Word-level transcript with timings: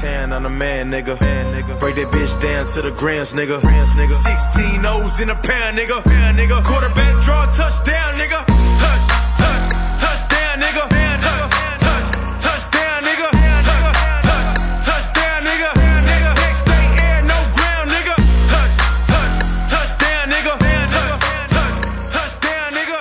tan 0.00 0.32
on 0.32 0.46
a 0.46 0.50
man, 0.50 0.90
nigga. 0.90 1.18
Break 1.80 1.96
that 1.96 2.10
bitch 2.10 2.40
down 2.40 2.66
to 2.74 2.82
the 2.82 2.90
grams, 2.90 3.32
nigga. 3.32 3.60
16 3.60 4.86
O's 4.86 5.20
in 5.20 5.30
a 5.30 5.34
pound, 5.34 5.78
nigga. 5.78 6.02
Quarterback 6.64 7.24
draw 7.24 7.46
touchdown, 7.52 8.14
nigga. 8.18 8.44
Touch, 8.82 9.04
touch, 9.40 10.00
touchdown, 10.00 10.60
nigga. 10.60 10.84
Touch, 11.24 11.52
touch, 11.84 12.06
touchdown, 12.42 13.02
nigga. 13.04 13.28
Touch, 13.68 13.96
touch, 14.26 14.48
touchdown, 14.86 15.40
nigga. 15.44 15.70
Next 16.42 16.60
stay 16.60 16.84
air, 17.06 17.22
no 17.22 17.38
ground, 17.56 17.90
nigga. 17.90 18.14
Touch, 18.52 18.74
touch, 19.12 19.34
touchdown, 19.70 20.24
nigga. 20.34 20.54
Touch, 20.94 21.20
touch, 21.50 21.76
touchdown, 22.14 22.68
nigga. 22.74 22.98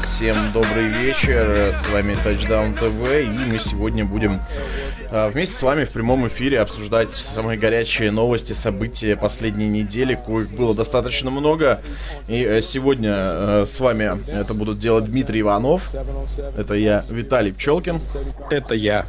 Всем 0.00 0.50
добрый 0.52 0.88
вечер, 0.88 1.72
с 1.72 1.88
вами 1.88 2.12
Touchdown 2.24 2.78
TV, 2.78 3.24
и 3.24 3.50
мы 3.50 3.58
сегодня 3.58 4.04
будем 4.04 4.32
а, 4.34 4.79
вместе 5.10 5.54
с 5.54 5.62
вами 5.62 5.84
в 5.84 5.90
прямом 5.90 6.28
эфире 6.28 6.60
обсуждать 6.60 7.12
самые 7.12 7.58
горячие 7.58 8.10
новости, 8.10 8.52
события 8.52 9.16
последней 9.16 9.68
недели, 9.68 10.14
коих 10.14 10.56
было 10.56 10.74
достаточно 10.74 11.30
много. 11.30 11.82
И 12.28 12.42
э, 12.42 12.62
сегодня 12.62 13.12
э, 13.14 13.66
с 13.68 13.80
вами 13.80 14.20
это 14.28 14.54
будут 14.54 14.78
делать 14.78 15.06
Дмитрий 15.06 15.40
Иванов, 15.40 15.94
это 16.56 16.74
я, 16.74 17.04
Виталий 17.08 17.52
Пчелкин. 17.52 18.00
Это 18.50 18.74
я. 18.74 19.06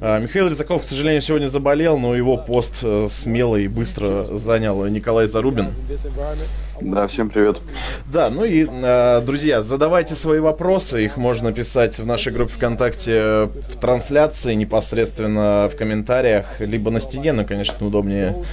А, 0.00 0.18
Михаил 0.18 0.48
Резаков, 0.48 0.82
к 0.82 0.84
сожалению, 0.84 1.22
сегодня 1.22 1.48
заболел, 1.48 1.98
но 1.98 2.14
его 2.14 2.36
пост 2.36 2.76
э, 2.82 3.08
смело 3.10 3.56
и 3.56 3.68
быстро 3.68 4.24
занял 4.24 4.86
Николай 4.86 5.26
Зарубин. 5.26 5.70
Да, 6.80 7.06
всем 7.06 7.30
привет. 7.30 7.56
Да, 8.12 8.28
ну 8.28 8.44
и, 8.44 8.66
э, 8.68 9.22
друзья, 9.24 9.62
задавайте 9.62 10.14
свои 10.14 10.40
вопросы. 10.40 11.04
Их 11.04 11.16
можно 11.16 11.50
писать 11.52 11.98
в 11.98 12.06
нашей 12.06 12.32
группе 12.32 12.52
ВКонтакте 12.52 13.48
в 13.72 13.76
трансляции, 13.80 14.52
непосредственно 14.54 15.70
в 15.72 15.76
комментариях, 15.76 16.60
либо 16.60 16.90
на 16.90 17.00
стене, 17.00 17.32
но, 17.32 17.44
конечно, 17.44 17.86
удобнее 17.86 18.44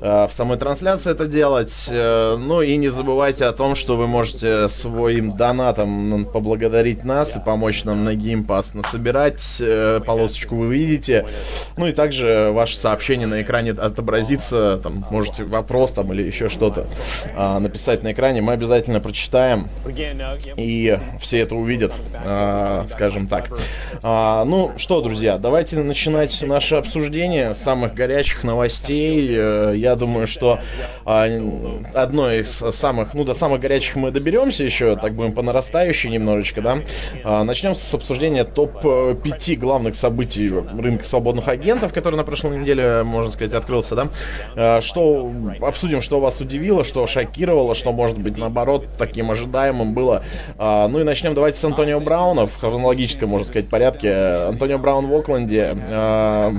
э, 0.00 0.26
в 0.28 0.32
самой 0.32 0.58
трансляции 0.58 1.12
это 1.12 1.26
делать. 1.26 1.88
Э, 1.90 2.36
Ну 2.38 2.60
и 2.60 2.76
не 2.76 2.88
забывайте 2.90 3.46
о 3.46 3.52
том, 3.52 3.74
что 3.74 3.96
вы 3.96 4.06
можете 4.06 4.68
своим 4.68 5.36
донатом 5.36 6.26
поблагодарить 6.26 7.04
нас 7.04 7.34
и 7.36 7.40
помочь 7.40 7.84
нам 7.84 8.04
на 8.04 8.14
геймпас 8.14 8.74
насобирать. 8.74 9.62
Полосочку 10.06 10.56
вы 10.56 10.74
видите. 10.74 11.26
Ну 11.78 11.86
и 11.86 11.92
также 11.92 12.50
ваше 12.52 12.76
сообщение 12.76 13.26
на 13.26 13.40
экране 13.40 13.70
отобразится. 13.70 14.78
Там 14.82 15.06
можете 15.10 15.44
вопрос 15.44 15.92
там 15.92 16.12
или 16.12 16.22
еще 16.22 16.48
что-то 16.50 16.86
а, 17.34 17.61
написать 17.62 18.02
на 18.02 18.12
экране, 18.12 18.40
мы 18.42 18.52
обязательно 18.52 19.00
прочитаем, 19.00 19.68
и 20.56 20.96
все 21.20 21.38
это 21.38 21.54
увидят, 21.54 21.92
а, 22.14 22.86
скажем 22.90 23.26
так. 23.28 23.50
А, 24.02 24.44
ну 24.44 24.72
что, 24.76 25.00
друзья, 25.00 25.38
давайте 25.38 25.76
начинать 25.78 26.42
наше 26.42 26.76
обсуждение 26.76 27.54
самых 27.54 27.94
горячих 27.94 28.44
новостей. 28.44 29.28
Э, 29.30 29.74
Я 29.76 29.96
думаю, 29.96 30.26
что 30.26 30.60
а, 31.04 31.26
одно 31.94 32.32
из 32.32 32.50
самых, 32.50 33.14
ну 33.14 33.24
до 33.24 33.34
самых 33.34 33.60
горячих 33.60 33.96
мы 33.96 34.10
доберемся 34.10 34.64
еще, 34.64 34.96
так 34.96 35.14
будем 35.14 35.32
по 35.32 35.42
нарастающей 35.42 36.10
немножечко, 36.10 36.60
да. 36.60 36.78
Начнем 37.44 37.74
с 37.74 37.94
обсуждения 37.94 38.44
топ-5 38.44 39.56
главных 39.56 39.94
событий 39.94 40.50
рынка 40.50 41.04
свободных 41.04 41.48
агентов, 41.48 41.92
который 41.92 42.16
на 42.16 42.24
прошлой 42.24 42.58
неделе, 42.58 43.02
можно 43.04 43.30
сказать, 43.30 43.52
открылся, 43.54 43.94
да. 44.54 44.80
Что 44.80 45.30
обсудим, 45.60 46.02
что 46.02 46.20
вас 46.20 46.40
удивило, 46.40 46.84
что 46.84 47.06
шокировало, 47.06 47.51
что, 47.74 47.92
может 47.92 48.18
быть, 48.18 48.36
наоборот, 48.36 48.86
таким 48.98 49.30
ожидаемым 49.30 49.94
было. 49.94 50.24
А, 50.58 50.88
Ну 50.88 51.00
и 51.00 51.04
начнем 51.04 51.34
давайте 51.34 51.58
с 51.58 51.64
Антонио 51.64 52.00
Брауна 52.00 52.46
в 52.46 52.56
хронологическом, 52.56 53.28
можно 53.28 53.46
сказать, 53.46 53.68
порядке. 53.68 54.12
Антонио 54.48 54.78
Браун 54.78 55.06
в 55.06 55.14
Окленде. 55.14 55.76
а, 55.90 56.52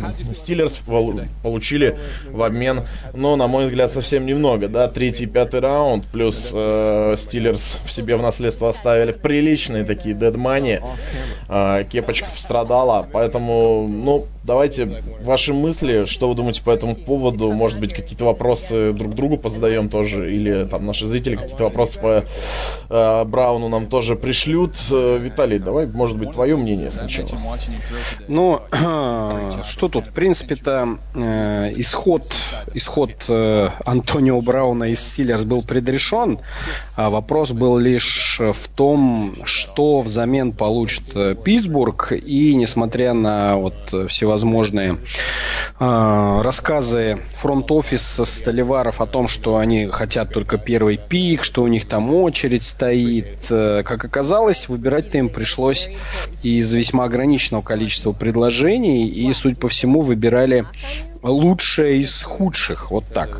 получили 1.42 1.98
в 2.30 2.42
обмен, 2.44 2.82
но, 3.14 3.36
на 3.36 3.48
мой 3.48 3.66
взгляд, 3.66 3.92
совсем 3.92 4.26
немного, 4.26 4.68
да, 4.68 4.88
третий 4.88 5.24
и 5.24 5.28
пятый 5.28 5.60
раунд, 5.60 6.06
плюс 6.06 6.50
э, 6.52 7.16
Стиллерс 7.18 7.80
в 7.86 7.92
себе 7.92 8.16
в 8.16 8.22
наследство 8.22 8.70
оставили 8.70 9.12
приличные 9.12 9.84
такие 9.84 10.16
дедмани. 10.16 10.80
А, 11.50 11.84
Кепочка 11.84 12.28
пострадала, 12.34 13.08
поэтому, 13.12 13.88
ну, 13.88 14.28
давайте 14.44 15.04
ваши 15.22 15.54
мысли, 15.54 16.06
что 16.06 16.30
вы 16.30 16.36
думаете 16.36 16.62
по 16.62 16.72
этому 16.72 16.96
поводу, 16.96 17.52
может 17.52 17.80
быть, 17.80 17.94
какие-то 17.94 18.26
вопросы 18.26 18.92
друг 18.94 19.16
другу 19.16 19.38
позадаем 19.38 19.90
тоже, 19.90 20.34
или 20.34 20.66
там 20.66 20.86
наши 20.86 21.08
зрители 21.08 21.36
какие-то 21.36 21.64
вопросы 21.64 22.00
по 22.00 22.26
э, 22.90 23.24
Брауну 23.26 23.70
нам 23.70 23.88
тоже 23.88 24.16
пришлют. 24.16 24.76
Э, 24.92 25.18
Виталий, 25.20 25.60
давай, 25.60 25.88
может 25.88 26.18
быть, 26.18 26.32
твое 26.32 26.58
мнение 26.58 26.92
сначала. 26.92 27.28
Ну, 28.28 28.60
что 29.64 29.88
тут? 29.88 30.08
В 30.08 30.12
принципе-то 30.12 30.98
э, 31.16 31.74
исход, 31.78 32.24
исход 32.74 33.12
э, 33.30 33.70
Антонио 33.86 34.42
Брауна 34.42 34.86
из 34.86 35.00
Стиллерс 35.00 35.44
был 35.44 35.64
предрешен. 35.64 36.40
А 36.98 37.10
вопрос 37.10 37.52
был 37.52 37.78
лишь 37.78 38.40
в 38.40 38.68
том, 38.76 39.36
что 39.46 40.02
взамен 40.02 40.52
получит 40.52 41.16
э, 41.16 41.36
Питтсбург. 41.36 42.12
И 42.12 42.56
несмотря 42.56 43.14
на 43.14 43.56
вот 43.58 43.74
всевозможные 44.34 44.98
э, 45.80 46.42
рассказы 46.42 47.20
фронт-офиса 47.38 48.26
Столиваров 48.26 49.00
о 49.02 49.06
том, 49.06 49.28
что 49.28 49.58
они 49.58 49.88
хотят 49.88 50.34
только 50.34 50.58
первый 50.58 50.98
пик, 50.98 51.44
что 51.44 51.64
у 51.64 51.68
них 51.68 51.88
там 51.88 52.14
очередь 52.14 52.64
стоит, 52.64 53.46
э, 53.50 53.84
как 53.86 54.04
оказалось, 54.04 54.68
выбирать-то 54.70 55.18
им 55.20 55.30
пришлось 55.30 55.90
из 56.42 56.74
весьма 56.74 57.06
ограниченного 57.06 57.62
количества 57.62 58.12
предложений, 58.12 59.08
и, 59.08 59.32
судя 59.34 59.56
по 59.56 59.70
всему, 59.70 60.02
выбирали 60.02 60.66
лучшее 61.24 62.00
из 62.00 62.22
худших, 62.22 62.92
вот 62.92 63.06
так. 63.14 63.40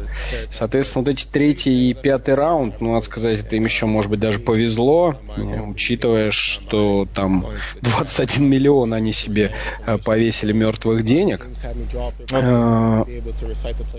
Соответственно, 0.50 1.04
вот 1.04 1.12
эти 1.12 1.26
третий 1.26 1.90
и 1.90 1.94
пятый 1.94 2.36
раунд, 2.36 2.80
ну, 2.82 2.94
надо 2.94 3.06
сказать, 3.06 3.40
это 3.40 3.56
им 3.56 3.66
еще, 3.66 3.86
может 3.86 4.10
быть, 4.10 4.20
даже 4.20 4.40
повезло, 4.40 5.16
ну, 5.38 5.70
учитывая, 5.70 6.32
что 6.32 7.08
там 7.14 7.46
21 7.82 8.50
миллион 8.50 8.94
они 8.94 9.14
себе 9.14 9.52
э, 9.86 9.98
повесили 9.98 10.54
мертвых 10.54 11.04
денег. 11.04 11.46
Э, 12.32 13.04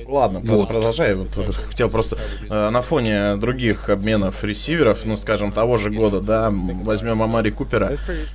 Ладно, 0.06 0.40
Вот. 0.44 0.68
продолжай. 0.68 1.14
Вот, 1.14 1.28
э, 1.36 1.52
хотел 1.52 1.90
просто 1.90 2.18
э, 2.48 2.70
на 2.70 2.82
фоне 2.82 3.36
других 3.36 3.88
обменов 3.88 4.42
ресиверов, 4.44 5.00
ну, 5.04 5.16
скажем, 5.16 5.52
того 5.52 5.78
же 5.78 5.90
года, 5.90 6.20
да, 6.20 6.50
возьмем 6.50 7.22
Амари 7.22 7.50
Купера, 7.50 7.92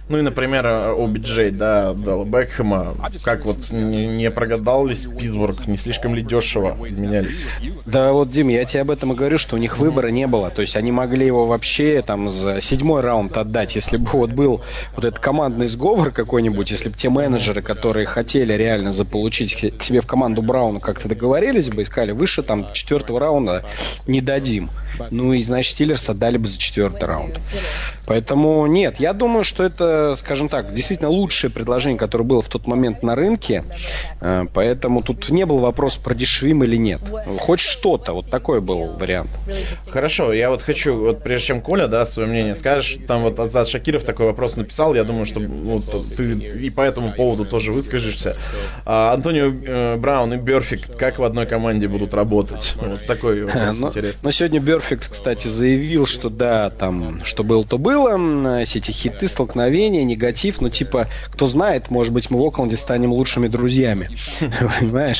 ну 0.08 0.18
и, 0.18 0.22
например, 0.22 0.66
OBJ, 0.66 1.52
да, 1.52 1.94
дал 1.94 2.26
Бекхэма, 2.26 2.96
как 3.24 3.46
вот 3.46 3.72
не, 3.72 4.08
не 4.08 4.30
прогадал 4.32 4.86
ли 4.86 4.96
Питтсбург, 5.48 5.68
не 5.68 5.78
слишком 5.78 6.16
ли 6.16 6.24
дешево 6.24 6.76
менялись? 6.76 7.46
Да 7.86 8.14
вот, 8.14 8.30
Дим, 8.32 8.50
я 8.50 8.66
тебе 8.66 8.82
об 8.82 8.92
этом 8.92 9.14
и 9.14 9.16
говорю, 9.16 9.38
что 9.38 9.56
у 9.56 9.60
них 9.60 9.78
выбора 9.78 10.08
не 10.08 10.28
было. 10.28 10.50
То 10.50 10.62
есть 10.62 10.76
они 10.76 10.92
могли 10.92 11.26
его 11.26 11.46
вообще 11.46 12.02
там 12.06 12.30
за 12.30 12.62
седьмой 12.62 13.02
раунд 13.02 13.36
отдать, 13.38 13.76
если 13.76 13.98
бы 13.98 14.10
вот 14.12 14.32
был 14.32 14.62
вот 14.96 15.06
этот 15.06 15.20
командный 15.20 15.68
сговор 15.68 16.12
какой-нибудь, 16.12 16.72
если 16.72 16.90
бы 16.90 16.96
те 16.96 17.10
менеджеры, 17.10 17.62
которые 17.62 18.06
хотели 18.06 18.54
реально 18.54 18.94
заполучить 18.94 19.56
к 19.78 19.84
себе 19.84 20.02
в 20.02 20.08
команду 20.08 20.42
Брауна, 20.42 20.80
как-то 20.80 21.08
договорились 21.08 21.70
бы 21.70 21.82
и 21.82 21.86
сказали, 21.86 22.12
выше 22.12 22.44
там 22.44 22.72
четвертого 22.74 23.20
раунда 23.20 23.66
не 24.08 24.22
дадим. 24.22 24.70
Ну 25.12 25.34
и, 25.34 25.42
значит, 25.44 25.72
Стиллерс 25.72 26.10
отдали 26.10 26.38
бы 26.38 26.48
за 26.48 26.58
четвертый 26.58 27.06
раунд. 27.06 27.40
Поэтому 28.06 28.66
нет, 28.66 29.00
я 29.00 29.14
думаю, 29.14 29.44
что 29.44 29.64
это, 29.64 30.16
скажем 30.18 30.50
так, 30.50 30.74
действительно 30.74 31.10
лучшее 31.10 31.52
предложение, 31.52 31.98
которое 31.98 32.24
было 32.24 32.42
в 32.42 32.50
тот 32.50 32.68
момент 32.68 33.04
на 33.04 33.16
рынке. 33.16 33.64
Э, 34.20 34.46
Поэтому 34.54 35.02
тут 35.02 35.29
не 35.32 35.46
был 35.46 35.60
вопрос, 35.60 35.98
продешевим 35.98 36.64
или 36.64 36.76
нет. 36.76 37.02
Хоть 37.40 37.60
что-то, 37.60 38.14
вот 38.14 38.30
такой 38.30 38.62
был 38.62 38.94
вариант. 38.94 39.30
Хорошо, 39.90 40.34
я 40.34 40.50
вот 40.50 40.62
хочу, 40.62 40.96
вот 40.96 41.24
прежде 41.24 41.48
чем 41.48 41.62
Коля, 41.62 41.88
да, 41.88 42.06
свое 42.06 42.28
мнение 42.28 42.56
скажешь, 42.56 42.98
там 43.08 43.24
вот 43.24 43.40
Азат 43.40 43.68
Шакиров 43.68 44.04
такой 44.04 44.28
вопрос 44.28 44.56
написал, 44.56 44.96
я 44.96 45.04
думаю, 45.04 45.26
что 45.26 45.40
вот, 45.40 45.84
ты 46.16 46.32
и 46.32 46.70
по 46.70 46.82
этому 46.82 47.14
поводу 47.14 47.46
тоже 47.46 47.72
выскажешься. 47.72 48.36
А, 48.86 49.14
Антонио 49.14 49.52
э, 49.66 49.96
Браун 49.98 50.34
и 50.34 50.38
Берфик 50.38 50.96
как 50.98 51.20
в 51.20 51.24
одной 51.24 51.46
команде 51.46 51.88
будут 51.88 52.14
работать? 52.14 52.76
Вот 52.76 53.06
такой 53.06 53.44
вопрос 53.46 53.78
Но, 53.80 53.88
интересный. 53.90 54.20
но 54.22 54.32
сегодня 54.32 54.60
Берфикт, 54.60 55.10
кстати, 55.10 55.48
заявил, 55.48 56.06
что 56.06 56.30
да, 56.30 56.70
там, 56.70 57.24
что 57.24 57.44
было, 57.44 57.64
то 57.64 57.78
было, 57.78 58.66
все 58.66 58.80
эти 58.80 58.92
хиты, 58.92 59.28
столкновения, 59.28 60.04
негатив, 60.04 60.62
но 60.62 60.70
типа, 60.70 61.08
кто 61.28 61.48
знает, 61.48 61.90
может 61.90 62.14
быть, 62.14 62.30
мы 62.30 62.40
в 62.40 62.46
Окленде 62.46 62.78
станем 62.78 63.14
лучшими 63.14 63.48
друзьями. 63.48 64.10
Понимаешь? 64.80 65.19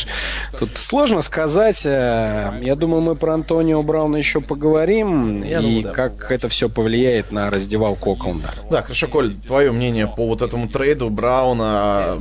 Тут 0.58 0.78
сложно 0.78 1.22
сказать. 1.22 1.86
э, 1.86 2.60
Я 2.62 2.76
думаю, 2.76 3.02
мы 3.02 3.16
про 3.16 3.34
Антонио 3.34 3.82
Брауна 3.84 4.18
еще 4.18 4.42
поговорим, 4.42 5.38
Я 5.44 5.60
и 5.60 5.62
думаю, 5.62 5.84
да. 5.84 5.92
как 5.92 6.32
это 6.32 6.50
все 6.50 6.70
повлияет 6.70 7.32
на 7.32 7.50
раздевалку 7.50 8.14
Окленда. 8.14 8.54
Да, 8.70 8.82
хорошо, 8.82 9.08
Коль, 9.08 9.34
твое 9.34 9.72
мнение 9.72 10.08
по 10.08 10.28
вот 10.28 10.42
этому 10.42 10.68
трейду 10.68 11.10
Брауна, 11.10 12.18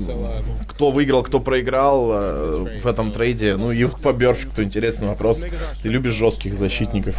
кто 0.68 0.90
выиграл, 0.90 1.22
кто 1.22 1.40
проиграл 1.40 2.10
э, 2.12 2.80
в 2.82 2.86
этом 2.86 3.12
трейде, 3.12 3.56
ну 3.56 3.70
и 3.70 3.84
по 4.02 4.12
Берфикту 4.12 4.62
интересный 4.62 5.08
вопрос. 5.08 5.44
Ты 5.82 5.88
любишь 5.88 6.12
жестких 6.12 6.58
защитников? 6.58 7.14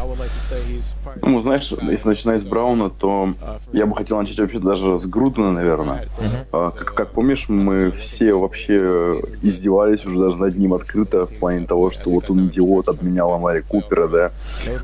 Ну, 1.21 1.41
знаешь, 1.41 1.71
если 1.81 2.07
начинать 2.07 2.41
с 2.41 2.45
Брауна, 2.45 2.89
то 2.89 3.33
я 3.73 3.85
бы 3.85 3.95
хотел 3.95 4.17
начать 4.19 4.39
вообще 4.39 4.59
даже 4.59 4.99
с 4.99 5.05
Грудена, 5.05 5.51
наверное. 5.51 6.07
Uh-huh. 6.51 6.71
Как, 6.77 6.93
как 6.93 7.11
помнишь, 7.11 7.45
мы 7.49 7.91
все 7.91 8.33
вообще 8.33 9.21
издевались 9.41 10.05
уже 10.05 10.19
даже 10.19 10.37
над 10.37 10.48
ним 10.57 10.73
открыто 10.73 11.25
в 11.25 11.37
плане 11.37 11.65
того, 11.65 11.91
что 11.91 12.09
вот 12.09 12.29
он 12.29 12.47
идиот, 12.47 12.87
обменял 12.87 13.33
Амари 13.33 13.61
Купера, 13.61 14.07
да, 14.07 14.31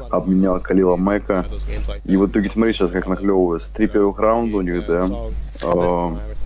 обменял 0.09 0.59
Калила 0.59 0.95
Мэка. 0.95 1.45
И 2.03 2.17
в 2.17 2.27
итоге 2.27 2.49
смотри 2.49 2.73
сейчас, 2.73 2.91
как 2.91 3.07
наклевывается. 3.07 3.73
Три 3.73 3.87
первых 3.87 4.19
раунда 4.19 4.57
у 4.57 4.61
них, 4.61 4.85
да. 4.85 5.07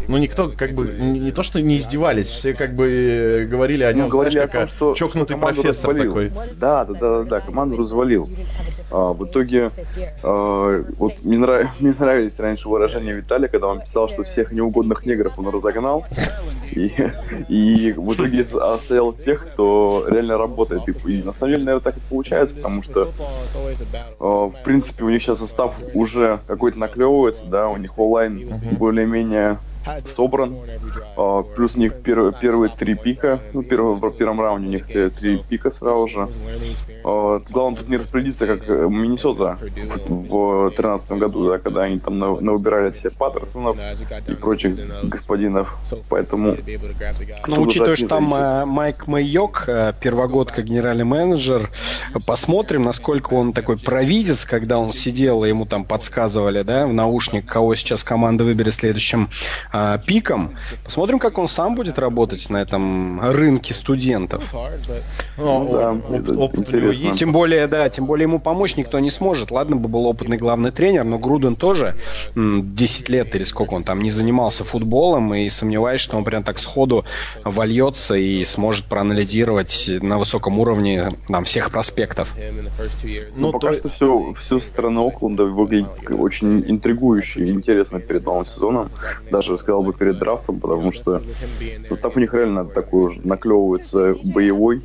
Ну, 0.07 0.17
никто 0.17 0.51
как 0.55 0.71
бы 0.71 0.87
не, 0.87 1.31
то, 1.31 1.43
что 1.43 1.61
не 1.61 1.77
издевались, 1.77 2.27
все 2.27 2.53
как 2.53 2.73
бы 2.73 3.47
говорили 3.49 3.83
о 3.83 3.93
нем, 3.93 4.05
ну, 4.05 4.11
говорили 4.11 4.35
знаешь, 4.35 4.49
о 4.49 4.57
том, 4.57 4.67
что 4.67 4.95
чокнутый 4.95 5.37
профессор 5.37 5.91
развалил. 5.91 6.13
такой. 6.13 6.31
Да, 6.55 6.85
да, 6.85 6.93
да, 6.93 7.23
да, 7.23 7.39
команду 7.41 7.77
развалил. 7.77 8.29
А, 8.91 9.13
в 9.13 9.25
итоге, 9.25 9.71
а, 10.23 10.83
вот 10.97 11.13
мне, 11.23 11.37
нрав... 11.37 11.67
мне 11.79 11.93
нравились 11.97 12.39
раньше 12.39 12.69
выражения 12.69 13.13
Виталия, 13.13 13.47
когда 13.47 13.67
он 13.67 13.81
писал, 13.81 14.09
что 14.09 14.23
всех 14.23 14.51
неугодных 14.51 15.05
негров 15.05 15.37
он 15.37 15.49
разогнал, 15.49 16.05
и, 16.71 16.91
и 17.49 17.93
в 17.95 18.13
итоге 18.13 18.47
оставил 18.59 19.13
тех, 19.13 19.47
кто 19.49 20.05
реально 20.07 20.37
работает. 20.37 20.87
И, 20.87 21.11
и 21.11 21.23
на 21.23 21.33
самом 21.33 21.53
деле, 21.53 21.65
наверное, 21.65 21.83
так 21.83 21.97
и 21.97 22.01
получается, 22.09 22.55
потому 22.57 22.83
что, 22.83 23.11
а, 24.19 24.47
в 24.47 24.63
принципе, 24.63 25.03
у 25.03 25.09
них 25.09 25.21
сейчас 25.21 25.39
состав 25.39 25.75
уже 25.93 26.39
какой-то 26.47 26.79
наклевывается, 26.79 27.45
да, 27.45 27.69
у 27.69 27.77
них 27.77 27.97
онлайн 27.97 28.49
более-менее 28.77 29.59
собран. 30.05 30.57
А, 31.17 31.43
плюс 31.43 31.75
у 31.75 31.79
них 31.79 31.93
пер, 32.01 32.33
первые 32.33 32.71
три 32.75 32.95
пика. 32.95 33.39
Ну, 33.53 33.63
первый, 33.63 33.95
в 33.95 34.17
первом 34.17 34.41
раунде 34.41 34.67
у 34.67 34.71
них 34.71 35.15
три 35.15 35.37
пика 35.37 35.71
сразу 35.71 36.07
же. 36.07 36.29
А, 37.03 37.41
главное 37.49 37.81
тут 37.81 37.89
не 37.89 37.97
распорядиться, 37.97 38.47
как 38.47 38.67
Миннесота 38.67 39.57
в 40.07 40.69
2013 40.71 41.11
году, 41.13 41.49
да, 41.49 41.57
когда 41.59 41.83
они 41.83 41.99
там 41.99 42.19
выбирали 42.19 42.91
все 42.91 43.09
Паттерсонов 43.09 43.77
и 44.27 44.33
прочих 44.33 44.75
господинов. 45.03 45.77
Поэтому... 46.09 46.55
Ну, 47.47 47.61
учитывая, 47.61 47.95
что 47.95 48.07
там 48.07 48.33
э, 48.33 48.65
Майк 48.65 49.07
Майок, 49.07 49.65
э, 49.67 49.93
первогодка 49.99 50.61
генеральный 50.61 51.03
менеджер, 51.03 51.69
посмотрим, 52.25 52.83
насколько 52.83 53.33
он 53.33 53.53
такой 53.53 53.77
провидец, 53.77 54.45
когда 54.45 54.77
он 54.77 54.93
сидел, 54.93 55.43
и 55.43 55.49
ему 55.49 55.65
там 55.65 55.85
подсказывали, 55.85 56.63
да, 56.63 56.87
в 56.87 56.93
наушник, 56.93 57.45
кого 57.45 57.75
сейчас 57.75 58.03
команда 58.03 58.43
выберет 58.43 58.73
следующим 58.73 59.29
э, 59.73 59.99
пиком. 60.05 60.55
Посмотрим, 60.83 61.19
как 61.19 61.37
он 61.37 61.47
сам 61.47 61.75
будет 61.75 61.99
работать 61.99 62.49
на 62.49 62.57
этом 62.57 63.19
рынке 63.21 63.73
студентов. 63.73 64.53
Ну, 65.37 65.69
да, 65.71 65.91
опыт 66.33 66.69
у 66.69 66.71
него 66.71 66.91
есть. 66.91 67.19
Тем 67.19 67.31
более, 67.31 67.67
да, 67.67 67.89
тем 67.89 68.05
более 68.05 68.23
ему 68.23 68.39
помочь 68.39 68.75
никто 68.75 68.99
не 68.99 69.11
сможет. 69.11 69.51
Ладно 69.51 69.75
бы 69.75 69.89
был 69.89 70.05
опытный 70.05 70.37
главный 70.37 70.71
тренер, 70.71 71.03
но 71.03 71.19
Груден 71.19 71.55
тоже 71.55 71.95
10 72.35 73.09
лет 73.09 73.35
или 73.35 73.43
сколько 73.43 73.73
он 73.73 73.83
там 73.83 74.01
не 74.01 74.11
занимался 74.11 74.63
футболом, 74.63 75.33
и 75.33 75.49
сомневаюсь, 75.49 76.01
что 76.01 76.17
он 76.17 76.23
прям 76.23 76.43
так 76.43 76.59
сходу 76.59 77.05
вольется 77.43 78.15
и 78.15 78.43
сможет 78.43 78.85
проанализировать 78.85 79.89
на 80.01 80.17
высоком 80.17 80.59
уровне 80.59 81.11
там, 81.27 81.43
всех 81.43 81.71
проспектов. 81.71 82.33
Ну, 83.35 83.47
ну 83.47 83.51
пока 83.51 83.67
то... 83.67 83.73
что 83.73 83.89
все, 83.89 84.33
все 84.39 84.59
стороны 84.59 84.99
Окленда 84.99 85.45
выглядит 85.45 85.89
очень 86.09 86.63
интригующе 86.69 87.45
и 87.45 87.49
интересно 87.49 87.99
перед 87.99 88.25
новым 88.25 88.45
сезоном. 88.45 88.89
Даже 89.31 89.58
сказал 89.59 89.83
бы 89.83 89.93
перед 89.93 90.17
драфтом, 90.17 90.59
потому 90.59 90.91
что 90.91 91.21
состав 91.87 92.15
у 92.15 92.19
них 92.19 92.33
реально 92.33 92.65
такой 92.65 93.11
уже 93.11 93.21
наклевывается 93.23 94.13
боевой. 94.25 94.81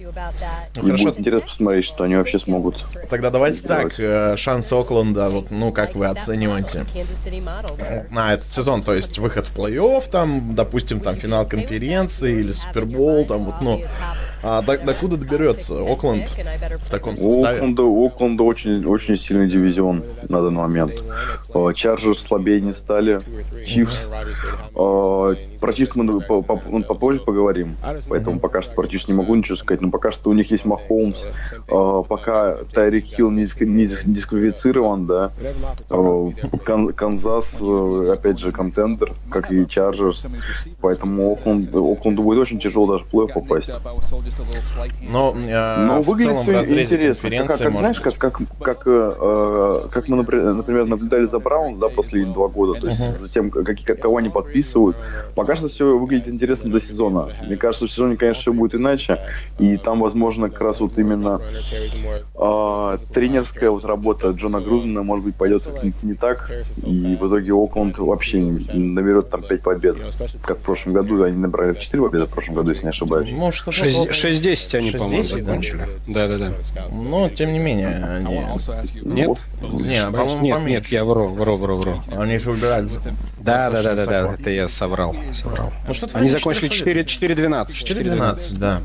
Ну, 0.76 0.82
и 0.82 0.87
хорошо. 0.87 1.05
будет 1.05 1.21
интересно 1.21 1.49
посмотреть, 1.49 1.85
что 1.85 2.05
они 2.05 2.17
вообще 2.17 2.38
смогут. 2.38 2.85
Тогда 3.11 3.31
давайте 3.31 3.59
сделать. 3.59 3.97
так, 3.97 4.00
э, 4.00 4.37
шанс 4.37 4.73
Окленда, 4.73 5.29
вот, 5.29 5.50
ну, 5.50 5.73
как 5.73 5.94
вы 5.94 6.06
оцениваете 6.06 6.85
на 8.11 8.35
этот 8.35 8.47
сезон, 8.47 8.82
то 8.82 8.94
есть 8.94 9.19
выход 9.19 9.47
в 9.47 9.56
плей-офф, 9.56 10.09
там, 10.11 10.55
допустим, 10.55 11.00
там 11.00 11.17
финал 11.17 11.47
конференции 11.47 12.41
или 12.41 12.53
Супербол, 12.53 13.26
там 13.26 13.44
вот, 13.47 13.55
ну, 13.61 13.81
а 14.43 14.61
до, 14.62 14.76
докуда 14.76 15.17
доберется 15.17 15.81
Окленд 15.81 16.29
в 16.29 16.91
таком 16.91 17.17
составе? 17.17 17.59
Окленда, 17.59 17.82
Окленда 17.82 18.43
очень, 18.43 18.85
очень 18.85 19.17
сильный 19.17 19.49
дивизион 19.49 20.05
на 20.29 20.43
данный 20.43 20.59
момент. 20.59 20.93
Э, 21.55 21.73
Чарджерс 21.75 22.23
слабее 22.23 22.61
не 22.61 22.75
стали. 22.75 23.21
Чифс. 23.65 24.09
Э, 24.75 25.35
про 25.61 25.73
Чифс 25.73 25.95
мы 25.95 26.21
попозже 26.21 27.21
поговорим. 27.21 27.77
Поэтому 28.09 28.41
пока 28.41 28.62
что 28.62 28.75
про 28.75 28.89
Чифс 28.89 29.09
не 29.09 29.15
могу 29.15 29.35
ничего 29.35 29.56
сказать. 29.56 29.81
Но 29.81 29.91
пока 29.91 30.11
что 30.11 30.31
у 30.31 30.33
них 30.33 30.51
есть 30.51 30.65
Махоумс. 30.65 31.19
Э, 31.69 32.03
пока 32.09 32.56
Тайрик 32.73 33.06
Хилл 33.06 33.31
не 33.31 33.47
дисквалифицирован, 33.47 35.06
да. 35.06 35.33
Канзас, 36.97 37.61
опять 37.61 38.39
же, 38.39 38.53
contender, 38.53 39.12
как 39.31 39.53
и 39.53 39.67
Чарджерс. 39.69 40.27
Поэтому 40.81 41.33
Окленд, 41.33 41.75
Окленду 41.75 42.23
будет 42.23 42.39
очень 42.39 42.59
тяжело 42.59 42.87
даже 42.87 43.05
в 43.05 43.09
плей 43.09 43.29
попасть. 43.29 43.71
Но, 45.03 45.35
э, 45.37 45.87
Но 45.87 46.03
выглядит 46.03 46.37
все 46.39 46.83
интересно. 46.83 47.31
Как, 47.47 47.59
как, 47.59 47.77
знаешь, 47.77 48.00
как, 48.00 48.17
как, 48.19 48.41
как, 48.61 48.83
э, 48.87 49.89
как 49.91 50.09
мы, 50.09 50.17
например, 50.17 50.87
наблюдали 50.87 51.27
за 51.27 51.39
Браунс 51.44 51.79
да, 51.79 51.88
последние 51.88 52.35
два 52.35 52.49
года, 52.49 52.81
то 52.81 52.88
есть 52.88 53.00
uh-huh. 53.00 53.19
за 53.19 53.29
тем, 53.29 53.50
как, 53.50 53.67
как, 53.85 54.00
кого 54.00 54.17
они 54.17 54.31
подписывают. 54.31 54.96
Пока 55.35 55.55
что 55.55 55.69
все 55.69 55.96
выглядит 55.96 56.29
интересно 56.29 56.70
до 56.70 56.81
сезона. 56.81 57.29
Мне 57.46 57.56
кажется, 57.56 57.87
в 57.87 57.91
сезоне, 57.91 58.17
конечно, 58.17 58.41
все 58.41 58.52
будет 58.52 58.75
иначе. 58.75 59.20
И 59.58 59.76
там, 59.76 60.00
возможно, 60.00 60.50
как 60.50 60.61
раз 60.61 60.81
вот 60.81 60.99
именно 60.99 61.41
э, 62.35 62.96
тренерская 63.12 63.70
вот 63.70 63.85
работа 63.85 64.31
Джона 64.31 64.61
Грузена, 64.61 65.02
может 65.02 65.25
быть, 65.25 65.37
пойдет 65.37 65.62
не, 65.82 65.93
не 66.02 66.14
так. 66.14 66.50
И 66.82 67.17
в 67.20 67.29
итоге 67.29 67.52
Окленд 67.52 67.99
вообще 67.99 68.38
наберет 68.40 69.31
там 69.31 69.43
5 69.43 69.62
побед. 69.62 69.97
Как 70.43 70.58
в 70.58 70.62
прошлом 70.62 70.94
году, 70.94 71.23
они 71.23 71.37
набрали 71.37 71.75
4 71.79 72.02
победы 72.02 72.26
в 72.26 72.31
прошлом 72.31 72.55
году, 72.56 72.70
если 72.70 72.85
не 72.85 72.90
ошибаюсь. 72.90 73.31
Может, 73.31 73.67
6-10 73.67 74.76
они, 74.76 74.90
по-моему, 74.93 75.23
закончили. 75.25 75.88
Да-да-да. 76.06 76.52
Но, 76.90 77.29
тем 77.29 77.52
не 77.52 77.58
менее, 77.58 78.05
они... 78.05 78.40
Нет? 79.02 79.38
Нет, 79.62 80.12
по-моему, 80.12 80.43
нет, 80.43 80.64
нет, 80.67 80.87
я 80.87 81.05
вру, 81.05 81.34
вру, 81.35 81.57
вру, 81.57 81.77
вру. 81.77 82.01
Они 82.09 82.39
же 82.39 82.51
выбирали. 82.51 82.89
Да, 83.39 83.71
да, 83.71 83.83
да, 83.83 83.95
да, 83.95 84.07
да, 84.07 84.35
это 84.35 84.51
я 84.51 84.69
соврал. 84.69 85.15
соврал. 85.33 85.73
Ну, 85.87 85.95
что 85.95 86.09
они 86.15 86.29
закончили 86.29 86.71
4-12. 86.71 87.69
4-12, 87.69 88.59
да. 88.59 88.81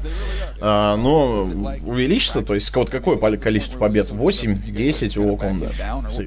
А, 0.62 0.98
но 0.98 1.42
увеличится, 1.86 2.42
то 2.42 2.56
есть 2.56 2.76
вот 2.76 2.90
какое 2.90 3.18
количество 3.38 3.80
побед? 3.80 4.10
8, 4.10 4.62
10 4.62 5.18
у 5.18 5.36
Окленда. 5.36 5.72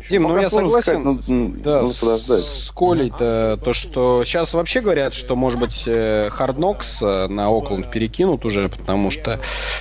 Дим, 0.08 0.22
ну 0.22 0.40
я 0.40 0.48
согласен 0.48 1.02
ну, 1.02 1.18
ну, 1.26 1.54
да, 1.62 1.82
ну, 1.82 1.92
с 1.92 2.70
Колей-то, 2.74 3.58
то, 3.62 3.72
что 3.72 4.24
сейчас 4.24 4.54
вообще 4.54 4.80
говорят, 4.80 5.14
что, 5.14 5.36
может 5.36 5.60
быть, 5.60 5.86
Hard 5.86 6.56
Knocks 6.56 7.28
на 7.28 7.48
Окленд 7.48 7.90
перекинут 7.90 8.44
уже, 8.44 8.68
потому 8.68 9.10
что 9.10 9.40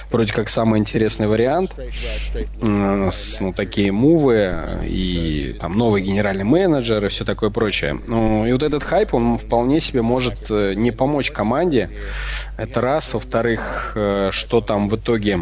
вроде 0.09 0.33
как 0.33 0.49
самый 0.49 0.79
интересный 0.79 1.27
вариант. 1.27 1.73
Ну, 2.61 3.53
такие 3.55 3.91
мувы 3.91 4.81
и 4.83 5.55
там 5.59 5.77
новый 5.77 6.01
генеральный 6.21 6.43
менеджер 6.43 7.03
и 7.03 7.09
все 7.09 7.25
такое 7.25 7.49
прочее. 7.49 7.99
Ну, 8.07 8.45
и 8.45 8.51
вот 8.51 8.61
этот 8.61 8.83
хайп, 8.83 9.15
он 9.15 9.39
вполне 9.39 9.79
себе 9.79 10.03
может 10.03 10.51
э, 10.51 10.73
не 10.75 10.91
помочь 10.91 11.31
команде. 11.31 11.89
Это 12.57 12.79
раз. 12.79 13.15
Во-вторых, 13.15 13.93
э, 13.95 14.29
что 14.31 14.61
там 14.61 14.87
в 14.87 14.95
итоге 14.97 15.39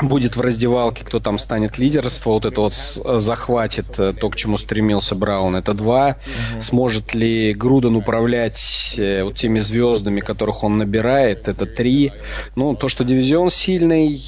будет 0.00 0.36
в 0.36 0.40
раздевалке, 0.40 1.04
кто 1.04 1.20
там 1.20 1.36
станет 1.38 1.76
лидерство, 1.76 2.30
вот 2.30 2.46
это 2.46 2.62
вот 2.62 2.74
захватит 2.74 3.98
э, 3.98 4.14
то, 4.18 4.30
к 4.30 4.36
чему 4.36 4.56
стремился 4.56 5.14
Браун. 5.14 5.56
Это 5.56 5.74
два. 5.74 6.16
Сможет 6.60 7.12
ли 7.12 7.52
Груден 7.52 7.94
управлять 7.94 8.94
вот 8.98 9.36
теми 9.36 9.58
звездами, 9.58 10.20
которых 10.20 10.64
он 10.64 10.78
набирает? 10.78 11.48
Это 11.48 11.66
три. 11.66 12.12
Ну, 12.56 12.74
то, 12.74 12.88
что 12.88 13.04
дивизион 13.04 13.50
сильный, 13.50 14.18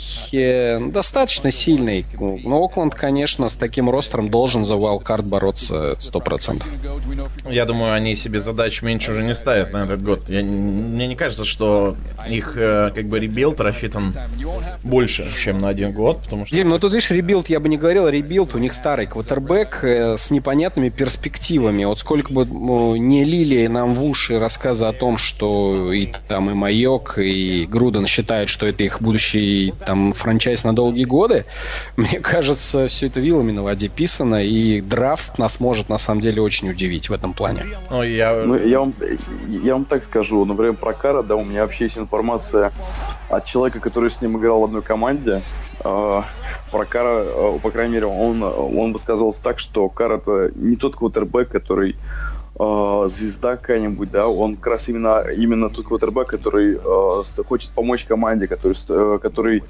достаточно 0.93 1.51
сильный. 1.51 2.05
Но 2.19 2.63
Окленд, 2.63 2.95
конечно, 2.95 3.49
с 3.49 3.55
таким 3.55 3.89
ростером 3.89 4.29
должен 4.29 4.67
за 4.67 4.77
wild 4.77 5.02
card 5.02 5.27
бороться 5.27 5.70
100%. 5.71 6.63
Я 7.51 7.65
думаю, 7.67 7.93
они 7.93 8.17
себе 8.17 8.41
задач 8.41 8.83
меньше 8.83 9.13
уже 9.13 9.23
не 9.23 9.35
ставят 9.35 9.73
на 9.73 9.85
этот 9.85 10.03
год. 10.03 10.29
Я, 10.29 10.43
мне 10.43 11.07
не 11.07 11.17
кажется, 11.17 11.45
что 11.45 11.97
их 12.29 12.53
э, 12.57 12.91
как 12.95 13.07
бы 13.07 13.19
rebuild 13.19 13.61
рассчитан 13.61 14.13
больше, 14.85 15.31
чем 15.43 15.61
на 15.61 15.69
один 15.69 15.93
год, 15.93 16.23
потому 16.23 16.47
что... 16.47 16.55
Дим, 16.55 16.69
ну 16.69 16.79
тут 16.79 16.93
видишь, 16.93 17.11
rebuild, 17.11 17.49
я 17.49 17.61
бы 17.61 17.69
не 17.69 17.77
говорил, 17.77 18.09
rebuild, 18.09 18.55
у 18.55 18.59
них 18.59 18.75
старый 18.75 19.07
квотербек 19.07 19.81
э, 19.83 20.17
с 20.17 20.31
непонятными 20.31 20.89
перспективами. 20.89 21.85
Вот 21.85 21.99
сколько 21.99 22.33
бы 22.33 22.45
ну, 22.45 22.97
не 22.97 23.25
лили 23.25 23.67
нам 23.67 23.95
в 23.95 24.05
уши 24.05 24.39
рассказы 24.39 24.85
о 24.85 24.93
том, 24.93 25.19
что 25.19 25.93
и 25.93 26.13
там 26.29 26.51
и 26.51 26.55
Майок, 26.55 27.19
и 27.19 27.67
Груден 27.67 28.07
считают, 28.07 28.51
что 28.51 28.67
это 28.67 28.83
их 28.83 29.01
будущий 29.01 29.75
там 29.87 30.13
franchise 30.13 30.65
на 30.65 30.75
долгие 30.75 31.05
годы, 31.05 31.45
мне 31.97 32.21
кажется, 32.21 32.89
все 32.89 33.07
это 33.07 33.21
вилами 33.21 33.53
на 33.53 33.63
воде 33.63 33.89
писано, 33.89 34.45
и 34.45 34.81
драфт 34.81 35.39
нас 35.39 35.60
может 35.61 35.89
на 35.89 35.99
самом 35.99 36.21
деле 36.21 36.43
очень 36.43 36.71
удивить 36.71 37.09
в 37.09 37.13
этом 37.13 37.35
плане. 37.35 37.65
Ну, 37.91 38.03
я... 38.03 38.35
Ну, 38.45 38.57
я, 38.57 38.81
вам, 38.81 38.95
я 39.49 39.75
вам 39.75 39.85
так 39.85 40.05
скажу, 40.05 40.45
например, 40.45 40.75
про 40.75 40.93
Кара, 40.93 41.23
да, 41.23 41.37
у 41.37 41.45
меня 41.45 41.63
вообще 41.63 41.85
есть 41.85 41.99
информация 41.99 42.73
от 43.29 43.45
человека, 43.45 43.81
который 43.81 44.11
с 44.11 44.21
ним 44.21 44.39
играл 44.39 44.61
в 44.61 44.65
одной 44.65 44.83
команде. 44.83 45.43
Э, 45.85 46.23
про 46.71 46.85
Кара, 46.85 47.25
э, 47.25 47.59
по 47.63 47.71
крайней 47.71 47.95
мере, 47.95 48.07
он, 48.07 48.43
он 48.43 48.93
высказывался 48.93 49.43
так, 49.43 49.59
что 49.59 49.89
Кар 49.89 50.13
это 50.13 50.51
не 50.55 50.77
тот 50.77 50.97
квотербек, 50.97 51.49
который 51.51 51.97
э, 52.61 53.09
звезда 53.11 53.57
какая-нибудь, 53.57 54.11
да, 54.11 54.29
он 54.29 54.57
как 54.57 54.67
раз 54.67 54.89
именно, 54.89 55.25
именно 55.31 55.71
тот 55.71 55.87
квотербек, 55.87 56.29
который 56.29 56.77
э, 56.77 57.43
хочет 57.45 57.71
помочь 57.71 58.05
команде, 58.05 58.47
который, 58.47 58.77
э, 58.89 59.19
который 59.21 59.65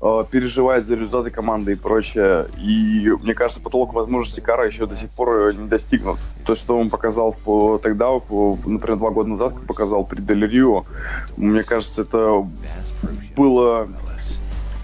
э, 0.00 0.24
переживает 0.30 0.86
за 0.86 0.94
результаты 0.94 1.30
команды 1.30 1.72
и 1.72 1.74
прочее. 1.74 2.46
И 2.58 3.10
мне 3.22 3.34
кажется, 3.34 3.60
потолок 3.60 3.94
возможностей 3.94 4.40
Кара 4.40 4.66
еще 4.66 4.86
до 4.86 4.96
сих 4.96 5.10
пор 5.10 5.54
не 5.54 5.66
достигнут. 5.66 6.18
То, 6.46 6.54
что 6.54 6.78
он 6.78 6.88
показал 6.88 7.32
по, 7.32 7.78
тогда, 7.78 8.10
по, 8.18 8.56
например, 8.64 8.98
два 8.98 9.10
года 9.10 9.30
назад, 9.30 9.54
показал 9.66 10.04
при 10.04 10.20
Дель 10.20 10.46
Рио, 10.46 10.84
мне 11.36 11.64
кажется, 11.64 12.02
это 12.02 12.46
было 13.36 13.88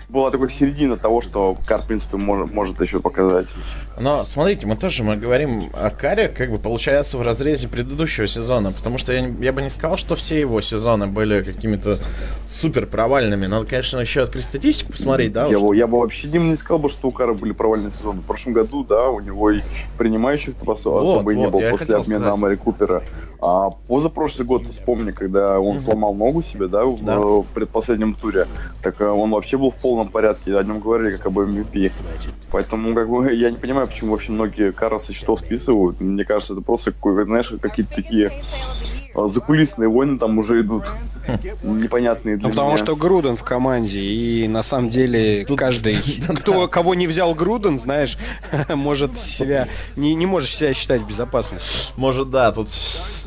была 0.08 0.30
такой 0.30 0.50
середина 0.50 0.96
того, 0.96 1.20
что 1.20 1.56
Кар, 1.66 1.82
в 1.82 1.86
принципе, 1.86 2.16
может, 2.16 2.52
может 2.52 2.80
еще 2.80 3.00
показать. 3.00 3.52
Но 3.98 4.24
смотрите, 4.24 4.66
мы 4.66 4.76
тоже 4.76 5.02
мы 5.02 5.16
говорим 5.16 5.70
о 5.72 5.90
Каре, 5.90 6.28
как 6.28 6.50
бы 6.50 6.58
получается 6.58 7.16
в 7.16 7.22
разрезе 7.22 7.68
предыдущего 7.68 8.28
сезона, 8.28 8.72
потому 8.72 8.98
что 8.98 9.12
я, 9.12 9.26
я 9.40 9.52
бы 9.52 9.62
не 9.62 9.70
сказал, 9.70 9.96
что 9.96 10.16
все 10.16 10.38
его 10.38 10.60
сезоны 10.60 11.06
были 11.06 11.42
какими-то 11.42 11.98
супер 12.46 12.86
провальными. 12.86 13.46
Надо, 13.46 13.66
конечно, 13.66 13.98
еще 13.98 14.22
открыть 14.22 14.44
статистику 14.44 14.92
посмотреть, 14.92 15.32
да? 15.32 15.46
Я, 15.46 15.58
бы, 15.58 15.74
я 15.74 15.86
бы 15.86 15.98
вообще 15.98 16.28
Дим 16.28 16.50
не 16.50 16.56
сказал 16.56 16.78
бы, 16.78 16.88
что 16.88 17.08
у 17.08 17.10
Кара 17.10 17.32
были 17.34 17.52
провальные 17.52 17.92
сезоны. 17.92 18.20
В 18.20 18.24
прошлом 18.24 18.52
году, 18.52 18.84
да, 18.84 19.08
у 19.08 19.20
него 19.20 19.50
и 19.50 19.60
принимающих 19.96 20.54
вот, 20.60 20.78
особо 20.78 21.22
вот, 21.22 21.32
не 21.32 21.48
было 21.48 21.70
после 21.70 21.96
обмена 21.96 22.20
сказать. 22.20 22.34
Амари 22.34 22.56
Купера. 22.56 23.02
А 23.40 23.70
позапрошлый 23.70 24.46
год, 24.46 24.66
вспомни, 24.66 25.10
когда 25.10 25.60
он 25.60 25.78
сломал 25.78 26.14
ногу 26.14 26.42
себе, 26.42 26.68
да, 26.68 26.84
да. 27.00 27.18
в 27.18 27.44
предпоследнем 27.54 28.14
туре, 28.14 28.46
так 28.82 29.00
э, 29.00 29.06
он 29.06 29.30
вообще 29.30 29.58
был 29.58 29.70
в 29.70 29.76
полном 29.76 30.08
порядке, 30.08 30.56
о 30.56 30.62
нем 30.62 30.80
говорили 30.80 31.16
как 31.16 31.26
об 31.26 31.38
MVP. 31.38 31.92
Поэтому, 32.50 32.94
как 32.94 33.08
бы, 33.08 33.32
я 33.34 33.50
не 33.50 33.56
понимаю, 33.56 33.85
почему 33.86 34.12
вообще 34.12 34.32
многие 34.32 34.72
Кара 34.72 34.98
со 34.98 35.12
счетов 35.12 35.40
списывают. 35.40 36.00
Мне 36.00 36.24
кажется, 36.24 36.52
это 36.52 36.62
просто, 36.62 36.92
знаешь, 37.00 37.52
какие-то 37.60 37.94
такие 37.94 38.32
а, 39.16 39.28
закулисные 39.28 39.88
войны 39.88 40.18
там 40.18 40.38
уже 40.38 40.60
идут 40.60 40.84
непонятные 41.62 42.36
для 42.36 42.48
ну, 42.48 42.50
потому 42.50 42.72
меня. 42.72 42.84
что 42.84 42.96
Груден 42.96 43.36
в 43.36 43.44
команде, 43.44 44.00
и 44.00 44.46
на 44.46 44.62
самом 44.62 44.90
деле 44.90 45.46
каждый, 45.56 45.96
кто, 46.40 46.68
кого 46.68 46.94
не 46.94 47.06
взял 47.06 47.34
Груден, 47.34 47.78
знаешь, 47.78 48.18
может 48.68 49.18
себя, 49.18 49.68
не, 49.96 50.14
не 50.14 50.26
можешь 50.26 50.54
себя 50.54 50.74
считать 50.74 51.00
в 51.00 51.08
безопасности. 51.08 51.68
Может, 51.96 52.30
да, 52.30 52.52
тут 52.52 52.68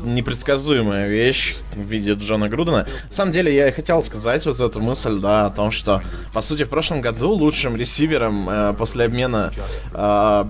непредсказуемая 0.00 1.08
вещь 1.08 1.56
в 1.74 1.80
виде 1.80 2.12
Джона 2.12 2.48
Грудена. 2.48 2.86
На 3.08 3.14
самом 3.14 3.32
деле, 3.32 3.54
я 3.54 3.68
и 3.68 3.72
хотел 3.72 4.02
сказать 4.04 4.46
вот 4.46 4.60
эту 4.60 4.80
мысль, 4.80 5.18
да, 5.18 5.46
о 5.46 5.50
том, 5.50 5.72
что, 5.72 6.02
по 6.32 6.42
сути, 6.42 6.64
в 6.64 6.68
прошлом 6.68 7.00
году 7.00 7.30
лучшим 7.30 7.74
ресивером 7.76 8.48
э, 8.48 8.74
после 8.74 9.06
обмена 9.06 9.50
э, 9.92 10.44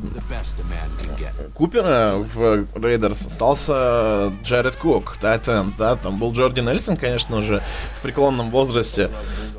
Купера 1.54 2.14
в 2.14 2.66
Рейдерс 2.75 3.26
остался 3.26 4.33
Джаред 4.45 4.76
Кук, 4.76 5.19
да, 5.21 5.38
tight 5.38 5.60
end, 5.60 5.76
да, 5.76 5.97
там 5.97 6.19
был 6.19 6.33
Джорди 6.33 6.61
Нельсон, 6.61 6.97
конечно 6.97 7.42
же, 7.42 7.62
в 7.99 8.02
преклонном 8.02 8.50
возрасте, 8.50 9.11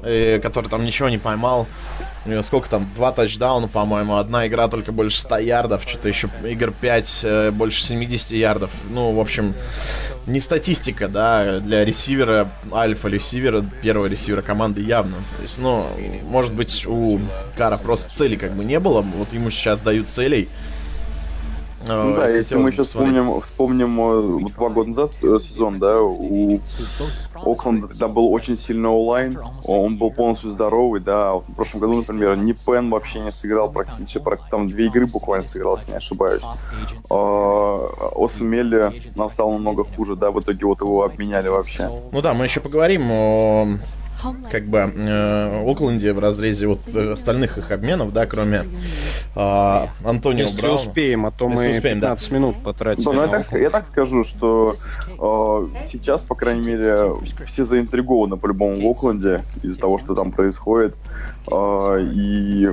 и, 0.06 0.40
который 0.42 0.70
там 0.70 0.86
ничего 0.86 1.10
не 1.10 1.18
поймал. 1.18 1.68
У 2.26 2.30
него 2.30 2.44
сколько 2.44 2.70
там, 2.70 2.88
два 2.96 3.12
тачдауна, 3.12 3.68
по-моему, 3.68 4.18
одна 4.18 4.48
игра 4.48 4.68
только 4.68 4.92
больше 4.92 5.22
100 5.22 5.38
ярдов, 5.40 5.84
что-то 5.88 6.08
еще 6.08 6.30
игр 6.44 6.72
5 6.72 7.20
э, 7.24 7.52
больше 7.52 7.84
70 7.84 8.32
ярдов. 8.32 8.70
Ну, 8.90 9.12
в 9.12 9.20
общем, 9.20 9.56
не 10.28 10.40
статистика, 10.40 11.08
да, 11.08 11.60
для 11.60 11.84
ресивера, 11.84 12.50
альфа-ресивера, 12.72 13.66
первого 13.82 14.06
ресивера 14.06 14.44
команды 14.44 14.82
явно. 14.82 15.16
То 15.38 15.42
есть, 15.42 15.58
ну, 15.58 15.88
может 16.24 16.54
быть, 16.54 16.86
у 16.86 17.20
Кара 17.58 17.78
просто 17.78 18.14
цели 18.14 18.36
как 18.36 18.52
бы 18.52 18.66
не 18.66 18.80
было, 18.80 19.02
вот 19.02 19.34
ему 19.34 19.50
сейчас 19.50 19.82
дают 19.82 20.08
целей, 20.08 20.48
ну, 21.86 22.16
да, 22.16 22.30
если 22.30 22.56
мы 22.56 22.70
еще 22.70 22.84
вспомним, 22.84 23.42
вспомним 23.42 24.00
э, 24.00 24.50
два 24.56 24.70
года 24.70 24.90
назад 24.90 25.12
э, 25.22 25.38
сезон, 25.40 25.80
да, 25.80 26.02
у 26.02 26.60
Окленда 27.36 27.88
тогда 27.88 28.08
был 28.08 28.32
очень 28.32 28.58
сильный 28.58 28.90
онлайн, 28.90 29.40
он 29.64 29.98
был 29.98 30.12
полностью 30.12 30.52
здоровый, 30.52 31.02
да, 31.02 31.34
в 31.34 31.54
прошлом 31.56 31.82
году, 31.82 31.98
например, 31.98 32.38
ни 32.38 32.54
Пен 32.54 32.90
вообще 32.90 33.20
не 33.20 33.32
сыграл 33.32 33.72
практически, 33.72 34.22
там 34.50 34.68
две 34.68 34.88
игры 34.88 35.08
буквально 35.08 35.48
сыграл, 35.48 35.78
если 35.78 35.92
не 35.92 35.98
ошибаюсь. 35.98 36.44
А, 37.10 38.12
Осмели 38.16 39.02
нам 39.16 39.30
стало 39.30 39.52
намного 39.54 39.84
хуже, 39.84 40.16
да, 40.16 40.32
в 40.32 40.40
итоге 40.40 40.66
вот 40.66 40.82
его 40.82 41.04
обменяли 41.04 41.48
вообще. 41.48 41.90
Ну 42.12 42.22
да, 42.22 42.34
мы 42.34 42.46
еще 42.46 42.60
поговорим 42.60 43.12
о 43.12 43.68
как 44.52 44.66
бы 44.66 44.78
э, 44.78 45.72
Окленде 45.72 46.14
в 46.14 46.20
разрезе 46.20 46.68
вот 46.68 46.80
э, 46.94 47.14
остальных 47.14 47.58
их 47.58 47.72
обменов, 47.72 48.14
да, 48.14 48.26
кроме 48.26 48.66
э, 49.36 49.88
Антонио 50.04 50.46
Если 50.46 50.62
Брауна. 50.62 50.80
успеем, 50.80 51.26
а 51.26 51.32
то 51.32 51.50
Если 51.50 51.56
мы 51.56 51.70
успеем, 51.78 52.00
15 52.00 52.30
да. 52.30 52.36
минут 52.36 52.56
потратим. 52.64 53.04
Да, 53.04 53.12
ну, 53.14 53.22
я, 53.22 53.28
так, 53.28 53.52
я 53.54 53.70
так 53.70 53.88
скажу, 53.88 54.24
что 54.24 54.76
э, 55.08 55.86
сейчас, 55.88 56.22
по 56.22 56.36
крайней 56.36 56.66
мере, 56.66 57.14
все 57.46 57.66
заинтригованы 57.66 58.38
по-любому 58.38 58.76
в 58.76 58.92
Окленде 58.92 59.44
из-за 59.64 59.80
того, 59.80 60.00
что 60.00 60.16
там 60.16 60.32
происходит. 60.32 60.96
Э, 61.48 62.02
и 62.14 62.70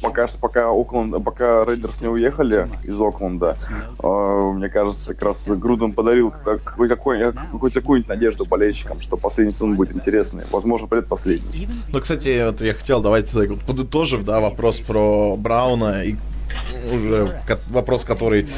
пока, 0.00 0.26
пока, 0.40 0.70
Окленд, 0.70 1.24
пока 1.24 1.64
Рейдерс 1.64 2.00
не 2.00 2.08
уехали 2.08 2.68
из 2.84 3.00
Окленда, 3.00 3.56
э, 3.98 4.52
мне 4.52 4.68
кажется, 4.68 5.14
как 5.14 5.22
раз 5.22 5.42
Груден 5.46 5.92
подарил 5.92 6.30
какую-нибудь 6.30 8.08
надежду 8.08 8.44
болельщикам, 8.44 9.00
что 9.00 9.16
последний 9.16 9.52
сезон 9.52 9.74
будет 9.74 9.94
интересный. 9.94 10.44
Возможно, 10.52 10.86
предпоследний. 10.86 11.68
Ну, 11.92 12.00
кстати, 12.00 12.44
вот 12.44 12.60
я 12.60 12.74
хотел, 12.74 13.02
давайте 13.02 13.56
подытожив, 13.66 14.24
да, 14.24 14.40
вопрос 14.40 14.80
про 14.80 15.36
Брауна 15.36 16.04
и 16.04 16.16
уже 16.92 17.42
вопрос, 17.68 18.04
который 18.04 18.48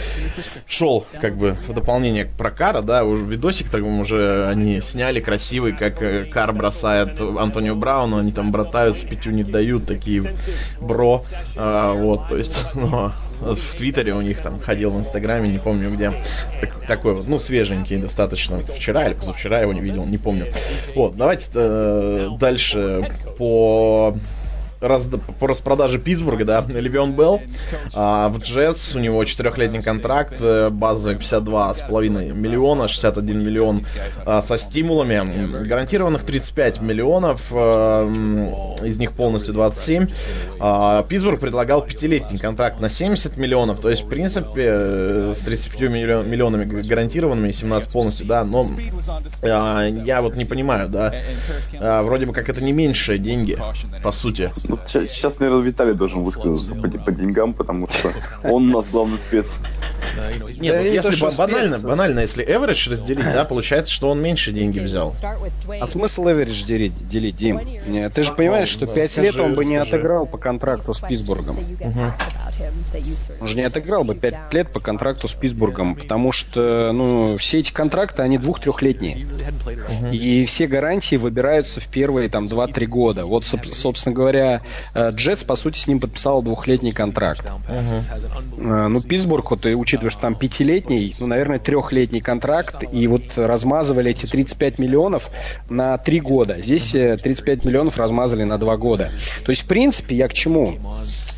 шел 0.66 1.06
как 1.20 1.36
бы 1.36 1.56
в 1.66 1.72
дополнение 1.72 2.26
про 2.26 2.50
Кара, 2.50 2.82
да, 2.82 3.04
уже 3.04 3.24
видосик 3.24 3.70
так 3.70 3.82
уже 3.84 4.48
они 4.48 4.80
сняли 4.80 5.20
красивый, 5.20 5.72
как 5.72 6.02
э, 6.02 6.24
Кар 6.26 6.52
бросает 6.52 7.20
Антонио 7.20 7.74
Брауну, 7.74 8.18
они 8.18 8.32
там 8.32 8.52
братаются, 8.52 9.06
пятю 9.06 9.30
не 9.30 9.44
дают, 9.44 9.86
такие 9.86 10.34
бро, 10.80 11.22
а, 11.56 11.92
вот, 11.92 12.28
то 12.28 12.36
есть, 12.36 12.58
ну, 12.74 13.12
в 13.40 13.76
Твиттере 13.76 14.14
у 14.14 14.20
них 14.20 14.42
там 14.42 14.60
ходил 14.60 14.90
в 14.90 14.98
Инстаграме, 14.98 15.48
не 15.48 15.58
помню 15.58 15.90
где, 15.90 16.12
так, 16.60 16.86
такой 16.86 17.14
вот, 17.14 17.26
ну, 17.26 17.38
свеженький 17.38 17.96
достаточно, 17.96 18.58
вчера 18.58 19.06
или 19.06 19.14
позавчера 19.14 19.60
его 19.60 19.72
не 19.72 19.80
видел, 19.80 20.04
не 20.06 20.18
помню. 20.18 20.52
Вот, 20.94 21.16
давайте 21.16 21.46
э, 21.54 22.28
дальше 22.38 23.10
по 23.38 24.16
раз, 24.80 25.06
по 25.38 25.46
распродаже 25.46 25.98
Питтсбурга, 25.98 26.44
да, 26.44 26.64
Левион 26.68 27.12
Белл 27.12 27.40
а, 27.94 28.28
в 28.28 28.38
Джетс, 28.38 28.94
у 28.94 28.98
него 28.98 29.24
четырехлетний 29.24 29.82
контракт, 29.82 30.34
э, 30.40 30.70
базовый 30.70 31.16
52,5 31.16 32.34
миллиона, 32.34 32.88
61 32.88 33.44
миллион 33.44 33.84
а, 34.24 34.42
со 34.42 34.58
стимулами, 34.58 35.66
гарантированных 35.66 36.24
35 36.24 36.80
миллионов, 36.80 37.46
а, 37.50 38.06
из 38.84 38.98
них 38.98 39.12
полностью 39.12 39.54
27. 39.54 40.08
А, 40.60 41.02
Питтсбург 41.02 41.40
предлагал 41.40 41.82
пятилетний 41.82 42.38
контракт 42.38 42.80
на 42.80 42.88
70 42.88 43.36
миллионов, 43.36 43.80
то 43.80 43.90
есть, 43.90 44.04
в 44.04 44.08
принципе, 44.08 44.64
э, 44.66 45.32
с 45.34 45.40
35 45.40 45.80
миллионами 45.88 46.64
гарантированными, 46.82 47.52
17 47.52 47.92
полностью, 47.92 48.26
да, 48.26 48.44
но 48.44 48.64
а, 49.42 49.84
я 49.86 50.22
вот 50.22 50.36
не 50.36 50.44
понимаю, 50.44 50.88
да, 50.88 51.14
а, 51.80 52.02
вроде 52.02 52.26
бы 52.26 52.32
как 52.32 52.48
это 52.48 52.62
не 52.62 52.72
меньшие 52.72 53.18
деньги, 53.18 53.58
по 54.02 54.12
сути. 54.12 54.50
Вот 54.68 54.80
сейчас, 54.86 55.38
наверное, 55.38 55.62
Виталий 55.62 55.94
должен 55.94 56.22
высказаться 56.22 56.74
по, 56.74 56.88
по 56.88 57.12
деньгам, 57.12 57.54
потому 57.54 57.88
что 57.88 58.12
он 58.44 58.68
у 58.68 58.78
нас 58.78 58.86
главный 58.88 59.18
спец. 59.18 59.58
Нет, 60.60 60.74
да 60.74 60.80
если 60.80 61.36
банально, 61.36 61.68
спец. 61.68 61.82
банально, 61.82 62.20
если 62.20 62.46
average 62.46 62.90
разделить, 62.90 63.24
да, 63.24 63.44
получается, 63.44 63.92
что 63.92 64.10
он 64.10 64.20
меньше 64.20 64.52
деньги 64.52 64.78
взял. 64.78 65.14
А 65.80 65.86
смысл 65.86 66.26
average 66.28 66.66
делить, 66.66 67.08
делить 67.08 67.36
Дим? 67.36 67.60
Ты 68.14 68.22
же 68.22 68.32
понимаешь, 68.34 68.68
что 68.68 68.86
5 68.86 69.18
лет 69.18 69.36
он 69.36 69.54
бы 69.54 69.64
не 69.64 69.76
отыграл 69.76 70.26
по 70.26 70.38
контракту 70.38 70.92
с 70.92 71.00
Питтсбургом. 71.00 71.58
Он 73.40 73.46
же 73.46 73.56
не 73.56 73.62
отыграл 73.62 74.04
бы 74.04 74.14
5 74.14 74.52
лет 74.52 74.72
по 74.72 74.80
контракту 74.80 75.28
с 75.28 75.34
Питтсбургом, 75.34 75.94
потому 75.96 76.32
что, 76.32 76.90
ну, 76.92 77.36
все 77.36 77.60
эти 77.60 77.72
контракты, 77.72 78.22
они 78.22 78.38
двух-трехлетние. 78.38 79.26
И 80.12 80.44
все 80.46 80.66
гарантии 80.66 81.16
выбираются 81.16 81.80
в 81.80 81.86
первые, 81.86 82.28
там, 82.28 82.44
2-3 82.44 82.86
года. 82.86 83.26
Вот, 83.26 83.44
собственно 83.46 84.14
говоря, 84.14 84.57
Э, 84.94 85.10
Джетс, 85.10 85.44
по 85.44 85.56
сути, 85.56 85.78
с 85.78 85.86
ним 85.86 86.00
подписал 86.00 86.42
двухлетний 86.42 86.92
контракт. 86.92 87.44
Uh-huh. 87.44 88.88
Ну, 88.88 89.00
Питтсбург, 89.00 89.50
вот, 89.50 89.64
учитывая, 89.66 90.10
что 90.10 90.22
там 90.22 90.34
пятилетний, 90.34 91.14
ну, 91.18 91.26
наверное, 91.26 91.58
трехлетний 91.58 92.20
контракт, 92.20 92.84
и 92.90 93.06
вот 93.06 93.36
размазывали 93.36 94.10
эти 94.10 94.26
35 94.26 94.78
миллионов 94.78 95.30
на 95.68 95.98
три 95.98 96.20
года. 96.20 96.60
Здесь 96.60 96.90
35 96.90 97.64
э, 97.64 97.68
миллионов 97.68 97.98
размазали 97.98 98.44
на 98.44 98.58
два 98.58 98.76
года. 98.76 99.12
То 99.44 99.50
есть, 99.50 99.62
в 99.62 99.66
принципе, 99.66 100.16
я 100.16 100.28
к 100.28 100.32
чему? 100.32 100.78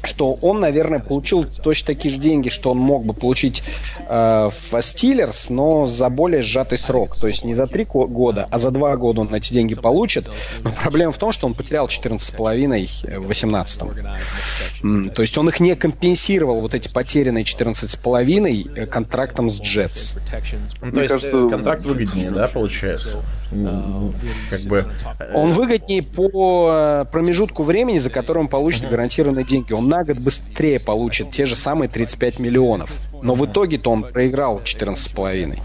что 0.05 0.35
он, 0.43 0.61
наверное, 0.61 1.01
получил 1.01 1.45
точно 1.45 1.89
такие 1.89 2.15
же 2.15 2.21
деньги, 2.21 2.49
что 2.49 2.71
он 2.71 2.79
мог 2.79 3.05
бы 3.05 3.13
получить 3.13 3.63
э, 4.09 4.51
в 4.51 4.83
Стиллерс, 4.83 5.51
но 5.51 5.87
за 5.87 6.09
более 6.09 6.43
сжатый 6.43 6.79
срок. 6.79 7.17
То 7.17 7.27
есть 7.27 7.45
не 7.45 7.55
за 7.55 7.67
три 7.67 7.85
года, 7.85 8.47
а 8.51 8.59
за 8.59 8.71
два 8.71 8.97
года 8.97 9.23
он 9.23 9.35
эти 9.35 9.53
деньги 9.53 9.75
получит. 9.75 10.29
Но 10.63 10.71
проблема 10.71 11.13
в 11.13 11.19
том, 11.19 11.33
что 11.33 11.47
он 11.47 11.55
потерял 11.55 11.87
14,5 11.87 12.89
в 13.19 13.27
18 13.27 13.83
То 15.15 15.23
есть 15.23 15.39
он 15.39 15.49
их 15.49 15.61
не 15.61 15.75
компенсировал, 15.75 16.61
вот 16.61 16.75
эти 16.75 16.89
потерянные 16.89 17.45
14,5 17.45 18.75
э, 18.77 18.87
контрактом 18.87 19.49
с 19.49 19.61
Jets. 19.61 20.21
Ну, 20.81 20.93
то 20.93 21.01
есть 21.01 21.13
кажется, 21.13 21.49
контракт 21.49 21.85
выгоднее, 21.85 22.31
да, 22.31 22.49
получается? 22.49 23.23
Как 24.51 24.61
бы... 24.63 24.87
Он 25.35 25.53
выгоднее 25.53 26.03
по 26.03 27.07
промежутку 27.11 27.63
времени, 27.63 27.99
за 27.99 28.11
которым 28.11 28.43
он 28.43 28.49
получит 28.49 28.89
гарантированные 28.89 29.45
деньги. 29.45 29.73
Он 29.73 29.89
на 29.89 30.05
год 30.05 30.19
быстрее 30.19 30.81
получит 30.81 31.31
те 31.31 31.47
же 31.47 31.57
самые 31.57 31.89
35 31.89 32.39
миллионов. 32.39 32.91
Но 33.23 33.35
в 33.35 33.45
итоге-то 33.45 33.91
он 33.91 34.05
проиграл 34.05 34.61
14,5. 34.65 35.59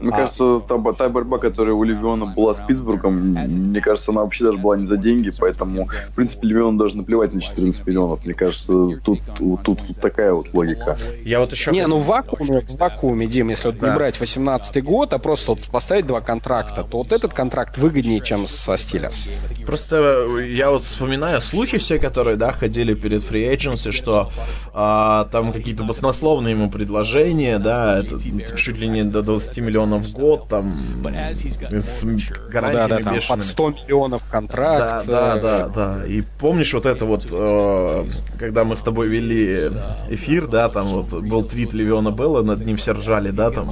Мне 0.00 0.12
а... 0.12 0.16
кажется, 0.16 0.60
та, 0.60 0.92
та 0.92 1.08
борьба, 1.08 1.38
которая 1.38 1.74
у 1.74 1.82
Левиона 1.82 2.26
была 2.26 2.54
с 2.54 2.60
Питтсбургом, 2.60 3.34
мне 3.34 3.80
кажется, 3.80 4.10
она 4.10 4.22
вообще 4.22 4.44
даже 4.44 4.58
была 4.58 4.76
не 4.76 4.86
за 4.86 4.96
деньги, 4.96 5.30
поэтому, 5.38 5.88
в 6.10 6.16
принципе, 6.16 6.48
Левион 6.48 6.78
даже 6.78 6.96
наплевать 6.96 7.32
на 7.32 7.40
14 7.40 7.86
миллионов. 7.86 8.24
Мне 8.24 8.34
кажется, 8.34 8.72
тут, 9.04 9.20
тут, 9.36 9.62
тут 9.62 9.80
такая 10.00 10.32
вот 10.32 10.52
логика. 10.52 10.96
Я 11.24 11.40
вот 11.40 11.52
еще... 11.52 11.70
Не, 11.70 11.86
ну 11.86 11.98
в 11.98 12.06
вакууме, 12.06 12.60
в 12.60 12.76
вакууме, 12.76 13.26
Дим, 13.26 13.48
если 13.48 13.68
вот 13.68 13.78
да. 13.78 13.90
не 13.90 13.94
брать 13.94 14.20
18 14.20 14.82
год, 14.84 15.12
а 15.12 15.18
просто 15.18 15.52
вот 15.52 15.62
поставить 15.70 16.06
два 16.06 16.20
контракта, 16.20 16.84
то 16.84 16.98
вот 16.98 17.12
это 17.12 17.23
этот 17.24 17.34
контракт 17.34 17.78
выгоднее, 17.78 18.20
чем 18.20 18.46
со 18.46 18.76
Стиллерс. 18.76 19.30
Просто 19.66 20.26
я 20.40 20.70
вот 20.70 20.82
вспоминаю 20.82 21.40
слухи 21.40 21.78
все, 21.78 21.98
которые, 21.98 22.36
да, 22.36 22.52
ходили 22.52 22.94
перед 22.94 23.22
Free 23.22 23.52
Agency, 23.54 23.92
что 23.92 24.30
а, 24.72 25.24
там 25.32 25.52
какие-то 25.52 25.84
баснословные 25.84 26.52
ему 26.52 26.70
предложения, 26.70 27.58
да, 27.58 27.98
это 27.98 28.18
чуть 28.56 28.76
ли 28.76 28.88
не 28.88 29.02
до 29.04 29.22
20 29.22 29.58
миллионов 29.58 30.06
в 30.06 30.12
год, 30.12 30.48
там, 30.48 30.76
с 31.04 32.04
гарантиями 32.48 32.88
да, 32.88 32.98
да, 32.98 33.20
там, 33.20 33.20
под 33.28 33.42
100 33.42 33.70
миллионов 33.70 34.24
контракт. 34.30 35.06
Да, 35.06 35.36
да, 35.36 35.40
да, 35.40 35.68
да. 35.68 36.06
И 36.06 36.22
помнишь 36.38 36.72
вот 36.74 36.86
это 36.86 37.04
вот, 37.04 37.26
э, 37.30 38.04
когда 38.38 38.64
мы 38.64 38.76
с 38.76 38.80
тобой 38.80 39.08
вели 39.08 39.70
эфир, 40.08 40.46
да, 40.46 40.68
там 40.68 40.86
вот 40.88 41.22
был 41.22 41.44
твит 41.44 41.72
Левиона 41.72 42.10
Белла, 42.10 42.42
над 42.42 42.64
ним 42.64 42.76
все 42.76 42.92
ржали, 42.92 43.30
да, 43.30 43.50
там, 43.50 43.70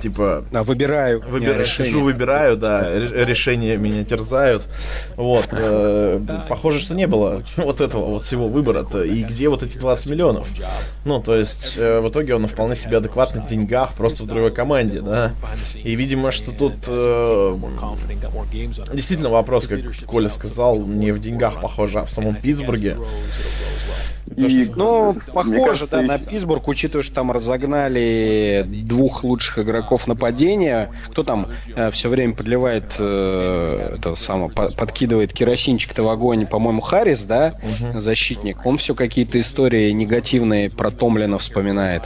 типа... 0.00 0.44
Да, 0.50 0.62
выбираю. 0.62 1.20
Выбираю, 1.28 1.66
сижу, 1.66 2.02
выбираю, 2.02 2.56
да, 2.56 2.79
решения 2.98 3.76
меня 3.76 4.04
терзают. 4.04 4.64
Вот. 5.16 5.48
Э, 5.52 6.20
похоже, 6.48 6.80
что 6.80 6.94
не 6.94 7.06
было 7.06 7.42
вот 7.56 7.80
этого 7.80 8.06
вот 8.06 8.24
всего 8.24 8.48
выбора-то. 8.48 9.02
И 9.02 9.22
где 9.22 9.48
вот 9.48 9.62
эти 9.62 9.78
20 9.78 10.06
миллионов? 10.06 10.48
Ну, 11.04 11.20
то 11.20 11.36
есть, 11.36 11.74
э, 11.76 12.00
в 12.00 12.08
итоге 12.08 12.34
он 12.34 12.46
вполне 12.46 12.76
себе 12.76 12.98
адекватный 12.98 13.42
в 13.42 13.46
деньгах, 13.46 13.94
просто 13.94 14.24
в 14.24 14.26
другой 14.26 14.52
команде, 14.52 15.00
да. 15.00 15.32
И, 15.74 15.94
видимо, 15.94 16.30
что 16.30 16.52
тут 16.52 16.74
э, 16.86 17.56
действительно 18.92 19.30
вопрос, 19.30 19.66
как 19.66 19.80
Коля 20.06 20.28
сказал, 20.28 20.78
не 20.80 21.12
в 21.12 21.20
деньгах, 21.20 21.60
похоже, 21.60 22.00
а 22.00 22.04
в 22.04 22.10
самом 22.10 22.34
Питтсбурге. 22.34 22.96
И, 24.36 24.70
ну, 24.76 25.16
похоже, 25.32 25.64
кажется, 25.64 25.96
да, 25.96 26.02
на 26.02 26.18
Питтсбург, 26.18 26.68
учитывая, 26.68 27.02
что 27.02 27.14
там 27.14 27.32
разогнали 27.32 28.64
двух 28.66 29.24
лучших 29.24 29.60
игроков 29.60 30.06
нападения. 30.06 30.90
Кто 31.10 31.24
там 31.24 31.48
э, 31.74 31.90
все 31.90 32.08
время 32.08 32.34
подливает, 32.34 32.69
э, 32.98 33.94
это 33.96 34.14
самое, 34.16 34.50
подкидывает 34.50 35.32
керосинчик-то 35.32 36.02
в 36.02 36.08
огонь, 36.08 36.46
по-моему, 36.46 36.80
Харрис, 36.80 37.24
да, 37.24 37.54
угу. 37.62 38.00
защитник. 38.00 38.64
Он 38.64 38.78
все 38.78 38.94
какие-то 38.94 39.40
истории 39.40 39.90
негативные 39.90 40.70
про 40.70 40.90
Томлина 40.90 41.38
вспоминает. 41.38 42.02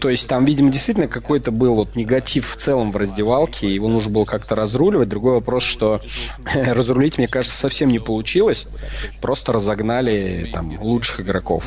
То 0.00 0.08
есть 0.08 0.28
там, 0.28 0.44
видимо, 0.44 0.70
действительно 0.70 1.08
какой-то 1.08 1.50
был 1.50 1.74
вот 1.74 1.96
негатив 1.96 2.54
в 2.54 2.56
целом 2.56 2.92
в 2.92 2.96
раздевалке, 2.96 3.72
его 3.72 3.88
нужно 3.88 4.12
было 4.12 4.24
как-то 4.24 4.54
разруливать. 4.54 5.08
Другой 5.08 5.34
вопрос, 5.34 5.62
что 5.62 6.00
разрулить, 6.54 7.18
мне 7.18 7.28
кажется, 7.28 7.56
совсем 7.56 7.90
не 7.90 7.98
получилось. 7.98 8.66
Просто 9.20 9.52
разогнали 9.52 10.50
там 10.52 10.78
лучших 10.80 11.20
игроков. 11.20 11.64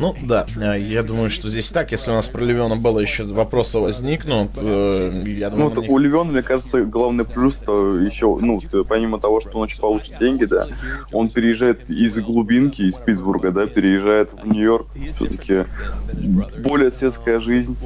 Ну 0.00 0.16
да, 0.22 0.46
э, 0.56 0.80
я 0.80 1.02
думаю, 1.02 1.28
что 1.30 1.50
здесь 1.50 1.68
так. 1.68 1.92
Если 1.92 2.10
у 2.10 2.14
нас 2.14 2.26
про 2.26 2.40
Левиона 2.40 2.76
было 2.76 3.00
еще 3.00 3.24
вопросы 3.24 3.78
возникнут, 3.78 4.50
э, 4.56 5.12
я 5.26 5.50
думаю... 5.50 5.72
Ну, 5.74 5.84
у 5.92 5.98
Левиона, 5.98 6.32
мне 6.32 6.42
кажется, 6.42 6.82
главный 6.84 7.24
плюс 7.24 7.56
то 7.58 7.88
еще, 7.88 8.38
ну, 8.40 8.58
помимо 8.88 9.20
того, 9.20 9.42
что 9.42 9.58
он 9.58 9.64
очень 9.64 9.78
получит 9.78 10.18
деньги, 10.18 10.46
да, 10.46 10.68
он 11.12 11.28
переезжает 11.28 11.90
из 11.90 12.16
глубинки, 12.16 12.80
из 12.82 12.96
Питтсбурга, 12.96 13.50
да, 13.50 13.66
переезжает 13.66 14.32
в 14.32 14.46
Нью-Йорк, 14.46 14.86
все-таки 15.16 15.66
более 16.58 16.90
светская 16.90 17.38
жизнь. 17.38 17.76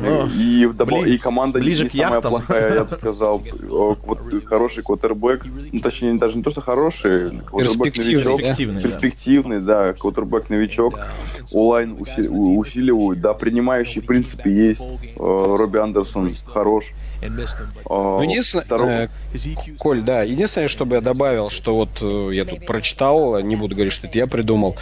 Ну, 0.00 0.26
и, 0.26 0.66
добав... 0.66 1.06
и 1.06 1.16
команда 1.16 1.60
ближе 1.60 1.84
не 1.84 1.90
самая 1.90 2.20
плохая, 2.20 2.74
я 2.74 2.84
бы 2.84 2.92
сказал. 2.92 3.40
Вот 3.60 4.18
хороший 4.46 4.82
квотербек, 4.82 5.46
ну, 5.72 5.78
точнее, 5.78 6.14
даже 6.14 6.36
не 6.38 6.42
то, 6.42 6.50
что 6.50 6.60
хороший, 6.60 7.40
перспективный, 7.56 8.38
новичок, 8.38 8.82
перспективный, 8.82 9.60
да, 9.60 9.92
квотербек-новичок. 9.92 10.98
Онлайн 11.52 11.96
усиливают. 11.98 13.20
Да, 13.20 13.34
принимающий 13.34 14.02
в 14.02 14.06
принципе 14.06 14.50
есть. 14.50 14.82
Э, 14.82 14.96
Робби 15.18 15.78
Андерсон 15.78 16.36
хорош. 16.46 16.92
Ну, 17.88 18.22
единственное, 18.22 18.64
э, 19.04 19.08
Коль, 19.78 20.00
да, 20.00 20.22
единственное, 20.22 20.68
что 20.68 20.86
бы 20.86 20.96
я 20.96 21.00
добавил, 21.00 21.50
что 21.50 21.74
вот 21.74 21.90
э, 22.00 22.34
я 22.34 22.44
тут 22.44 22.66
прочитал, 22.66 23.40
не 23.40 23.56
буду 23.56 23.74
говорить, 23.74 23.92
что 23.92 24.06
это 24.06 24.18
я 24.18 24.26
придумал, 24.26 24.76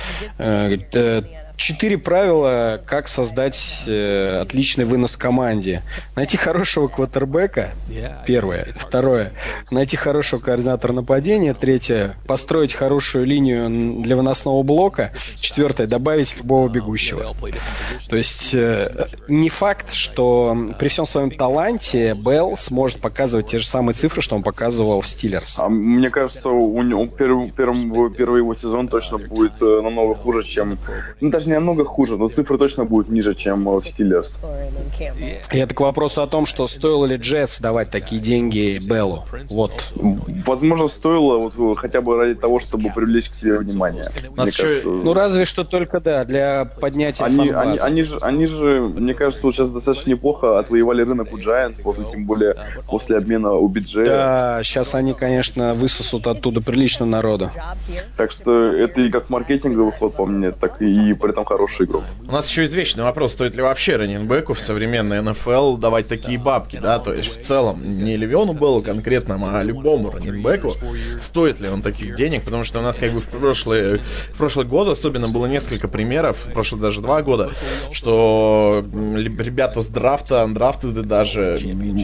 четыре 1.58 1.98
правила, 1.98 2.80
как 2.86 3.08
создать 3.08 3.82
э, 3.86 4.40
отличный 4.40 4.84
вынос 4.84 5.16
команде. 5.16 5.82
Найти 6.16 6.36
хорошего 6.36 6.86
квотербека, 6.88 7.70
первое. 8.26 8.68
Второе, 8.76 9.32
найти 9.70 9.96
хорошего 9.96 10.40
координатора 10.40 10.92
нападения. 10.92 11.52
Третье, 11.54 12.14
построить 12.26 12.72
хорошую 12.72 13.26
линию 13.26 14.00
для 14.00 14.16
выносного 14.16 14.62
блока. 14.62 15.12
Четвертое, 15.40 15.86
добавить 15.88 16.38
любого 16.38 16.68
бегущего. 16.68 17.34
То 18.08 18.16
есть 18.16 18.54
э, 18.54 19.06
не 19.26 19.48
факт, 19.48 19.92
что 19.92 20.56
при 20.78 20.88
всем 20.88 21.06
своем 21.06 21.30
таланте 21.32 22.14
Белл 22.14 22.56
сможет 22.56 23.00
показывать 23.00 23.48
те 23.48 23.58
же 23.58 23.66
самые 23.66 23.94
цифры, 23.94 24.22
что 24.22 24.36
он 24.36 24.44
показывал 24.44 25.00
в 25.00 25.08
Стиллерс. 25.08 25.58
А 25.58 25.68
мне 25.68 26.08
кажется, 26.08 26.50
у 26.50 26.82
него 26.82 27.06
первый, 27.06 27.50
первый, 27.50 28.14
первый 28.14 28.38
его 28.38 28.54
сезон 28.54 28.86
точно 28.86 29.18
будет 29.18 29.60
э, 29.60 29.80
намного 29.82 30.14
хуже, 30.14 30.44
чем... 30.44 30.78
Ну, 31.20 31.30
даже 31.30 31.47
не 31.48 31.54
намного 31.54 31.84
хуже, 31.84 32.16
но 32.16 32.28
цифры 32.28 32.58
точно 32.58 32.84
будут 32.84 33.08
ниже, 33.08 33.34
чем 33.34 33.64
в 33.68 33.82
Стиллерс. 33.82 34.38
И 35.52 35.58
это 35.58 35.74
к 35.74 35.80
вопросу 35.80 36.22
о 36.22 36.26
том, 36.26 36.46
что 36.46 36.66
стоило 36.68 37.04
ли 37.04 37.16
Джетс 37.16 37.58
давать 37.58 37.90
такие 37.90 38.20
деньги 38.20 38.78
Беллу. 38.86 39.24
Вот. 39.48 39.92
Возможно, 40.46 40.88
стоило 40.88 41.50
вот, 41.50 41.78
хотя 41.78 42.00
бы 42.00 42.16
ради 42.16 42.34
того, 42.34 42.60
чтобы 42.60 42.90
привлечь 42.94 43.30
к 43.30 43.34
себе 43.34 43.58
внимание. 43.58 44.10
Мне 44.36 44.52
кажется, 44.52 44.88
ну, 44.88 45.12
разве 45.14 45.44
что 45.44 45.64
только, 45.64 46.00
да, 46.00 46.24
для 46.24 46.64
поднятия 46.64 47.24
они, 47.24 47.50
они, 47.50 47.78
они, 47.78 48.02
же, 48.02 48.18
они 48.20 48.46
же, 48.46 48.80
мне 48.80 49.14
кажется, 49.14 49.44
вот 49.46 49.54
сейчас 49.54 49.70
достаточно 49.70 50.10
неплохо 50.10 50.58
отвоевали 50.58 51.02
рынок 51.02 51.32
у 51.32 51.38
Giants, 51.38 51.80
после, 51.82 52.04
тем 52.04 52.24
более 52.24 52.56
после 52.86 53.16
обмена 53.16 53.52
у 53.52 53.68
Биджея. 53.68 54.06
Да, 54.06 54.60
сейчас 54.62 54.94
они, 54.94 55.14
конечно, 55.14 55.74
высосут 55.74 56.26
оттуда 56.26 56.60
прилично 56.60 57.06
народу. 57.06 57.50
Так 58.16 58.32
что 58.32 58.72
это 58.72 59.00
и 59.00 59.10
как 59.10 59.30
маркетинговый 59.30 59.92
ход, 59.92 60.14
по 60.14 60.26
мне, 60.26 60.50
так 60.50 60.80
и 60.82 61.12
при 61.14 61.32
этом 61.38 61.44
хороший 61.44 61.86
игрок. 61.86 62.04
У 62.26 62.32
нас 62.32 62.48
еще 62.48 62.64
извечный 62.64 63.04
вопрос, 63.04 63.32
стоит 63.32 63.54
ли 63.54 63.62
вообще 63.62 63.96
раненбеку 63.96 64.54
в 64.54 64.60
современной 64.60 65.22
НФЛ 65.22 65.76
давать 65.76 66.08
такие 66.08 66.38
бабки, 66.38 66.78
да, 66.78 66.98
то 66.98 67.14
есть 67.14 67.38
в 67.38 67.44
целом 67.44 67.88
не 67.88 68.16
Левиону 68.16 68.52
было 68.52 68.80
конкретно, 68.80 69.38
а 69.58 69.62
любому 69.62 70.10
раненбеку, 70.10 70.74
стоит 71.24 71.60
ли 71.60 71.68
он 71.68 71.82
таких 71.82 72.16
денег, 72.16 72.42
потому 72.42 72.64
что 72.64 72.80
у 72.80 72.82
нас 72.82 72.96
как 72.96 73.12
бы 73.12 73.20
в 73.20 73.24
прошлые, 73.24 74.00
в 74.34 74.36
прошлый 74.36 74.66
год 74.66 74.88
особенно 74.88 75.28
было 75.28 75.46
несколько 75.46 75.88
примеров, 75.88 76.38
в 76.44 76.52
прошлые 76.52 76.82
даже 76.82 77.00
два 77.00 77.22
года, 77.22 77.52
что 77.92 78.84
ребята 78.84 79.80
с 79.80 79.86
драфта, 79.86 80.46
драфты 80.48 80.88
даже 80.88 81.58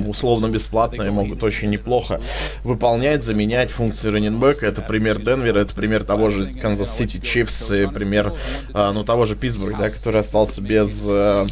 условно 0.06 0.48
бесплатные 0.48 1.10
могут 1.10 1.42
очень 1.42 1.70
неплохо 1.70 2.20
выполнять, 2.62 3.24
заменять 3.24 3.70
функции 3.70 4.08
раненбека. 4.08 4.66
Это 4.66 4.82
пример 4.82 5.18
Денвера, 5.18 5.60
это 5.60 5.74
пример 5.74 6.04
того 6.04 6.28
же 6.28 6.52
Канзас 6.52 6.96
Сити 6.96 7.20
Чифс, 7.20 7.66
пример 7.66 8.32
а, 8.72 8.92
ну, 8.92 9.04
того 9.04 9.23
же 9.24 9.36
Питтсбурга 9.36 9.54
Питтсбург, 9.54 9.78
да, 9.78 9.90
который 9.90 10.20
остался 10.20 10.60
без 10.60 11.02
э, 11.08 11.44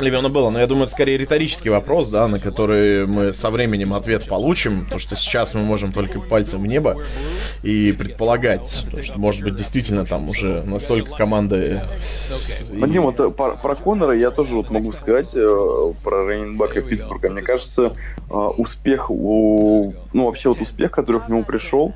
Левиона 0.00 0.28
Белла. 0.28 0.50
Но 0.50 0.58
я 0.58 0.66
думаю, 0.66 0.84
это 0.84 0.92
скорее 0.92 1.18
риторический 1.18 1.70
вопрос, 1.70 2.08
да, 2.08 2.26
на 2.28 2.38
который 2.38 3.06
мы 3.06 3.32
со 3.32 3.50
временем 3.50 3.92
ответ 3.94 4.26
получим, 4.26 4.84
потому 4.84 5.00
что 5.00 5.16
сейчас 5.16 5.54
мы 5.54 5.62
можем 5.62 5.92
только 5.92 6.20
пальцем 6.20 6.62
в 6.62 6.66
небо 6.66 7.02
и 7.62 7.92
предполагать, 7.92 8.84
что, 9.02 9.18
может 9.18 9.42
быть, 9.42 9.56
действительно 9.56 10.04
там 10.04 10.28
уже 10.28 10.62
настолько 10.64 11.14
команды... 11.16 11.80
Вадим, 12.70 13.02
вот 13.02 13.20
э, 13.20 13.30
про, 13.30 13.56
про 13.56 13.74
Коннора 13.74 14.16
я 14.16 14.30
тоже 14.30 14.54
вот 14.54 14.70
могу 14.70 14.92
сказать, 14.92 15.28
э, 15.34 15.92
про 16.02 16.28
Рейнбака 16.28 16.80
Питтсбурга. 16.80 17.30
Мне 17.30 17.42
кажется, 17.42 17.92
э, 18.30 18.34
успех, 18.34 19.10
у, 19.10 19.94
ну, 20.12 20.26
вообще 20.26 20.48
вот 20.48 20.60
успех, 20.60 20.90
который 20.90 21.20
к 21.20 21.28
нему 21.28 21.44
пришел, 21.44 21.92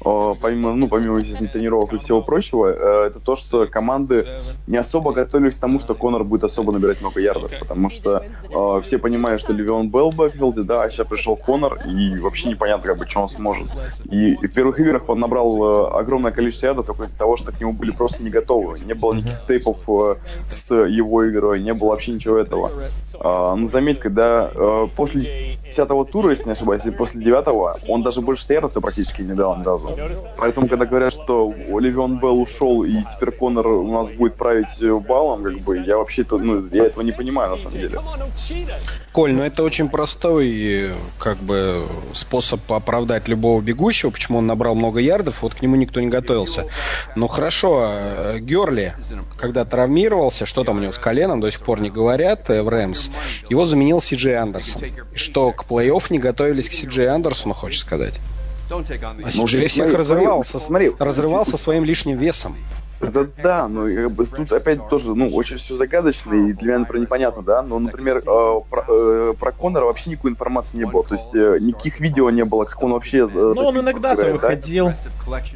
помимо, 0.00 0.74
ну, 0.74 0.88
помимо, 0.88 1.18
естественно, 1.18 1.50
тренировок 1.50 1.92
и 1.92 1.98
всего 1.98 2.22
прочего, 2.22 2.66
э, 2.66 3.06
это 3.08 3.20
то, 3.20 3.36
что 3.36 3.66
команды 3.66 4.26
не 4.66 4.76
особо 4.76 5.12
готовились 5.12 5.56
к 5.56 5.60
тому, 5.60 5.80
что 5.80 5.94
Конор 5.94 6.24
будет 6.24 6.44
особо 6.44 6.72
набирать 6.72 7.00
много 7.00 7.20
ярдов, 7.20 7.52
потому 7.58 7.90
что 7.90 8.24
э, 8.50 8.80
все 8.82 8.98
понимают, 8.98 9.40
что 9.40 9.52
Левион 9.52 9.90
Белл 9.90 10.10
в 10.10 10.16
бэкфилде, 10.16 10.62
да, 10.62 10.82
а 10.82 10.90
сейчас 10.90 11.06
пришел 11.06 11.36
Конор, 11.36 11.78
и 11.86 12.18
вообще 12.18 12.48
непонятно, 12.48 12.88
как 12.88 12.98
бы, 12.98 13.06
что 13.06 13.22
он 13.22 13.28
сможет. 13.28 13.68
И, 14.10 14.32
и 14.34 14.46
в 14.46 14.52
первых 14.52 14.78
играх 14.80 15.08
он 15.08 15.20
набрал 15.20 15.56
э, 15.56 15.98
огромное 15.98 16.32
количество 16.32 16.66
ярдов 16.66 16.86
только 16.86 17.04
из-за 17.04 17.18
того, 17.18 17.36
что 17.36 17.52
к 17.52 17.60
нему 17.60 17.72
были 17.72 17.90
просто 17.90 18.22
не 18.22 18.30
готовы. 18.30 18.78
Не 18.80 18.94
было 18.94 19.14
никаких 19.14 19.46
тейпов 19.46 19.78
э, 19.88 20.16
с 20.48 20.74
его 20.74 21.28
игрой, 21.28 21.62
не 21.62 21.74
было 21.74 21.90
вообще 21.90 22.12
ничего 22.12 22.38
этого. 22.38 22.70
А, 23.18 23.54
ну, 23.54 23.66
заметь, 23.66 23.98
когда 23.98 24.50
э, 24.54 24.88
после 24.94 25.56
10 25.64 26.10
тура, 26.10 26.30
если 26.30 26.46
не 26.46 26.52
ошибаюсь, 26.52 26.82
или 26.84 26.92
после 26.92 27.22
9 27.22 27.86
он 27.88 28.02
даже 28.02 28.20
больше 28.20 28.44
ярдов-то 28.48 28.80
практически 28.80 29.22
не 29.22 29.34
дал 29.34 29.56
ни 29.56 29.64
разу. 29.78 30.24
Поэтому, 30.38 30.68
когда 30.68 30.86
говорят, 30.86 31.12
что 31.12 31.52
Оливион 31.70 32.18
Белл 32.18 32.40
ушел, 32.42 32.84
и 32.84 32.92
теперь 33.14 33.30
Конор 33.32 33.66
у 33.66 33.92
нас 33.92 34.08
будет 34.10 34.34
править 34.34 34.68
баллом, 35.06 35.44
как 35.44 35.58
бы, 35.60 35.78
я 35.78 35.96
вообще 35.96 36.22
-то, 36.22 36.38
ну, 36.38 36.68
я 36.72 36.86
этого 36.86 37.02
не 37.02 37.12
понимаю, 37.12 37.50
на 37.52 37.58
самом 37.58 37.72
деле. 37.72 38.00
Коль, 39.12 39.32
ну 39.32 39.42
это 39.42 39.62
очень 39.62 39.88
простой, 39.88 40.90
как 41.18 41.38
бы, 41.38 41.86
способ 42.12 42.60
оправдать 42.72 43.28
любого 43.28 43.60
бегущего, 43.60 44.10
почему 44.10 44.38
он 44.38 44.46
набрал 44.46 44.74
много 44.74 45.00
ярдов, 45.00 45.42
вот 45.42 45.54
к 45.54 45.62
нему 45.62 45.76
никто 45.76 46.00
не 46.00 46.08
готовился. 46.08 46.64
Ну 47.14 47.28
хорошо, 47.28 48.36
Герли, 48.40 48.94
когда 49.38 49.64
травмировался, 49.64 50.46
что 50.46 50.64
там 50.64 50.78
у 50.78 50.80
него 50.80 50.92
с 50.92 50.98
коленом, 50.98 51.40
до 51.40 51.50
сих 51.50 51.60
пор 51.60 51.80
не 51.80 51.90
говорят 51.90 52.50
э, 52.50 52.62
в 52.62 52.68
Рэмс, 52.68 53.10
его 53.48 53.66
заменил 53.66 54.00
Си 54.00 54.16
Джей 54.16 54.36
Андерсон. 54.36 54.82
Что, 55.14 55.52
к 55.52 55.64
плей-офф 55.64 56.06
не 56.10 56.18
готовились 56.18 56.68
к 56.68 56.72
Си 56.72 56.86
Джей 56.86 57.08
Андерсону, 57.08 57.54
хочешь 57.54 57.80
сказать? 57.80 58.20
А 58.68 59.28
Джей 59.44 59.68
всех 59.68 59.94
разрывал, 59.94 60.44
смотри, 60.44 60.92
разрывал 60.98 61.44
со 61.44 61.56
своим 61.56 61.84
лишним 61.84 62.18
весом. 62.18 62.56
Это 63.00 63.28
да, 63.42 63.68
но 63.68 63.86
как 63.86 64.10
бы, 64.12 64.26
тут 64.26 64.52
опять 64.52 64.88
тоже, 64.88 65.14
ну, 65.14 65.28
очень 65.34 65.56
все 65.56 65.76
загадочно, 65.76 66.32
и 66.34 66.52
для 66.52 66.68
меня, 66.68 66.78
например, 66.80 67.02
непонятно, 67.02 67.42
да, 67.42 67.62
но, 67.62 67.78
например, 67.78 68.18
э, 68.18 68.60
про, 68.70 68.84
э, 68.88 69.34
про 69.38 69.52
Конора 69.52 69.84
вообще 69.84 70.10
никакой 70.10 70.30
информации 70.30 70.78
не 70.78 70.86
было, 70.86 71.04
то 71.04 71.14
есть 71.14 71.34
э, 71.34 71.58
никаких 71.60 72.00
видео 72.00 72.30
не 72.30 72.44
было, 72.44 72.64
как 72.64 72.82
он 72.82 72.92
вообще... 72.92 73.28
Э, 73.32 73.52
ну, 73.54 73.66
он 73.66 73.80
иногда-то 73.80 74.24
да? 74.24 74.32
выходил. 74.32 74.92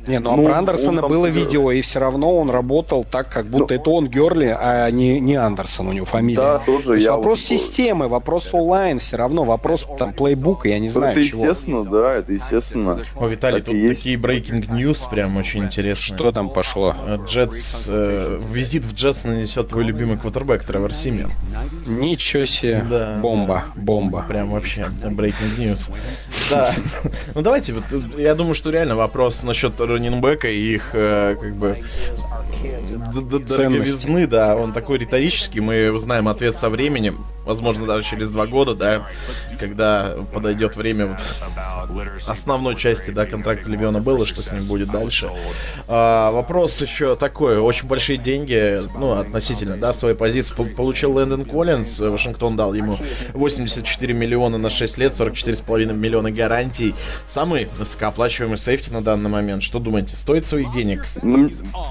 Не, 0.07 0.19
ну, 0.19 0.33
а 0.33 0.37
ну 0.37 0.45
про 0.45 0.59
Андерсона 0.59 1.03
было 1.03 1.29
там... 1.29 1.37
видео, 1.37 1.71
и 1.71 1.81
все 1.81 2.01
равно 2.01 2.37
он 2.37 2.51
работал 2.51 3.05
так, 3.05 3.29
как 3.29 3.47
будто 3.47 3.75
ну, 3.75 3.81
это 3.81 3.91
он 3.91 4.09
Герли, 4.09 4.57
а 4.59 4.91
не, 4.91 5.19
не 5.21 5.37
Андерсон 5.37 5.89
у 5.89 5.93
него 5.93 6.07
фамилия. 6.07 6.37
Да, 6.37 6.59
тоже. 6.59 6.89
То 6.89 6.95
есть 6.95 7.07
я 7.07 7.17
вопрос 7.17 7.39
вот... 7.39 7.59
системы, 7.59 8.09
вопрос 8.09 8.53
онлайн, 8.53 8.99
все 8.99 9.17
равно, 9.17 9.45
вопрос 9.45 9.87
там 9.99 10.13
плейбука, 10.13 10.69
я 10.69 10.79
не 10.79 10.89
знаю 10.89 11.13
Это 11.13 11.25
чего. 11.25 11.43
естественно, 11.43 11.85
да, 11.85 12.15
это 12.15 12.33
естественно. 12.33 13.01
О, 13.17 13.27
Виталий, 13.27 13.61
так 13.61 13.67
тут 13.67 13.89
такие 13.89 14.17
breaking 14.17 14.69
news 14.69 15.09
прям 15.11 15.37
очень 15.37 15.65
интересные. 15.65 16.17
Что 16.17 16.33
там 16.33 16.51
пошло? 16.51 16.95
Джетс 17.31 17.85
э, 17.87 18.41
визит 18.53 18.85
в 18.85 18.93
Джетс 18.93 19.25
нанесет 19.25 19.69
твой 19.69 19.85
любимый 19.85 20.19
квотербек 20.19 20.65
Тревор 20.65 20.93
Симеон. 20.93 21.31
Ничего 21.87 22.45
себе. 22.45 22.85
Да, 22.89 23.19
бомба, 23.21 23.65
да. 23.75 23.81
бомба. 23.81 24.25
Прям 24.27 24.51
вообще 24.51 24.83
breaking 24.83 25.57
news. 25.57 25.91
Да. 26.51 26.75
Ну 27.35 27.43
давайте, 27.43 27.75
я 28.19 28.35
думаю, 28.35 28.55
что 28.55 28.71
реально 28.71 28.97
вопрос 28.97 29.43
насчет 29.43 29.79
раненбека 29.81 30.49
и 30.49 30.75
их 30.75 30.91
э, 30.93 31.37
как 31.41 31.55
бы 31.55 31.85
дороговизны, 32.61 34.27
да, 34.27 34.57
он 34.57 34.73
такой 34.73 34.99
риторический, 34.99 35.61
мы 35.61 35.91
узнаем 35.91 36.29
ответ 36.29 36.57
со 36.57 36.69
временем, 36.69 37.25
возможно, 37.45 37.87
даже 37.87 38.05
через 38.05 38.31
два 38.31 38.47
года, 38.47 38.75
да, 38.75 39.07
когда 39.59 40.15
подойдет 40.33 40.77
время 40.77 41.07
вот 41.07 41.19
основной 42.27 42.77
части, 42.77 43.11
да, 43.11 43.27
контракта 43.27 43.69
Левиона 43.69 44.01
было, 44.01 44.27
что 44.27 44.43
с 44.43 44.53
ним 44.53 44.65
будет 44.65 44.91
дальше. 44.91 45.31
А, 45.89 46.31
вопрос 46.31 46.81
еще 46.81 47.17
такой, 47.17 47.59
очень 47.59 47.87
большие 47.87 48.19
деньги, 48.19 48.81
ну, 48.99 49.13
относительно, 49.13 49.77
да, 49.77 49.93
своей 49.93 50.15
позиции 50.15 50.55
получил 50.55 51.13
Лэндон 51.13 51.45
Коллинз, 51.45 51.99
Вашингтон 51.99 52.57
дал 52.57 52.75
ему 52.75 52.97
84 53.35 54.15
миллиона 54.15 54.59
на 54.59 54.71
6 54.71 54.99
лет, 54.99 55.13
44,5 55.13 55.93
миллиона 55.93 56.31
гарантий. 56.31 56.95
Самый 57.29 57.69
высокооплачиваемый 57.79 58.59
сейфти 58.59 58.91
на 58.91 59.03
данный 59.03 59.31
момент. 59.31 59.63
Что 59.63 59.79
думаете, 59.79 60.17
стоит 60.17 60.47
своих 60.47 60.73
денег? 60.73 61.05
Ну, 61.23 61.51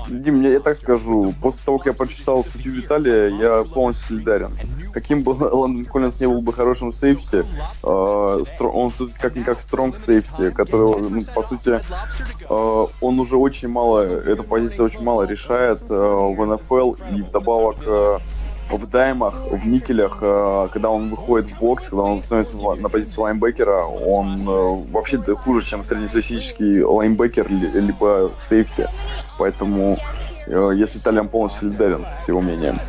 Дим, 0.10 0.42
я 0.44 0.59
так 0.60 0.78
скажу, 0.78 1.34
после 1.42 1.62
того, 1.66 1.78
как 1.78 1.88
я 1.88 1.94
прочитал 1.94 2.44
статью 2.44 2.74
Виталия, 2.74 3.28
я 3.30 3.64
полностью 3.64 4.08
солидарен. 4.08 4.58
Каким 4.94 5.24
бы 5.24 5.32
Лэндон 5.52 5.86
Коллинз 5.86 6.20
не 6.20 6.28
был 6.28 6.42
бы 6.42 6.54
хорошим 6.54 6.94
сейфти, 6.94 7.46
э, 7.84 8.44
он 8.60 8.92
как-никак 9.20 9.62
стронг 9.62 9.96
в 9.96 10.00
сейфти, 10.00 10.52
который, 10.52 11.10
ну, 11.10 11.22
по 11.34 11.44
сути, 11.44 11.80
э, 12.50 12.86
он 13.02 13.20
уже 13.20 13.38
очень 13.38 13.68
мало, 13.70 14.02
эта 14.02 14.44
позиция 14.44 14.86
очень 14.86 15.02
мало 15.02 15.24
решает 15.24 15.82
э, 15.90 15.94
в 15.94 16.46
НФЛ, 16.46 16.96
и 17.16 17.22
вдобавок 17.22 17.78
в 18.70 18.88
даймах, 18.88 19.34
в 19.50 19.68
никелях, 19.68 20.20
когда 20.20 20.92
он 20.92 21.10
выходит 21.10 21.50
в 21.50 21.60
бокс, 21.60 21.86
когда 21.86 22.04
он 22.04 22.22
становится 22.22 22.56
на 22.56 22.88
позицию 22.88 23.24
лайнбекера, 23.24 23.82
он 23.82 24.38
вообще 24.92 25.18
хуже, 25.36 25.66
чем 25.66 25.84
среднестатистический 25.84 26.84
лайнбекер 26.84 27.48
либо 27.50 28.32
сейфти. 28.38 28.88
Поэтому 29.40 29.98
я 30.50 30.88
с 30.88 30.96
Виталием 30.96 31.30
полностью 31.30 31.70
солидарен 31.70 32.06
с 32.24 32.28
его 32.28 32.42
мнением. 32.42 32.80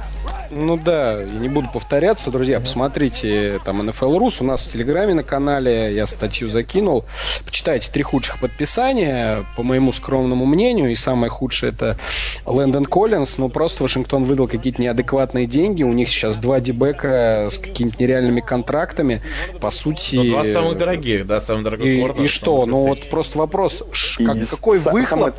Ну 0.51 0.77
да, 0.77 1.12
я 1.20 1.38
не 1.38 1.49
буду 1.49 1.68
повторяться, 1.73 2.31
друзья, 2.33 2.59
посмотрите 2.59 3.61
там 3.64 3.88
NFL 3.88 4.18
Рус 4.18 4.40
у 4.40 4.44
нас 4.44 4.62
в 4.62 4.73
Телеграме 4.73 5.14
на 5.14 5.23
канале, 5.23 5.94
я 5.94 6.07
статью 6.09 6.51
закинул. 6.51 7.05
Почитайте 7.44 7.90
три 7.90 8.03
худших 8.03 8.40
подписания, 8.40 9.44
по 9.57 9.62
моему 9.62 9.92
скромному 9.92 10.46
мнению, 10.46 10.90
и 10.90 10.96
самое 10.96 11.31
худшее 11.31 11.70
это 11.70 11.99
Лэндон 12.46 12.87
Коллинс, 12.87 13.38
ну 13.38 13.49
просто 13.49 13.85
Вашингтон 13.85 14.25
выдал 14.25 14.49
какие-то 14.49 14.83
неадекватные 14.83 15.46
деньги, 15.46 15.85
у 15.85 15.92
них 15.92 16.09
сейчас 16.09 16.38
два 16.38 16.59
дебека 16.59 17.49
с 17.49 17.59
какими-то 17.59 17.96
нереальными 18.01 18.40
контрактами, 18.40 19.23
по 19.61 19.70
сути... 19.70 20.16
Ну, 20.16 20.25
два 20.31 20.44
самых 20.46 20.79
дорогих, 20.79 21.29
да, 21.29 21.40
самый 21.40 21.62
дорогой 21.62 21.87
И, 21.87 22.25
и 22.25 22.27
что, 22.27 22.66
ну 22.66 22.88
вот 22.88 23.09
просто 23.09 23.38
вопрос, 23.38 23.85
как, 24.18 24.37
какой 24.49 24.81
выхлоп... 24.81 25.37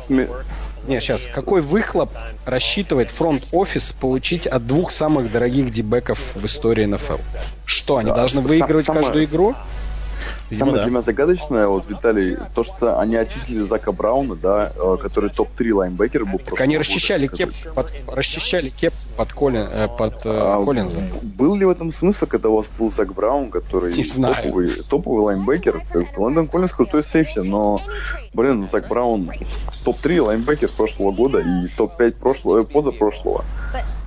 Не, 0.86 1.00
сейчас, 1.00 1.28
какой 1.32 1.60
выхлоп 1.60 2.12
рассчитывает 2.44 3.08
фронт-офис 3.10 3.92
получить 3.92 4.46
от 4.46 4.66
двух 4.66 4.90
самых 4.90 5.30
дорогих 5.30 5.70
дебеков 5.70 6.18
в 6.34 6.44
истории 6.44 6.84
НФЛ? 6.86 7.18
Что, 7.64 7.98
они 7.98 8.08
да, 8.08 8.16
должны 8.16 8.40
выигрывать 8.40 8.86
каждую 8.86 9.24
игру? 9.24 9.54
Самое 10.54 10.76
да. 10.76 10.82
для 10.82 10.90
меня 10.90 11.00
загадочное, 11.00 11.66
вот, 11.66 11.88
Виталий, 11.88 12.36
то, 12.54 12.62
что 12.62 12.98
они 12.98 13.16
отчислили 13.16 13.62
Зака 13.62 13.92
Брауна, 13.92 14.36
да, 14.36 14.70
э, 14.74 14.96
который 15.00 15.30
топ-3 15.30 15.72
лайнбекер 15.72 16.24
был. 16.24 16.38
Так 16.38 16.60
они 16.60 16.78
расчищали 16.78 17.26
кеп, 17.26 17.52
под, 17.74 17.90
расчищали 18.06 18.70
cap 18.70 18.92
под, 19.16 19.32
Колин, 19.32 19.68
э, 19.70 19.88
под 19.88 20.14
э, 20.24 20.30
а, 20.32 20.64
Коллинза. 20.64 21.00
Был 21.22 21.56
ли 21.56 21.64
в 21.64 21.70
этом 21.70 21.92
смысл, 21.92 22.26
когда 22.26 22.48
у 22.48 22.56
вас 22.56 22.70
был 22.78 22.90
Зак 22.90 23.14
Браун, 23.14 23.50
который 23.50 23.94
Не 23.94 24.04
топовый, 24.04 24.68
топовый 24.88 25.22
лайнбекер? 25.24 25.82
Лэндон 26.16 26.48
Коллинз 26.48 26.72
крутой 26.72 27.02
сейфти, 27.02 27.40
но, 27.40 27.80
блин, 28.32 28.66
Зак 28.66 28.88
Браун 28.88 29.30
топ-3 29.84 30.20
лайнбекер 30.20 30.70
прошлого 30.70 31.12
года 31.12 31.38
и 31.38 31.68
топ-5 31.76 32.12
прошлого, 32.12 32.60
э, 32.60 32.64
позапрошлого. 32.64 33.44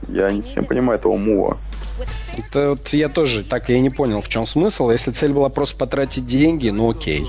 Я 0.08 0.31
не 0.31 0.41
совсем 0.41 0.65
понимаю 0.65 0.99
этого 0.99 1.17
move 1.17 1.43
а. 1.43 1.56
Это 2.38 2.71
вот 2.71 2.89
я 2.89 3.10
тоже 3.10 3.43
так 3.43 3.69
я 3.69 3.80
не 3.80 3.89
понял, 3.89 4.21
в 4.21 4.30
чем 4.30 4.45
смысл. 4.45 4.89
Если 4.89 5.12
цель 5.12 5.32
была 5.32 5.50
просто 5.50 5.78
потратить 5.78 6.26
деньги, 6.26 6.69
ну 6.69 6.89
окей. 6.89 7.26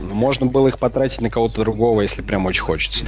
Но 0.00 0.14
можно 0.14 0.46
было 0.46 0.68
их 0.68 0.78
потратить 0.78 1.20
на 1.20 1.30
кого-то 1.30 1.60
другого, 1.60 2.02
если 2.02 2.22
прям 2.22 2.46
очень 2.46 2.62
хочется. 2.62 3.04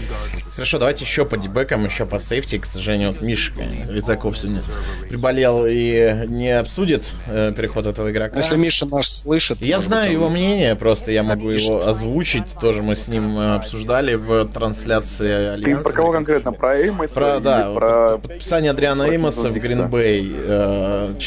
Хорошо, 0.54 0.78
давайте 0.78 1.04
еще 1.04 1.24
по 1.24 1.36
дебекам, 1.36 1.84
еще 1.84 2.06
по 2.06 2.18
сейфти. 2.18 2.58
К 2.58 2.66
сожалению, 2.66 3.12
вот 3.12 3.22
Миша 3.22 3.52
Лицаков 3.88 4.38
сегодня 4.38 4.62
приболел 5.08 5.64
и 5.66 6.26
не 6.28 6.50
обсудит 6.58 7.04
э, 7.26 7.52
переход 7.56 7.86
этого 7.86 8.10
игрока. 8.10 8.36
Если 8.36 8.56
Миша 8.56 8.86
наш 8.86 9.08
слышит... 9.08 9.60
Я 9.60 9.80
знаю 9.80 10.12
его 10.12 10.28
мнение, 10.28 10.74
просто 10.74 11.12
я 11.12 11.22
могу 11.22 11.50
Миша. 11.50 11.64
его 11.64 11.86
озвучить. 11.86 12.52
Тоже 12.60 12.82
мы 12.82 12.96
с 12.96 13.08
ним 13.08 13.38
э, 13.38 13.56
обсуждали 13.56 14.14
в 14.14 14.46
трансляции 14.46 15.52
Альянса. 15.52 15.76
Ты 15.76 15.84
про 15.84 15.92
кого 15.92 16.12
конкретно? 16.12 16.52
Про 16.52 16.76
Эймоса? 16.76 17.14
Про, 17.14 17.40
да, 17.40 17.72
про... 17.72 18.18
подписание 18.18 18.72
Адриана 18.72 19.04
Эймоса 19.04 19.50
в 19.50 19.54
Гринбей. 19.54 20.34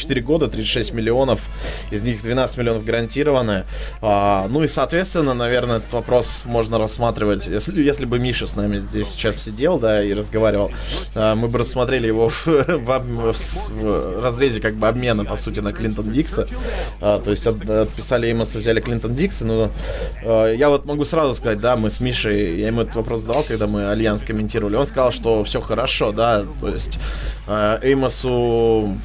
4 0.02 0.20
года, 0.22 0.48
36 0.48 0.92
миллионов, 0.92 1.40
из 1.90 2.02
них 2.02 2.22
12 2.22 2.56
миллионов 2.58 2.84
гарантированы. 2.84 3.64
А, 4.00 4.48
ну 4.48 4.62
и, 4.64 4.68
соответственно, 4.68 5.34
наверное, 5.34 5.78
этот 5.78 5.92
вопрос 5.92 6.42
можно 6.44 6.78
рассматривать, 6.78 7.46
если, 7.46 7.80
если 7.82 8.04
бы 8.04 8.18
Миша 8.18 8.46
с 8.46 8.56
нами 8.56 8.78
здесь 8.78 9.08
сейчас 9.08 9.42
сидел, 9.42 9.78
да, 9.78 10.02
и 10.02 10.12
разговаривал, 10.12 10.72
а, 11.14 11.34
мы 11.34 11.48
бы 11.48 11.58
рассмотрели 11.58 12.06
его 12.06 12.30
в, 12.30 12.46
в, 12.46 13.34
в 13.70 14.22
разрезе 14.22 14.60
как 14.60 14.74
бы 14.74 14.88
обмена, 14.88 15.24
по 15.24 15.36
сути, 15.36 15.60
на 15.60 15.72
Клинтон 15.72 16.10
Дикса. 16.12 16.46
А, 17.00 17.18
то 17.18 17.30
есть 17.30 17.46
от, 17.46 17.68
отписали 17.68 18.28
Эймоса, 18.28 18.58
взяли 18.58 18.80
Клинтон 18.80 19.14
Дикса, 19.14 19.44
но 19.44 19.70
я 20.22 20.68
вот 20.68 20.84
могу 20.84 21.04
сразу 21.04 21.34
сказать, 21.34 21.60
да, 21.60 21.76
мы 21.76 21.90
с 21.90 22.00
Мишей, 22.00 22.58
я 22.58 22.68
ему 22.68 22.82
этот 22.82 22.96
вопрос 22.96 23.22
задал, 23.22 23.44
когда 23.44 23.66
мы 23.66 23.90
Альянс 23.90 24.22
комментировали, 24.22 24.76
он 24.76 24.86
сказал, 24.86 25.12
что 25.12 25.44
все 25.44 25.60
хорошо, 25.60 26.12
да, 26.12 26.44
то 26.60 26.68
есть 26.68 26.98
Эймосу 27.46 28.96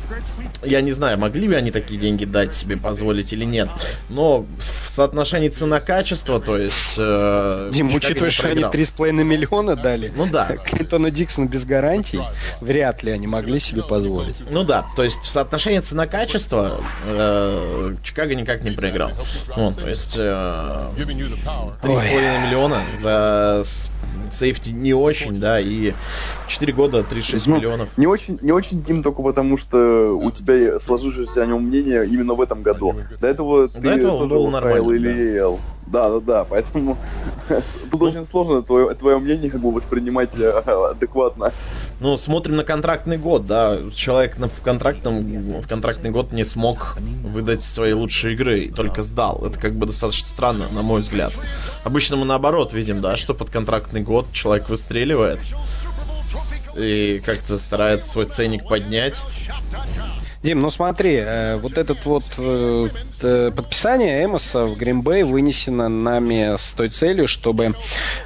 я 0.64 0.82
не 0.88 0.94
знаю, 0.94 1.18
могли 1.18 1.48
бы 1.48 1.56
они 1.56 1.72
такие 1.72 2.00
деньги 2.00 2.24
дать 2.24 2.54
себе 2.54 2.78
позволить 2.78 3.34
или 3.34 3.44
нет, 3.44 3.70
но 4.10 4.46
в 4.60 4.96
соотношении 4.96 5.50
цена-качество, 5.50 6.40
то 6.40 6.58
есть... 6.58 6.96
Э, 6.98 7.70
Дим, 7.74 7.94
учитывая, 7.94 8.30
что 8.30 8.48
они 8.48 8.64
3,5 8.64 9.12
миллиона 9.24 9.76
дали 9.76 10.12
ну, 10.16 10.28
да. 10.28 10.46
Клинтону 10.66 11.10
Диксону 11.10 11.48
без 11.48 11.66
гарантий, 11.66 12.22
вряд 12.62 13.04
ли 13.04 13.12
они 13.12 13.28
могли 13.28 13.60
себе 13.60 13.84
позволить. 13.84 14.36
Ну 14.50 14.64
да, 14.64 14.86
то 14.96 15.04
есть 15.04 15.20
в 15.20 15.30
соотношении 15.30 15.80
цена-качество 15.80 16.82
э, 17.06 17.96
Чикаго 18.04 18.34
никак 18.36 18.64
не 18.64 18.72
проиграл. 18.72 19.12
Вот, 19.56 19.76
то 19.76 19.90
есть 19.90 20.16
э, 20.18 20.90
3,5 20.98 22.48
миллиона 22.48 22.82
за 23.02 23.66
сейфти 24.32 24.70
не 24.70 24.94
очень, 24.94 25.40
да, 25.40 25.60
и 25.60 25.94
4 26.48 26.74
года 26.74 27.04
36 27.04 27.48
ну, 27.48 27.58
миллионов. 27.58 27.90
Не 27.98 28.08
очень, 28.08 28.40
не 28.42 28.52
очень, 28.52 28.82
Дим, 28.84 29.04
только 29.04 29.22
потому 29.22 29.58
что 29.58 30.14
у 30.14 30.32
тебя 30.32 30.80
сложившееся 30.80 31.44
о 31.44 31.46
нем 31.46 31.64
мнение 31.64 32.06
именно 32.06 32.34
в 32.34 32.42
этом 32.42 32.62
году. 32.62 32.96
До 33.20 33.28
этого 33.28 33.68
До 33.68 33.82
ты 33.82 33.90
этого 33.90 34.20
тоже 34.20 34.34
был 34.36 34.50
нормально, 34.50 34.92
или 34.94 35.40
да. 35.40 35.58
Да, 35.88 36.10
да, 36.10 36.20
да, 36.20 36.44
поэтому 36.44 36.98
тут 37.92 38.02
очень 38.02 38.26
сложно 38.26 38.62
твое, 38.62 38.94
твое 38.94 39.18
мнение 39.20 39.50
как 39.50 39.62
бы 39.62 39.72
воспринимать 39.72 40.36
э, 40.38 40.50
адекватно. 40.50 41.54
Ну, 42.02 42.18
смотрим 42.18 42.58
на 42.58 42.66
контрактный 42.66 43.18
год, 43.18 43.46
да. 43.48 43.80
Человек 43.96 44.38
в, 44.38 44.62
контрактном, 44.62 45.62
в 45.62 45.68
контрактный 45.68 46.12
год 46.12 46.34
не 46.34 46.44
смог 46.44 46.98
выдать 47.24 47.62
свои 47.62 47.94
лучшие 47.94 48.34
игры 48.34 48.60
и 48.66 48.72
только 48.72 49.02
сдал. 49.02 49.46
Это 49.46 49.58
как 49.58 49.76
бы 49.76 49.86
достаточно 49.86 50.28
странно, 50.28 50.66
на 50.72 50.82
мой 50.82 51.02
взгляд. 51.02 51.34
Обычно 51.86 52.18
мы 52.18 52.26
наоборот 52.26 52.74
видим, 52.74 53.02
да, 53.02 53.16
что 53.16 53.34
под 53.34 53.50
контрактный 53.50 54.02
год 54.02 54.28
человек 54.34 54.68
выстреливает 54.70 55.40
и 56.76 57.22
как-то 57.26 57.58
старается 57.60 58.10
свой 58.10 58.26
ценник 58.26 58.68
поднять. 58.68 59.22
Дим, 60.44 60.60
ну 60.62 60.70
смотри, 60.70 61.16
э, 61.16 61.58
вот 61.58 61.78
этот 61.78 62.06
вот 62.06 62.24
э, 62.38 63.52
подписание 63.56 64.24
Эмоса 64.24 64.66
в 64.66 64.78
Гринбей 64.78 65.24
вынесено 65.24 65.90
нами 65.90 66.56
с 66.58 66.74
той 66.74 66.90
целью, 66.90 67.28
чтобы... 67.28 67.74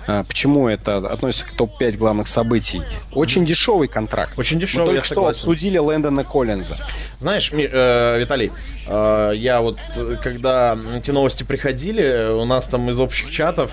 Э, 0.08 0.24
почему 0.28 0.67
это 0.67 0.97
относится 0.97 1.45
к 1.45 1.54
топ-5 1.54 1.97
главных 1.97 2.28
событий? 2.28 2.82
Очень 3.13 3.45
дешевый 3.45 3.88
контракт. 3.88 4.38
Очень 4.38 4.60
дешевый, 4.60 4.88
Мы 4.88 4.93
только 4.93 5.06
что 5.06 5.15
согласен. 5.15 5.39
обсудили 5.39 5.78
Лэндона 5.78 6.24
Коллинза. 6.24 6.76
Знаешь, 7.19 7.52
Виталий, 7.52 8.52
я 8.88 9.62
вот, 9.62 9.78
когда 10.24 10.78
эти 10.97 11.12
новости 11.12 11.43
приходили, 11.43 12.32
у 12.34 12.45
нас 12.45 12.65
там 12.65 12.89
из 12.89 13.00
общих 13.00 13.32
чатов 13.32 13.71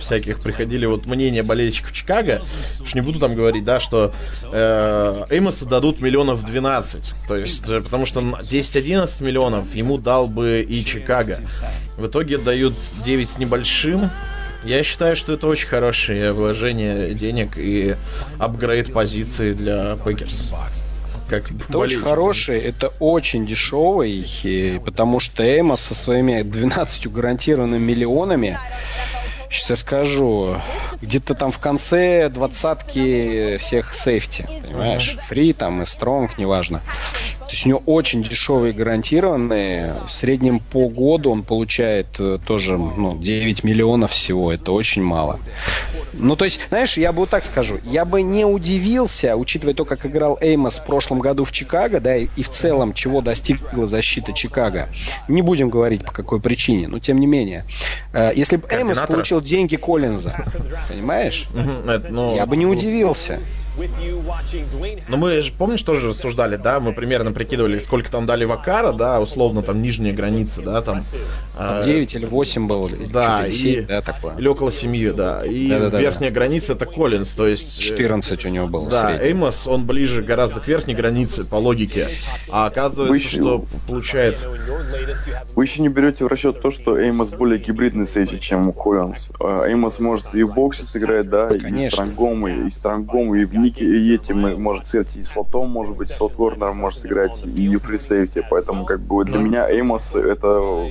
всяких 0.00 0.40
приходили 0.40 0.86
вот 0.86 1.06
мнения 1.06 1.42
болельщиков 1.42 1.92
Чикаго, 1.92 2.40
уж 2.80 2.94
не 2.94 3.00
буду 3.02 3.18
там 3.20 3.34
говорить, 3.34 3.64
да, 3.64 3.80
что 3.80 4.12
э, 4.50 5.24
Эймосу 5.30 5.66
дадут 5.66 6.00
миллионов 6.00 6.44
12. 6.44 7.14
То 7.28 7.36
есть 7.36 7.43
есть, 7.44 7.68
э, 7.68 7.80
потому 7.80 8.06
что 8.06 8.20
10-11 8.20 9.22
миллионов 9.22 9.74
ему 9.74 9.98
дал 9.98 10.26
бы 10.26 10.64
и 10.68 10.84
Чикаго. 10.84 11.38
В 11.96 12.06
итоге 12.06 12.38
дают 12.38 12.74
9 13.04 13.28
с 13.28 13.38
небольшим. 13.38 14.10
Я 14.64 14.82
считаю, 14.82 15.14
что 15.14 15.34
это 15.34 15.46
очень 15.46 15.68
хорошее 15.68 16.32
вложение 16.32 17.14
денег 17.14 17.58
и 17.58 17.96
апгрейд 18.38 18.92
позиции 18.92 19.52
для 19.52 19.96
Пэкерс. 19.96 20.50
Как 21.28 21.50
это 21.50 21.78
очень 21.78 22.00
хороший, 22.00 22.58
это 22.58 22.88
очень 22.98 23.46
дешевый, 23.46 24.26
потому 24.84 25.20
что 25.20 25.42
Эма 25.42 25.76
со 25.76 25.94
своими 25.94 26.42
12 26.42 27.10
гарантированными 27.10 27.82
миллионами 27.82 28.58
Сейчас 29.54 29.70
я 29.70 29.76
скажу. 29.76 30.56
Где-то 31.00 31.36
там 31.36 31.52
в 31.52 31.60
конце 31.60 32.28
двадцатки 32.28 33.56
всех 33.58 33.94
сейфти, 33.94 34.48
понимаешь? 34.62 35.16
Фри 35.28 35.52
там 35.52 35.82
и 35.82 35.86
стронг, 35.86 36.38
неважно. 36.38 36.82
То 37.46 37.50
есть 37.50 37.66
у 37.66 37.68
него 37.68 37.82
очень 37.86 38.22
дешевые 38.22 38.72
гарантированные. 38.72 39.96
В 40.06 40.10
среднем 40.10 40.60
по 40.60 40.88
году 40.88 41.30
он 41.30 41.42
получает 41.42 42.08
э, 42.18 42.38
тоже 42.44 42.78
ну, 42.78 43.18
9 43.18 43.64
миллионов 43.64 44.12
всего. 44.12 44.52
Это 44.52 44.72
очень 44.72 45.02
мало. 45.02 45.38
Ну, 46.12 46.36
то 46.36 46.44
есть, 46.44 46.60
знаешь, 46.68 46.96
я 46.96 47.12
бы 47.12 47.20
вот 47.20 47.30
так 47.30 47.44
скажу. 47.44 47.78
Я 47.84 48.04
бы 48.04 48.22
не 48.22 48.44
удивился, 48.44 49.36
учитывая 49.36 49.74
то, 49.74 49.84
как 49.84 50.06
играл 50.06 50.38
Эймос 50.40 50.78
в 50.78 50.84
прошлом 50.86 51.20
году 51.20 51.44
в 51.44 51.52
Чикаго, 51.52 52.00
да, 52.00 52.16
и 52.16 52.42
в 52.42 52.48
целом, 52.48 52.94
чего 52.94 53.20
достигла 53.20 53.86
защита 53.86 54.32
Чикаго. 54.32 54.88
Не 55.28 55.42
будем 55.42 55.68
говорить, 55.68 56.04
по 56.04 56.12
какой 56.12 56.40
причине, 56.40 56.88
но 56.88 56.98
тем 56.98 57.20
не 57.20 57.26
менее. 57.26 57.64
Э, 58.12 58.32
если 58.34 58.56
бы 58.56 58.66
Эймос 58.70 58.98
получил 59.00 59.40
деньги 59.40 59.76
Коллинза. 59.76 60.44
Понимаешь? 60.88 61.46
Ну, 62.10 62.34
Я 62.34 62.46
бы 62.46 62.56
не 62.56 62.66
удивился. 62.66 63.40
Но 65.08 65.16
мы 65.16 65.40
же, 65.40 65.52
помнишь, 65.52 65.82
тоже 65.82 66.08
рассуждали, 66.08 66.56
да, 66.56 66.80
мы 66.80 66.92
примерно 66.92 67.32
прикидывали, 67.32 67.78
сколько 67.78 68.10
там 68.10 68.26
дали 68.26 68.44
Вакара, 68.44 68.92
да, 68.92 69.20
условно 69.20 69.62
там 69.62 69.80
нижняя 69.82 70.12
граница, 70.14 70.62
да, 70.62 70.80
там... 70.82 71.02
9 71.84 72.14
э, 72.14 72.18
или 72.18 72.26
8 72.26 72.66
было, 72.66 72.90
да, 73.12 73.46
или 73.46 73.52
7, 73.52 73.70
и, 73.70 73.80
да, 73.82 74.02
такое. 74.02 74.36
Или 74.36 74.48
около 74.48 74.72
7, 74.72 75.12
да. 75.12 75.44
И 75.44 75.68
да, 75.68 75.80
да, 75.80 75.90
да, 75.90 76.00
верхняя 76.00 76.30
да. 76.30 76.34
граница 76.34 76.72
это 76.72 76.86
Коллинз, 76.86 77.30
то 77.30 77.46
есть... 77.46 77.78
14 77.80 78.44
э, 78.44 78.48
у 78.48 78.50
него 78.50 78.66
было. 78.68 78.88
Да, 78.88 79.08
средний. 79.08 79.28
Эймос, 79.28 79.66
он 79.66 79.86
ближе 79.86 80.22
гораздо 80.22 80.60
к 80.60 80.68
верхней 80.68 80.94
границе, 80.94 81.44
по 81.44 81.56
логике. 81.56 82.08
А 82.50 82.66
оказывается, 82.66 83.14
еще... 83.14 83.36
что 83.36 83.64
получает... 83.86 84.38
Вы 85.54 85.64
еще 85.64 85.82
не 85.82 85.88
берете 85.88 86.24
в 86.24 86.28
расчет 86.28 86.60
то, 86.60 86.70
что 86.70 86.98
Эймос 86.98 87.30
более 87.30 87.58
гибридный 87.58 88.06
сейфти, 88.06 88.38
чем 88.38 88.72
Коллинз. 88.72 89.30
А 89.40 89.66
Эймос 89.66 89.98
может 89.98 90.34
и 90.34 90.42
в 90.42 90.54
боксе 90.54 90.84
сыграть, 90.84 91.28
да, 91.28 91.48
Конечно. 91.48 91.78
и 91.78 91.90
strong 91.90 92.29
ом, 92.29 92.48
и, 92.48 92.66
и 92.66 92.70
strong 92.70 93.13
ом, 93.13 93.34
и 93.34 93.44
в 93.44 93.63
нике, 93.64 93.84
и 93.84 94.14
этим 94.14 94.60
может 94.62 94.88
сыграть 94.88 95.16
и 95.16 95.22
слотом, 95.22 95.70
может 95.70 95.96
быть, 95.96 96.10
slot 96.10 96.34
corner 96.34 96.67
ом 96.67 96.78
может 96.78 97.00
сыграть, 97.00 97.44
и 97.44 97.76
free 97.76 97.98
safety. 97.98 98.46
Поэтому, 98.50 98.84
как 98.84 99.00
бы, 99.00 99.24
для 99.24 99.38
меня 99.38 99.68
Эймос 99.70 100.14
это 100.14 100.88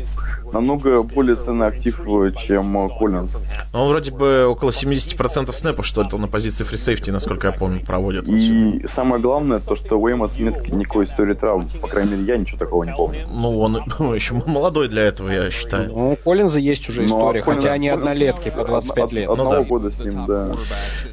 намного 0.53 1.03
более 1.03 1.35
ценный 1.35 1.67
актив, 1.67 1.99
чем 2.37 2.89
Коллинз. 2.97 3.37
Ну, 3.73 3.79
он 3.79 3.89
вроде 3.89 4.11
бы 4.11 4.45
около 4.45 4.69
70% 4.69 5.51
snap 5.53 5.72
ов, 5.72 5.85
что 5.85 6.03
это 6.03 6.17
на 6.17 6.27
позиции 6.27 6.63
free 6.63 6.77
safety, 6.77 7.09
насколько 7.11 7.47
я 7.47 7.53
помню, 7.53 7.83
проводит. 7.83 8.27
И 8.27 8.85
самое 8.87 9.21
главное, 9.21 9.59
то, 9.59 9.75
что 9.75 9.99
у 9.99 10.07
Эймоса 10.07 10.41
нет 10.41 10.67
никакой 10.71 11.05
истории 11.05 11.33
травм. 11.33 11.67
По 11.81 11.87
крайней 11.87 12.11
мере, 12.11 12.25
я 12.25 12.37
ничего 12.37 12.57
такого 12.57 12.83
не 12.83 12.93
помню. 12.93 13.27
Ну, 13.31 13.59
он 13.59 13.81
ну, 13.99 14.13
еще 14.13 14.35
молодой 14.45 14.87
для 14.87 15.03
этого, 15.03 15.29
я 15.29 15.49
считаю. 15.51 15.89
Ну, 15.89 16.11
у 16.11 16.15
Коллинза 16.15 16.59
есть 16.59 16.87
уже 16.89 17.01
ну, 17.01 17.07
история, 17.07 17.43
ну, 17.45 17.53
хотя 17.53 17.71
они 17.73 17.89
однолетки 17.89 18.51
по 18.55 18.63
25 18.63 19.11
лет. 19.11 19.29
Одного 19.29 19.53
ну, 19.53 19.59
да. 19.59 19.63
года 19.63 19.91
с 19.91 19.99
ним, 19.99 20.25
да. 20.25 20.55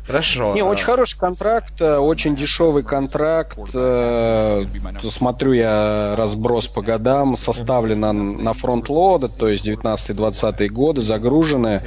Хорошо. 0.07 0.55
Не, 0.55 0.63
очень 0.63 0.85
хороший 0.85 1.19
контракт, 1.19 1.81
э, 1.81 1.97
очень 1.97 2.37
дешевый 2.37 2.83
контракт. 2.83 3.59
Э, 3.75 4.65
смотрю 5.01 5.53
я 5.53 6.15
разброс 6.17 6.69
по 6.69 6.83
годам, 6.83 7.37
составлено 7.37 8.13
на 8.13 8.53
front-loaded, 8.53 9.29
то 9.39 9.49
есть 9.49 9.67
19-20 9.67 10.69
годы 10.69 11.01
загружены, 11.01 11.83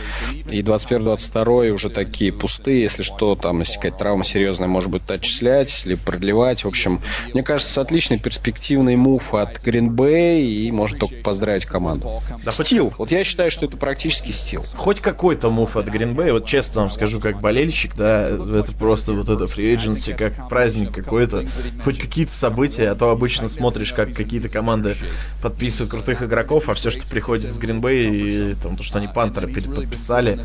и 0.49 0.61
21-22 0.61 1.69
уже 1.69 1.89
такие 1.89 2.31
пустые, 2.31 2.81
если 2.81 3.03
что, 3.03 3.35
там, 3.35 3.59
если 3.59 3.75
какая-то 3.75 3.97
травма 3.97 4.23
серьезная, 4.23 4.67
может 4.67 4.89
быть, 4.89 5.03
отчислять 5.09 5.85
или 5.85 5.95
продлевать. 5.95 6.63
В 6.63 6.67
общем, 6.67 7.01
мне 7.33 7.43
кажется, 7.43 7.81
отличный 7.81 8.19
перспективный 8.19 8.95
мув 8.95 9.33
от 9.33 9.57
Green 9.63 9.89
Bay, 9.89 10.41
и 10.41 10.71
можно 10.71 10.99
только 10.99 11.15
поздравить 11.23 11.65
команду. 11.65 12.21
Да, 12.43 12.51
стил. 12.51 12.93
Вот 12.97 13.11
я 13.11 13.23
считаю, 13.23 13.51
что 13.51 13.65
это 13.65 13.77
практически 13.77 14.31
стил. 14.31 14.63
Хоть 14.75 14.99
какой-то 14.99 15.49
мув 15.49 15.75
от 15.75 15.87
Green 15.87 16.15
Bay, 16.15 16.31
вот 16.31 16.45
честно 16.45 16.81
вам 16.81 16.91
скажу, 16.91 17.19
как 17.19 17.41
болельщик, 17.41 17.95
да, 17.95 18.29
это 18.29 18.71
просто 18.77 19.13
вот 19.13 19.29
это 19.29 19.45
free 19.45 19.75
agency, 19.75 20.15
как 20.15 20.49
праздник 20.49 20.91
какой-то, 20.91 21.45
хоть 21.83 21.99
какие-то 21.99 22.33
события, 22.33 22.89
а 22.89 22.95
то 22.95 23.09
обычно 23.09 23.47
смотришь, 23.47 23.93
как 23.93 24.13
какие-то 24.13 24.49
команды 24.49 24.95
подписывают 25.41 25.91
крутых 25.91 26.21
игроков, 26.21 26.69
а 26.69 26.73
все, 26.73 26.91
что 26.91 27.07
приходит 27.07 27.32
с 27.41 27.57
Гринбей, 27.57 28.51
и 28.51 28.55
там, 28.55 28.75
то, 28.77 28.83
что 28.83 28.97
они 28.97 29.07
Пантеры 29.07 29.47
подписали, 29.47 30.39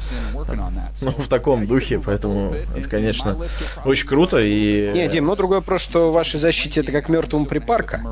ну, 1.03 1.11
в 1.11 1.29
таком 1.29 1.67
духе, 1.67 2.01
поэтому 2.05 2.55
это, 2.77 2.89
конечно, 2.89 3.37
очень 3.85 4.07
круто. 4.07 4.39
И... 4.41 4.93
Не, 4.95 5.09
Дим, 5.09 5.27
ну 5.27 5.37
другой 5.37 5.59
вопрос, 5.59 5.83
что 5.83 6.11
в 6.11 6.15
вашей 6.15 6.41
защите 6.41 6.81
это 6.81 6.93
как 6.93 7.09
мертвому 7.09 7.47
припарка. 7.47 8.03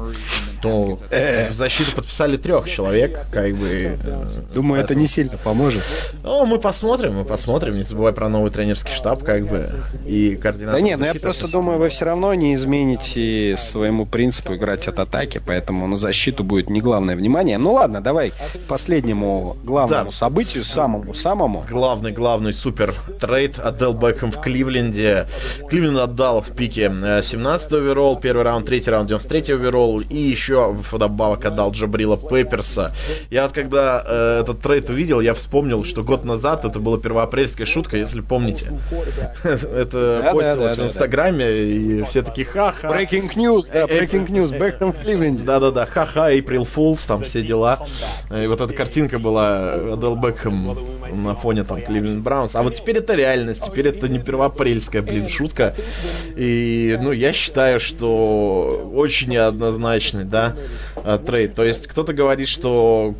Ну, 0.62 0.96
в 0.96 1.52
защиту 1.52 1.92
подписали 1.96 2.36
трех 2.36 2.68
человек, 2.68 3.26
как 3.30 3.54
бы. 3.54 3.96
Э, 4.04 4.28
Думаю, 4.54 4.82
это 4.82 4.94
не 4.94 5.06
сильно 5.06 5.36
поможет. 5.36 5.82
Ну, 6.22 6.44
мы 6.46 6.58
посмотрим, 6.58 7.14
мы 7.14 7.24
посмотрим. 7.24 7.74
Не 7.74 7.82
забывай 7.82 8.12
про 8.12 8.28
новый 8.28 8.50
тренерский 8.50 8.94
штаб, 8.94 9.22
как 9.22 9.46
бы, 9.46 9.64
и 10.04 10.36
координацию. 10.36 10.80
Да 10.80 10.80
не, 10.80 10.96
но 10.96 11.06
ну, 11.06 11.12
я 11.12 11.14
просто 11.14 11.48
думаю, 11.48 11.78
вы 11.78 11.88
все 11.88 12.06
равно 12.06 12.34
не 12.34 12.54
измените 12.54 13.56
своему 13.56 14.06
принципу 14.06 14.54
играть 14.54 14.88
от 14.88 14.98
атаки, 14.98 15.40
поэтому 15.44 15.86
на 15.86 15.96
защиту 15.96 16.44
будет 16.44 16.70
не 16.70 16.80
главное 16.80 17.16
внимание. 17.16 17.58
Ну 17.58 17.72
ладно, 17.72 18.00
давай 18.00 18.32
последнему 18.60 19.56
главному 19.62 20.10
да. 20.10 20.16
событию, 20.16 20.64
самому-самому. 20.64 21.66
Главный, 21.68 22.12
главный 22.12 22.54
супер 22.54 22.92
трейд 23.20 23.58
отдал 23.58 23.92
Бекхэм 23.92 24.32
в 24.32 24.40
Кливленде. 24.40 25.28
Кливленд 25.68 25.98
отдал 25.98 26.40
в 26.40 26.54
пике 26.54 26.90
17 27.22 27.72
э, 27.72 27.76
overall, 27.76 28.16
первый 28.18 28.42
раунд, 28.42 28.66
третий 28.66 28.90
раунд, 28.90 29.08
93 29.08 29.54
оверолл, 29.54 30.00
и 30.00 30.16
еще 30.16 30.46
еще 30.46 30.76
вдобавок 30.90 31.44
отдал 31.44 31.72
Джабрила 31.72 32.16
Пепперса. 32.16 32.92
Я 33.30 33.44
вот 33.44 33.52
когда 33.52 34.02
э, 34.04 34.40
этот 34.42 34.60
трейд 34.60 34.88
увидел, 34.90 35.20
я 35.20 35.34
вспомнил, 35.34 35.84
что 35.84 36.02
год 36.02 36.24
назад 36.24 36.64
это 36.64 36.78
была 36.78 36.98
первоапрельская 36.98 37.66
шутка, 37.66 37.96
если 37.96 38.20
помните. 38.20 38.72
Это 39.44 40.30
постилось 40.32 40.76
в 40.76 40.84
Инстаграме, 40.84 41.50
и 41.50 42.02
все 42.04 42.22
такие 42.22 42.46
ха-ха. 42.46 42.88
Breaking 42.88 43.34
news, 43.34 43.64
да, 43.72 43.84
breaking 43.84 44.28
news, 44.28 44.56
Бекхэм 44.56 44.92
в 44.92 44.98
Кливленде. 44.98 45.44
Да-да-да, 45.44 45.86
ха-ха, 45.86 46.32
April 46.32 46.68
Fools, 46.72 47.00
там 47.06 47.22
все 47.22 47.42
дела. 47.42 47.86
И 48.46 48.48
вот 48.48 48.60
эта 48.60 48.72
картинка 48.72 49.18
была 49.18 49.72
Адел 49.72 50.14
Бекхэм 50.14 50.78
на 51.24 51.34
фоне 51.34 51.64
там 51.64 51.82
Кливленд 51.82 52.22
Браунс. 52.22 52.54
А 52.54 52.62
вот 52.62 52.76
теперь 52.76 52.98
это 52.98 53.14
реальность, 53.14 53.64
теперь 53.64 53.88
это 53.88 54.06
не 54.08 54.20
первоапрельская, 54.20 55.02
блин, 55.02 55.28
шутка. 55.28 55.74
И, 56.36 56.96
ну, 57.02 57.10
я 57.10 57.32
считаю, 57.32 57.80
что 57.80 58.88
очень 58.94 59.30
неоднозначный, 59.30 60.22
да, 60.22 60.54
э, 60.94 60.95
трейд. 61.24 61.54
То 61.54 61.64
есть 61.64 61.86
кто-то 61.86 62.12
говорит, 62.12 62.48
что 62.48 63.14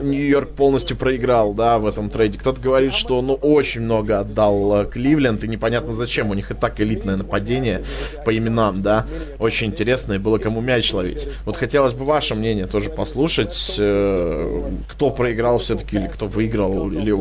Нью-Йорк 0.00 0.50
полностью 0.50 0.96
проиграл, 0.96 1.54
да, 1.54 1.78
в 1.78 1.86
этом 1.86 2.10
трейде. 2.10 2.38
Кто-то 2.38 2.60
говорит, 2.60 2.94
что, 2.94 3.22
ну, 3.22 3.34
очень 3.34 3.80
много 3.80 4.20
отдал 4.20 4.82
э, 4.82 4.86
Кливленд, 4.86 5.42
и 5.44 5.48
непонятно 5.48 5.94
зачем. 5.94 6.30
У 6.30 6.34
них 6.34 6.50
и 6.50 6.54
так 6.54 6.80
элитное 6.80 7.16
нападение 7.16 7.82
по 8.24 8.36
именам, 8.36 8.82
да. 8.82 9.06
Очень 9.38 9.68
интересно, 9.68 10.14
и 10.14 10.18
было 10.18 10.38
кому 10.38 10.60
мяч 10.60 10.92
ловить. 10.92 11.26
Вот 11.44 11.56
хотелось 11.56 11.94
бы 11.94 12.04
ваше 12.04 12.34
мнение 12.34 12.66
тоже 12.66 12.90
послушать, 12.90 13.74
э, 13.78 14.62
кто 14.88 15.10
проиграл 15.10 15.58
все-таки, 15.58 15.96
или 15.96 16.08
кто 16.08 16.26
выиграл, 16.26 16.90
или 16.90 17.12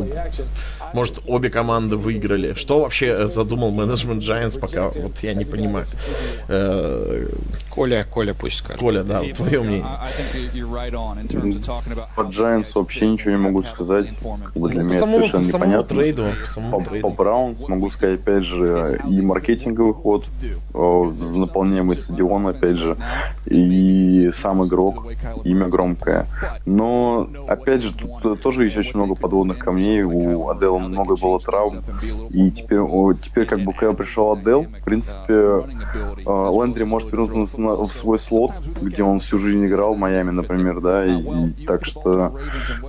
может, 0.94 1.20
обе 1.28 1.50
команды 1.50 1.98
выиграли. 1.98 2.54
Что 2.54 2.82
вообще 2.82 3.28
задумал 3.28 3.72
менеджмент 3.72 4.24
Giants, 4.24 4.60
пока 4.60 4.90
вот 4.90 5.18
я 5.22 5.34
не 5.34 5.46
понимаю. 5.46 5.86
Э, 6.48 7.28
Коля, 7.70 8.06
Коля 8.10 8.34
пусть 8.34 8.58
скажет. 8.58 8.80
Коля, 8.80 9.04
да, 9.04 9.22
твое 9.36 9.62
мнение. 9.62 9.86
По 12.16 12.22
Giants 12.22 12.72
вообще 12.76 13.08
ничего 13.08 13.32
не 13.32 13.38
могу 13.38 13.64
сказать. 13.64 14.08
Для 14.56 14.84
меня 14.84 15.00
самому, 15.00 15.18
совершенно 15.18 15.44
по 15.52 15.56
непонятно. 15.58 15.88
Трейду, 15.88 16.26
по, 16.72 16.82
трейду. 16.84 17.08
по 17.08 17.14
Браунс 17.14 17.68
могу 17.68 17.90
сказать, 17.90 18.20
опять 18.20 18.44
же, 18.44 19.00
и 19.08 19.22
маркетинговый 19.22 19.94
ход, 19.94 20.28
наполняемый 20.74 21.98
стадион, 21.98 22.48
опять 22.48 22.78
же, 22.78 22.98
и 23.46 24.30
сам 24.34 24.66
игрок, 24.66 25.06
имя 25.44 25.68
громкое. 25.68 26.28
Но, 26.66 27.30
опять 27.48 27.84
же, 27.84 27.94
тут 27.94 28.42
тоже 28.42 28.66
есть 28.66 28.78
очень 28.78 28.96
много 28.96 29.16
подводных 29.16 29.60
камней. 29.60 30.04
У 30.04 30.50
Адела 30.50 30.77
много 30.80 31.16
было 31.16 31.40
травм. 31.40 31.84
И 32.30 32.52
теперь, 32.52 32.80
теперь 33.22 33.46
как 33.46 33.60
бы, 33.62 33.74
когда 33.74 33.94
пришел 33.94 34.32
Адел, 34.32 34.64
в 34.64 34.84
принципе, 34.84 35.34
э, 35.34 35.64
Лэндри 36.26 36.84
может 36.84 37.12
вернуться 37.12 37.58
в 37.58 37.88
свой 37.88 38.20
слот, 38.20 38.52
где 38.82 39.04
он 39.04 39.20
всю 39.20 39.38
жизнь 39.38 39.66
играл, 39.66 39.94
в 39.94 39.98
Майами, 39.98 40.32
например, 40.32 40.82
да, 40.82 41.06
и, 41.06 41.22
и 41.22 41.66
так 41.66 41.86
что 41.86 42.38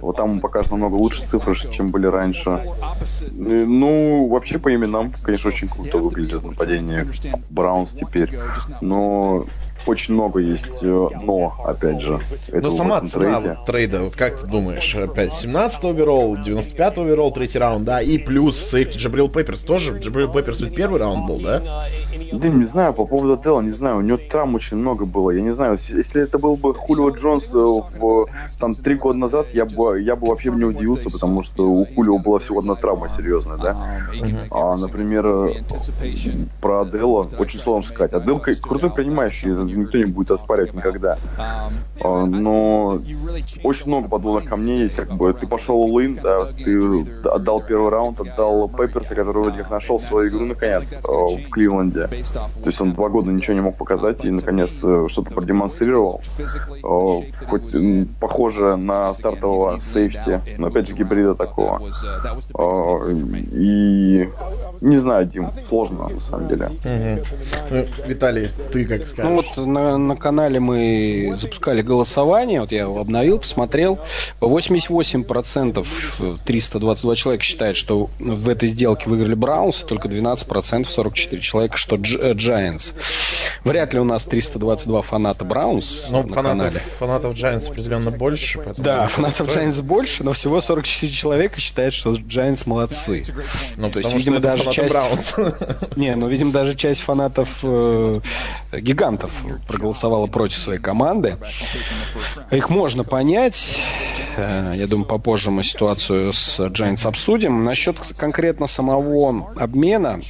вот 0.01 0.17
там 0.17 0.33
он 0.33 0.41
покажет 0.41 0.73
намного 0.73 0.95
лучше 0.95 1.27
цифры, 1.27 1.55
чем 1.55 1.91
были 1.91 2.07
раньше. 2.07 2.65
И, 3.33 3.41
ну, 3.41 4.29
вообще 4.29 4.59
по 4.59 4.75
именам, 4.75 5.13
конечно, 5.23 5.49
очень 5.49 5.69
круто 5.69 5.99
выглядит 5.99 6.45
нападение 6.45 7.07
Браунс 7.51 7.93
теперь, 7.93 8.31
но 8.81 9.47
очень 9.89 10.15
много 10.15 10.41
есть 10.41 10.67
э, 10.83 11.07
но, 11.23 11.55
опять 11.65 12.01
же. 12.01 12.21
Но 12.53 12.71
сама 12.71 13.01
цена 13.03 13.41
трейде. 13.41 13.57
Вот, 13.57 13.67
трейда, 13.67 14.03
вот 14.03 14.17
как 14.17 14.41
ты 14.41 14.47
думаешь, 14.47 14.95
опять 14.95 15.35
17 15.35 15.85
overall, 15.85 16.37
95 16.37 16.99
overall, 16.99 17.33
третий 17.33 17.59
раунд, 17.59 17.85
да, 17.85 18.01
и 18.01 18.19
плюс 18.19 18.59
сейфти 18.59 18.99
Джабрил 18.99 19.29
Пепперс 19.29 19.63
тоже, 19.63 19.99
Джабрил 19.99 20.31
Пепперс 20.31 20.61
ведь 20.61 20.75
первый 20.75 21.01
раунд 21.01 21.27
был, 21.27 21.41
да? 21.41 21.89
Да, 22.33 22.49
не 22.49 22.65
знаю, 22.65 22.93
по 22.93 23.07
поводу 23.07 23.41
Дела, 23.43 23.61
не 23.61 23.71
знаю, 23.71 23.99
у 23.99 24.01
него 24.01 24.19
травм 24.19 24.55
очень 24.57 24.77
много 24.77 25.05
было, 25.05 25.31
я 25.31 25.41
не 25.41 25.55
знаю, 25.55 25.79
если 25.89 26.23
это 26.23 26.39
был 26.39 26.57
бы 26.57 26.75
Хулио 26.75 27.11
Джонс 27.11 27.55
э, 27.55 27.57
в, 27.57 28.27
там 28.59 28.75
три 28.75 28.95
года 28.97 29.19
назад, 29.19 29.55
я 29.55 29.65
бы, 29.65 30.01
я 30.01 30.17
бы 30.17 30.27
вообще 30.29 30.51
не 30.51 30.65
удивился, 30.65 31.11
потому 31.11 31.43
что 31.43 31.69
у 31.71 31.85
Хулио 31.85 32.19
была 32.19 32.39
всего 32.39 32.61
одна 32.61 32.75
травма 32.75 33.09
серьезная, 33.09 33.57
да? 33.57 33.77
Uh-huh. 34.13 34.47
А, 34.51 34.77
например, 34.77 35.27
э, 35.27 35.55
про 36.61 36.83
Адела 36.83 37.29
очень 37.39 37.61
сложно 37.61 37.91
сказать. 37.91 38.13
Адел 38.13 38.39
крутой 38.39 38.91
принимающий, 38.91 39.51
никто 39.79 39.99
не 39.99 40.05
будет 40.05 40.31
оспаривать 40.31 40.75
никогда. 40.75 41.19
А, 42.01 42.27
но 42.27 43.01
очень 43.63 43.87
много 43.87 44.09
подводных 44.09 44.49
камней 44.49 44.83
есть, 44.83 44.97
как 44.97 45.13
бы 45.13 45.33
ты 45.33 45.47
пошел 45.47 45.99
Лин, 45.99 46.19
да, 46.23 46.47
ты 46.47 47.07
отдал 47.25 47.61
первый 47.61 47.91
раунд, 47.91 48.21
отдал 48.21 48.69
Пепперса, 48.69 49.15
который 49.15 49.43
вроде 49.43 49.59
как 49.59 49.71
нашел 49.71 50.01
свою 50.01 50.29
игру 50.29 50.47
наконец 50.47 50.95
а, 51.07 51.11
в 51.11 51.49
Кливленде. 51.51 52.09
То 52.09 52.67
есть 52.67 52.81
он 52.81 52.93
два 52.93 53.09
года 53.09 53.31
ничего 53.31 53.55
не 53.55 53.61
мог 53.61 53.77
показать 53.77 54.25
и 54.25 54.31
наконец 54.31 54.81
э, 54.83 55.07
что-то 55.09 55.31
продемонстрировал. 55.31 56.21
А, 56.83 57.21
хоть 57.47 57.63
похоже 58.21 58.77
на 58.77 59.13
стартового 59.13 59.81
сейфти, 59.81 60.41
но 60.59 60.69
опять 60.69 60.89
же 60.89 60.95
гибрида 60.95 61.35
такого. 61.35 61.83
И 63.53 64.29
не 64.81 64.97
знаю, 64.99 65.27
Дим, 65.27 65.51
сложно 65.69 66.09
на 66.09 66.19
самом 66.19 66.49
деле. 66.49 66.67
Угу. 66.67 67.87
Виталий, 68.07 68.51
ты 68.73 68.85
как 68.85 69.07
скажешь? 69.07 69.25
Ну 69.25 69.37
вот 69.37 69.67
на, 69.69 69.99
на 69.99 70.17
канале 70.17 70.61
мы 70.61 71.35
запускали 71.37 71.83
голосование, 71.83 72.61
вот 72.61 72.73
я 72.73 72.83
его 72.83 72.99
обновил, 73.01 73.39
посмотрел. 73.39 73.99
88% 74.41 76.39
322 76.45 77.17
человека 77.17 77.45
считают, 77.45 77.77
что 77.77 78.11
в 78.19 78.49
этой 78.49 78.69
сделке 78.69 79.09
выиграли 79.09 79.35
Браунс, 79.35 79.79
только 79.79 80.09
12% 80.09 80.85
44 80.89 81.43
человека, 81.43 81.77
что 81.77 81.97
э, 81.97 81.99
Giants. 82.35 82.95
Вряд 83.65 83.95
ли 83.95 84.01
у 84.01 84.05
нас 84.05 84.25
322 84.25 85.03
фаната 85.03 85.45
Браунс 85.45 86.09
но 86.11 86.23
на 86.23 86.29
фанатов, 86.29 86.45
канале. 86.45 86.83
Фанатов 86.99 87.35
Giants 87.35 87.71
определенно 87.71 88.11
больше. 88.11 88.61
Да, 88.77 89.09
фанатов 89.09 89.49
Giants 89.49 89.83
больше, 89.83 90.25
но 90.25 90.33
всего 90.33 90.61
44 90.61 91.13
человека 91.13 91.61
считают, 91.61 91.95
что 91.95 92.15
Giants 92.15 92.63
молодцы. 92.67 93.23
Ну, 93.77 93.91
то 93.91 93.99
есть, 93.99 94.15
видимо, 94.15 94.41
даже 94.41 94.71
часть... 94.71 94.95
Не, 95.97 96.15
ну, 96.15 96.29
видимо, 96.29 96.53
даже 96.53 96.75
часть 96.75 97.03
фанатов 97.03 97.61
э, 97.63 98.15
гигантов 98.73 99.33
проголосовала 99.67 100.27
против 100.27 100.59
своей 100.59 100.81
команды. 100.81 101.37
Их 102.51 102.71
можно 102.71 103.05
понять. 103.05 103.79
Э, 104.37 104.73
я 104.77 104.87
думаю, 104.87 105.07
попозже 105.07 105.51
мы 105.51 105.63
ситуацию 105.63 106.33
с 106.33 106.61
Giants 106.61 107.07
обсудим. 107.07 107.65
Насчет 107.65 107.99
конкретно 108.17 108.67
самого 108.67 109.53
обмена, 109.57 110.21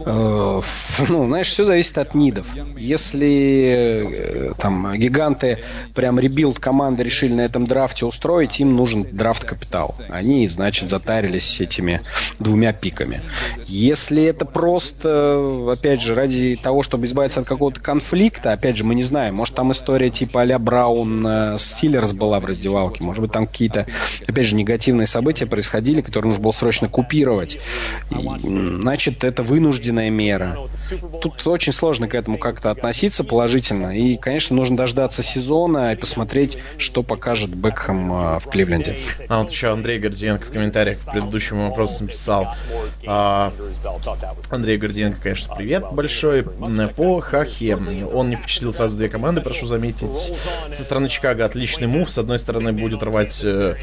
э, 0.00 0.60
ну, 1.08 1.26
знаешь, 1.26 1.48
все 1.48 1.64
зависит 1.64 1.98
от 1.98 2.14
нидов. 2.14 2.46
Если 2.76 4.06
э, 4.14 4.52
там 4.58 4.92
гиганты 4.94 5.58
прям 5.94 6.18
rebuild 6.18 6.58
команды 6.58 7.02
решили 7.02 7.34
на 7.34 7.42
этом 7.42 7.66
драфте 7.66 8.06
устроить, 8.06 8.60
им 8.60 8.76
нужен 8.76 9.06
draft 9.10 9.44
capital. 9.44 9.96
Они, 10.08 10.46
значит, 10.48 10.88
затарились 10.88 11.60
этими 11.60 12.02
двумя 12.38 12.72
пиками. 12.72 13.20
Если 13.66 14.24
это 14.24 14.44
просто, 14.44 15.68
опять 15.70 16.00
же, 16.00 16.14
ради 16.14 16.58
того, 16.62 16.82
чтобы 16.82 17.06
избавиться 17.06 17.40
от 17.40 17.46
какого-то 17.46 17.80
конфликта, 17.80 18.01
опять 18.52 18.76
же, 18.76 18.84
мы 18.84 18.94
не 18.94 19.04
знаем, 19.04 19.34
может 19.34 19.54
там 19.54 19.72
история 19.72 20.10
типа 20.10 20.42
а-ля 20.42 20.58
Браун 20.58 21.26
э, 21.26 21.56
Стиллерс 21.58 22.12
была 22.12 22.40
в 22.40 22.44
раздевалке, 22.44 23.02
может 23.02 23.22
быть 23.22 23.32
там 23.32 23.46
какие-то, 23.46 23.86
опять 24.26 24.46
же, 24.46 24.54
негативные 24.54 25.06
события 25.06 25.46
происходили, 25.46 26.00
которые 26.00 26.30
нужно 26.30 26.42
было 26.42 26.52
срочно 26.52 26.88
купировать. 26.88 27.58
И, 28.10 28.28
значит, 28.80 29.24
это 29.24 29.42
вынужденная 29.42 30.10
мера. 30.10 30.58
Тут 31.20 31.46
очень 31.46 31.72
сложно 31.72 32.08
к 32.08 32.14
этому 32.14 32.38
как-то 32.38 32.70
относиться 32.70 33.24
положительно. 33.24 33.96
И, 33.96 34.16
конечно, 34.16 34.56
нужно 34.56 34.76
дождаться 34.76 35.22
сезона 35.22 35.92
и 35.92 35.96
посмотреть, 35.96 36.58
что 36.78 37.02
покажет 37.02 37.54
Бекхэм 37.54 38.12
э, 38.12 38.38
в 38.40 38.46
Кливленде. 38.48 38.96
А 39.28 39.42
вот 39.42 39.50
еще 39.50 39.72
Андрей 39.72 39.98
Гордиенко 39.98 40.46
в 40.46 40.50
комментариях 40.50 40.98
к 41.00 41.10
предыдущему 41.10 41.68
вопросу 41.68 42.04
написал. 42.04 42.54
А, 43.06 43.52
Андрей 44.50 44.78
Гордиенко, 44.78 45.18
конечно, 45.22 45.54
привет 45.54 45.84
большой. 45.92 46.44
По 46.96 47.20
Хахе. 47.20 47.76
Он 48.12 48.30
не 48.30 48.36
впечатлил 48.36 48.74
сразу 48.74 48.96
две 48.96 49.08
команды, 49.08 49.40
прошу 49.40 49.66
заметить. 49.66 50.32
Со 50.76 50.84
стороны 50.84 51.08
Чикаго 51.08 51.44
отличный 51.44 51.86
мув. 51.86 52.10
С 52.10 52.18
одной 52.18 52.38
стороны, 52.38 52.72
будет 52.72 53.02
рвать 53.02 53.40
э, 53.42 53.76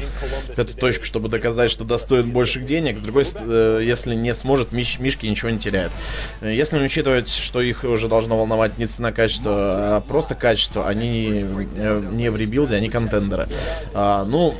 эту 0.56 0.74
точку, 0.74 1.04
чтобы 1.04 1.28
доказать, 1.28 1.70
что 1.70 1.84
достоин 1.84 2.30
больших 2.30 2.66
денег. 2.66 2.98
С 2.98 3.02
другой, 3.02 3.26
э, 3.34 3.82
если 3.84 4.14
не 4.14 4.34
сможет, 4.34 4.72
Миш, 4.72 4.98
Мишки 4.98 5.26
ничего 5.26 5.50
не 5.50 5.58
теряют. 5.58 5.92
Если 6.40 6.78
не 6.78 6.84
учитывать, 6.84 7.28
что 7.28 7.60
их 7.60 7.84
уже 7.84 8.08
должно 8.08 8.36
волновать 8.36 8.78
не 8.78 8.86
цена-качество, 8.86 9.96
а 9.96 10.00
просто 10.00 10.34
качество, 10.34 10.88
они 10.88 11.44
э, 11.76 12.02
не 12.12 12.30
в 12.30 12.36
rebuild 12.36 12.67
е, 12.67 12.76
они 12.76 12.88
contender 12.88 13.36
ы. 13.36 13.46
А, 13.94 14.24
ну, 14.24 14.54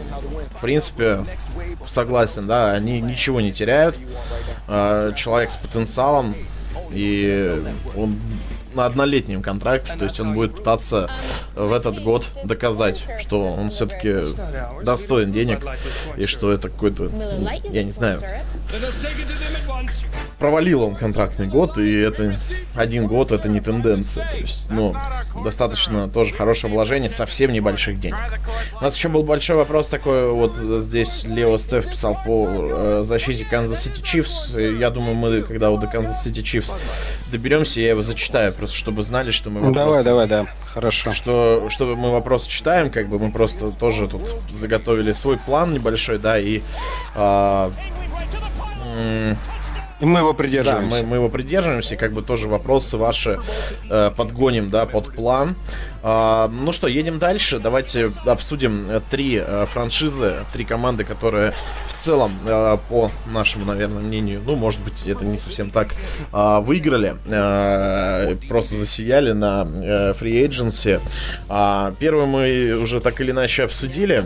в 0.57 0.61
принципе, 0.61 1.25
согласен, 1.87 2.47
да, 2.47 2.73
они 2.73 3.01
ничего 3.01 3.41
не 3.41 3.53
теряют. 3.53 3.97
А, 4.69 5.13
человек 5.13 5.51
с 5.51 5.57
потенциалом, 5.57 6.35
и 6.93 7.63
он 7.97 8.17
на 8.75 8.87
однолетнем 8.87 9.43
контракте, 9.43 9.95
то 9.99 10.05
есть 10.05 10.21
он 10.21 10.35
будет 10.35 10.57
пытаться 10.57 11.11
в 11.55 11.73
этот 11.73 12.03
год 12.03 12.27
доказать, 12.45 13.03
что 13.21 13.51
он 13.51 13.71
все-таки 13.71 14.21
достоин 14.83 15.33
денег 15.33 15.61
и 16.17 16.27
что 16.27 16.53
это 16.53 16.69
какой-то, 16.69 17.11
я 17.71 17.83
не 17.83 17.93
знаю, 17.93 18.21
провалил 20.39 20.83
он 20.83 20.97
контрактный 20.97 21.47
год, 21.47 21.79
и 21.79 22.01
это 22.01 22.37
один 22.75 23.07
год, 23.07 23.31
это 23.31 23.49
не 23.49 23.61
тенденция. 23.61 24.29
То 24.31 24.37
есть, 24.37 24.71
ну, 24.71 24.95
достаточно 25.45 26.09
тоже 26.09 26.35
хорошее 26.35 26.73
вложение, 26.73 27.11
совсем 27.11 27.53
небольших 27.53 28.01
денег. 28.01 28.17
У 28.79 28.83
нас 28.83 28.97
еще 28.97 29.09
был 29.09 29.23
большой 29.23 29.57
вопрос 29.57 29.89
такой, 29.89 30.31
вот 30.33 30.55
здесь 30.57 31.25
Лео 31.25 31.59
Стеф 31.59 31.89
писал 31.91 32.19
по 32.25 32.49
э, 32.49 33.03
защите 33.05 33.45
Канзас 33.45 33.85
Сити 33.85 34.01
Чифс. 34.03 34.51
Я 34.57 34.91
думаю, 34.91 35.15
мы, 35.15 35.43
когда 35.43 35.71
вот 35.71 35.81
до 35.81 35.87
Канзас 35.87 36.25
Сити 36.25 36.43
Чифс 36.43 36.73
доберемся, 37.31 37.81
я 37.81 37.91
его 37.91 38.03
зачитаю, 38.03 38.53
просто 38.61 38.77
чтобы 38.77 39.03
знали, 39.03 39.31
что 39.31 39.49
мы... 39.49 39.61
Вопросы, 39.61 39.75
давай, 39.75 40.05
давай, 40.05 40.27
да, 40.29 40.47
хорошо. 40.67 41.15
Что, 41.15 41.69
чтобы 41.71 41.97
мы 41.97 42.13
вопросы 42.13 42.49
читаем, 42.49 42.91
как 42.91 43.09
бы 43.09 43.19
мы 43.19 43.33
просто 43.33 43.71
тоже 43.73 44.07
тут 44.07 44.23
заготовили 44.51 45.13
свой 45.13 45.39
план 45.39 45.73
небольшой, 45.73 46.19
да, 46.19 46.39
и... 46.39 46.61
Э, 47.15 47.71
и 50.01 50.05
мы 50.05 50.21
его 50.21 50.33
придерживаемся. 50.35 50.97
Да, 50.97 51.03
мы, 51.03 51.09
мы 51.09 51.17
его 51.17 51.29
придерживаемся, 51.29 51.95
и 51.95 51.97
как 51.97 52.13
бы 52.13 52.23
тоже 52.23 52.49
вопросы 52.49 52.97
ваши 52.97 53.39
э, 53.91 54.11
подгоним, 54.17 54.71
да, 54.71 54.87
под 54.87 55.15
план. 55.15 55.57
А, 56.03 56.49
ну 56.49 56.73
что, 56.73 56.87
едем 56.87 57.19
дальше. 57.19 57.59
Давайте 57.59 58.11
обсудим 58.25 58.87
э, 58.89 59.01
три 59.11 59.37
э, 59.37 59.67
франшизы, 59.67 60.37
три 60.53 60.65
команды, 60.65 61.05
которые 61.05 61.53
в 61.89 62.03
целом, 62.03 62.33
э, 62.47 62.79
по 62.89 63.11
нашему, 63.27 63.67
наверное, 63.67 64.03
мнению, 64.03 64.41
ну, 64.47 64.57
может 64.57 64.81
быть, 64.81 65.07
это 65.07 65.25
не 65.25 65.37
совсем 65.37 65.71
так, 65.71 65.95
э, 66.33 66.61
выиграли, 66.61 67.17
просто 68.49 68.77
засияли 68.77 69.33
на 69.33 69.63
free 70.19 70.49
agency. 70.49 71.01
А, 71.49 71.93
первый 71.99 72.27
мы 72.27 72.73
уже 72.81 73.01
так 73.01 73.21
или 73.21 73.31
иначе 73.31 73.65
обсудили. 73.65 74.25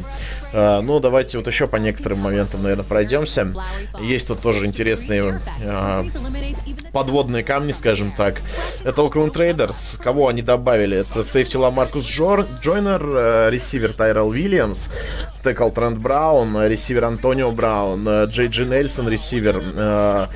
Ну, 0.53 1.01
давайте 1.01 1.37
вот 1.37 1.49
еще 1.49 1.67
по 1.67 1.77
некоторым 1.77 2.21
моментам, 2.21 2.63
наверное, 2.63 2.85
пройдемся. 2.85 3.53
Есть 4.01 4.29
тут 4.29 4.41
тоже 4.41 4.67
интересные 4.67 5.41
подводные 6.93 7.43
камни, 7.43 7.73
скажем 7.73 8.13
так. 8.17 8.41
Это 8.85 9.03
Oakland 9.03 9.33
Traders. 9.33 10.01
Кого 10.01 10.29
они 10.29 10.43
добавили? 10.43 10.99
Это 10.99 11.25
Маркус 11.71 12.07
Джойнер, 12.07 13.03
э, 13.15 13.49
ресивер 13.51 13.93
Тайрел 13.93 14.29
Уильямс, 14.29 14.89
текл 15.43 15.71
Трент 15.71 15.99
Браун, 15.99 16.67
ресивер 16.67 17.05
Антонио 17.05 17.51
Браун, 17.51 18.07
э, 18.07 18.27
Джей 18.27 18.49
Джи 18.49 18.65
Нельсон, 18.65 19.09
ресивер. 19.09 19.63
Э, 19.75 20.27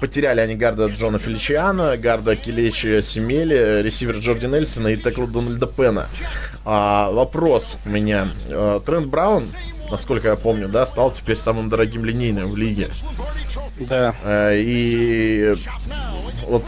потеряли 0.00 0.40
они 0.40 0.54
гарда 0.54 0.86
Джона 0.86 1.18
Феличиана, 1.18 1.96
гарда 1.96 2.36
Килечи 2.36 3.00
Семели, 3.00 3.82
ресивер 3.82 4.16
Джорди 4.16 4.46
Нельсона 4.46 4.88
и 4.88 4.96
текл 4.96 5.26
Дональда 5.26 5.66
Пена. 5.66 6.08
А, 6.64 7.10
вопрос 7.10 7.76
у 7.84 7.88
меня. 7.88 8.28
Трент 8.84 9.06
Браун 9.06 9.44
насколько 9.88 10.28
я 10.30 10.36
помню, 10.36 10.68
да, 10.68 10.84
стал 10.84 11.12
теперь 11.12 11.36
самым 11.36 11.68
дорогим 11.68 12.04
линейным 12.04 12.50
в 12.50 12.56
лиге. 12.56 12.88
Да. 13.78 14.14
И 14.52 15.54
вот 16.46 16.64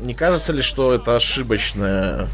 не 0.00 0.14
кажется 0.14 0.52
ли, 0.52 0.62
что 0.62 0.94
это 0.94 1.16
ошибочное 1.16 2.28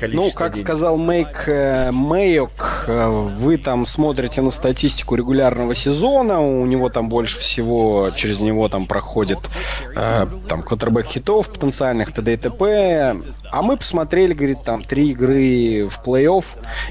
количество 0.00 0.06
Ну, 0.08 0.30
как 0.32 0.54
денег? 0.54 0.66
сказал 0.66 0.96
Мейк 0.96 1.44
э, 1.48 1.90
Мэйок, 1.92 2.84
э, 2.86 3.08
вы 3.38 3.58
там 3.58 3.84
смотрите 3.86 4.40
на 4.40 4.50
статистику 4.50 5.16
регулярного 5.16 5.74
сезона, 5.74 6.40
у 6.40 6.64
него 6.64 6.88
там 6.88 7.08
больше 7.08 7.38
всего, 7.38 8.08
через 8.14 8.40
него 8.40 8.68
там 8.68 8.86
проходит 8.86 9.38
э, 9.94 10.26
там 10.48 10.62
квотербек 10.62 11.06
хитов 11.06 11.50
потенциальных, 11.50 12.12
т.д. 12.12 12.32
и 12.32 12.36
т.п. 12.36 13.16
А 13.50 13.62
мы 13.62 13.76
посмотрели, 13.76 14.32
говорит, 14.32 14.62
там 14.64 14.82
три 14.82 15.10
игры 15.10 15.88
в 15.88 16.00
плей-офф, 16.04 16.44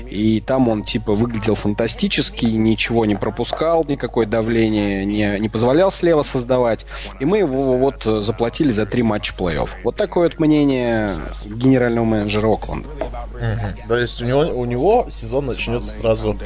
и 0.07 0.41
там 0.41 0.69
он 0.69 0.83
типа 0.83 1.13
выглядел 1.13 1.55
фантастически, 1.55 2.45
ничего 2.45 3.05
не 3.05 3.15
пропускал, 3.15 3.83
никакое 3.83 4.27
давление 4.27 5.05
не, 5.05 5.39
не 5.39 5.49
позволял 5.49 5.91
слева 5.91 6.21
создавать. 6.21 6.85
И 7.19 7.25
мы 7.25 7.39
его 7.39 7.77
вот 7.77 8.03
заплатили 8.03 8.71
за 8.71 8.85
три 8.85 9.01
матча 9.01 9.33
плей 9.33 9.54
плей-офф. 9.55 9.69
Вот 9.83 9.95
такое 9.95 10.29
вот 10.29 10.39
мнение 10.39 11.17
генерального 11.45 12.05
менеджера 12.05 12.47
Окленда. 12.47 12.87
Угу. 12.89 13.87
То 13.89 13.97
есть 13.97 14.21
у 14.21 14.25
него, 14.25 14.41
у 14.41 14.65
него 14.65 15.07
сезон 15.09 15.47
начнется 15.47 15.91
сразу 15.91 16.37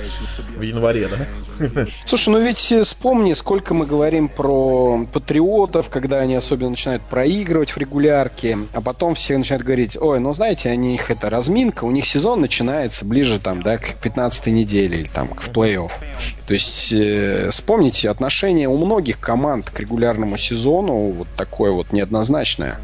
в 0.57 0.62
январе, 0.62 1.07
да? 1.07 1.86
Слушай, 2.05 2.30
ну 2.30 2.41
ведь 2.41 2.72
э, 2.72 2.84
вспомни, 2.84 3.34
сколько 3.34 3.74
мы 3.74 3.86
говорим 3.86 4.28
про 4.28 5.05
патриотов, 5.12 5.89
когда 5.89 6.20
они 6.20 6.36
особенно 6.36 6.72
начинают 6.72 7.03
проигрывать 7.03 7.72
в 7.72 7.78
регулярке, 7.78 8.57
а 8.74 8.82
потом 8.82 9.16
все 9.16 9.38
начинают 9.38 9.64
говорить, 9.64 9.97
ой, 9.97 10.20
ну 10.20 10.34
знаете, 10.34 10.70
они 10.70 10.95
их 10.95 11.12
это 11.12 11.30
разминка, 11.30 11.84
у 11.84 11.91
них 11.91 12.07
сезон 12.07 12.41
начинается 12.41 13.05
ближе 13.05 13.39
там, 13.39 13.62
да, 13.62 13.78
к 13.78 13.95
15 13.95 14.47
неделе 14.47 14.99
или 14.99 15.07
там 15.07 15.30
к 15.30 15.43
плей-офф. 15.47 15.91
То 16.47 16.53
есть 16.53 16.91
э, 16.91 17.49
вспомните, 17.51 18.10
отношение 18.10 18.68
у 18.68 18.78
многих 18.78 19.20
команд 19.20 19.70
к 19.70 19.80
регулярному 19.80 20.38
сезону 20.38 21.12
вот 21.12 21.28
такое 21.36 21.72
вот 21.72 21.91
неоднозначное. 21.91 22.78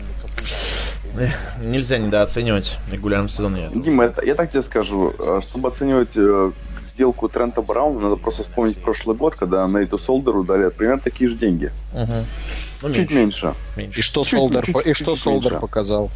Нельзя 1.63 1.97
недооценивать 1.97 2.77
регулярный 2.91 3.29
сезон. 3.29 3.57
Дима, 3.73 4.05
это, 4.05 4.25
я 4.25 4.35
так 4.35 4.51
тебе 4.51 4.63
скажу, 4.63 5.13
э, 5.17 5.39
чтобы 5.41 5.69
оценивать 5.69 6.11
э, 6.15 6.51
сделку 6.81 7.29
Трента 7.29 7.61
Брауна, 7.61 8.01
надо 8.01 8.17
просто 8.17 8.43
вспомнить 8.43 8.81
прошлый 8.81 9.15
год, 9.15 9.35
когда 9.35 9.65
Нейту 9.67 9.97
Солдеру 9.97 10.43
дали 10.43 10.69
примерно 10.69 10.99
такие 10.99 11.29
же 11.29 11.37
деньги. 11.37 11.71
Угу. 11.93 12.25
Ну, 12.81 12.93
чуть 12.93 13.11
меньше. 13.11 13.53
меньше. 13.77 13.99
И 13.99 14.01
что 14.01 14.23
чуть, 14.23 14.31
Солдер, 14.31 14.65
чуть, 14.65 14.75
и 14.75 14.83
чуть, 14.93 14.97
что 14.97 15.15
Солдер 15.15 15.59
показал? 15.59 16.11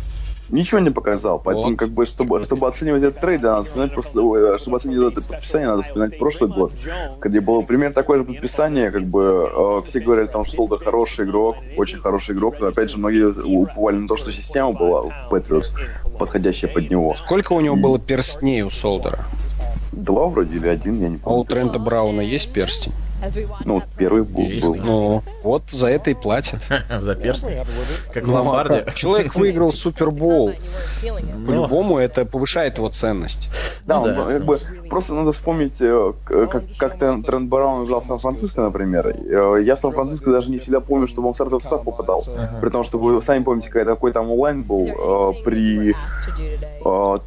Ничего 0.49 0.79
не 0.79 0.89
показал, 0.89 1.39
поэтому, 1.39 1.69
вот. 1.69 1.77
как 1.77 1.89
бы, 1.89 2.05
чтобы, 2.05 2.43
чтобы 2.43 2.67
оценивать 2.67 3.03
этот 3.03 3.21
трейд, 3.21 3.41
надо 3.43 3.63
вспоминать 3.65 3.93
просто, 3.93 4.19
э, 4.19 4.57
чтобы 4.57 4.77
оценить 4.77 4.99
это 4.99 5.21
подписание, 5.21 5.69
надо 5.69 5.83
вспоминать 5.83 6.17
прошлый 6.17 6.49
год, 6.51 6.71
где 7.21 7.39
было 7.39 7.61
примерно 7.61 7.93
такое 7.93 8.19
же 8.19 8.23
подписание, 8.25 8.91
как 8.91 9.03
бы, 9.03 9.49
э, 9.51 9.81
все 9.87 9.99
говорили 9.99 10.25
о 10.25 10.31
том, 10.31 10.45
что 10.45 10.55
Солдер 10.55 10.79
хороший 10.79 11.25
игрок, 11.25 11.57
очень 11.77 11.99
хороший 11.99 12.35
игрок, 12.35 12.55
но, 12.59 12.67
опять 12.67 12.89
же, 12.89 12.97
многие 12.97 13.27
уповали 13.43 13.97
на 13.97 14.07
то, 14.07 14.17
что 14.17 14.31
система 14.31 14.71
была 14.71 15.03
Patriots, 15.29 15.71
подходящая 16.17 16.71
под 16.71 16.89
него. 16.89 17.15
Сколько 17.15 17.53
у 17.53 17.61
него 17.61 17.75
было 17.75 17.99
перстней 17.99 18.63
у 18.63 18.71
Солдера? 18.71 19.19
Два 19.91 20.27
вроде 20.27 20.57
или 20.57 20.67
один, 20.67 21.01
я 21.01 21.09
не 21.09 21.17
помню. 21.17 21.37
А 21.37 21.39
у 21.41 21.43
Трента 21.43 21.79
Брауна 21.79 22.21
есть 22.21 22.51
перстень? 22.51 22.93
Ну, 23.65 23.83
первый 23.97 24.23
был. 24.23 24.61
был. 24.61 24.75
Ну, 24.75 25.23
вот 25.43 25.63
за 25.69 25.87
это 25.87 26.11
и 26.11 26.13
платят. 26.13 26.61
За 27.01 27.15
перстень? 27.15 27.57
Как 28.13 28.23
в 28.23 28.27
ну, 28.27 28.33
ломбарде. 28.33 28.85
Человек 28.95 29.35
выиграл 29.35 29.73
Супербоул. 29.73 30.53
Ну. 31.03 31.45
По-любому 31.45 31.97
это 31.97 32.25
повышает 32.25 32.77
его 32.77 32.89
ценность. 32.89 33.49
Да, 33.85 33.99
ну 33.99 34.25
как 34.25 34.45
бы 34.45 34.59
просто 34.89 35.13
надо 35.13 35.31
вспомнить, 35.31 35.75
э, 35.79 36.13
как, 36.25 36.63
как 36.77 36.97
Трент 36.97 37.49
Браун 37.49 37.85
играл 37.85 38.01
в 38.01 38.05
Сан-Франциско, 38.05 38.61
например. 38.61 39.07
Э, 39.07 39.61
я 39.63 39.75
в 39.75 39.79
Сан-Франциско 39.79 40.31
даже 40.31 40.51
не 40.51 40.59
всегда 40.59 40.79
помню, 40.79 41.07
чтобы 41.07 41.27
он 41.27 41.33
в 41.33 41.37
стартовый 41.37 41.61
состав 41.61 41.83
попадал. 41.83 42.25
При 42.61 42.69
том, 42.69 42.83
что 42.83 42.97
вы 42.97 43.21
сами 43.21 43.43
помните, 43.43 43.69
какой 43.69 44.11
там 44.11 44.31
онлайн 44.31 44.63
был 44.63 44.87
э, 44.87 45.43
при 45.43 45.95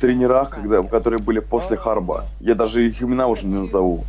тренерах, 0.01 0.51
когда, 0.51 0.82
которые 0.82 1.20
были 1.20 1.40
после 1.40 1.76
Харба. 1.76 2.24
Я 2.40 2.55
даже 2.55 2.88
их 2.88 3.03
имена 3.03 3.26
уже 3.26 3.47
не 3.47 3.59
назову. 3.59 4.05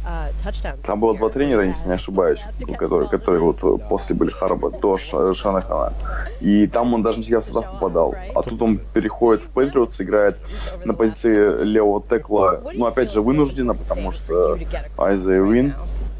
Там 0.85 0.99
было 0.99 1.15
два 1.15 1.29
тренера, 1.29 1.72
если 1.73 1.87
не 1.87 1.95
ошибаюсь, 1.95 2.41
которые, 2.77 3.09
которые 3.09 3.41
вот 3.41 3.59
после 3.89 4.15
были 4.15 4.31
Харба, 4.31 4.71
до 4.71 4.97
Шанахана. 4.97 5.93
И 6.41 6.67
там 6.67 6.93
он 6.93 7.03
даже 7.03 7.17
не 7.17 7.23
всегда 7.23 7.39
в 7.39 7.45
состав 7.45 7.71
попадал. 7.71 8.15
А 8.35 8.41
тут 8.41 8.61
он 8.61 8.79
переходит 8.93 9.43
в 9.43 9.47
Патриотс, 9.47 9.99
играет 10.01 10.37
на 10.85 10.93
позиции 10.93 11.63
левого 11.63 12.03
текла, 12.07 12.61
ну, 12.73 12.85
опять 12.85 13.11
же, 13.11 13.21
вынужденно, 13.21 13.73
потому 13.73 14.11
что 14.11 14.57
Айза 14.97 15.39
Вин 15.39 15.73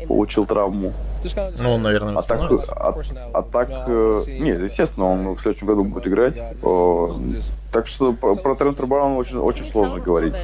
получил 0.08 0.46
травму. 0.46 0.94
Ну, 1.60 1.78
наверное, 1.78 2.18
а 2.18 2.22
так, 2.22 2.52
а, 2.72 2.96
а 3.34 3.42
так, 3.44 3.70
э, 3.88 4.24
нет, 4.28 4.62
естественно, 4.62 5.06
он 5.06 5.36
в 5.36 5.40
следующем 5.40 5.68
году 5.68 5.86
будет 5.86 6.06
играть. 6.08 6.36
Так 7.74 7.88
что 7.88 8.14
про, 8.14 8.56
Трента 8.56 8.86
Брауна 8.86 9.18
очень, 9.18 9.38
очень 9.38 9.72
сложно 9.72 10.00
говорить. 10.00 10.36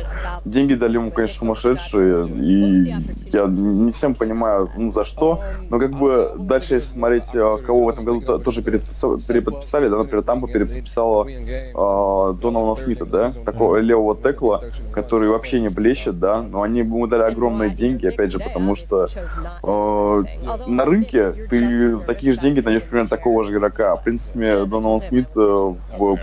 Деньги 0.45 0.73
дали 0.73 0.95
ему, 0.95 1.11
конечно, 1.11 1.37
сумасшедшие, 1.37 2.27
и 2.27 2.95
я 3.31 3.45
не 3.45 3.91
всем 3.91 4.15
понимаю, 4.15 4.69
ну, 4.75 4.91
за 4.91 5.05
что, 5.05 5.41
но 5.69 5.77
как 5.79 5.91
бы 5.91 6.33
дальше, 6.37 6.75
если 6.75 6.87
смотреть, 6.93 7.25
э, 7.33 7.57
кого 7.65 7.85
в 7.85 7.89
этом 7.89 8.03
году 8.03 8.39
тоже 8.39 8.63
переподписали, 8.63 9.89
да, 9.89 9.97
например, 9.97 10.23
Тампа 10.23 10.47
переподписала 10.47 11.27
э, 11.29 12.33
Доналана 12.41 12.75
Смита, 12.75 13.05
да, 13.05 13.31
такого 13.45 13.77
левого 13.77 14.15
текла, 14.15 14.61
который 14.91 15.29
вообще 15.29 15.59
не 15.59 15.69
блещет, 15.69 16.17
да, 16.17 16.41
но 16.41 16.63
они 16.63 16.79
ему 16.79 17.05
дали 17.05 17.23
огромные 17.23 17.69
деньги, 17.69 18.07
опять 18.07 18.31
же, 18.31 18.39
потому 18.39 18.75
что 18.75 19.05
э, 19.05 20.23
на 20.67 20.85
рынке 20.85 21.31
ты 21.49 21.95
за 21.95 22.05
такие 22.05 22.33
же 22.33 22.39
деньги 22.39 22.59
найдешь 22.59 22.83
примерно 22.83 23.09
такого 23.09 23.43
же 23.43 23.51
игрока. 23.51 23.95
В 23.95 24.03
принципе, 24.03 24.65
Доналан 24.65 25.01
Смит 25.01 25.27
э, 25.35 25.39
в 25.39 26.17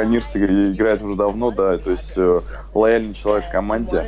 Баконирсе 0.00 0.38
играет 0.72 1.02
уже 1.02 1.16
давно, 1.16 1.50
да, 1.50 1.78
то 1.78 1.90
есть 1.90 2.12
э, 2.16 2.40
лояльный 2.74 3.14
человек 3.14 3.46
в 3.48 3.52
команде. 3.52 4.04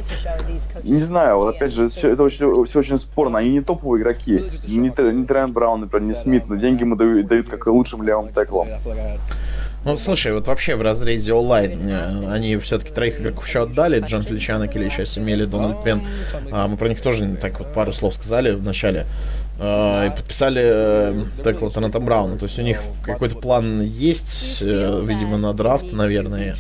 Не 0.84 1.03
знаю, 1.03 1.36
вот 1.36 1.55
опять 1.55 1.72
же, 1.72 1.88
это 2.03 2.22
очень, 2.22 2.64
все 2.66 2.78
очень 2.80 2.99
спорно. 2.99 3.38
Они 3.38 3.51
не 3.51 3.61
топовые 3.61 4.03
игроки. 4.03 4.43
Не, 4.66 4.78
не 4.78 5.24
Трент 5.24 5.53
Браун, 5.53 5.80
например, 5.80 6.09
не 6.09 6.14
Смит, 6.14 6.49
но 6.49 6.57
деньги 6.57 6.82
ему 6.82 6.97
дают, 6.97 7.26
дают 7.26 7.49
как 7.49 7.66
и 7.66 7.70
лучшим 7.70 8.03
левым 8.03 8.32
теклом. 8.32 8.68
Ну, 9.84 9.97
слушай, 9.97 10.32
вот 10.32 10.47
вообще 10.47 10.76
в 10.76 10.82
разрезе 10.82 11.32
онлайн 11.32 11.88
э, 11.88 12.32
они 12.32 12.57
все-таки 12.59 12.93
троих 12.93 13.20
игроков 13.20 13.49
еще 13.49 13.62
отдали. 13.64 13.99
Джон 13.99 14.22
Феличанок 14.22 14.76
или 14.76 14.88
сейчас 14.88 15.18
имели 15.18 15.45
Дональд 15.45 15.82
Пен. 15.82 16.03
А, 16.53 16.68
мы 16.68 16.76
про 16.76 16.88
них 16.88 17.01
тоже 17.01 17.36
так 17.40 17.59
вот 17.59 17.74
пару 17.74 17.93
слов 17.93 18.14
сказали 18.14 18.53
в 18.53 18.62
начале. 18.62 19.07
Э, 19.62 20.06
и 20.08 20.10
подписали 20.10 20.62
э, 20.64 21.24
Текла 21.44 21.70
Тоната 21.70 22.00
Брауна. 22.00 22.36
То 22.36 22.46
есть 22.46 22.58
у 22.58 22.62
них 22.62 22.82
какой-то 23.02 23.36
план 23.36 23.80
есть, 23.82 24.58
э, 24.60 25.02
видимо, 25.04 25.38
на 25.38 25.52
драфт, 25.52 25.92
наверное, 25.92 26.54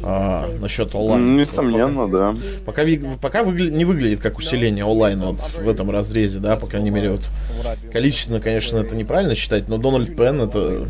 э, 0.00 0.58
насчет 0.58 0.94
онлайн. 0.94 1.36
Несомненно, 1.36 2.08
да. 2.08 2.34
Пока, 2.64 2.82
пока 3.20 3.42
выгля- 3.42 3.70
не 3.70 3.84
выглядит 3.84 4.20
как 4.20 4.38
усиление 4.38 4.84
онлайн 4.84 5.20
вот 5.20 5.36
в 5.54 5.68
этом 5.68 5.90
разрезе, 5.90 6.38
да, 6.38 6.56
по 6.56 6.66
крайней 6.66 6.90
мере, 6.90 7.10
вот 7.12 7.22
количественно, 7.92 8.40
конечно, 8.40 8.78
это 8.78 8.96
неправильно 8.96 9.34
считать, 9.34 9.68
но 9.68 9.78
Дональд 9.78 10.16
Пен 10.16 10.40
это... 10.40 10.86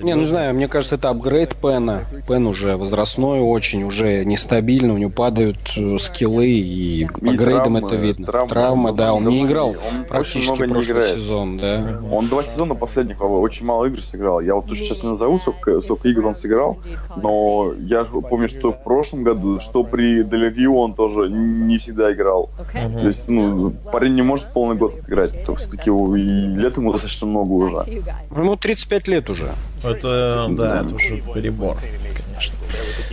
Не, 0.00 0.14
ну 0.14 0.24
знаю, 0.24 0.54
мне 0.54 0.68
кажется, 0.68 0.96
это 0.96 1.10
апгрейд 1.10 1.54
Пена. 1.56 2.02
Пен 2.28 2.46
уже 2.46 2.76
возрастной 2.76 3.40
очень, 3.40 3.84
уже 3.84 4.24
нестабильно, 4.24 4.94
у 4.94 4.98
него 4.98 5.10
падают 5.10 5.58
э, 5.76 5.96
скиллы, 5.98 6.48
и, 6.48 7.02
и 7.02 7.04
по 7.06 7.32
грейдам 7.32 7.76
это 7.76 7.94
видно. 7.96 8.26
Травмы, 8.26 8.48
травмы 8.48 8.92
да, 8.92 9.14
он, 9.14 9.26
не 9.28 9.44
играл 9.44 9.70
он 9.70 10.04
практически 10.04 10.65
много 10.66 10.84
прошлый 10.84 10.94
не 10.94 11.00
играет. 11.00 11.18
сезон, 11.18 11.58
да. 11.58 12.00
Он 12.10 12.26
два 12.28 12.42
сезона 12.42 12.74
последних 12.74 13.20
очень 13.20 13.66
мало 13.66 13.86
игр 13.86 14.00
сыграл. 14.00 14.40
Я 14.40 14.54
вот 14.54 14.66
сейчас 14.76 15.02
не 15.02 15.10
назову, 15.10 15.38
сколько, 15.38 15.80
сколько 15.80 16.08
игр 16.08 16.26
он 16.26 16.34
сыграл, 16.34 16.78
но 17.16 17.72
я 17.78 18.04
помню, 18.04 18.48
что 18.48 18.72
в 18.72 18.82
прошлом 18.82 19.22
году, 19.24 19.60
что 19.60 19.84
при 19.84 20.22
Делерью 20.22 20.74
он 20.74 20.94
тоже 20.94 21.28
не 21.28 21.78
всегда 21.78 22.12
играл. 22.12 22.50
Мгм. 22.58 23.00
То 23.00 23.06
есть, 23.06 23.28
ну, 23.28 23.70
парень 23.92 24.14
не 24.14 24.22
может 24.22 24.52
полный 24.52 24.76
год 24.76 24.94
играть. 25.06 25.44
То 25.44 25.52
есть, 25.52 25.70
таки, 25.70 25.90
и 25.90 26.56
лет 26.56 26.76
ему 26.76 26.92
достаточно 26.92 27.26
много 27.26 27.52
уже. 27.52 28.02
Ему 28.30 28.56
35 28.56 29.08
лет 29.08 29.30
уже. 29.30 29.52
Это, 29.84 30.46
да, 30.50 30.82
это 30.82 30.94
уже 30.94 31.22
перебор, 31.34 31.76
конечно. 31.76 32.54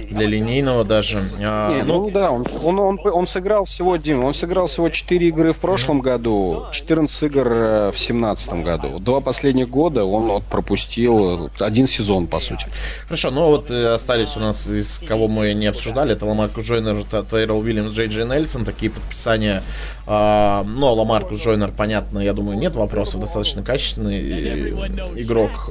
Для 0.10 0.26
линейного 0.28 0.84
даже. 0.84 1.18
А, 1.44 1.76
Не, 1.76 1.84
ну, 1.84 2.04
ну 2.06 2.12
да, 2.12 2.32
он, 2.32 2.46
он, 2.64 2.80
он, 2.80 3.00
он 3.04 3.28
сыграл 3.28 3.66
всего, 3.66 3.96
Дим, 3.98 4.24
он 4.24 4.34
сыграл 4.34 4.68
всего 4.68 4.90
4 4.90 5.28
игры 5.28 5.54
в 5.54 5.58
прошлом 5.60 6.02
году, 6.02 6.66
14 6.72 7.24
игр 7.24 7.48
э, 7.52 7.92
в 7.92 7.98
17 8.00 8.54
году. 8.64 9.00
Два 9.00 9.22
последних 9.22 9.70
года 9.70 10.06
он 10.06 10.28
вот 10.28 10.44
пропустил 10.44 11.50
один 11.60 11.88
сезон, 11.88 12.28
по 12.28 12.40
сути. 12.40 12.66
Хорошо, 13.06 13.32
ну 13.32 13.46
вот 13.48 13.72
э, 13.72 13.94
остались 13.94 14.36
у 14.36 14.40
нас, 14.40 14.68
из 14.68 15.00
кого 15.08 15.28
мы 15.28 15.54
не 15.54 15.68
обсуждали, 15.68 16.14
это 16.14 16.26
Ламаркус 16.26 16.64
Джойнер, 16.64 17.04
Т- 17.06 17.24
Тайрел 17.24 17.60
Уильямс, 17.60 17.94
Джей 17.94 18.08
Джей 18.08 18.26
Нельсон, 18.26 18.66
такие 18.66 18.92
подписания. 18.92 19.64
А, 20.06 20.64
ну, 20.64 20.94
Ламаркус 20.94 21.42
Джойнер, 21.42 21.72
понятно, 21.72 22.20
я 22.20 22.34
думаю, 22.34 22.58
нет 22.58 22.74
вопросов, 22.76 23.22
достаточно 23.22 23.64
качественный 23.64 24.20
э, 24.20 24.70
игрок. 25.16 25.70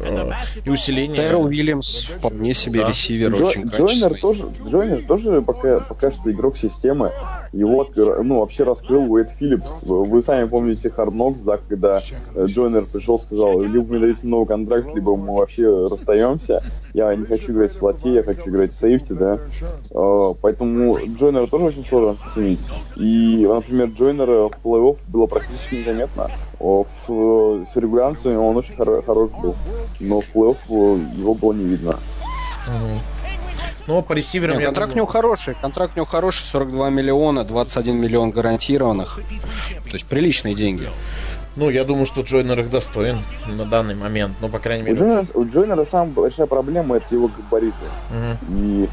и 0.64 0.70
усиление. 0.70 1.16
Тайрел 1.16 1.42
Уильямс 1.44 2.06
вполне 2.06 2.54
себе 2.54 2.80
Да. 2.80 2.88
ресивер, 2.88 3.30
Джо- 3.32 3.44
очень 3.46 3.62
Джойнер 3.86 4.20
тоже, 4.20 4.44
Джойнер 4.66 5.02
тоже 5.06 5.42
пока, 5.42 5.80
пока 5.80 6.10
что 6.10 6.30
игрок 6.30 6.56
системы. 6.56 7.12
Его 7.52 7.86
ну, 7.96 8.40
вообще 8.40 8.64
раскрыл 8.64 9.12
Уэйд 9.12 9.28
Филлипс. 9.38 9.82
Вы, 9.82 10.22
сами 10.22 10.48
помните 10.48 10.88
Hard 10.96 11.12
Knocks, 11.12 11.42
да, 11.44 11.58
когда 11.68 12.00
э, 12.34 12.46
Джойнер 12.46 12.84
пришел, 12.90 13.18
сказал, 13.20 13.60
либо 13.60 13.84
мне 13.86 13.98
дадите 13.98 14.26
новый 14.26 14.46
контракт, 14.46 14.94
либо 14.94 15.16
мы 15.16 15.36
вообще 15.36 15.88
расстаемся. 15.88 16.62
Я 16.94 17.14
не 17.14 17.26
хочу 17.26 17.52
играть 17.52 17.70
в 17.70 17.74
слоте, 17.74 18.14
я 18.14 18.22
хочу 18.22 18.50
играть 18.50 18.72
в 18.72 18.76
сейфти, 18.76 19.12
да. 19.12 19.38
Э, 19.90 20.34
Поэтому 20.40 20.98
Джойнера 21.14 21.46
тоже 21.46 21.66
очень 21.66 21.84
сложно 21.84 22.16
оценить. 22.24 22.66
И, 22.96 23.46
например, 23.46 23.88
Джойнера 23.88 24.48
в 24.48 24.52
плей-офф 24.64 24.96
было 25.08 25.26
практически 25.26 25.76
незаметно. 25.76 26.30
В, 26.58 26.86
э, 27.08 27.64
в 27.64 27.76
регулярности 27.76 28.28
он 28.28 28.56
очень 28.56 28.74
хоро- 28.74 29.04
хорош 29.04 29.30
был. 29.42 29.54
Но 30.00 30.20
в 30.22 30.24
плей-офф 30.34 31.18
его 31.18 31.34
было 31.34 31.52
не 31.52 31.64
видно. 31.64 31.98
Мгм. 32.66 33.00
Ну, 33.86 34.02
по 34.02 34.12
ресиверам 34.12 34.56
Не, 34.56 34.62
я 34.62 34.66
контракт 34.66 34.90
у 34.90 34.92
думаю- 34.92 34.96
него 34.98 35.06
хороший, 35.06 35.54
контракт 35.60 35.92
у 35.96 35.98
него 35.98 36.06
хороший, 36.06 36.44
42 36.46 36.90
миллиона, 36.90 37.44
21 37.44 37.96
миллион 38.00 38.30
гарантированных. 38.30 39.20
То 39.88 39.94
есть 39.94 40.06
приличные 40.06 40.54
деньги. 40.54 40.88
Ну, 41.56 41.68
я 41.68 41.84
думаю, 41.84 42.06
что 42.06 42.22
Джойнер 42.22 42.60
их 42.60 42.70
достоин 42.70 43.18
на 43.46 43.66
данный 43.66 43.94
момент. 43.94 44.36
Ну, 44.40 44.48
по 44.48 44.58
крайней 44.58 44.84
У 44.84 44.86
мере. 44.86 44.98
Джойнера, 44.98 45.24
у 45.34 45.44
Джойнера 45.44 45.84
самая 45.84 46.08
большая 46.14 46.46
проблема 46.46 46.96
это 46.96 47.14
его 47.14 47.28
габариты. 47.28 47.84
Мгм. 48.10 48.56
И 48.58 48.84
э, 48.84 48.88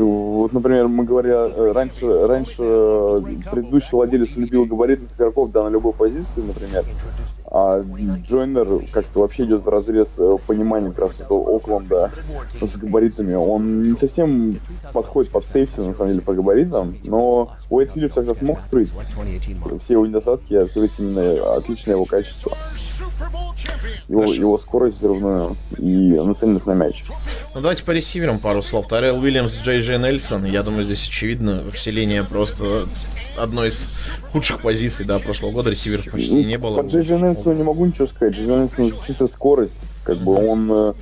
вот, 0.00 0.52
например, 0.52 0.88
мы 0.88 1.04
говорили, 1.04 1.34
э, 1.34 1.72
раньше, 1.72 2.26
раньше 2.26 2.56
э, 2.58 3.22
предыдущий 3.50 3.88
владелец 3.92 4.36
любил 4.36 4.66
габаритных 4.66 5.08
игроков 5.16 5.50
да, 5.50 5.64
на 5.64 5.68
любой 5.68 5.94
позиции, 5.94 6.42
например. 6.42 6.84
А 7.50 7.82
Джойнер 7.82 8.86
как-то 8.92 9.20
вообще 9.20 9.44
идет 9.44 9.64
в 9.64 9.68
разрез 9.68 10.16
э, 10.18 10.36
понимания 10.46 10.90
как 10.90 10.98
раз 10.98 11.20
этого 11.20 11.56
Окленда 11.56 12.10
с 12.60 12.76
габаритами. 12.76 13.34
Он 13.34 13.82
не 13.82 13.96
совсем 13.96 14.60
подходит 14.92 15.32
под 15.32 15.46
сейфти, 15.46 15.80
на 15.80 15.94
самом 15.94 16.10
деле, 16.10 16.22
по 16.22 16.34
габаритам, 16.34 16.98
но 17.04 17.56
Уэйд 17.70 17.92
Филлипс 17.92 18.14
как 18.14 18.28
раз 18.28 18.38
смог 18.38 18.60
скрыть 18.60 18.90
все 19.82 19.94
его 19.94 20.06
недостатки 20.06 20.52
и 20.52 20.56
открыть 20.56 20.98
именно 20.98 21.54
отличное 21.56 21.94
его 21.94 22.04
качество. 22.04 22.56
Его, 24.08 24.24
его 24.24 24.58
скорость 24.58 24.98
взрывную 24.98 25.56
и 25.78 26.12
нацеленность 26.12 26.66
на 26.66 26.72
мяч. 26.72 27.04
Ну, 27.54 27.60
давайте 27.60 27.82
по 27.82 27.90
ресиверам 27.92 28.38
пару 28.38 28.62
слов. 28.62 28.88
Тарел 28.88 29.20
Уильямс, 29.20 29.56
Джей 29.62 29.80
Джей 29.80 29.98
Нельсон. 29.98 30.44
Я 30.44 30.62
думаю, 30.62 30.84
здесь 30.84 31.02
очевидно 31.02 31.64
вселение 31.72 32.24
просто 32.24 32.86
одной 33.36 33.68
из 33.68 34.10
худших 34.32 34.62
позиций, 34.62 35.04
да, 35.04 35.18
прошлого 35.18 35.52
года. 35.52 35.70
Ресиверов 35.70 36.10
почти 36.10 36.44
не 36.44 36.58
было. 36.58 36.82
По 36.82 36.86
Джей 36.86 37.02
Джей 37.02 37.18
Нельсону 37.38 37.56
не 37.56 37.62
могу 37.62 37.86
ничего 37.86 38.06
сказать. 38.06 38.38
Нельсон 38.38 38.92
чисто 39.06 39.26
скорость. 39.26 39.78
Как 40.04 40.16
бы 40.18 40.50
он 40.50 40.70
э, 40.72 40.94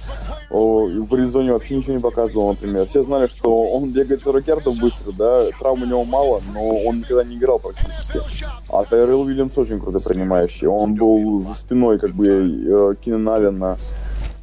о, 0.51 0.87
в 0.87 1.15
резоне 1.15 1.53
вообще 1.53 1.77
ничего 1.77 1.95
не 1.95 2.01
показывал, 2.01 2.49
например. 2.49 2.87
Все 2.87 3.05
знали, 3.05 3.27
что 3.29 3.71
он 3.71 3.91
бегает 3.91 4.21
40 4.21 4.47
ярдов 4.47 4.79
быстро, 4.79 5.13
да, 5.13 5.47
травм 5.59 5.83
у 5.83 5.87
него 5.87 6.05
мало, 6.05 6.41
но 6.53 6.77
он 6.85 6.99
никогда 6.99 7.23
не 7.23 7.37
играл 7.37 7.61
практически. 7.61 8.21
А 8.69 8.85
Тайрел 8.85 9.21
Уильямс 9.21 9.57
очень 9.57 9.81
круто 9.81 10.01
принимающий. 10.01 10.67
Он 10.67 10.95
был 10.95 11.39
за 11.39 11.55
спиной 11.55 12.01
как 12.01 12.13
бы 12.13 12.27
э, 12.27 12.95
Аллена 13.07 13.79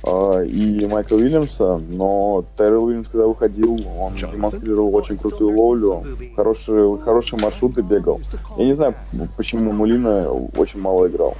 э, 0.06 0.46
и 0.46 0.86
Майкла 0.88 1.18
Уильямса, 1.18 1.82
но 1.90 2.46
Тайрел 2.56 2.86
Уильямс, 2.86 3.08
когда 3.08 3.28
выходил, 3.28 3.80
он 4.00 4.16
демонстрировал 4.16 4.96
очень 4.96 5.18
крутую 5.18 5.58
ловлю, 5.58 6.06
хорошие, 6.38 6.98
хорошие 7.00 7.40
маршруты 7.40 7.82
бегал. 7.82 8.22
Я 8.58 8.66
не 8.66 8.74
знаю, 8.74 8.96
почему 9.36 9.74
Мулина 9.74 10.30
очень 10.56 10.80
мало 10.80 11.08
играл. 11.08 11.36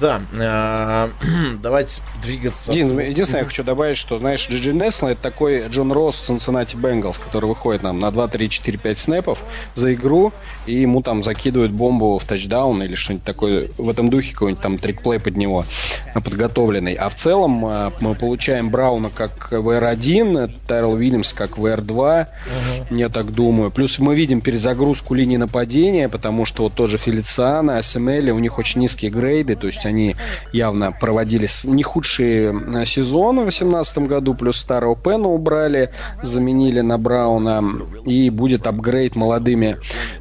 Да, 0.00 0.20
а, 0.38 1.10
давайте 1.62 2.02
двигаться. 2.22 2.70
Дин, 2.70 2.98
единственное, 2.98 3.42
я 3.42 3.46
хочу 3.46 3.64
добавить, 3.64 3.96
что, 3.96 4.18
знаешь, 4.18 4.46
Джиджи 4.48 4.74
Несло 4.74 5.08
это 5.08 5.22
такой 5.22 5.68
Джон 5.68 5.90
Росс 5.90 6.28
Cincinnati 6.28 6.76
Bengals, 6.76 7.18
который 7.22 7.46
выходит 7.46 7.82
нам 7.82 7.98
на 7.98 8.10
2, 8.10 8.28
3, 8.28 8.50
4, 8.50 8.78
5 8.78 8.98
снэпов 8.98 9.42
за 9.74 9.94
игру, 9.94 10.34
и 10.66 10.74
ему 10.74 11.00
там 11.02 11.22
закидывают 11.22 11.72
бомбу 11.72 12.18
в 12.18 12.24
тачдаун 12.24 12.82
или 12.82 12.94
что-нибудь 12.94 13.24
такое 13.24 13.70
в 13.78 13.88
этом 13.88 14.10
духе, 14.10 14.32
какой-нибудь 14.34 14.62
там 14.62 14.76
трикплей 14.76 15.18
под 15.18 15.36
него 15.36 15.64
э, 16.14 16.20
подготовленный. 16.20 16.94
А 16.94 17.08
в 17.08 17.14
целом 17.14 17.64
э, 17.64 17.90
мы 18.00 18.14
получаем 18.14 18.68
Брауна 18.68 19.08
как 19.08 19.50
VR1, 19.50 20.58
Тайрл 20.66 20.92
Уильямс 20.92 21.32
как 21.32 21.56
VR2, 21.56 22.26
я 22.90 23.08
так 23.08 23.32
думаю. 23.32 23.70
Плюс 23.70 23.98
мы 23.98 24.14
видим 24.14 24.42
перезагрузку 24.42 25.14
линии 25.14 25.38
нападения, 25.38 26.10
потому 26.10 26.44
что 26.44 26.64
вот 26.64 26.74
тоже 26.74 26.98
Фелициана, 26.98 27.78
АСМЛ, 27.78 28.34
у 28.34 28.38
них 28.38 28.58
очень 28.58 28.82
низкие 28.82 29.10
грейды, 29.10 29.56
то 29.56 29.66
есть 29.66 29.85
они 29.86 30.16
явно 30.52 30.92
проводили 30.92 31.48
не 31.64 31.82
худшие 31.82 32.52
э, 32.52 32.84
сезоны 32.84 33.40
в 33.40 33.50
2018 33.50 33.98
году, 33.98 34.34
плюс 34.34 34.56
старого 34.56 34.96
Пена 34.96 35.28
убрали, 35.28 35.90
заменили 36.22 36.80
на 36.80 36.98
Брауна, 36.98 37.62
и 38.04 38.30
будет 38.30 38.66
апгрейд 38.66 39.16
молодыми 39.16 39.76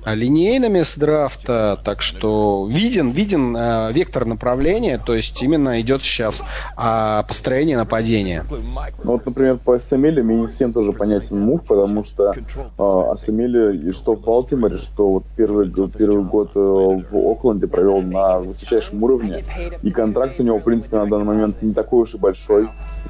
э, 0.06 0.16
линейными 0.16 0.84
с 0.84 0.96
драфта, 0.96 1.80
так 1.84 2.02
что 2.02 2.68
виден, 2.70 3.12
виден 3.12 3.56
э, 3.56 3.92
вектор 3.94 4.26
направления, 4.26 5.02
то 5.04 5.16
есть 5.16 5.42
именно 5.42 5.80
идет 5.82 6.02
сейчас 6.02 6.44
а, 6.78 7.24
построение 7.24 7.78
нападения. 7.78 8.46
Ну, 8.50 9.14
вот, 9.14 9.26
например, 9.26 9.58
по 9.58 9.76
Асамеле 9.76 10.24
мне 10.24 10.42
не 10.42 10.48
всем 10.48 10.74
тоже 10.74 10.92
понятен 10.92 11.40
мув, 11.40 11.64
потому 11.64 12.04
что 12.04 12.34
э, 12.34 13.12
Асамеле 13.12 13.76
и 13.76 13.92
что 13.92 14.16
в 14.16 14.22
Балтиморе, 14.22 14.78
что 14.78 15.10
вот 15.10 15.24
первый, 15.36 15.70
первый 15.70 16.24
год 16.24 16.52
в 16.54 17.32
Окленде 17.32 17.68
провел 17.68 18.02
на 18.02 18.40
высочайшем 18.40 19.04
уровне, 19.04 19.44
и 19.82 19.92
контракт 19.92 20.40
у 20.40 20.44
него, 20.44 20.60
в 20.60 20.64
принципе, 20.64 20.98
на 20.98 21.06
данный 21.08 21.26
момент 21.26 21.62
не 21.62 21.74
такой 21.74 22.04
уж 22.04 22.14
и 22.14 22.18
большой. 22.18 22.68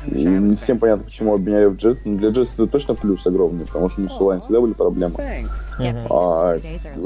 И 0.08 0.24
не 0.24 0.56
всем 0.56 0.78
понятно, 0.78 1.06
почему 1.06 1.34
обменяли 1.34 1.66
в 1.66 1.78
Джетс. 1.78 2.02
Но 2.06 2.18
для 2.18 2.30
Джетс 2.30 2.54
это 2.54 2.68
точно 2.68 2.96
плюс 2.96 3.26
огромный, 3.26 3.66
потому 3.66 3.90
что 3.90 4.02
у 4.02 4.08
онлайн 4.20 4.42
всегда 4.42 4.62
были 4.62 4.74
проблемы. 4.74 5.16
А, 6.10 6.60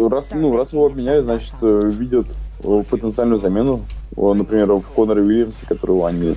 раз, 0.09 0.29
ну, 0.31 0.55
раз 0.57 0.73
его 0.73 0.85
обменяли, 0.85 1.19
значит, 1.19 1.53
э, 1.61 1.81
видят 1.93 2.27
э, 2.63 2.83
потенциальную 2.89 3.39
замену. 3.39 3.81
Например, 4.15 4.73
в 4.73 4.83
Коноре 4.95 5.21
Уильямсе, 5.21 5.65
которого 5.67 6.07
они... 6.09 6.35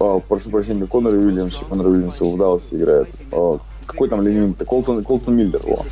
а, 0.00 0.20
Прошу 0.20 0.50
прощения, 0.50 0.86
Коноре 0.86 1.18
Уильямсе, 1.18 1.64
Конор 1.68 1.88
Уильямс 1.88 2.20
в 2.20 2.36
Далласе 2.36 2.76
играет. 2.76 3.08
А, 3.32 3.58
Какой 3.86 4.08
там 4.08 4.22
линейный-то? 4.22 4.64
Колтон, 4.64 5.02
Колтон 5.04 5.36
Миллер, 5.36 5.60
о, 5.66 5.84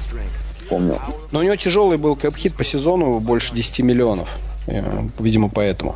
помню. 0.70 0.94
Но 1.32 1.40
у 1.40 1.42
него 1.42 1.56
тяжелый 1.56 1.98
был 1.98 2.16
кэп-хит 2.16 2.54
по 2.54 2.64
сезону, 2.64 3.20
больше 3.20 3.54
10 3.54 3.80
миллионов. 3.80 4.28
Э, 4.66 4.82
Видимо, 5.18 5.48
поэтому. 5.48 5.94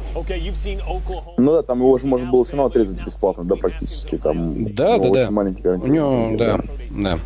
Ну 1.36 1.52
да, 1.52 1.62
там 1.62 1.78
его 1.78 1.96
же 1.98 2.06
можно 2.06 2.30
было 2.30 2.44
все 2.44 2.56
равно 2.56 2.66
отрезать 2.68 3.04
бесплатно, 3.04 3.44
да, 3.44 3.56
практически. 3.56 4.16
Там 4.16 4.74
Да, 4.74 4.96
ну, 4.96 5.02
да, 5.04 5.10
очень 5.10 5.24
да. 5.24 5.30
маленький 5.30 5.68
У 5.68 5.86
него, 5.86 6.36
да, 6.36 6.60
да. 6.90 7.18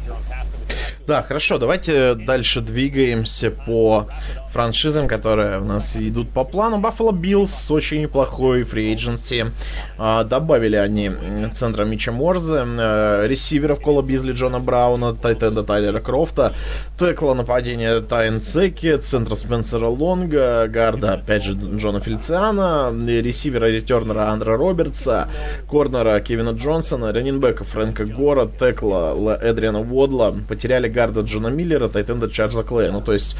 Да, 1.06 1.22
хорошо, 1.22 1.58
давайте 1.58 2.14
дальше 2.14 2.62
двигаемся 2.62 3.50
по 3.50 4.06
франшизам, 4.54 5.08
которые 5.08 5.58
у 5.58 5.64
нас 5.64 5.96
идут 5.96 6.30
по 6.30 6.44
плану. 6.44 6.78
Buffalo 6.78 7.10
Bills 7.10 7.50
очень 7.68 8.02
неплохой 8.02 8.62
free 8.62 8.94
agency. 8.94 9.50
А, 9.98 10.22
добавили 10.24 10.76
они 10.76 11.10
центра 11.52 11.84
Мича 11.84 12.12
Морзе, 12.12 12.64
э, 12.64 13.26
ресиверов 13.26 13.80
Кола 13.80 14.00
Бизли, 14.00 14.32
Джона 14.32 14.60
Брауна, 14.60 15.14
Тайтенда 15.14 15.64
Тайлера 15.64 16.00
Крофта, 16.00 16.54
текла 16.98 17.34
нападения 17.34 18.00
Тайн 18.00 18.40
Цеки, 18.40 18.96
центра 18.96 19.34
Спенсера 19.34 19.88
Лонга, 19.88 20.68
гарда, 20.68 21.14
опять 21.14 21.42
же, 21.42 21.54
Джона 21.54 22.00
Фельциана, 22.00 22.92
ресивера 23.06 23.66
ретернера 23.66 24.30
Андра 24.30 24.56
Робертса, 24.56 25.28
корнера 25.68 26.20
Кевина 26.20 26.50
Джонсона, 26.50 27.12
раненбека 27.12 27.64
Фрэнка 27.64 28.06
Гора, 28.06 28.46
текла 28.46 29.36
Эдриана 29.42 29.80
Водла, 29.80 30.32
потеряли 30.48 30.88
гарда 30.94 31.20
Джона 31.20 31.48
Миллера, 31.48 31.88
тайтенда 31.88 32.30
Чарльза 32.30 32.62
Клея. 32.62 32.92
Ну, 32.92 33.02
то 33.02 33.12
есть, 33.12 33.36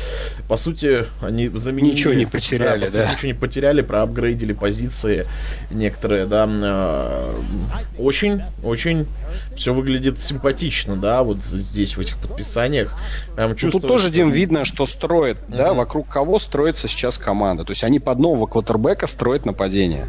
по 0.48 0.57
сути, 0.57 1.07
они 1.22 1.48
заменили... 1.48 1.92
Ничего 1.92 2.12
не 2.12 2.26
потеряли, 2.26 2.86
да? 2.86 3.05
да? 3.05 3.12
Ничего 3.12 3.28
не 3.28 3.34
потеряли, 3.34 3.80
проапгрейдили 3.80 4.52
позиции 4.52 5.26
некоторые, 5.70 6.26
да. 6.26 6.46
Э, 6.46 7.34
очень, 7.98 8.42
очень 8.62 9.07
все 9.57 9.72
выглядит 9.72 10.20
симпатично, 10.20 10.96
да, 10.96 11.22
вот 11.22 11.38
здесь, 11.38 11.96
в 11.96 12.00
этих 12.00 12.18
подписаниях. 12.18 12.92
Прям 13.36 13.55
ну, 13.61 13.70
тут 13.70 13.82
тоже, 13.82 14.11
Дим, 14.11 14.30
видно, 14.30 14.64
что 14.64 14.86
строит, 14.86 15.36
mm-hmm. 15.36 15.57
да, 15.57 15.74
вокруг 15.74 16.09
кого 16.09 16.38
строится 16.38 16.88
сейчас 16.88 17.18
команда. 17.18 17.64
То 17.64 17.70
есть 17.70 17.84
они 17.84 18.00
под 18.00 18.18
нового 18.18 18.46
квотербека 18.46 19.07
строят 19.07 19.46
нападение. 19.46 20.07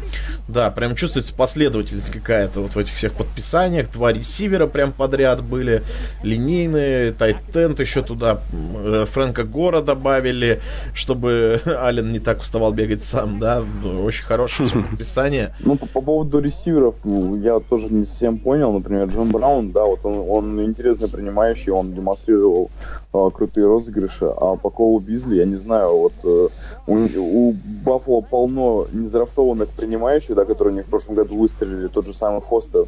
Да, 0.48 0.70
прям 0.70 0.96
чувствуется 0.96 1.32
последовательность 1.32 2.10
какая-то 2.10 2.60
вот 2.60 2.74
в 2.74 2.78
этих 2.78 2.94
всех 2.94 3.12
подписаниях. 3.12 3.90
Два 3.92 4.12
ресивера 4.12 4.66
прям 4.66 4.92
подряд 4.92 5.42
были, 5.42 5.82
линейные, 6.22 7.12
тайтенд 7.52 7.80
еще 7.80 8.02
туда, 8.02 8.38
э, 8.52 9.06
Фрэнка 9.06 9.44
Гора 9.44 9.80
добавили, 9.80 10.60
чтобы 10.94 11.60
Ален 11.66 12.12
не 12.12 12.18
так 12.18 12.40
уставал 12.40 12.72
бегать 12.72 13.04
сам, 13.04 13.38
да, 13.38 13.62
очень 14.02 14.24
хорошее 14.24 14.68
подписание. 14.90 15.54
Ну, 15.60 15.76
по, 15.76 15.86
по 15.86 16.00
поводу 16.00 16.40
ресиверов, 16.40 16.96
ну, 17.04 17.36
я 17.36 17.60
тоже 17.60 17.92
не 17.92 18.04
совсем 18.04 18.38
понял, 18.38 18.72
например, 18.72 19.08
Джон 19.08 19.30
Браун, 19.30 19.72
да, 19.72 19.84
вот 19.84 20.00
он, 20.04 20.24
он 20.28 20.62
интересно 20.62 21.08
принимающий, 21.08 21.72
он 21.72 21.92
демонстрировал 21.92 22.70
э, 23.12 23.30
крутые 23.32 23.66
розыгрыши, 23.66 24.26
а 24.26 24.56
по 24.56 24.70
Колу 24.70 25.00
Бизли, 25.00 25.36
я 25.36 25.44
не 25.44 25.56
знаю, 25.56 25.96
вот 25.96 26.14
э, 26.24 26.48
у, 26.86 27.06
у 27.16 27.52
Баффало 27.84 28.20
полно 28.20 28.86
незарафтованных 28.92 29.70
принимающих, 29.70 30.34
да, 30.34 30.44
которые 30.44 30.74
у 30.74 30.76
них 30.76 30.86
в 30.86 30.90
прошлом 30.90 31.16
году 31.16 31.38
выстрелили, 31.38 31.88
тот 31.88 32.06
же 32.06 32.12
самый 32.12 32.40
Фостер, 32.40 32.84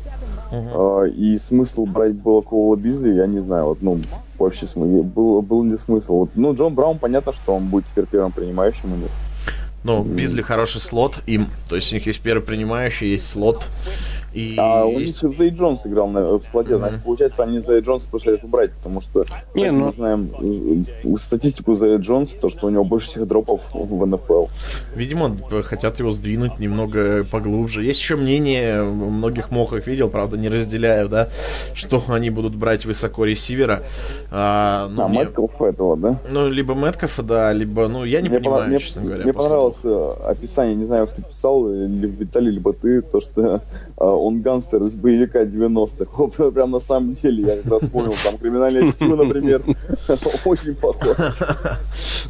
uh-huh. 0.53 1.07
э, 1.07 1.11
и 1.11 1.37
смысл 1.37 1.85
брать 1.85 2.15
было 2.15 2.41
Кола 2.41 2.77
Бизли, 2.77 3.15
я 3.15 3.27
не 3.27 3.41
знаю, 3.41 3.67
вот, 3.67 3.83
ну, 3.83 3.99
вообще 4.39 4.67
был, 4.77 5.43
был 5.43 5.65
ли 5.65 5.77
смысл. 5.77 6.21
Вот, 6.21 6.31
ну, 6.35 6.55
Джон 6.55 6.75
Браун, 6.75 6.99
понятно, 6.99 7.33
что 7.33 7.55
он 7.55 7.69
будет 7.69 7.87
теперь 7.87 8.07
первым 8.07 8.33
принимающим 8.33 8.93
у 8.93 8.97
них. 8.97 9.11
Ну, 9.85 10.03
Бизли 10.03 10.43
хороший 10.43 10.81
слот 10.81 11.21
им. 11.27 11.49
То 11.69 11.77
есть 11.77 11.93
у 11.93 11.95
них 11.95 12.07
есть 12.07 12.21
первый 12.21 12.43
принимающий, 12.43 13.11
есть 13.11 13.31
слот. 13.31 13.65
И 14.33 14.57
а 14.59 14.85
у 14.85 14.99
них 14.99 15.17
Зей 15.23 15.51
Джонс 15.51 15.87
играл 15.87 16.09
на, 16.09 16.39
в 16.39 16.43
слоте, 16.43 16.75
mm-hmm. 16.75 16.79
значит, 16.79 17.03
получается, 17.03 17.43
они 17.43 17.61
Зей 17.61 17.81
Джонса 17.81 18.09
пошли 18.09 18.39
убрать, 18.43 18.73
потому 18.73 19.01
что 19.01 19.25
Не, 19.55 19.71
ну... 19.71 19.87
мы 19.87 19.93
знаем 19.93 20.31
статистику 21.17 21.75
Зея 21.75 21.99
Джонса, 21.99 22.39
то, 22.39 22.49
что 22.49 22.67
у 22.67 22.71
него 22.71 22.85
больше 22.85 23.09
всех 23.09 23.27
дропов 23.27 23.63
в 23.73 24.07
НФЛ. 24.07 24.47
Видимо, 24.95 25.37
хотят 25.63 25.99
его 25.99 26.13
сдвинуть 26.13 26.59
немного 26.59 27.25
поглубже. 27.25 27.85
Есть 27.85 28.01
еще 28.01 28.17
мнение, 28.17 28.83
многих 28.83 29.51
мохах 29.51 29.87
видел, 29.87 30.09
правда, 30.09 30.37
не 30.37 30.49
разделяю, 30.49 31.09
да, 31.09 31.29
что 31.75 32.03
они 32.09 32.31
будут 32.31 32.55
брать 32.55 32.85
высоко 32.85 33.25
ресивера. 33.25 33.83
А, 34.31 34.89
ну, 34.89 35.05
а 35.05 35.09
мне... 35.09 35.21
Мэтков 35.21 35.63
этого, 35.63 35.97
да? 35.97 36.21
Ну, 36.29 36.49
либо 36.49 36.75
Мэтков, 36.75 37.19
да, 37.25 37.53
либо, 37.53 37.89
ну, 37.89 38.05
я 38.05 38.21
не 38.21 38.29
мне 38.29 38.39
понимаю, 38.39 38.69
мне, 38.69 38.79
честно 38.79 39.03
говоря. 39.03 39.25
Мне 39.25 39.33
понравилось 39.33 39.81
э, 39.85 40.09
описание, 40.25 40.75
не 40.75 40.85
знаю, 40.85 41.07
кто 41.07 41.23
писал, 41.23 41.71
или 41.71 42.07
Виталий, 42.07 42.51
либо 42.51 42.73
ты, 42.73 43.03
то, 43.03 43.21
что 43.21 43.63
а, 43.97 44.18
он 44.19 44.43
гангстер 44.43 44.83
из 44.85 44.97
боевика 44.97 45.43
90-х. 45.45 46.51
Прям 46.51 46.71
на 46.71 46.79
самом 46.79 47.13
деле, 47.15 47.43
я 47.43 47.63
как 47.63 47.73
раз 47.73 47.89
понял, 47.89 48.15
там 48.25 48.39
криминальное 48.39 48.93
чтиво, 48.93 49.17
например, 49.17 49.63
очень 50.45 50.75
похож. 50.75 51.17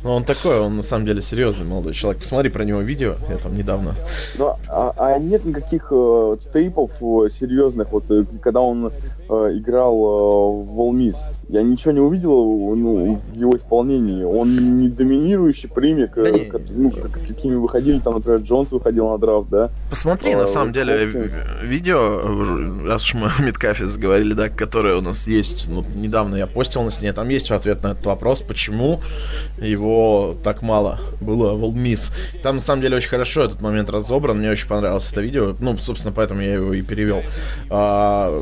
Ну, 0.02 0.12
он 0.12 0.24
такой, 0.24 0.60
он 0.60 0.76
на 0.76 0.82
самом 0.82 1.06
деле 1.06 1.22
серьезный 1.22 1.64
молодой 1.64 1.92
человек. 1.94 2.22
Посмотри 2.22 2.50
про 2.50 2.64
него 2.64 2.80
видео, 2.80 3.16
я 3.28 3.36
там 3.36 3.56
недавно. 3.56 3.94
Ну, 4.36 4.54
а, 4.68 4.92
а 4.96 5.18
нет 5.18 5.44
никаких 5.44 5.88
э, 5.90 6.36
тейпов 6.52 6.92
э, 7.00 7.28
серьезных, 7.30 7.90
вот 7.90 8.04
э, 8.10 8.24
когда 8.40 8.60
он 8.60 8.92
играл 9.28 9.94
э, 9.94 10.64
в 10.64 10.74
Волмис. 10.74 11.28
Я 11.48 11.62
ничего 11.62 11.92
не 11.92 12.00
увидел 12.00 12.74
ну, 12.74 13.14
в 13.16 13.34
его 13.34 13.56
исполнении. 13.56 14.22
Он 14.22 14.80
не 14.80 14.88
доминирующий 14.88 15.68
примик, 15.68 16.12
да 16.14 16.28
э, 16.28 16.44
как, 16.46 16.62
ну, 16.68 16.90
какими 16.90 17.54
выходили, 17.56 17.98
там, 18.00 18.14
например, 18.14 18.40
Джонс 18.40 18.70
выходил 18.70 19.08
на 19.10 19.18
драфт, 19.18 19.48
да? 19.50 19.70
Посмотри, 19.90 20.32
а, 20.32 20.38
на 20.38 20.46
самом 20.46 20.72
деле, 20.72 21.06
Хопкинс. 21.06 21.34
видео, 21.62 22.86
раз 22.86 23.04
уж 23.04 23.14
мы 23.14 23.30
о 23.38 23.42
Мидкафе 23.42 23.86
заговорили, 23.86 24.34
да, 24.34 24.48
которое 24.48 24.96
у 24.96 25.00
нас 25.00 25.26
есть, 25.28 25.68
ну, 25.68 25.84
недавно 25.94 26.36
я 26.36 26.46
постил 26.46 26.82
на 26.82 26.90
стене, 26.90 27.12
там 27.12 27.28
есть 27.28 27.50
ответ 27.50 27.82
на 27.82 27.88
этот 27.88 28.06
вопрос, 28.06 28.42
почему 28.42 29.00
его 29.58 30.36
так 30.42 30.62
мало 30.62 31.00
было 31.20 31.54
в 31.54 31.64
Олдмис. 31.64 32.10
Там, 32.42 32.56
на 32.56 32.62
самом 32.62 32.82
деле, 32.82 32.96
очень 32.96 33.08
хорошо 33.08 33.42
этот 33.42 33.60
момент 33.60 33.90
разобран, 33.90 34.38
мне 34.38 34.50
очень 34.50 34.68
понравилось 34.68 35.10
это 35.10 35.20
видео, 35.20 35.54
ну, 35.60 35.76
собственно, 35.78 36.12
поэтому 36.12 36.42
я 36.42 36.54
его 36.54 36.72
и 36.72 36.82
перевел. 36.82 37.22
А, 37.70 38.38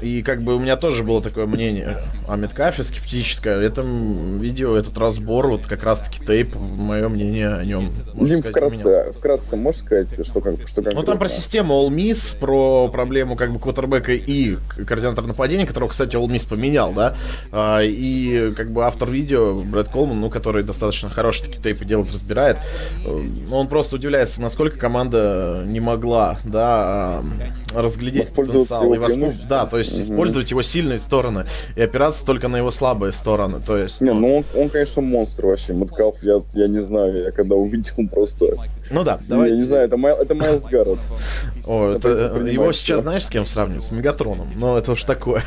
и 0.00 0.22
как 0.22 0.42
бы 0.42 0.56
у 0.56 0.58
меня 0.58 0.76
тоже 0.76 1.02
было 1.02 1.22
такое 1.22 1.46
мнение 1.46 1.98
о 2.28 2.36
Меткафе 2.36 2.84
скептическое. 2.84 3.58
В 3.58 3.60
этом 3.60 4.38
видео, 4.38 4.76
этот 4.76 4.96
разбор, 4.98 5.46
вот 5.48 5.66
как 5.66 5.82
раз-таки 5.82 6.24
тейп, 6.24 6.54
мое 6.54 7.08
мнение 7.08 7.54
о 7.54 7.64
нем. 7.64 7.90
Дим, 8.14 8.42
вкратце, 8.42 9.12
вкратце 9.12 9.56
можешь 9.56 9.80
сказать, 9.80 10.12
что 10.26 10.40
как 10.40 10.54
что 10.66 10.76
конкретно? 10.76 11.00
Ну 11.00 11.02
там 11.02 11.18
про 11.18 11.28
систему 11.28 11.74
All 11.74 11.88
Miss, 11.88 12.38
про 12.38 12.88
проблему 12.88 13.36
как 13.36 13.52
бы 13.52 13.58
квотербека 13.58 14.12
и 14.12 14.56
координатора 14.86 15.26
нападения, 15.26 15.66
которого, 15.66 15.88
кстати, 15.88 16.16
All 16.16 16.26
Miss 16.26 16.48
поменял, 16.48 16.92
да, 16.92 17.16
а, 17.52 17.80
и 17.82 18.50
как 18.54 18.70
бы 18.70 18.84
автор 18.84 19.08
видео, 19.08 19.62
Брэд 19.62 19.88
Колман, 19.88 20.20
ну, 20.20 20.30
который 20.30 20.62
достаточно 20.62 21.10
хороший 21.10 21.46
такие 21.46 21.62
тейпы 21.62 21.84
делает, 21.84 22.12
разбирает, 22.12 22.58
э, 23.04 23.20
он 23.50 23.68
просто 23.68 23.96
удивляется, 23.96 24.40
насколько 24.40 24.78
команда 24.78 25.64
не 25.66 25.80
могла, 25.80 26.38
да, 26.44 27.22
разглядеть 27.76 28.32
потенциал 28.32 28.92
и 28.94 28.98
воспользоваться, 28.98 29.46
да, 29.48 29.66
то 29.66 29.78
есть 29.78 29.92
угу. 29.92 30.02
использовать 30.02 30.50
его 30.50 30.62
сильные 30.62 30.98
стороны 30.98 31.46
и 31.76 31.82
опираться 31.82 32.24
только 32.24 32.48
на 32.48 32.56
его 32.56 32.70
слабые 32.70 33.12
стороны. 33.12 33.60
То 33.60 33.76
есть, 33.76 34.00
не, 34.00 34.12
ну, 34.12 34.20
ну 34.20 34.36
он, 34.38 34.44
он, 34.54 34.70
конечно, 34.70 35.02
монстр 35.02 35.46
вообще. 35.46 35.72
Маткалф, 35.72 36.22
я, 36.22 36.42
я 36.54 36.68
не 36.68 36.82
знаю, 36.82 37.24
я 37.24 37.30
когда 37.30 37.54
увидел, 37.54 37.92
он 37.98 38.08
просто... 38.08 38.46
Ну 38.90 39.04
да, 39.04 39.18
давайте... 39.28 39.54
Я 39.54 39.60
не 39.60 39.66
знаю, 39.66 39.86
это, 39.86 39.96
Майл, 39.96 40.16
это 40.16 40.34
Майлз 40.34 40.64
Гаррет. 40.64 40.98
О, 41.66 41.90
это, 41.90 42.08
его 42.50 42.72
сейчас 42.72 43.02
знаешь, 43.02 43.24
с 43.26 43.28
кем 43.28 43.46
сравнивать? 43.46 43.84
С 43.84 43.90
Мегатроном. 43.90 44.48
Ну, 44.56 44.76
это 44.76 44.92
уж 44.92 45.04
такое. 45.04 45.44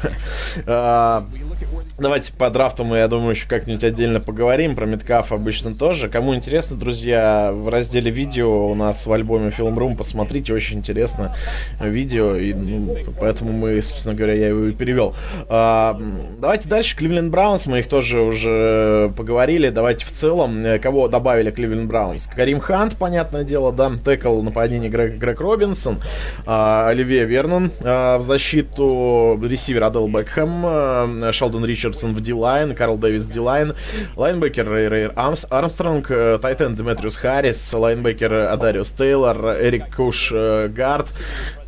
Давайте 1.99 2.31
по 2.31 2.49
драфту 2.49 2.85
мы, 2.85 2.99
я 2.99 3.09
думаю, 3.09 3.31
еще 3.31 3.45
как-нибудь 3.45 3.83
отдельно 3.83 4.21
поговорим. 4.21 4.73
Про 4.73 4.85
Меткаф 4.85 5.33
обычно 5.33 5.73
тоже. 5.73 6.07
Кому 6.07 6.33
интересно, 6.33 6.77
друзья, 6.77 7.51
в 7.53 7.67
разделе 7.67 8.09
видео 8.09 8.69
у 8.69 8.73
нас 8.73 9.05
в 9.05 9.11
альбоме 9.11 9.49
Film 9.49 9.75
Room 9.75 9.97
посмотрите, 9.97 10.53
очень 10.53 10.77
интересно 10.77 11.35
видео, 11.81 12.37
и 12.37 12.53
ну, 12.53 12.95
поэтому 13.19 13.51
мы, 13.51 13.81
собственно 13.81 14.15
говоря, 14.15 14.33
я 14.33 14.47
его 14.47 14.65
и 14.67 14.71
перевел. 14.71 15.13
А, 15.49 15.99
давайте 16.39 16.69
дальше. 16.69 16.95
Кливленд 16.95 17.31
Браунс, 17.31 17.65
мы 17.65 17.79
их 17.79 17.89
тоже 17.89 18.21
уже 18.21 19.11
поговорили. 19.17 19.69
Давайте 19.69 20.05
в 20.05 20.11
целом, 20.11 20.65
э, 20.65 20.79
кого 20.79 21.09
добавили 21.09 21.51
Кливленд 21.51 21.89
Браунс? 21.89 22.27
Карим 22.27 22.61
Хант, 22.61 22.95
понятное 22.95 23.43
дело, 23.43 23.73
да, 23.73 23.91
текл 24.05 24.41
нападение 24.41 24.89
Грег, 24.89 25.17
Грег 25.17 25.41
Робинсон, 25.41 25.97
а, 26.45 26.87
Оливье 26.87 27.25
Вернон 27.25 27.71
а, 27.83 28.19
в 28.19 28.23
защиту 28.23 29.37
ресивер 29.43 29.83
Оделл 29.83 30.07
Бекхэм, 30.07 30.63
а, 30.65 31.29
Шелдон 31.33 31.65
Ричард 31.65 31.88
Ричардсон 31.89 32.13
в 32.13 32.21
D-Line, 32.21 32.73
Карл 32.75 32.97
Дэвис 32.97 33.25
D-Line, 33.25 33.75
лайнбекер 34.15 34.69
Рэй 34.69 35.07
Армстронг, 35.07 36.09
э, 36.09 36.39
тайтенд 36.41 36.75
Деметриус 36.75 37.15
Харрис, 37.15 37.71
лайнбекер 37.73 38.33
Адариус 38.33 38.91
Тейлор, 38.91 39.57
Эрик 39.59 39.95
Куш 39.95 40.31
Гард, 40.31 41.07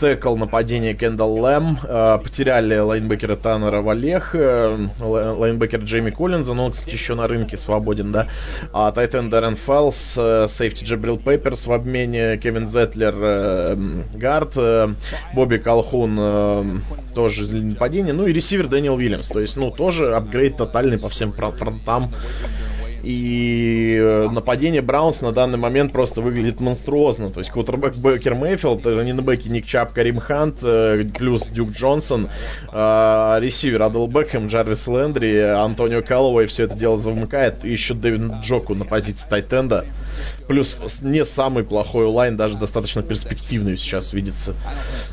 текл 0.02 0.36
нападение 0.36 0.94
Кендалл 0.94 1.40
Лэм, 1.40 1.78
э, 1.84 2.20
потеряли 2.22 2.78
лайнбекера 2.78 3.36
Таннера 3.36 3.82
Валехо, 3.82 4.36
лайнбекер 5.00 5.82
Джейми 5.82 6.10
Коллинза, 6.10 6.54
но 6.54 6.66
он, 6.66 6.72
кстати, 6.72 6.96
еще 6.96 7.16
на 7.16 7.28
рынке 7.28 7.58
свободен, 7.58 8.12
да, 8.12 8.28
а 8.74 8.92
тайтенд 8.92 9.30
Дэрен 9.30 9.56
Фелс, 9.56 10.18
сейфти 10.52 10.84
Джабрил 10.84 11.18
Пепперс 11.18 11.68
в 11.68 11.72
обмене, 11.72 12.38
Кевин 12.38 12.68
Зетлер 12.68 13.78
Гард, 14.14 14.58
Бобби 15.34 15.58
Колхун 15.58 16.82
тоже 17.14 17.44
из 17.44 17.52
нападения, 17.52 18.14
ну 18.14 18.26
и 18.26 18.34
ресивер 18.34 18.68
Дэниел 18.68 18.96
Уильямс, 18.96 19.28
то 19.28 19.40
есть, 19.40 19.56
ну, 19.56 19.72
тоже 19.72 20.16
апгрейд 20.16 20.58
тотальный 20.58 20.98
по 20.98 21.10
всем 21.10 21.32
фронтам. 21.32 22.12
И 23.04 23.98
э, 24.00 24.30
нападение 24.30 24.82
Браунс 24.82 25.22
на 25.22 25.32
данный 25.32 25.58
момент 25.58 25.92
просто 25.92 26.22
выглядит 26.22 26.60
монструозно. 26.60 27.30
То 27.30 27.40
есть 27.40 27.52
квотербек 27.52 27.96
Бейкер 27.98 28.36
Мейфилд, 28.36 28.86
раненбеки 28.86 29.48
Ник 29.48 29.66
Чабб, 29.66 29.94
Карим 29.94 30.20
Хант, 30.20 30.58
э, 30.62 31.04
плюс 31.18 31.48
Дюк 31.48 31.72
Джонсон, 31.72 32.30
э, 32.72 33.38
ресивер 33.42 33.82
Оделл 33.82 34.08
Бекхэм, 34.08 34.48
Джарвис 34.48 34.86
Лендри, 34.88 35.38
Антонио 35.40 36.04
Каллоуэй 36.04 36.48
все 36.48 36.64
это 36.64 36.76
дело 36.76 36.98
замыкает. 36.98 37.66
И 37.66 37.72
еще 37.72 37.94
Дэвид 37.94 38.42
Нджоку 38.42 38.76
на 38.76 38.86
позиции 38.86 39.28
тайтенда. 39.28 39.86
Плюс 40.48 40.78
не 41.02 41.26
самый 41.26 41.64
плохой 41.64 42.06
line, 42.06 42.38
даже 42.38 42.58
достаточно 42.58 43.02
перспективный 43.02 43.76
сейчас 43.76 44.14
видится, 44.14 44.54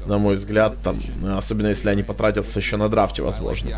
на 0.06 0.18
мой 0.18 0.36
взгляд. 0.36 0.74
Там, 0.84 0.98
особенно 1.36 1.68
если 1.68 1.88
они 1.88 2.02
потратятся 2.02 2.58
еще 2.58 2.76
на 2.76 2.88
драфте, 2.88 3.22
возможно. 3.22 3.70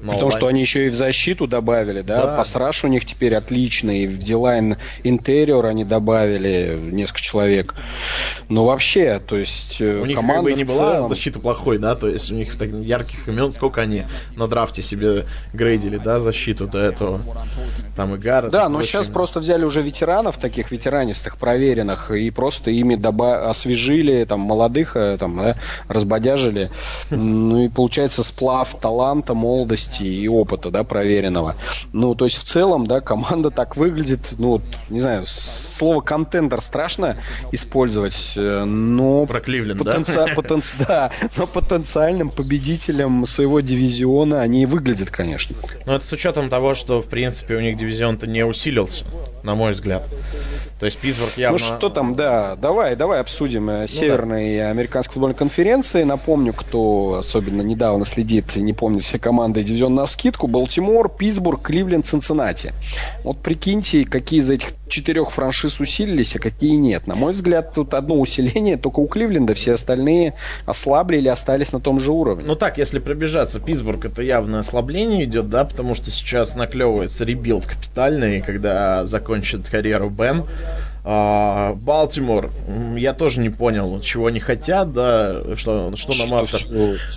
Но 0.00 0.12
Потому 0.12 0.30
line... 0.30 0.38
что 0.38 0.46
они 0.46 0.60
еще 0.60 0.86
и 0.86 0.88
в 0.88 0.94
защиту 0.94 1.46
добавили, 1.46 2.00
да? 2.00 2.26
да. 2.26 2.36
Pass 2.36 2.60
rush 2.60 2.84
у 2.84 2.88
них 2.88 3.04
теперь 3.04 3.33
отличный. 3.34 4.06
В 4.06 4.18
D-Line 4.18 4.76
interior 5.02 5.66
они 5.66 5.84
добавили 5.84 6.78
несколько 6.92 7.20
человек. 7.20 7.74
Но 8.48 8.64
вообще, 8.64 9.20
то 9.24 9.36
есть 9.36 9.80
э, 9.80 10.00
у 10.00 10.06
них 10.06 10.16
команда 10.16 10.50
как 10.50 10.52
бы 10.52 10.52
не 10.52 10.64
была 10.64 11.08
защита 11.08 11.38
плохой, 11.38 11.78
да? 11.78 11.94
То 11.94 12.08
есть 12.08 12.30
у 12.30 12.34
них 12.34 12.56
так, 12.58 12.70
ярких 12.70 13.28
имен, 13.28 13.52
сколько 13.52 13.80
они 13.80 14.04
на 14.36 14.48
драфте 14.48 14.82
себе 14.82 15.24
грейдили, 15.52 15.98
да, 15.98 16.20
защиту 16.20 16.66
до 16.66 16.78
этого. 16.78 17.20
Там 17.96 18.14
и 18.14 18.18
Гаррет. 18.18 18.50
Да, 18.50 18.68
но 18.68 18.82
сейчас 18.82 19.06
просто 19.06 19.40
взяли 19.40 19.64
уже 19.64 19.82
ветеранов, 19.82 20.38
таких 20.38 20.70
ветеранистых, 20.70 21.36
проверенных, 21.38 22.10
и 22.10 22.30
просто 22.30 22.70
ими 22.70 22.94
доба- 22.94 23.48
освежили, 23.48 24.24
там, 24.24 24.40
молодых, 24.40 24.96
э, 24.96 25.16
там, 25.18 25.36
да, 25.36 25.54
разбодяжили. 25.88 26.70
Ну 27.10 27.64
и 27.64 27.68
получается 27.68 28.22
сплав 28.22 28.76
таланта, 28.80 29.34
молодости 29.34 30.02
и 30.02 30.28
опыта, 30.28 30.70
да, 30.70 30.84
проверенного. 30.84 31.56
Ну, 31.92 32.14
то 32.14 32.24
есть 32.24 32.38
в 32.38 32.44
целом, 32.44 32.86
да, 32.86 33.00
команда 33.00 33.23
так 33.50 33.76
выглядит, 33.76 34.34
ну, 34.38 34.60
не 34.88 35.00
знаю, 35.00 35.24
слово 35.26 36.00
контендер 36.00 36.60
страшно 36.60 37.16
использовать, 37.52 38.32
э, 38.36 38.64
но... 38.64 39.26
Про 39.26 39.40
Кливленд, 39.40 39.82
потенци... 39.82 40.14
да? 40.14 40.26
Потенци... 40.34 40.74
Да, 40.86 41.10
но 41.36 41.46
потенциальным 41.46 42.30
победителем 42.30 43.26
своего 43.26 43.60
дивизиона 43.60 44.40
они 44.40 44.62
и 44.62 44.66
выглядят, 44.66 45.10
конечно. 45.10 45.56
Ну, 45.86 45.92
это 45.94 46.04
с 46.04 46.12
учетом 46.12 46.48
того, 46.48 46.74
что, 46.74 47.00
в 47.00 47.06
принципе, 47.06 47.56
у 47.56 47.60
них 47.60 47.76
дивизион-то 47.76 48.26
не 48.26 48.44
усилился, 48.44 49.04
на 49.44 49.54
мой 49.54 49.72
взгляд. 49.72 50.02
То 50.80 50.86
есть 50.86 50.98
Питтсбург 50.98 51.32
ну, 51.36 51.40
явно... 51.42 51.58
Ну 51.58 51.64
что 51.64 51.88
там, 51.90 52.14
да, 52.14 52.56
давай, 52.56 52.96
давай 52.96 53.20
обсудим 53.20 53.70
э, 53.70 53.82
ну, 53.82 53.86
Северной 53.86 54.56
да. 54.56 54.70
американской 54.70 55.14
футбольной 55.14 55.36
конференции. 55.36 56.02
Напомню, 56.02 56.52
кто 56.52 57.16
особенно 57.18 57.62
недавно 57.62 58.04
следит, 58.06 58.56
не 58.56 58.72
помнит 58.72 59.04
все 59.04 59.18
команды 59.18 59.62
дивизион 59.62 59.94
на 59.94 60.06
скидку. 60.06 60.46
Балтимор, 60.46 61.10
Питтсбург, 61.10 61.62
Кливленд, 61.62 62.06
Цинциннати. 62.06 62.72
Вот 63.22 63.38
прикиньте, 63.38 64.04
какие 64.04 64.40
из 64.40 64.50
этих 64.50 64.72
четырех 64.88 65.30
франшиз 65.30 65.80
усилились, 65.80 66.36
а 66.36 66.38
какие 66.38 66.76
нет. 66.76 67.06
На 67.06 67.14
мой 67.14 67.32
взгляд, 67.32 67.74
тут 67.74 67.94
одно 67.94 68.20
усиление 68.20 68.76
только 68.76 69.00
у 69.00 69.06
Кливленда, 69.06 69.54
все 69.54 69.74
остальные 69.74 70.34
ослабли 70.66 71.18
или 71.18 71.28
остались 71.28 71.72
на 71.72 71.80
том 71.80 72.00
же 72.00 72.12
уровне. 72.12 72.44
Ну 72.46 72.56
так, 72.56 72.78
если 72.78 72.98
пробежаться, 72.98 73.60
Питтсбург 73.60 74.04
это 74.06 74.22
явно 74.22 74.60
ослабление 74.60 75.24
идет, 75.24 75.50
да, 75.50 75.64
потому 75.64 75.94
что 75.94 76.10
сейчас 76.10 76.54
наклевывается 76.54 77.24
ребилд 77.24 77.66
капитальный, 77.66 78.40
когда 78.40 79.04
закончит 79.34 79.68
карьеру 79.68 80.10
Бен. 80.10 80.44
А, 81.06 81.74
Балтимор, 81.74 82.50
я 82.96 83.12
тоже 83.12 83.40
не 83.40 83.50
понял, 83.50 84.00
чего 84.00 84.28
они 84.28 84.40
хотят, 84.40 84.94
да, 84.94 85.54
что, 85.54 85.94
что 85.96 86.14
нам 86.14 86.32
автор... 86.32 86.62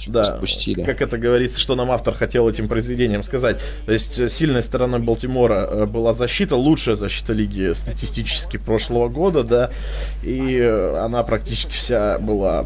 Да, 0.07 0.25
спустили. 0.25 0.83
как 0.83 1.01
это 1.01 1.17
говорится, 1.17 1.57
что 1.57 1.75
нам 1.75 1.91
автор 1.91 2.13
хотел 2.13 2.49
этим 2.49 2.67
произведением 2.67 3.23
сказать. 3.23 3.59
То 3.85 3.93
есть 3.93 4.19
э, 4.19 4.27
сильной 4.27 4.61
стороной 4.61 4.99
Балтимора 4.99 5.67
э, 5.69 5.85
была 5.85 6.13
защита, 6.13 6.57
лучшая 6.57 6.97
защита 6.97 7.31
лиги 7.31 7.71
статистически 7.73 8.57
прошлого 8.57 9.07
года, 9.07 9.43
да, 9.43 9.71
и 10.21 10.57
э, 10.57 10.97
она 10.97 11.23
практически 11.23 11.71
вся 11.71 12.19
была 12.19 12.65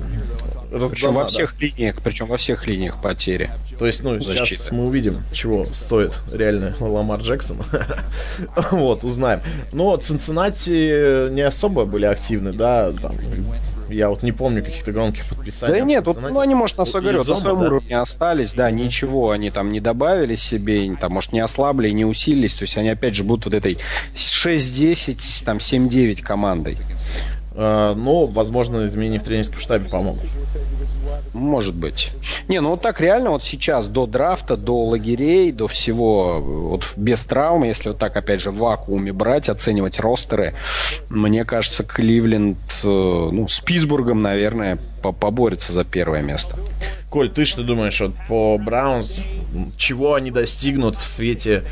причем 0.72 1.14
во 1.16 1.26
всех 1.26 1.54
да. 1.54 1.66
линиях, 1.66 2.02
причем 2.02 2.28
во 2.28 2.38
всех 2.38 2.66
линиях 2.66 3.02
потери. 3.02 3.52
То 3.78 3.86
есть, 3.86 4.04
ну, 4.04 4.20
защиты. 4.20 4.62
сейчас 4.62 4.72
мы 4.72 4.86
увидим, 4.86 5.22
чего 5.34 5.66
стоит 5.66 6.14
реально 6.32 6.76
Ламар 6.80 7.20
Джексон. 7.20 7.58
вот, 8.72 9.04
узнаем. 9.04 9.42
Но 9.74 9.98
Цинциннати 9.98 11.11
не 11.32 11.42
особо 11.42 11.86
были 11.86 12.06
активны, 12.06 12.54
да, 12.54 12.92
там, 12.92 13.14
я 13.90 14.10
вот 14.10 14.24
не 14.24 14.32
помню 14.32 14.64
каких-то 14.64 14.92
громких 14.92 15.26
подписаний. 15.26 15.80
Да 15.80 15.86
нет, 15.86 16.06
вот, 16.06 16.22
ну 16.22 16.40
они, 16.40 16.56
может, 16.56 16.78
на, 16.78 16.86
вот, 16.86 16.96
говорю, 16.96 17.24
на 17.24 17.36
своем 17.36 17.60
да? 17.60 17.66
уровне 17.68 17.98
остались, 18.00 18.54
да, 18.54 18.72
ничего 18.72 19.32
они 19.32 19.52
там 19.52 19.72
не 19.72 19.80
добавили 19.80 20.36
себе, 20.36 20.96
там, 20.96 21.14
может, 21.14 21.34
не 21.34 21.40
ослабли, 21.40 21.90
не 21.90 22.06
усилились, 22.06 22.54
то 22.54 22.64
есть 22.64 22.78
они 22.78 22.90
опять 22.90 23.16
же 23.16 23.24
будут 23.24 23.46
вот 23.46 23.54
этой 23.54 23.78
6-10, 24.16 25.46
там, 25.46 25.58
7-9 25.58 26.22
командой. 26.22 26.78
Uh, 27.54 27.94
но, 27.96 28.28
возможно, 28.28 28.86
изменения 28.88 29.20
в 29.20 29.24
тренерском 29.24 29.60
штабе 29.60 29.90
помогут. 29.90 30.24
Может 31.34 31.76
быть. 31.76 32.12
Не, 32.48 32.62
ну 32.62 32.72
вот 32.72 32.82
так 32.82 33.02
реально 33.02 33.32
вот 33.32 33.44
сейчас 33.44 33.88
до 33.88 34.06
драфта, 34.06 34.56
до 34.56 34.86
лагерей, 34.86 35.52
до 35.52 35.68
всего, 35.68 36.40
вот 36.40 36.94
без 36.96 37.26
травмы, 37.26 37.68
если 37.68 37.90
вот 37.90 37.98
так 37.98 38.16
опять 38.16 38.42
же 38.42 38.52
в 38.52 38.58
вакууме 38.58 39.12
брать, 39.12 39.50
оценивать 39.50 40.00
ростеры, 40.00 40.54
мне 41.10 41.44
кажется, 41.44 41.84
Кливленд, 41.84 42.58
э, 42.84 42.88
ну, 42.88 43.48
с 43.50 43.60
Питтсбургом, 43.60 44.20
наверное, 44.20 44.78
поборется 45.02 45.74
за 45.74 45.84
первое 45.84 46.22
место. 46.22 46.58
Коль, 47.10 47.30
ты 47.30 47.44
что 47.44 47.64
думаешь 47.64 48.00
вот, 48.00 48.14
по 48.30 48.58
Браунс? 48.58 49.20
Чего 49.76 50.14
они 50.14 50.32
достигнут 50.32 50.96
в 50.96 51.04
свете 51.04 51.64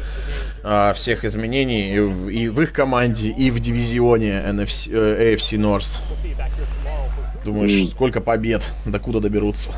а, 0.64 0.94
всех 0.94 1.26
изменений 1.26 1.96
и 1.96 2.00
в, 2.00 2.30
и 2.30 2.50
в 2.50 2.62
их 2.62 2.74
команде, 2.74 3.30
и 3.30 3.52
в 3.52 3.60
дивизионе 3.60 4.44
NFC, 4.46 4.92
э, 4.92 5.36
AFC 5.36 5.58
North? 5.58 6.02
Думаешь, 7.46 7.72
mm. 7.72 7.92
сколько 7.92 8.22
побед, 8.22 8.64
докуда 8.86 9.20
доберутся? 9.20 9.72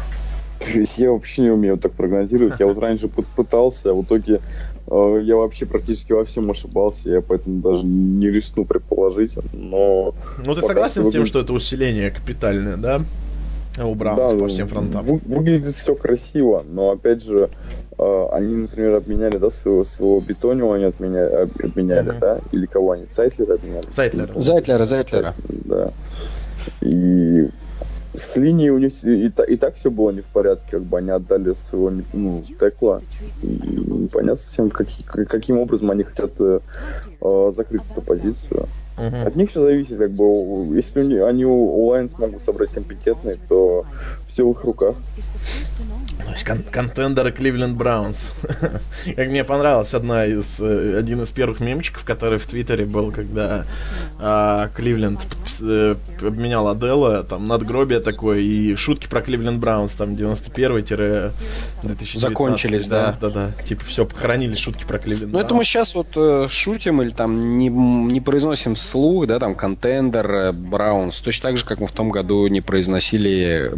Я 0.98 1.12
вообще 1.12 1.44
не 1.44 1.50
умею 1.50 1.78
так 1.78 1.94
прогнозировать. 1.94 2.60
Я 2.60 2.68
вот 2.68 2.78
раньше 2.78 3.08
пытался, 3.08 3.92
а 3.92 3.94
в 3.94 4.04
итоге 4.04 4.42
э, 4.88 5.22
я 5.24 5.36
вообще 5.36 5.66
практически 5.66 6.14
во 6.14 6.24
всем 6.24 6.52
ошибался, 6.52 7.10
я 7.10 7.22
поэтому 7.22 7.62
даже 7.62 7.86
не 7.86 8.30
рискну 8.30 8.66
предположить. 8.66 9.38
Но 9.54 10.14
ну 10.44 10.56
ты 10.56 10.62
согласен 10.62 11.06
с 11.06 11.12
тем, 11.12 11.26
что 11.26 11.40
это 11.40 11.54
усиление 11.54 12.12
капитальное, 12.12 12.78
да? 12.78 13.06
У 13.78 13.96
Браунс 13.96 14.20
да, 14.20 14.38
по 14.38 14.48
всем 14.48 14.68
фронтам. 14.68 15.04
Вы, 15.04 15.22
выглядит 15.26 15.74
все 15.74 15.96
красиво, 15.96 16.64
но 16.68 16.92
опять 16.92 17.24
же, 17.24 17.50
э, 17.98 18.28
они, 18.34 18.56
например, 18.56 18.96
обменяли, 18.96 19.38
да, 19.38 19.50
своего, 19.50 19.84
своего 19.84 20.20
Бетонио 20.20 20.74
они 20.74 20.86
отменяли, 20.86 21.50
обменяли, 21.64 22.12
mm-hmm. 22.12 22.20
да? 22.20 22.40
Или 22.52 22.66
кого 22.66 22.92
они? 22.92 23.06
Сайтлера 23.10 23.54
обменяли? 23.54 23.88
Сайтлера. 23.92 24.34
Зайтлера, 24.40 24.86
Зайтлера. 24.86 25.36
Да. 25.48 25.92
И 26.82 27.50
с 28.14 28.36
линией 28.36 28.70
у 28.70 28.78
них 28.78 28.94
и, 29.04 29.28
и, 29.28 29.32
и 29.48 29.58
так 29.58 29.76
все 29.76 29.90
было 29.90 30.12
не 30.12 30.22
в 30.22 30.26
порядке, 30.26 30.72
как 30.72 30.84
бы 30.84 30.98
они 30.98 31.12
отдали 31.12 31.54
своего 31.54 31.92
ну, 32.14 32.44
текла. 32.44 33.02
И 33.42 33.48
непонятно 33.48 34.36
совсем, 34.36 34.70
как, 34.70 34.88
каким 35.28 35.58
образом 35.58 35.92
они 35.92 36.04
хотят 36.04 36.32
э, 36.40 36.60
э, 37.22 37.54
закрыть 37.56 37.84
эту 37.90 38.02
позицию. 38.02 38.68
Uh-huh. 38.98 39.26
От 39.26 39.36
них 39.36 39.50
все 39.50 39.64
зависит, 39.64 39.98
как 39.98 40.12
бы, 40.12 40.76
если 40.76 41.20
они 41.20 41.46
O-Line 41.46 42.10
смогут 42.10 42.44
собрать 42.44 42.70
компетентные, 42.70 43.38
то 43.48 43.86
их 44.50 44.64
руках. 44.64 44.96
То 46.26 46.32
есть 46.32 46.44
кон- 46.44 46.64
контендеры 46.64 47.32
Кливленд 47.32 47.78
Браунс. 47.78 48.34
как 49.16 49.28
мне 49.28 49.44
понравилась 49.44 49.94
одна 49.94 50.26
из, 50.26 50.60
э, 50.60 50.98
один 50.98 51.22
из 51.22 51.28
первых 51.30 51.60
мемчиков, 51.60 52.04
который 52.04 52.40
в 52.40 52.46
Твиттере 52.46 52.86
был, 52.86 53.12
когда 53.12 53.64
а, 54.20 54.70
Кливленд 54.76 55.20
э, 55.62 55.94
обменял 56.22 56.68
Адела, 56.68 57.24
там 57.24 57.48
надгробие 57.48 58.00
такое, 58.00 58.40
и 58.40 58.76
шутки 58.76 59.08
про 59.08 59.22
Кливленд 59.22 59.60
Браунс, 59.60 59.92
там 59.92 60.14
91-2019. 60.14 61.32
Закончились, 62.16 62.88
да. 62.88 63.18
Да, 63.20 63.30
да, 63.30 63.48
да. 63.48 63.64
Типа 63.64 63.84
все, 63.86 64.06
похоронили 64.06 64.56
шутки 64.56 64.84
про 64.84 65.00
Кливленд 65.00 65.34
Ну 65.34 65.40
это 65.40 65.54
мы 65.54 65.64
сейчас 65.64 65.96
вот 65.96 66.08
э, 66.16 66.48
шутим 66.50 67.02
или 67.02 67.10
там 67.10 67.58
не, 67.58 67.70
не 67.70 68.22
произносим 68.22 68.76
вслух, 68.76 69.28
да, 69.28 69.40
там 69.40 69.56
контендер 69.56 70.32
э, 70.32 70.52
Браунс, 70.52 71.20
точно 71.20 71.50
так 71.50 71.58
же, 71.58 71.66
как 71.66 71.80
мы 71.80 71.88
в 71.88 71.92
том 71.92 72.10
году 72.10 72.48
не 72.48 72.62
произносили 72.62 73.72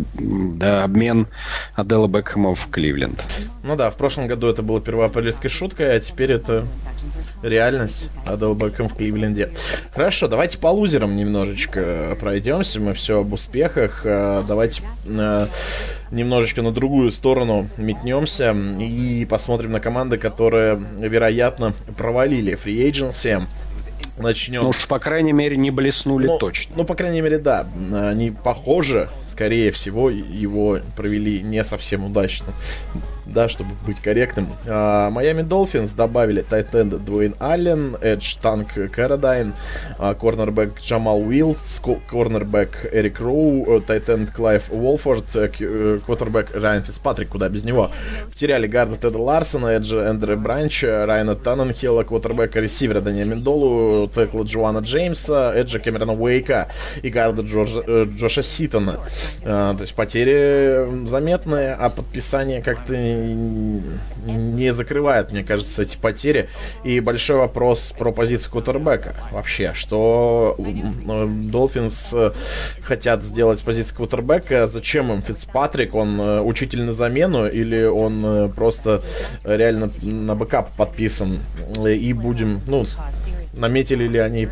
да, 0.58 0.84
обмен 0.84 1.28
Адела 1.76 2.08
Бекхэма 2.08 2.56
в 2.56 2.70
Кливленд. 2.70 3.24
Ну 3.64 3.76
да, 3.76 3.90
в 3.90 3.96
прошлом 3.96 4.28
году 4.28 4.48
это 4.48 4.62
было 4.62 4.82
первоапрельской 4.82 5.50
шуткой, 5.50 5.96
а 5.96 6.00
теперь 6.00 6.32
это 6.34 6.66
реальность. 7.42 8.10
Адел 8.26 8.56
Бекхэм 8.56 8.90
в 8.90 8.96
Кливленде. 8.96 9.50
Хорошо, 9.94 10.28
давайте 10.28 10.58
по 10.58 10.68
лузерам 10.68 11.16
немножечко 11.16 12.16
пройдемся. 12.20 12.80
Мы 12.80 12.94
все 12.94 13.20
об 13.22 13.34
успехах. 13.34 14.02
Э, 14.06 14.42
давайте 14.48 14.84
э, 15.08 15.46
немножечко 16.12 16.62
на 16.62 16.72
другую 16.72 17.12
сторону 17.12 17.70
метнемся 17.78 18.56
и 18.80 19.26
посмотрим 19.26 19.72
на 19.72 19.80
команды, 19.80 20.18
которые, 20.18 20.82
вероятно, 21.00 21.74
провалили 21.98 22.56
фри 22.56 22.90
agency 22.90 23.46
начнем. 24.20 24.62
Ну 24.62 24.70
уж, 24.70 24.88
по 24.88 25.00
крайней 25.00 25.34
мере, 25.34 25.58
не 25.58 25.72
блеснули 25.72 26.28
ну, 26.28 26.38
точно. 26.38 26.74
Ну, 26.78 26.84
по 26.86 26.96
крайней 26.96 27.22
мере, 27.22 27.38
да. 27.38 27.66
Они 27.92 28.32
похожи 28.32 29.10
скорее 29.34 29.72
всего, 29.72 30.12
его 30.12 30.80
провели 30.96 31.42
не 31.42 31.64
совсем 31.64 32.06
удачно. 32.06 32.54
да, 33.26 33.50
чтобы 33.50 33.72
быть 33.86 34.00
корректным. 34.00 34.48
Майами 34.66 35.42
Долфинс 35.42 35.92
добавили 35.92 36.42
тайтенда 36.42 36.98
Дуэйн 36.98 37.36
Аллен, 37.40 37.98
Edge 38.02 38.36
Танк 38.42 38.70
Карадайн, 38.92 39.54
корнербэк 39.98 40.80
Джамал 40.82 41.22
Уилтз, 41.22 41.80
корнербэк 42.10 42.90
Эрик 42.92 43.20
Роу, 43.20 43.82
тайтенд 43.82 44.32
Клайв 44.32 44.64
Уолфорд, 44.70 45.26
квотербэк 45.32 46.52
Райан 46.54 46.84
Фицпатрик, 46.84 47.30
куда 47.30 47.50
без 47.50 47.64
него. 47.64 47.92
Потеряли 48.30 48.68
гарда 48.68 48.98
Теда 48.98 49.18
Ларсона, 49.18 49.68
Эджа 49.78 50.10
Эндре 50.10 50.36
Бранча, 50.36 51.06
Райана 51.06 51.36
Танненхилла, 51.36 52.04
квотербека 52.04 52.60
ресивера 52.60 53.02
Дэнни 53.02 53.24
Амендолу, 53.24 54.10
текла 54.10 54.44
Джавуана 54.44 54.80
Джеймса, 54.80 55.54
Эджа 55.56 55.80
Кэмерона 55.80 56.14
Уэйка 56.14 56.70
и 57.02 57.10
гарда 57.10 57.42
Джорджа, 57.42 57.84
э, 57.86 58.06
Джоша 58.16 58.44
Ситона. 58.44 59.00
А, 59.46 59.74
то 59.76 59.82
есть 59.82 59.94
потери 59.94 61.08
заметные, 61.08 61.74
а 61.74 61.90
подписание 61.90 62.62
как-то 62.62 62.96
не 62.96 64.74
закрывает, 64.74 65.32
мне 65.32 65.44
кажется, 65.44 65.84
эти 65.84 65.98
потери. 65.98 66.50
И 66.84 67.00
большой 67.00 67.38
вопрос 67.38 67.94
про 67.98 68.12
позицию 68.12 68.52
квотербека 68.52 69.16
вообще, 69.32 69.74
что 69.74 70.56
Долфинс 70.58 72.10
э, 72.14 72.32
хотят 72.82 73.24
сделать 73.24 73.60
с 73.60 73.62
позиции 73.62 73.96
кутербека, 73.96 74.68
зачем 74.68 75.12
им 75.12 75.22
Фицпатрик, 75.22 75.96
он 75.96 76.20
э, 76.20 76.42
учитель 76.42 76.84
на 76.84 76.94
замену 76.94 77.48
или 77.48 77.84
он 77.84 78.26
э, 78.26 78.50
просто 78.50 79.02
реально 79.44 79.90
на 80.02 80.36
бэкап 80.36 80.76
подписан? 80.76 81.40
И 81.86 82.14
будем, 82.14 82.62
ну, 82.68 82.86
наметили 83.54 84.08
ли 84.08 84.20
они 84.20 84.48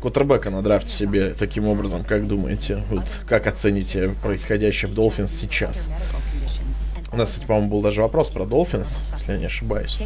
кутербека 0.00 0.50
на 0.50 0.62
драфте 0.62 0.90
себе 0.90 1.34
таким 1.38 1.66
образом, 1.66 2.04
как 2.04 2.26
думаете? 2.26 2.82
Вот 2.90 3.04
как 3.28 3.46
оцените 3.46 4.14
происходящее 4.22 4.90
в 4.90 4.94
Долфинс 4.94 5.32
сейчас? 5.32 5.88
У 7.12 7.16
нас, 7.16 7.30
кстати, 7.30 7.46
по-моему, 7.46 7.70
был 7.70 7.82
даже 7.82 8.02
вопрос 8.02 8.30
про 8.30 8.44
Долфинс, 8.44 8.98
если 9.12 9.32
я 9.32 9.38
не 9.38 9.46
ошибаюсь 9.46 10.00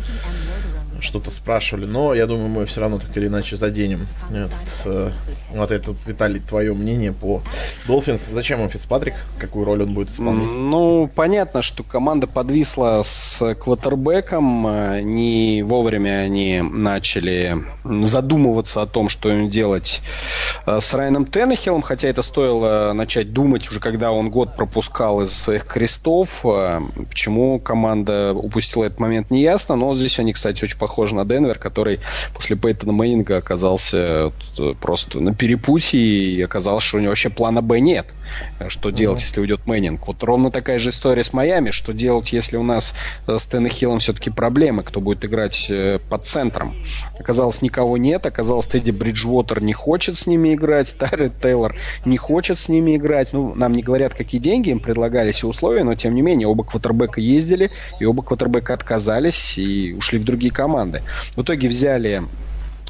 что-то 1.05 1.31
спрашивали, 1.31 1.85
но 1.85 2.15
я 2.15 2.27
думаю, 2.27 2.49
мы 2.49 2.67
все 2.67 2.81
равно 2.81 2.99
так 2.99 3.17
или 3.17 3.27
иначе 3.27 3.57
заденем 3.57 4.09
этот, 4.31 4.53
э, 4.85 5.11
вот 5.53 5.71
это, 5.71 5.95
Виталий, 6.07 6.41
твое 6.41 6.75
мнение 6.75 7.13
по 7.13 7.43
Долфинс. 7.87 8.23
Зачем 8.33 8.63
им 8.63 8.69
Фицпатрик? 8.69 9.15
Какую 9.39 9.65
роль 9.65 9.83
он 9.83 9.93
будет 9.93 10.11
исполнять? 10.11 10.51
Ну, 10.51 11.11
понятно, 11.15 11.63
что 11.63 11.83
команда 11.83 12.27
подвисла 12.27 13.03
с 13.05 13.55
квотербеком. 13.55 14.67
Э, 14.67 15.01
не 15.03 15.63
вовремя 15.63 16.23
они 16.23 16.63
начали 16.63 17.59
задумываться 17.85 18.83
о 18.83 18.87
том, 18.87 19.09
что 19.09 19.31
им 19.31 19.49
делать 19.49 20.01
э, 20.67 20.81
с 20.81 20.95
Райаном 20.95 21.27
Теннехиллом, 21.27 21.83
хотя 21.83 22.09
это 22.09 22.23
стоило 22.23 22.93
начать 22.95 23.33
думать 23.33 23.69
уже, 23.71 23.79
когда 23.79 24.11
он 24.11 24.31
год 24.31 24.57
пропускал 24.57 25.23
из 25.23 25.33
своих 25.33 25.67
крестов. 25.67 26.45
Э, 26.95 27.03
почему 27.03 27.59
команда 27.59 28.33
упустила 28.35 28.85
этот 28.85 29.01
момент, 29.01 29.31
не 29.31 29.43
ясно, 29.43 29.77
но 29.77 29.95
здесь 29.95 30.19
они, 30.19 30.33
кстати, 30.33 30.65
очень 30.65 30.79
похож 30.79 31.13
на 31.13 31.25
Денвер, 31.25 31.59
который 31.59 32.01
после 32.35 32.57
Пейтона 32.57 32.93
Мейнинга 32.93 33.39
оказался 33.39 34.33
э, 34.59 34.75
просто 34.81 35.21
на 35.21 35.35
перепутье 35.35 36.01
и 36.01 36.43
оказалось, 36.43 36.85
что 36.85 36.99
у 36.99 37.01
него 37.01 37.11
вообще 37.11 37.31
плана 37.31 37.63
Б 37.63 37.81
нет. 37.81 38.07
Что 38.69 38.91
делать, 38.91 39.21
mm-hmm. 39.21 39.23
если 39.23 39.41
уйдет 39.41 39.67
Мэннинг? 39.67 40.07
Вот 40.07 40.23
ровно 40.23 40.51
такая 40.51 40.79
же 40.79 40.91
история 40.91 41.25
с 41.25 41.33
Майами. 41.33 41.71
Что 41.71 41.93
делать, 41.93 42.33
если 42.33 42.57
у 42.57 42.63
нас 42.63 42.95
э, 43.27 43.37
с 43.39 43.45
Теннехиллом 43.47 43.99
все-таки 43.99 44.31
проблемы? 44.31 44.83
Кто 44.83 45.01
будет 45.01 45.25
играть 45.25 45.67
э, 45.69 45.99
под 46.09 46.27
центром? 46.27 46.75
Оказалось, 47.19 47.63
никого 47.63 47.97
нет. 47.97 48.27
Оказалось, 48.27 48.67
Тедди 48.67 48.91
Бриджвотер 48.91 49.63
не 49.63 49.73
хочет 49.73 50.17
с 50.17 50.27
ними 50.27 50.55
играть. 50.55 50.97
Тайрет 50.99 51.41
Тейлор 51.41 51.77
не 52.05 52.17
хочет 52.17 52.59
с 52.59 52.69
ними 52.69 52.97
играть. 52.97 53.33
Ну, 53.33 53.55
нам 53.55 53.73
не 53.73 53.83
говорят, 53.83 54.15
какие 54.15 54.41
деньги 54.41 54.71
им 54.71 54.81
предлагались 54.81 55.43
и 55.43 55.47
условия, 55.47 55.85
но 55.85 55.95
тем 55.95 56.15
не 56.15 56.23
менее, 56.23 56.49
оба 56.49 56.65
квотербека 56.85 57.21
ездили, 57.21 57.71
и 57.99 58.05
оба 58.05 58.23
квотербека 58.23 58.75
отказались 58.75 59.57
и 59.59 59.95
ушли 59.95 60.19
в 60.19 60.25
другие 60.25 60.53
команды. 60.53 61.03
В 61.37 61.43
итоге 61.43 61.69
взяли 61.69 62.23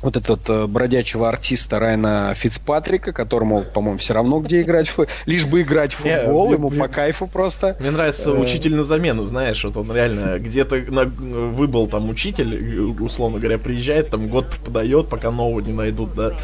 вот 0.05 0.19
этот 0.19 0.49
э, 0.51 0.67
бродячего 0.67 1.29
артиста 1.29 1.79
Райна 1.79 2.35
Фицпатрика, 2.35 3.13
которому, 3.13 3.63
по-моему, 3.63 3.97
все 3.97 4.13
равно 4.13 4.41
где 4.41 4.61
играть, 4.61 4.95
лишь 5.25 5.47
бы 5.47 5.63
играть 5.63 5.95
в 5.95 5.99
футбол, 5.99 6.53
ему 6.53 6.71
по 6.71 6.89
кайфу 6.89 7.27
просто. 7.27 7.77
Мне 7.81 7.91
нравится 7.91 8.29
э, 8.29 8.39
учитель 8.39 8.75
на 8.75 8.85
замену, 8.85 9.25
знаешь, 9.25 9.65
вот 9.65 9.79
он 9.79 9.91
реально 9.93 10.39
где-то 10.39 10.77
на, 10.93 11.05
выбыл 11.05 11.87
там 11.87 12.11
учитель, 12.11 12.93
условно 13.01 13.39
говоря, 13.39 13.59
приезжает, 13.59 14.11
там 14.11 14.29
год 14.29 14.47
преподает, 14.47 15.09
пока 15.09 15.31
нового 15.31 15.61
не 15.61 15.73
найдут, 15.73 16.15
да. 16.15 16.35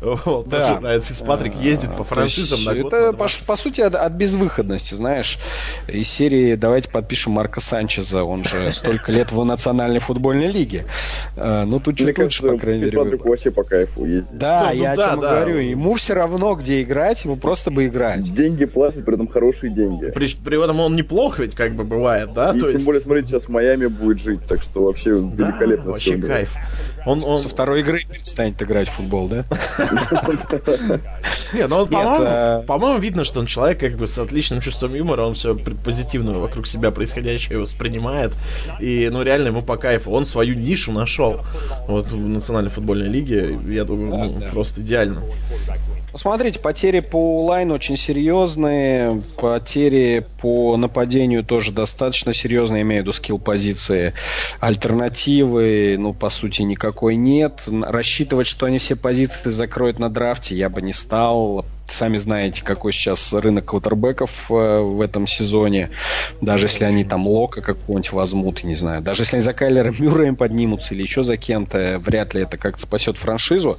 Вот, 0.00 0.48
да. 0.48 0.80
Райан 0.80 1.02
Фицпатрик 1.02 1.54
ездит 1.54 1.96
по 1.96 2.02
франшизам 2.02 2.64
на 2.64 2.74
год. 2.82 2.92
Это, 2.92 3.12
по, 3.12 3.28
по 3.46 3.56
сути, 3.56 3.82
от, 3.82 3.94
от 3.94 4.12
безвыходности, 4.12 4.94
знаешь, 4.94 5.38
из 5.86 6.08
серии 6.08 6.56
«Давайте 6.56 6.90
подпишем 6.90 7.32
Марка 7.32 7.60
Санчеза», 7.60 8.24
он 8.24 8.42
же 8.42 8.72
столько 8.72 9.12
лет 9.12 9.30
в 9.30 9.44
национальной 9.44 10.00
футбольной 10.00 10.48
лиге. 10.48 10.86
Э, 11.36 11.64
ну, 11.64 11.78
тут 11.78 11.96
чуть 11.96 12.18
лучше, 12.18 12.42
по 12.42 12.58
крайней 12.58 12.86
мере, 12.86 12.95
Патрику 13.04 13.28
вообще 13.28 13.50
по 13.50 13.62
кайфу 13.62 14.04
ездить. 14.04 14.38
Да, 14.38 14.70
ну, 14.72 14.80
я 14.80 14.90
ну, 14.90 14.96
да, 14.96 15.04
о 15.04 15.10
чем 15.10 15.20
да. 15.20 15.28
говорю. 15.30 15.58
Ему 15.58 15.94
все 15.94 16.14
равно, 16.14 16.54
где 16.54 16.82
играть, 16.82 17.24
ему 17.24 17.36
просто 17.36 17.70
бы 17.70 17.86
играть. 17.86 18.32
Деньги 18.34 18.64
платят, 18.64 19.04
при 19.04 19.14
этом 19.14 19.28
хорошие 19.28 19.72
деньги. 19.72 20.10
При, 20.10 20.34
при 20.34 20.62
этом 20.62 20.80
он 20.80 20.96
неплох 20.96 21.38
ведь 21.38 21.54
как 21.54 21.74
бы 21.74 21.84
бывает, 21.84 22.32
да? 22.34 22.50
И 22.50 22.60
То 22.60 22.66
тем 22.66 22.76
есть... 22.76 22.86
более, 22.86 23.00
смотрите, 23.00 23.28
сейчас 23.28 23.44
в 23.44 23.48
Майами 23.48 23.86
будет 23.86 24.20
жить, 24.20 24.40
так 24.48 24.62
что 24.62 24.84
вообще 24.84 25.20
да, 25.20 25.48
великолепно. 25.48 25.92
Вообще 25.92 26.16
кайф. 26.18 26.50
Он, 27.06 27.22
он... 27.24 27.38
Со 27.38 27.48
второй 27.48 27.80
игры 27.80 28.00
перестанет 28.00 28.60
играть 28.60 28.88
в 28.88 28.92
футбол, 28.92 29.28
да? 29.28 29.44
Не, 31.54 31.66
ну 31.68 31.88
а 31.92 32.62
по-моему, 32.62 32.98
видно, 32.98 33.24
что 33.24 33.40
он 33.40 33.46
человек 33.46 33.78
как 33.78 33.96
бы 33.96 34.06
с 34.08 34.18
отличным 34.18 34.60
чувством 34.60 34.94
юмора, 34.94 35.22
он 35.22 35.34
все 35.34 35.54
позитивно 35.54 36.32
вокруг 36.32 36.66
себя 36.66 36.90
происходящее 36.90 37.60
воспринимает. 37.60 38.32
И, 38.80 39.08
ну, 39.10 39.22
реально 39.22 39.48
ему 39.48 39.62
по 39.62 39.76
кайфу. 39.76 40.10
Он 40.10 40.24
свою 40.24 40.54
нишу 40.56 40.92
нашел. 40.92 41.40
Вот 41.86 42.10
в 42.10 42.28
национальной 42.28 42.70
футбольной 42.70 43.08
лиге, 43.08 43.56
я 43.68 43.84
думаю, 43.84 44.32
ну, 44.34 44.50
просто 44.50 44.80
идеально. 44.80 45.22
Смотрите, 46.16 46.58
потери 46.58 47.00
по 47.00 47.44
лайну 47.44 47.74
очень 47.74 47.96
серьезные, 47.96 49.22
потери 49.38 50.26
по 50.40 50.76
нападению 50.76 51.44
тоже 51.44 51.72
достаточно 51.72 52.32
серьезные, 52.32 52.82
имею 52.82 53.02
в 53.02 53.04
виду 53.04 53.12
скилл 53.12 53.38
позиции. 53.38 54.14
Альтернативы, 54.60 55.96
ну, 55.98 56.12
по 56.12 56.30
сути, 56.30 56.62
никакой 56.62 57.16
нет. 57.16 57.64
Рассчитывать, 57.66 58.46
что 58.46 58.66
они 58.66 58.78
все 58.78 58.96
позиции 58.96 59.50
закроют 59.50 59.98
на 59.98 60.08
драфте, 60.08 60.54
я 60.54 60.68
бы 60.68 60.82
не 60.82 60.92
стал. 60.92 61.64
Сами 61.88 62.18
знаете, 62.18 62.64
какой 62.64 62.92
сейчас 62.92 63.32
рынок 63.32 63.66
квотербеков 63.66 64.50
э, 64.50 64.80
в 64.80 65.00
этом 65.00 65.26
сезоне. 65.26 65.90
Даже 66.40 66.66
если 66.66 66.84
они 66.84 67.04
там 67.04 67.26
Лока 67.26 67.62
какого-нибудь 67.62 68.12
возьмут, 68.12 68.64
не 68.64 68.74
знаю. 68.74 69.02
Даже 69.02 69.22
если 69.22 69.36
они 69.36 69.44
за 69.44 69.52
Кайлера 69.52 69.92
Мюрреем 69.96 70.36
поднимутся 70.36 70.94
или 70.94 71.02
еще 71.02 71.22
за 71.22 71.36
кем-то, 71.36 71.98
вряд 72.00 72.34
ли 72.34 72.42
это 72.42 72.56
как-то 72.56 72.82
спасет 72.82 73.18
франшизу. 73.18 73.76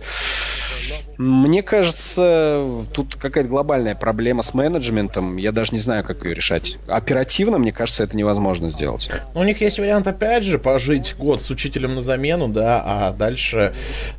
Мне 1.17 1.63
кажется, 1.63 2.85
тут 2.93 3.15
какая-то 3.15 3.49
глобальная 3.49 3.95
проблема 3.95 4.43
с 4.43 4.53
менеджментом. 4.53 5.37
Я 5.37 5.51
даже 5.51 5.73
не 5.73 5.79
знаю, 5.79 6.03
как 6.03 6.23
ее 6.23 6.35
решать. 6.35 6.77
Оперативно, 6.87 7.57
мне 7.57 7.71
кажется, 7.71 8.03
это 8.03 8.15
невозможно 8.15 8.69
сделать. 8.69 9.09
У 9.33 9.43
них 9.43 9.59
есть 9.61 9.79
вариант, 9.79 10.05
опять 10.07 10.43
же, 10.43 10.59
пожить 10.59 11.15
год 11.17 11.41
с 11.41 11.49
учителем 11.49 11.95
на 11.95 12.01
замену, 12.01 12.47
да, 12.47 12.83
а 12.85 13.13
дальше 13.13 13.73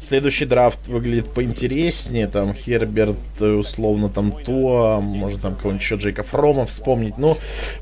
следующий 0.08 0.44
драфт 0.44 0.88
выглядит 0.88 1.32
поинтереснее. 1.32 2.26
Там 2.26 2.52
Херберт, 2.52 3.16
условно, 3.40 3.77
там 4.08 4.32
то, 4.44 5.00
может, 5.00 5.42
там 5.42 5.54
кого-нибудь 5.56 5.82
еще 5.82 5.96
Джейка 5.96 6.22
Фрома 6.22 6.66
вспомнить. 6.66 7.18
Но 7.18 7.34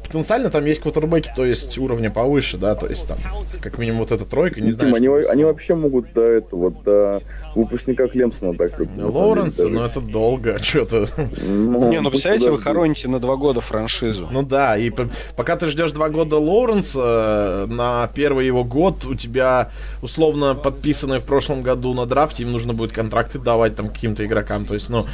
потенциально 0.03 0.51
там 0.51 0.65
есть 0.65 0.81
квотербеки, 0.81 1.31
то 1.35 1.45
есть 1.45 1.77
уровня 1.79 2.11
повыше, 2.11 2.59
да, 2.59 2.75
то 2.75 2.87
есть 2.87 3.07
там 3.09 3.19
как 3.61 3.79
минимум 3.79 4.01
вот 4.01 4.13
эта 4.13 4.25
тройка, 4.25 4.61
не 4.61 4.73
Тим, 4.73 4.91
знаю. 4.91 4.95
Они, 4.97 5.09
они 5.09 5.45
вообще 5.45 5.75
могут 5.75 6.13
до 6.13 6.23
этого, 6.23 6.71
до 6.71 7.23
выпускника 7.55 8.09
Клемсона 8.09 8.57
так 8.57 8.73
Лоуренса, 8.97 9.69
но 9.69 9.81
ну, 9.81 9.85
это 9.87 10.01
долго, 10.01 10.59
что-то. 10.63 11.09
Ну, 11.43 11.91
не, 11.91 12.01
ну 12.01 12.11
представляете, 12.11 12.51
вы 12.51 12.59
хороните 12.59 13.09
на 13.09 13.19
два 13.19 13.37
года 13.37 13.61
франшизу. 13.61 14.29
Ну 14.31 14.43
да, 14.43 14.77
и 14.77 14.91
пока 15.37 15.57
ты 15.57 15.69
ждешь 15.69 15.93
два 15.93 16.09
года 16.09 16.37
Лоуренса, 16.37 17.67
на 17.69 18.09
первый 18.15 18.47
его 18.47 18.65
год 18.65 19.05
у 19.05 19.15
тебя 19.15 19.71
условно 20.07 20.55
подписанные 20.55 21.19
в 21.19 21.25
прошлом 21.25 21.63
году 21.63 21.93
на 21.93 22.07
драфте, 22.07 22.45
им 22.45 22.53
нужно 22.53 22.73
будет 22.73 22.93
контракты 22.93 23.41
давать 23.41 23.75
там 23.75 23.89
каким-то 23.89 24.25
игрокам. 24.25 24.65
То 24.65 24.75
есть, 24.75 24.89
ну, 24.89 25.05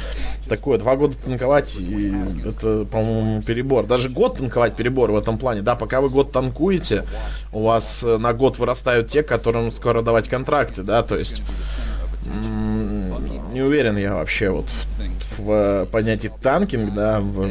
такое, 0.47 0.77
два 0.77 0.95
года 0.95 1.15
танковать, 1.25 1.75
и 1.77 2.13
это, 2.45 2.85
по-моему, 2.85 3.41
перебор. 3.41 3.87
Даже 3.87 4.09
год 4.09 4.37
танковать 4.37 4.75
перебор 4.75 5.11
в 5.11 5.17
этом 5.17 5.37
плане. 5.39 5.63
Да, 5.63 5.75
пока 5.75 5.99
вы 5.99 6.09
год 6.09 6.31
танкуете, 6.31 7.05
у 7.51 7.63
вас 7.63 7.99
э, 8.03 8.17
на 8.19 8.33
год 8.33 8.59
вырастают 8.59 9.09
те, 9.09 9.23
которым 9.23 9.71
скоро 9.71 10.03
давать 10.03 10.29
контракты, 10.29 10.83
да, 10.83 11.01
то 11.01 11.17
есть 11.17 11.41
не 13.51 13.61
уверен 13.61 13.97
я 13.97 14.13
вообще 14.15 14.49
вот 14.49 14.65
в, 15.37 15.43
в 15.43 15.85
понятии 15.87 16.31
танкинг, 16.41 16.93
да, 16.93 17.19
в 17.19 17.49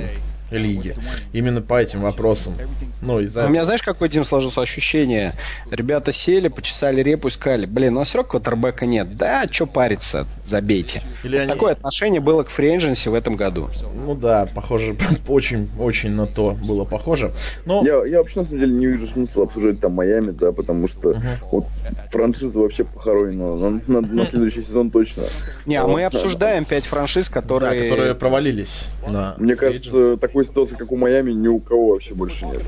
лиги. 0.57 0.95
Именно 1.33 1.63
по 1.63 1.81
этим 1.81 2.03
вопросам. 2.03 2.55
Ну, 3.01 3.21
из-за... 3.21 3.47
У 3.47 3.49
меня, 3.49 3.65
знаешь, 3.65 3.83
какое, 3.83 4.09
Дим, 4.09 4.25
сложилось 4.25 4.59
ощущение? 4.59 5.33
Ребята 5.71 6.13
сели, 6.13 6.49
почесали 6.49 7.03
репу 7.03 7.29
и 7.29 7.31
сказали, 7.31 7.67
блин, 7.67 7.97
у 7.97 8.01
нас 8.01 8.09
все 8.09 8.19
равно 8.19 8.31
квотербека 8.31 8.87
нет. 8.87 9.17
Да, 9.17 9.45
что 9.51 9.67
париться, 9.67 10.27
забейте. 10.45 11.03
Или 11.25 11.37
они... 11.37 11.49
Такое 11.49 11.73
отношение 11.73 12.21
было 12.21 12.43
к 12.43 12.51
френженси 12.51 13.09
в 13.09 13.15
этом 13.15 13.37
году. 13.37 13.71
Ну 13.95 14.15
да, 14.15 14.47
похоже, 14.55 14.97
очень-очень 15.29 16.13
на 16.13 16.27
то 16.27 16.53
было 16.53 16.85
похоже. 16.85 17.33
Но... 17.65 17.85
Я, 17.85 18.05
я 18.05 18.19
вообще, 18.19 18.41
на 18.41 18.47
самом 18.47 18.61
деле, 18.61 18.73
не 18.73 18.87
вижу 18.87 19.07
смысла 19.07 19.45
обсуждать 19.45 19.81
там 19.81 19.93
Майами, 19.93 20.31
да, 20.31 20.53
потому 20.53 20.87
что 20.89 21.13
uh-huh. 21.13 21.21
вот 21.51 21.65
франшиза 22.11 22.59
вообще 22.59 22.85
похоронена 22.85 23.57
на, 23.57 23.83
на, 23.87 24.01
на 24.01 24.27
следующий 24.27 24.63
сезон 24.63 24.91
точно. 24.91 25.25
Не, 25.67 25.77
а 25.77 25.87
мы 25.87 26.05
обсуждаем 26.05 26.65
пять 26.65 26.85
франшиз, 26.85 27.29
которые... 27.29 27.83
Да, 27.83 27.89
которые 27.89 28.15
провалились. 28.15 28.85
На 29.07 29.35
Мне 29.39 29.57
кажется, 29.57 30.17
такой 30.17 30.42
ситуации, 30.45 30.77
как 30.77 30.93
у 30.93 30.97
Майами, 30.97 31.33
ни 31.33 31.49
у 31.49 31.61
кого 31.61 31.91
вообще 31.91 32.15
больше 32.15 32.47
нет. 32.47 32.63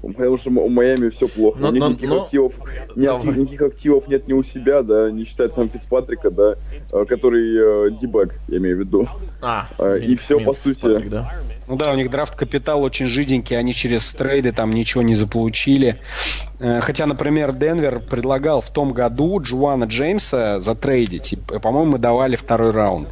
Потому 0.00 0.36
что 0.36 0.50
у 0.50 0.68
Майами 0.68 1.08
все 1.08 1.28
плохо. 1.28 1.58
Но, 1.60 1.68
у 1.68 1.72
них 1.72 1.80
но, 1.80 1.88
никаких, 1.90 2.08
но... 2.08 2.22
Активов, 2.22 2.54
ни 2.96 3.06
актив, 3.06 3.36
никаких 3.36 3.62
активов 3.62 4.08
нет 4.08 4.28
ни 4.28 4.32
у 4.32 4.42
себя, 4.42 4.82
да, 4.82 5.10
не 5.10 5.24
считая 5.24 5.48
там 5.48 5.68
Фицпатрика, 5.68 6.30
да, 6.30 6.56
э, 6.90 7.04
который 7.04 7.88
э, 7.88 7.90
дебаг, 8.00 8.38
я 8.48 8.58
имею 8.58 8.76
в 8.76 8.80
виду. 8.80 9.06
А, 9.40 9.68
а 9.78 9.96
и 9.96 10.16
все, 10.16 10.40
по 10.40 10.52
сути. 10.52 11.08
Да. 11.08 11.32
Ну 11.66 11.76
да, 11.76 11.92
у 11.92 11.94
них 11.94 12.10
драфт 12.10 12.34
капитал 12.34 12.82
очень 12.82 13.06
жиденький, 13.06 13.58
они 13.58 13.74
через 13.74 14.12
трейды 14.12 14.52
там 14.52 14.72
ничего 14.72 15.02
не 15.02 15.14
заполучили. 15.14 16.00
Э, 16.58 16.80
хотя, 16.80 17.06
например, 17.06 17.52
Денвер 17.52 18.00
предлагал 18.00 18.60
в 18.60 18.70
том 18.70 18.92
году 18.92 19.40
Джуана 19.40 19.84
Джеймса 19.84 20.60
затрейдить. 20.60 21.32
И, 21.32 21.36
по-моему, 21.36 21.92
мы 21.92 21.98
давали 21.98 22.36
второй 22.36 22.70
раунд. 22.70 23.08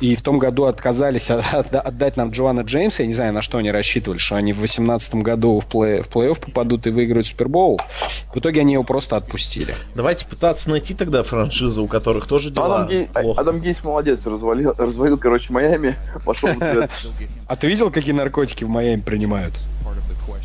И 0.00 0.16
в 0.16 0.22
том 0.22 0.38
году 0.38 0.64
отказались 0.64 1.30
отдать 1.30 2.16
нам 2.16 2.30
Джоана 2.30 2.62
Джеймса. 2.62 3.02
Я 3.02 3.06
не 3.08 3.14
знаю, 3.14 3.32
на 3.32 3.42
что 3.42 3.58
они 3.58 3.70
рассчитывали, 3.70 4.18
что 4.18 4.36
они 4.36 4.52
в 4.52 4.56
2018 4.56 5.16
году 5.16 5.60
в, 5.60 5.66
плей- 5.66 6.02
в 6.02 6.08
плей-офф 6.08 6.40
попадут 6.40 6.86
и 6.86 6.90
выиграют 6.90 7.26
Супербоул. 7.26 7.80
В 8.34 8.38
итоге 8.38 8.62
они 8.62 8.72
его 8.72 8.84
просто 8.84 9.16
отпустили. 9.16 9.74
Давайте 9.94 10.26
пытаться 10.26 10.70
найти 10.70 10.94
тогда 10.94 11.22
франшизы, 11.22 11.80
у 11.80 11.86
которых 11.86 12.26
тоже 12.26 12.50
дела 12.50 12.76
Адам, 12.76 12.88
Гей, 12.88 13.08
Адам 13.14 13.60
Гейс 13.60 13.84
молодец, 13.84 14.26
развалил, 14.26 14.74
развалил, 14.76 15.18
короче, 15.18 15.52
Майами, 15.52 15.96
пошел 16.24 16.50
А 17.46 17.56
ты 17.62 17.68
видел, 17.68 17.92
какие 17.92 18.12
наркотики 18.12 18.64
в 18.64 18.68
Майами 18.68 19.02
принимают? 19.02 19.54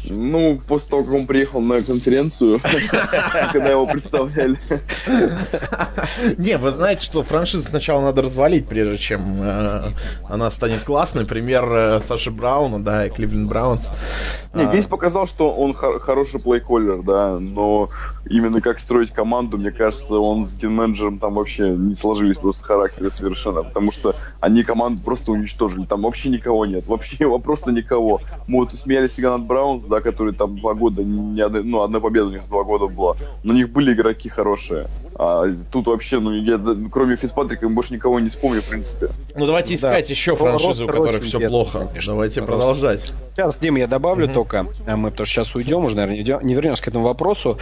Ну, 0.08 0.60
после 0.68 0.90
того, 0.92 1.04
как 1.04 1.14
он 1.14 1.26
приехал 1.26 1.62
на 1.62 1.82
конференцию, 1.82 2.60
когда 3.52 3.70
его 3.70 3.88
представляли. 3.88 4.60
Не, 6.38 6.60
вы 6.60 6.72
знаете, 6.72 7.04
что 7.04 7.24
франшизу 7.24 7.68
сначала 7.68 8.02
надо 8.02 8.22
развалить, 8.22 8.68
прежде 8.68 9.00
чем 9.00 9.36
э, 9.40 9.92
она 10.30 10.52
станет 10.52 10.84
классной. 10.84 11.26
Пример 11.26 11.66
э, 11.68 12.02
Саши 12.08 12.30
Брауна, 12.30 12.84
да, 12.84 13.08
и 13.08 13.10
Кливленд 13.10 13.50
Браунс. 13.50 13.90
Не, 14.54 14.66
Гейс 14.68 14.86
показал, 14.86 15.28
что 15.28 15.52
он 15.52 15.74
хороший 15.74 16.40
плейколлер, 16.40 17.02
да, 17.02 17.40
но 17.40 17.90
именно 18.30 18.62
как 18.62 18.80
строить 18.80 19.12
команду, 19.12 19.58
мне 19.58 19.72
кажется, 19.72 20.16
он 20.16 20.46
с 20.46 20.56
ген-менеджером 20.56 21.20
там 21.20 21.36
вообще 21.36 21.70
не 21.70 21.96
сложились 21.96 22.38
просто 22.38 22.64
характеры 22.64 23.12
совершенно, 23.12 23.64
потому 23.64 23.92
что 23.92 24.16
они 24.42 24.64
команду 24.64 25.02
просто 25.04 25.32
уничтожили, 25.32 25.86
там 25.86 26.02
вообще 26.02 26.30
никого 26.30 26.66
нет, 26.66 26.88
вообще 26.88 27.40
просто 27.44 27.72
никого. 27.72 28.22
Мы 28.48 28.60
вот 28.60 28.74
смеялись 28.74 29.12
всегда 29.12 29.38
над 29.38 29.48
Браунс, 29.48 29.84
да, 29.86 30.02
который 30.02 30.34
там 30.34 30.58
два 30.60 30.74
года, 30.74 31.04
не 31.04 31.42
одна, 31.42 31.62
ну, 31.64 31.82
одна 31.82 32.00
победа 32.00 32.28
у 32.28 32.32
них 32.32 32.44
с 32.44 32.48
два 32.48 32.64
года 32.64 32.88
была, 32.88 33.16
но 33.44 33.54
у 33.54 33.56
них 33.56 33.70
были 33.70 33.94
игроки 33.94 34.30
хорошие. 34.30 34.88
А 35.20 35.52
тут 35.72 35.88
вообще, 35.88 36.20
ну, 36.20 36.32
я, 36.32 36.60
кроме 36.92 37.16
Фицпатрика, 37.16 37.68
больше 37.70 37.94
никого 37.94 38.20
не 38.20 38.30
вспомню, 38.30 38.62
в 38.62 38.66
принципе. 38.66 39.10
Ну, 39.36 39.48
давайте 39.48 39.74
искать 39.74 40.06
да. 40.06 40.12
еще 40.14 40.36
франшизу, 40.36 40.86
у 40.86 40.88
которых 40.88 41.24
все 41.24 41.40
нет, 41.40 41.50
плохо. 41.50 41.88
Конечно. 41.88 42.14
Давайте 42.14 42.40
Рост. 42.42 42.52
продолжать. 42.52 43.14
Сейчас, 43.36 43.60
Дима, 43.60 43.80
я 43.80 43.88
добавлю 43.88 44.26
угу. 44.26 44.34
только, 44.34 44.68
а 44.86 44.96
мы 44.96 45.10
потому 45.10 45.26
что 45.26 45.34
сейчас 45.34 45.56
уйдем, 45.56 45.86
уже, 45.86 45.96
наверное, 45.96 46.40
не 46.44 46.54
вернемся 46.54 46.84
к 46.84 46.88
этому 46.88 47.06
вопросу. 47.06 47.58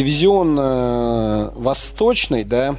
Дивизион 0.00 0.58
э, 0.58 1.50
Восточный, 1.56 2.44
да, 2.44 2.76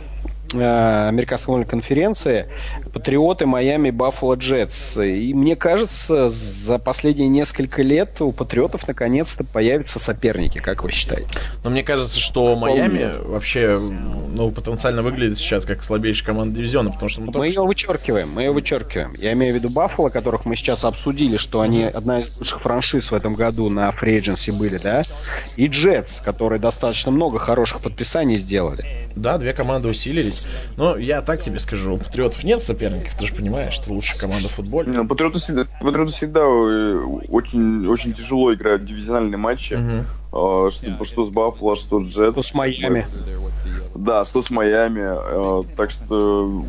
Э, 0.53 1.07
американской 1.07 1.63
конференции 1.63 2.47
Патриоты 2.93 3.45
Майами 3.45 3.89
Баффало 3.89 4.35
Джетс. 4.35 4.97
И 4.97 5.33
мне 5.33 5.55
кажется, 5.55 6.29
за 6.29 6.77
последние 6.77 7.29
несколько 7.29 7.81
лет 7.81 8.21
у 8.21 8.31
Патриотов 8.31 8.87
наконец-то 8.87 9.43
появятся 9.43 9.99
соперники, 9.99 10.57
как 10.57 10.83
вы 10.83 10.91
считаете? 10.91 11.29
Но 11.63 11.69
мне 11.69 11.83
кажется, 11.83 12.19
что 12.19 12.55
Майами 12.57 13.13
вообще 13.23 13.79
ну, 13.79 14.51
потенциально 14.51 15.01
выглядит 15.01 15.37
сейчас 15.37 15.65
как 15.65 15.83
слабейшая 15.83 16.25
команда 16.25 16.55
дивизиона, 16.55 16.91
потому 16.91 17.09
что 17.09 17.21
мы, 17.21 17.31
мы 17.31 17.47
ее 17.47 17.53
что... 17.53 17.65
вычеркиваем, 17.65 18.31
мы 18.31 18.43
ее 18.43 18.51
вычеркиваем. 18.51 19.13
Я 19.15 19.33
имею 19.33 19.53
в 19.53 19.55
виду 19.55 19.69
Баффало, 19.69 20.09
которых 20.09 20.45
мы 20.45 20.55
сейчас 20.57 20.83
обсудили, 20.83 21.37
что 21.37 21.61
они 21.61 21.83
одна 21.83 22.19
из 22.19 22.39
лучших 22.39 22.61
франшиз 22.61 23.11
в 23.11 23.15
этом 23.15 23.35
году 23.35 23.69
на 23.69 23.89
Agency 23.89 24.57
были, 24.57 24.77
да? 24.77 25.03
И 25.55 25.67
Джетс, 25.67 26.21
которые 26.21 26.59
достаточно 26.59 27.11
много 27.11 27.39
хороших 27.39 27.81
подписаний 27.81 28.37
сделали. 28.37 28.85
Да, 29.16 29.38
две 29.38 29.53
команды 29.53 29.88
усилились. 29.88 30.47
Но 30.78 30.97
я 30.97 31.22
так 31.22 31.41
тебе 31.41 31.59
скажу, 31.59 31.95
у 31.95 31.97
Патриотов 31.97 32.43
нет 32.43 32.64
соперников, 32.64 33.16
ты 33.18 33.28
же 33.28 33.34
понимаешь, 33.34 33.74
что 33.74 33.91
лучшая 33.91 34.20
команда 34.20 34.47
в 34.47 34.51
футболе. 34.51 34.91
Не, 34.91 35.03
Патриоты 35.03 35.39
всегда, 35.39 35.66
Патриоты 35.82 36.12
всегда 36.12 36.41
э, 36.41 36.95
очень, 37.30 37.88
очень 37.88 38.14
тяжело 38.14 38.53
играют 38.53 38.86
дивизиональные 38.86 39.38
матчи. 39.38 39.74
Угу. 39.74 40.05
Uh, 40.32 40.71
что, 40.71 41.03
что 41.03 41.25
с 41.25 41.29
Баффало, 41.29 41.75
что 41.75 41.99
с 41.99 42.07
Джетс. 42.07 42.34
Что 42.38 42.43
с 42.43 42.53
Майами. 42.53 43.05
Да, 43.93 44.23
что 44.23 44.41
с 44.41 44.49
Майами. 44.49 45.01
Uh, 45.01 45.67
так 45.75 45.91
что 45.91 46.63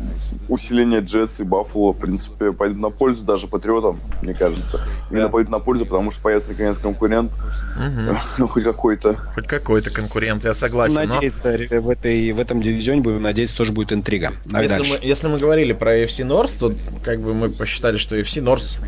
усиление 0.49 0.99
Джетс 0.99 1.39
и 1.39 1.43
Баффало, 1.43 1.93
в 1.93 1.97
принципе, 1.97 2.51
пойдут 2.51 2.79
на 2.79 2.89
пользу 2.89 3.23
даже 3.23 3.47
Патриотам, 3.47 4.01
мне 4.21 4.33
кажется. 4.33 4.83
Именно 5.09 5.27
да. 5.27 5.29
пойдут 5.29 5.51
на 5.51 5.59
пользу, 5.59 5.85
потому 5.85 6.11
что 6.11 6.21
появится 6.21 6.49
наконец 6.49 6.77
конкурент. 6.77 7.31
Угу. 7.33 8.17
Ну, 8.37 8.47
хоть 8.47 8.63
какой-то. 8.63 9.15
Хоть 9.35 9.47
какой-то 9.47 9.93
конкурент, 9.93 10.43
я 10.43 10.53
согласен. 10.53 10.95
Надеяться, 10.95 11.57
но... 11.71 11.81
в, 11.81 11.89
этой, 11.89 12.31
в 12.31 12.39
этом 12.39 12.61
дивизионе, 12.61 13.01
будем 13.01 13.21
надеяться, 13.21 13.55
тоже 13.55 13.71
будет 13.71 13.93
интрига. 13.93 14.33
если, 14.45 14.79
мы, 14.79 14.99
если 15.01 15.27
мы 15.27 15.37
говорили 15.37 15.71
про 15.71 15.99
FC 15.99 16.27
North, 16.27 16.57
то 16.59 16.71
как 17.03 17.19
бы 17.19 17.33
мы 17.33 17.49
посчитали, 17.49 17.97
что 17.97 18.17
FC 18.17 18.43
North 18.43 18.79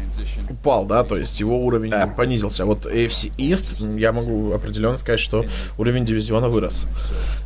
упал, 0.49 0.86
да, 0.86 1.03
то 1.03 1.15
есть 1.15 1.39
его 1.39 1.63
уровень 1.63 1.91
да. 1.91 2.07
понизился. 2.07 2.63
А 2.63 2.65
вот 2.65 2.86
AFC 2.86 3.32
East, 3.38 3.97
я 3.99 4.11
могу 4.11 4.53
определенно 4.66 4.97
сказать, 4.97 5.20
что 5.20 5.45
уровень 5.78 6.05
дивизиона 6.05 6.49
вырос 6.49 6.86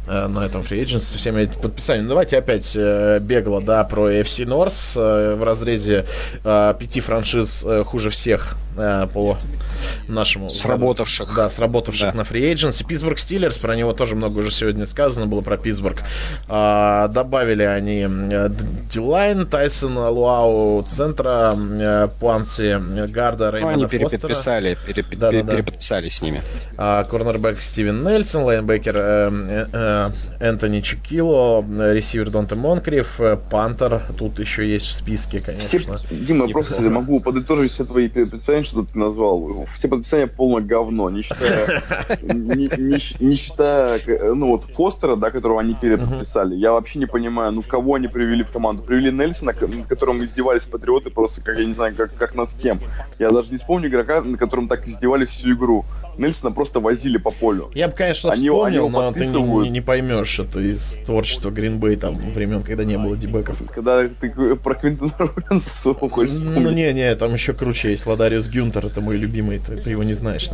на 0.09 0.45
этом 0.45 0.61
free 0.61 0.83
agents 0.83 1.01
со 1.01 1.17
всеми 1.17 1.43
этими 1.43 1.61
подписаниями. 1.61 2.05
Ну, 2.05 2.09
давайте 2.09 2.37
опять 2.37 2.75
э, 2.75 3.19
бегло, 3.21 3.61
да, 3.61 3.83
про 3.83 4.11
AFC 4.11 4.45
North 4.45 4.73
э, 4.95 5.35
в 5.35 5.43
разрезе 5.43 6.05
э, 6.43 6.73
пяти 6.79 6.99
франшиз 7.01 7.63
э, 7.63 7.83
хуже 7.83 8.09
всех 8.09 8.57
э, 8.75 9.07
по 9.13 9.37
нашему... 10.07 10.49
Сработавших. 10.49 11.35
Да, 11.35 11.49
сработавших 11.49 12.11
да. 12.11 12.17
на 12.17 12.21
free 12.21 12.53
agency. 12.53 12.85
Питтсбург 12.85 13.19
Стиллерс, 13.19 13.57
про 13.57 13.75
него 13.75 13.93
тоже 13.93 14.15
много 14.15 14.39
уже 14.39 14.51
сегодня 14.51 14.85
сказано 14.87 15.27
было, 15.27 15.41
про 15.41 15.57
Питтсбург. 15.57 16.01
Э, 16.47 17.07
добавили 17.09 17.63
они 17.63 18.07
э, 18.07 18.49
D-Line, 18.91 19.45
Тайсон 19.45 19.97
Алуалу, 19.97 20.81
Центра, 20.81 21.53
э, 21.55 22.07
Паунси, 22.19 22.79
Гарда, 23.11 23.51
Реймона 23.51 23.77
ну, 23.77 23.83
Они 23.83 23.89
переподписали, 23.89 24.77
переп... 24.85 25.05
да, 25.15 25.31
да, 25.31 25.43
да. 25.43 25.53
переподписали 25.53 26.09
с 26.09 26.21
ними. 26.21 26.41
А, 26.77 27.03
корнербэк 27.03 27.59
Стивен 27.61 28.01
Нельсон, 28.01 28.43
лайнбекер 28.43 28.95
э, 28.97 29.29
э, 29.73 29.98
Энтони 30.39 30.81
Чикилло, 30.81 31.63
ресивер 31.91 32.29
Донте 32.29 32.55
Монкриф, 32.55 33.19
э, 33.19 33.37
Пантер, 33.37 34.01
тут 34.17 34.39
еще 34.39 34.67
есть 34.67 34.87
в 34.87 34.91
списке, 34.91 35.39
конечно. 35.43 35.97
Все, 35.97 36.15
Дима, 36.15 36.45
я 36.45 36.53
просто 36.53 36.81
могу 36.81 37.19
подытожить 37.19 37.71
все 37.71 37.83
твои 37.83 38.07
подписания, 38.07 38.63
что 38.63 38.83
ты 38.83 38.97
назвал. 38.97 39.67
Все 39.73 39.87
подписания 39.87 40.27
полное 40.27 40.61
говно, 40.61 41.09
не 41.09 41.21
считая, 41.21 41.83
не, 42.21 42.67
не, 42.77 43.23
не 43.23 43.35
считая 43.35 43.99
ну 44.35 44.47
вот 44.47 44.65
Фостера, 44.73 45.15
да, 45.15 45.31
которого 45.31 45.59
они 45.59 45.75
переподписали. 45.75 46.55
Я 46.55 46.71
вообще 46.71 46.99
не 46.99 47.05
понимаю, 47.05 47.51
ну 47.51 47.61
кого 47.61 47.95
они 47.95 48.07
привели 48.07 48.43
в 48.43 48.51
команду. 48.51 48.83
Привели 48.83 49.11
Нельсона, 49.11 49.53
над 49.59 49.87
которым 49.87 50.23
издевались 50.23 50.63
патриоты 50.63 51.09
просто, 51.09 51.41
как 51.41 51.57
я 51.57 51.65
не 51.65 51.73
знаю, 51.73 51.95
как, 51.95 52.15
как 52.15 52.35
над 52.35 52.53
кем. 52.53 52.79
Я 53.17 53.31
даже 53.31 53.51
не 53.51 53.57
вспомню 53.57 53.89
игрока, 53.89 54.21
на 54.21 54.37
котором 54.37 54.67
так 54.67 54.87
издевались 54.87 55.29
всю 55.29 55.53
игру. 55.53 55.85
Нельсона 56.19 56.51
просто 56.51 56.79
возили 56.79 57.17
по 57.17 57.31
полю. 57.31 57.71
Я 57.73 57.87
бы, 57.87 57.93
конечно, 57.95 58.31
они, 58.31 58.49
вспомнил, 58.49 58.85
они 58.85 58.91
но 58.91 59.13
ты 59.13 59.25
не, 59.25 59.63
не, 59.63 59.69
не 59.69 59.81
поймешь 59.81 60.39
это 60.39 60.59
из 60.59 60.97
творчества 61.05 61.49
Гринбей 61.49 61.95
там 61.95 62.17
времен, 62.31 62.63
когда 62.63 62.83
не 62.83 62.97
было 62.97 63.15
дебеков. 63.15 63.57
Когда 63.73 64.07
ты 64.07 64.55
про 64.55 64.75
Квинтона 64.75 65.13
Робинса 65.17 65.93
хочешь 65.93 66.37
Ну 66.39 66.71
не-не, 66.71 67.15
там 67.15 67.33
еще 67.33 67.53
круче 67.53 67.91
есть. 67.91 68.05
Ладариус 68.05 68.49
Гюнтер, 68.49 68.85
это 68.85 69.01
мой 69.01 69.17
любимый, 69.17 69.59
ты, 69.59 69.77
ты 69.77 69.91
его 69.91 70.03
не 70.03 70.13
знаешь. 70.13 70.47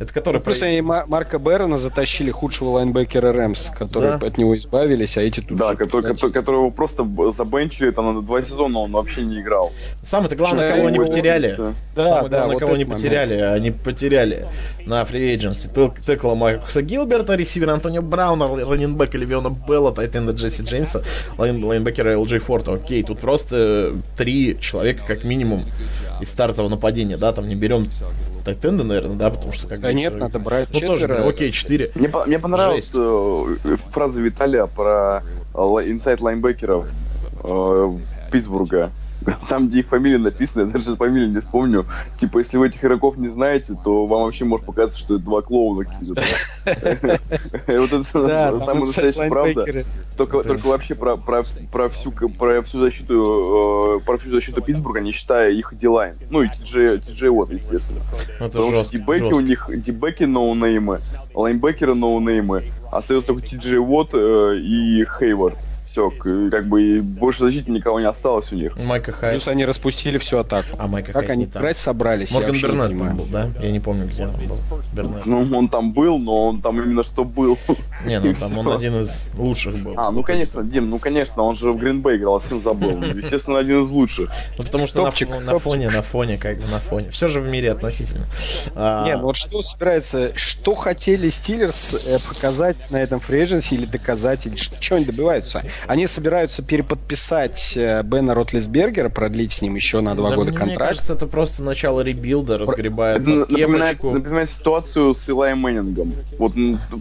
Это 0.00 0.12
который... 0.12 0.36
Ну, 0.36 0.42
просто 0.42 0.66
они 0.66 0.80
Марка 0.80 1.38
Беррона 1.38 1.78
затащили 1.78 2.30
худшего 2.30 2.70
лайнбекера 2.70 3.32
Рэмс, 3.32 3.70
которые 3.70 4.18
да. 4.18 4.26
от 4.26 4.38
него 4.38 4.56
избавились, 4.56 5.16
а 5.16 5.22
эти 5.22 5.40
тут... 5.40 5.58
Да, 5.58 5.74
который, 5.74 6.04
который, 6.04 6.30
которого 6.30 6.70
просто 6.70 7.06
забенчили 7.32 7.90
там 7.90 8.14
на 8.14 8.22
два 8.22 8.42
сезона, 8.42 8.78
он 8.78 8.92
вообще 8.92 9.22
не 9.22 9.40
играл. 9.40 9.72
Самое-то 10.08 10.36
главное, 10.36 10.76
кого 10.76 10.86
они 10.86 10.98
потеряли. 10.98 11.54
Да, 11.56 11.72
Самое 11.94 12.28
да, 12.28 12.28
главное, 12.28 12.46
вот 12.46 12.60
кого 12.60 12.74
они 12.74 12.84
потеряли. 12.84 13.34
Они 13.34 13.70
потеряли 13.72 14.46
на 14.92 15.04
free 15.04 15.34
agency. 15.36 15.68
Текла 16.06 16.34
Маркуса 16.34 16.82
Гилберта, 16.82 17.34
ресивер 17.34 17.70
Антонио 17.70 18.02
Брауна, 18.02 18.48
раненбека 18.48 19.16
Левеона 19.18 19.48
Белла, 19.50 19.92
тайтенда 19.92 20.32
Джесси 20.32 20.62
Джеймса, 20.62 21.02
лайн, 21.38 21.64
лайнбекера 21.64 22.12
Элджей 22.12 22.38
Форта. 22.38 22.74
Окей, 22.74 23.02
тут 23.02 23.18
просто 23.20 23.94
три 24.16 24.58
человека 24.60 25.02
как 25.06 25.24
минимум 25.24 25.62
из 26.20 26.28
стартового 26.28 26.70
нападения, 26.70 27.16
да, 27.16 27.32
там 27.32 27.48
не 27.48 27.54
берем 27.54 27.88
тайтенда, 28.44 28.84
наверное, 28.84 29.16
да, 29.16 29.30
потому 29.30 29.52
что 29.52 29.66
как 29.66 29.80
Да 29.80 29.92
нет, 29.92 30.14
надо 30.18 30.38
брать 30.38 30.68
ну, 30.72 30.80
тоже, 30.80 31.06
четверо. 31.08 31.28
окей, 31.28 31.50
четыре. 31.50 31.88
Мне, 31.94 32.08
по- 32.08 32.24
мне 32.26 32.38
понравилась 32.38 32.92
Жесть. 32.92 33.64
э, 33.64 33.76
фраза 33.90 34.20
Виталия 34.20 34.66
про 34.66 35.22
э, 35.54 35.58
inside 35.86 36.20
лайнбекеров 36.20 36.86
э, 37.44 37.90
Питтсбурга. 38.30 38.90
Там, 39.48 39.68
где 39.68 39.80
их 39.80 39.86
фамилия 39.86 40.18
написана, 40.18 40.66
я 40.66 40.72
даже 40.72 40.96
фамилию 40.96 41.30
не 41.30 41.40
вспомню. 41.40 41.86
Типа, 42.18 42.38
если 42.38 42.56
вы 42.56 42.68
этих 42.68 42.84
игроков 42.84 43.16
не 43.16 43.28
знаете, 43.28 43.76
то 43.82 44.06
вам 44.06 44.22
вообще 44.22 44.44
может 44.44 44.66
показаться, 44.66 44.98
что 44.98 45.16
это 45.16 45.24
два 45.24 45.42
клоуна 45.42 45.84
какие-то. 45.84 46.22
Вот 47.66 47.92
это 47.92 48.04
самая 48.04 48.80
настоящая 48.80 49.28
правда. 49.28 49.84
Только, 50.16 50.42
вообще 50.66 50.94
про, 50.94 51.16
про, 51.16 51.42
про, 51.70 51.88
всю, 51.88 52.12
про 52.12 52.62
всю 52.62 52.80
защиту 52.80 53.98
э, 53.98 54.04
про 54.04 54.18
всю 54.18 54.30
защиту 54.30 54.62
Питтсбурга, 54.62 55.00
не 55.00 55.12
считая 55.12 55.50
их 55.50 55.74
D-Line. 55.76 56.14
Ну 56.30 56.42
и 56.42 56.48
Ти-Джей 56.48 57.28
Уотт, 57.28 57.52
естественно. 57.52 58.00
Ну, 58.38 58.46
Потому 58.46 58.84
что 58.84 58.92
дебеки 58.92 59.32
у 59.32 59.40
них, 59.40 59.68
дебеки 59.74 60.24
ноунеймы, 60.24 61.00
лайнбекеры 61.34 61.94
ноунеймы, 61.94 62.64
остается 62.90 63.28
только 63.28 63.46
Ти-Джей 63.48 63.78
Уотт 63.78 64.10
э, 64.12 64.56
и 64.58 65.04
Хейвард. 65.18 65.56
Все, 65.92 66.10
как 66.50 66.68
бы 66.68 66.82
и 66.82 67.00
больше 67.00 67.40
защиты 67.40 67.70
никого 67.70 68.00
не 68.00 68.06
осталось 68.06 68.50
у 68.50 68.56
них. 68.56 68.74
Майка 68.78 69.12
Хайт. 69.12 69.34
Плюс 69.34 69.46
они 69.46 69.66
распустили 69.66 70.16
всю 70.16 70.38
атаку. 70.38 70.74
А 70.78 70.86
Майка 70.86 71.12
Как 71.12 71.28
они 71.28 71.44
играть 71.44 71.76
собрались, 71.76 72.32
Морган 72.32 72.54
Бернет 72.54 72.98
там 72.98 73.16
был, 73.18 73.26
да? 73.26 73.50
Я 73.60 73.70
не 73.70 73.78
помню, 73.78 74.06
где 74.06 74.24
он 74.24 74.32
был. 74.32 74.58
Бернет. 74.94 75.26
Ну, 75.26 75.46
он 75.54 75.68
там 75.68 75.92
был, 75.92 76.18
но 76.18 76.46
он 76.46 76.62
там 76.62 76.80
именно 76.80 77.02
что 77.02 77.24
был. 77.24 77.58
Не, 78.06 78.20
ну 78.20 78.34
там 78.34 78.56
он 78.56 78.68
один 78.72 79.02
из 79.02 79.10
лучших 79.36 79.82
был. 79.82 79.92
А, 79.98 80.10
ну 80.10 80.22
конечно, 80.22 80.62
Дим, 80.64 80.88
ну 80.88 80.98
конечно, 80.98 81.42
он 81.42 81.56
же 81.56 81.70
в 81.72 81.76
Гринбей 81.76 82.16
играл, 82.16 82.38
всем 82.38 82.62
забыл. 82.62 83.02
Естественно, 83.02 83.58
один 83.58 83.82
из 83.82 83.90
лучших. 83.90 84.30
Ну, 84.56 84.64
потому 84.64 84.86
что 84.86 85.02
на, 85.02 85.10
Топчик, 85.10 85.28
на 85.28 85.40
топчик. 85.40 85.62
фоне, 85.62 85.90
на 85.90 86.02
фоне, 86.02 86.38
как 86.38 86.56
бы 86.56 86.68
на 86.68 86.78
фоне. 86.78 87.10
Все 87.10 87.28
же 87.28 87.40
в 87.40 87.48
мире 87.48 87.70
относительно. 87.70 88.24
А, 88.74 89.04
Не, 89.04 89.16
ну 89.18 89.24
вот 89.24 89.36
что 89.36 89.62
собирается, 89.62 90.32
что 90.36 90.74
хотели 90.74 91.28
Стиллерс 91.28 91.94
э, 92.06 92.18
показать 92.26 92.90
на 92.90 92.96
этом 92.96 93.18
фрейдженсе 93.18 93.74
или 93.74 93.84
доказать, 93.84 94.46
или 94.46 94.54
что, 94.56 94.80
чего 94.80 94.96
они 94.96 95.04
добиваются? 95.04 95.62
Они 95.86 96.06
собираются 96.06 96.62
переподписать 96.62 97.76
э, 97.76 98.02
Бена 98.02 98.34
Ротлисбергера, 98.34 99.08
продлить 99.08 99.52
с 99.52 99.62
ним 99.62 99.74
еще 99.74 100.00
на 100.00 100.14
два 100.14 100.30
да 100.30 100.36
года 100.36 100.50
мне 100.50 100.58
контракт. 100.58 100.90
кажется, 100.90 101.14
это 101.14 101.26
просто 101.26 101.62
начало 101.62 102.00
ребилда, 102.00 102.58
разгребает 102.58 103.22
Это 103.22 103.30
напоминает, 103.52 104.02
напоминает 104.02 104.48
ситуацию 104.48 105.14
с 105.14 105.28
Илай 105.28 105.54
Мэннингом. 105.54 106.14
Вот 106.38 106.52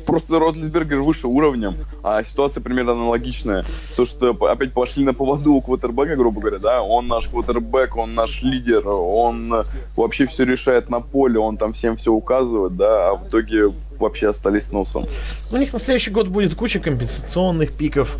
просто 0.05 0.39
Ротлисбергер 0.39 1.01
выше 1.01 1.27
уровнем, 1.27 1.75
а 2.03 2.23
ситуация 2.23 2.61
примерно 2.61 2.93
аналогичная. 2.93 3.63
То, 3.95 4.05
что 4.05 4.31
опять 4.31 4.73
пошли 4.73 5.03
на 5.03 5.13
поводу 5.13 5.53
у 5.53 5.61
квотербека, 5.61 6.15
грубо 6.15 6.41
говоря, 6.41 6.59
да, 6.59 6.81
он 6.81 7.07
наш 7.07 7.27
квотербек, 7.27 7.95
он 7.97 8.13
наш 8.13 8.41
лидер, 8.41 8.87
он 8.87 9.53
э, 9.53 9.63
вообще 9.95 10.25
все 10.25 10.43
решает 10.43 10.89
на 10.89 11.01
поле, 11.01 11.39
он 11.39 11.57
там 11.57 11.73
всем 11.73 11.97
все 11.97 12.11
указывает, 12.11 12.75
да, 12.75 13.11
а 13.11 13.15
в 13.15 13.27
итоге 13.27 13.71
вообще 14.01 14.29
остались 14.29 14.65
с 14.65 14.71
носом. 14.71 15.05
У 15.53 15.57
них 15.57 15.71
на 15.73 15.79
следующий 15.79 16.11
год 16.11 16.27
будет 16.27 16.55
куча 16.55 16.79
компенсационных 16.79 17.71
пиков, 17.73 18.15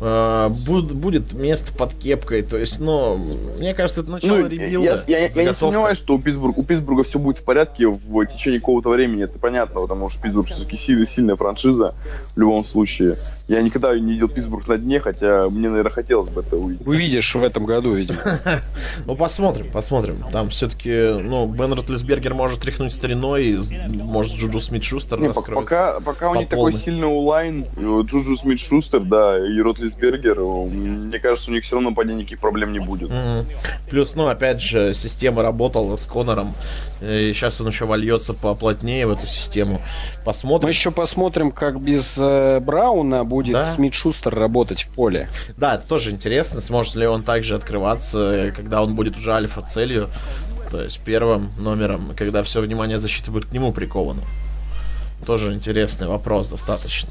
э, 0.00 0.48
буд- 0.66 0.92
будет 0.92 1.32
место 1.32 1.72
под 1.72 1.94
кепкой, 1.94 2.42
то 2.42 2.56
есть, 2.56 2.78
ну, 2.80 3.24
мне 3.58 3.74
кажется, 3.74 4.00
это 4.02 4.10
начало 4.12 4.36
Ну, 4.36 4.42
я, 4.44 4.48
ребилда. 4.48 5.04
я- 5.06 5.18
я- 5.18 5.26
я 5.28 5.44
не 5.44 5.54
сомневаюсь, 5.54 5.98
что 5.98 6.14
у 6.14 6.18
Питтсбурга, 6.18 6.58
у 6.58 6.62
Питтсбурга 6.62 7.04
все 7.04 7.18
будет 7.18 7.38
в 7.38 7.44
порядке 7.44 7.86
в 7.86 8.26
течение 8.26 8.60
какого-то 8.60 8.88
времени, 8.90 9.24
это 9.24 9.38
понятно, 9.38 9.80
потому 9.80 10.08
что 10.08 10.20
Питтсбург 10.22 10.48
все-таки 10.48 10.76
сильная, 10.76 11.06
сильная 11.06 11.36
франшиза 11.36 11.94
в 12.34 12.38
любом 12.38 12.64
случае. 12.64 13.14
Я 13.48 13.62
никогда 13.62 13.98
не 13.98 14.12
видел 14.12 14.28
Питтсбург 14.28 14.66
на 14.68 14.78
дне, 14.78 15.00
хотя 15.00 15.48
мне, 15.48 15.68
наверное, 15.68 15.90
хотелось 15.92 16.30
бы 16.30 16.40
это 16.42 16.56
увидеть. 16.56 16.86
Увидишь 16.86 17.34
в 17.34 17.42
этом 17.42 17.64
году, 17.66 17.92
видимо. 17.94 18.18
Ну, 19.06 19.14
посмотрим, 19.16 19.70
посмотрим. 19.70 20.24
Там 20.32 20.50
все-таки, 20.50 20.90
ну, 20.90 21.46
Бен 21.46 21.72
Ротлисбергер 21.72 22.34
может 22.34 22.60
тряхнуть 22.60 22.92
стариной, 22.92 23.58
может, 23.88 24.34
Джуджу 24.36 24.60
Смит 24.60 24.84
Шустер 24.84 25.18
Не, 25.28 25.32
пока, 25.32 26.00
пока 26.00 26.30
у 26.30 26.34
них 26.34 26.48
такой 26.48 26.72
сильный 26.72 27.06
O-Line, 27.06 27.66
вот 27.76 28.06
Джуджу 28.06 28.36
Смит 28.36 28.58
Шустер, 28.58 29.00
да, 29.00 29.38
и 29.38 29.60
Ротлисбергер, 29.60 30.40
мне 30.40 31.18
кажется, 31.18 31.50
у 31.50 31.54
них 31.54 31.64
все 31.64 31.76
равно 31.76 31.90
нападения 31.90 32.20
никаких 32.20 32.40
проблем 32.40 32.72
не 32.72 32.80
будет. 32.80 33.10
Мгм. 33.10 33.46
Плюс, 33.90 34.14
ну, 34.14 34.26
опять 34.26 34.60
же, 34.60 34.94
система 34.94 35.42
работала 35.42 35.96
с 35.96 36.06
Конором, 36.06 36.54
и 37.00 37.32
сейчас 37.34 37.60
он 37.60 37.68
еще 37.68 37.84
вольется 37.84 38.34
поплотнее 38.34 39.06
в 39.06 39.12
эту 39.12 39.26
систему. 39.26 39.80
Посмотрим. 40.24 40.66
Мы 40.66 40.70
еще 40.70 40.90
посмотрим, 40.90 41.50
как 41.50 41.80
без 41.80 42.16
э, 42.18 42.60
Брауна 42.60 43.24
будет 43.24 43.54
Да. 43.54 43.62
Смит 43.62 43.94
Шустер 43.94 44.34
работать 44.34 44.82
в 44.82 44.94
поле. 44.94 45.28
Да, 45.56 45.74
это 45.74 45.88
тоже 45.88 46.10
интересно, 46.10 46.60
сможет 46.60 46.94
ли 46.94 47.06
он 47.06 47.22
также 47.22 47.54
открываться, 47.56 48.18
э, 48.18 48.52
когда 48.52 48.82
он 48.82 48.94
будет 48.94 49.16
уже 49.16 49.32
альфа-целью, 49.32 50.08
то 50.70 50.82
есть 50.82 51.00
первым 51.00 51.50
номером, 51.60 52.12
когда 52.16 52.42
все 52.42 52.60
внимание 52.60 52.98
защиты 52.98 53.30
будет 53.30 53.46
к 53.46 53.52
нему 53.52 53.72
приковано. 53.72 54.22
Тоже 55.26 55.52
интересный 55.52 56.08
вопрос 56.08 56.48
достаточно. 56.48 57.08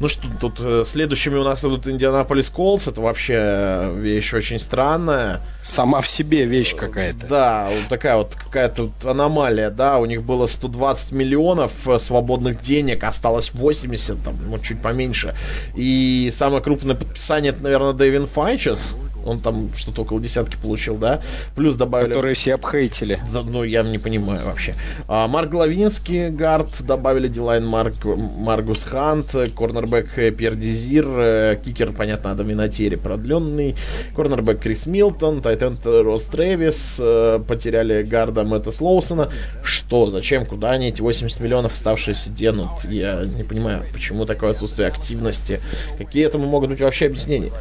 Ну 0.00 0.08
что, 0.08 0.28
тут 0.40 0.56
э, 0.60 0.84
следующими 0.86 1.36
у 1.36 1.42
нас 1.42 1.64
идут 1.64 1.86
Индианаполис 1.88 2.50
Колс. 2.50 2.86
Это 2.86 3.00
вообще 3.00 3.34
э, 3.36 3.98
вещь 3.98 4.34
очень 4.34 4.58
странная. 4.58 5.40
Сама 5.62 6.02
в 6.02 6.08
себе 6.08 6.44
вещь 6.44 6.74
какая-то. 6.74 7.26
Да, 7.26 7.68
вот 7.70 7.88
такая 7.88 8.16
вот 8.16 8.34
какая-то 8.34 8.84
вот 8.84 9.04
аномалия, 9.04 9.70
да, 9.70 9.98
у 9.98 10.04
них 10.04 10.22
было 10.22 10.46
120 10.46 11.12
миллионов 11.12 11.72
э, 11.86 11.98
свободных 11.98 12.60
денег, 12.60 13.02
осталось 13.04 13.52
80, 13.54 14.22
там, 14.22 14.36
ну, 14.50 14.58
чуть 14.58 14.82
поменьше. 14.82 15.34
И 15.74 16.30
самое 16.34 16.62
крупное 16.62 16.94
подписание, 16.94 17.52
это, 17.52 17.62
наверное, 17.62 17.94
Девин 17.94 18.26
Фанчесс, 18.26 18.92
он 19.26 19.40
там 19.40 19.70
что-то 19.74 20.02
около 20.02 20.20
десятки 20.20 20.56
получил, 20.56 20.96
да, 20.96 21.20
плюс 21.54 21.76
добавили... 21.76 22.08
Которые 22.08 22.34
все 22.34 22.54
обхейтили. 22.54 23.18
Да, 23.32 23.42
Ну, 23.42 23.64
я 23.64 23.82
не 23.82 23.98
понимаю 23.98 24.44
вообще. 24.44 24.74
А, 25.08 25.26
Марк 25.26 25.50
Гловински, 25.50 26.30
гард, 26.30 26.68
добавили 26.80 27.28
D-Line 27.28 27.66
Марк, 27.66 28.04
Маргус 28.04 28.84
Хант, 28.84 29.34
корнербэк 29.56 30.18
э, 30.18 30.30
Пьер 30.30 30.54
Дезир, 30.54 31.06
э, 31.08 31.56
кикер, 31.64 31.92
понятно, 31.92 32.30
Адам 32.30 32.46
Винатери 32.46 32.96
продленный, 32.96 33.76
корнербэк 34.14 34.60
Крис 34.60 34.86
Милтон, 34.86 35.42
тайтенд 35.42 35.84
Рос 35.84 36.24
Трэвис, 36.26 36.96
э, 36.98 37.40
потеряли 37.46 38.02
гарда 38.02 38.44
Мэтта 38.44 38.70
Слоусона. 38.70 39.30
Что, 39.62 40.10
зачем, 40.10 40.46
куда 40.46 40.70
они 40.70 40.88
эти 40.88 41.00
80 41.00 41.40
миллионов 41.40 41.74
оставшиеся 41.74 42.30
денут? 42.30 42.70
Я 42.84 43.24
не 43.24 43.42
понимаю, 43.42 43.82
почему 43.92 44.24
такое 44.26 44.50
отсутствие 44.50 44.88
активности. 44.88 45.60
Какие 45.98 46.26
этому 46.26 46.46
могут 46.46 46.70
быть 46.70 46.80
вообще 46.80 47.06
объяснения? 47.06 47.52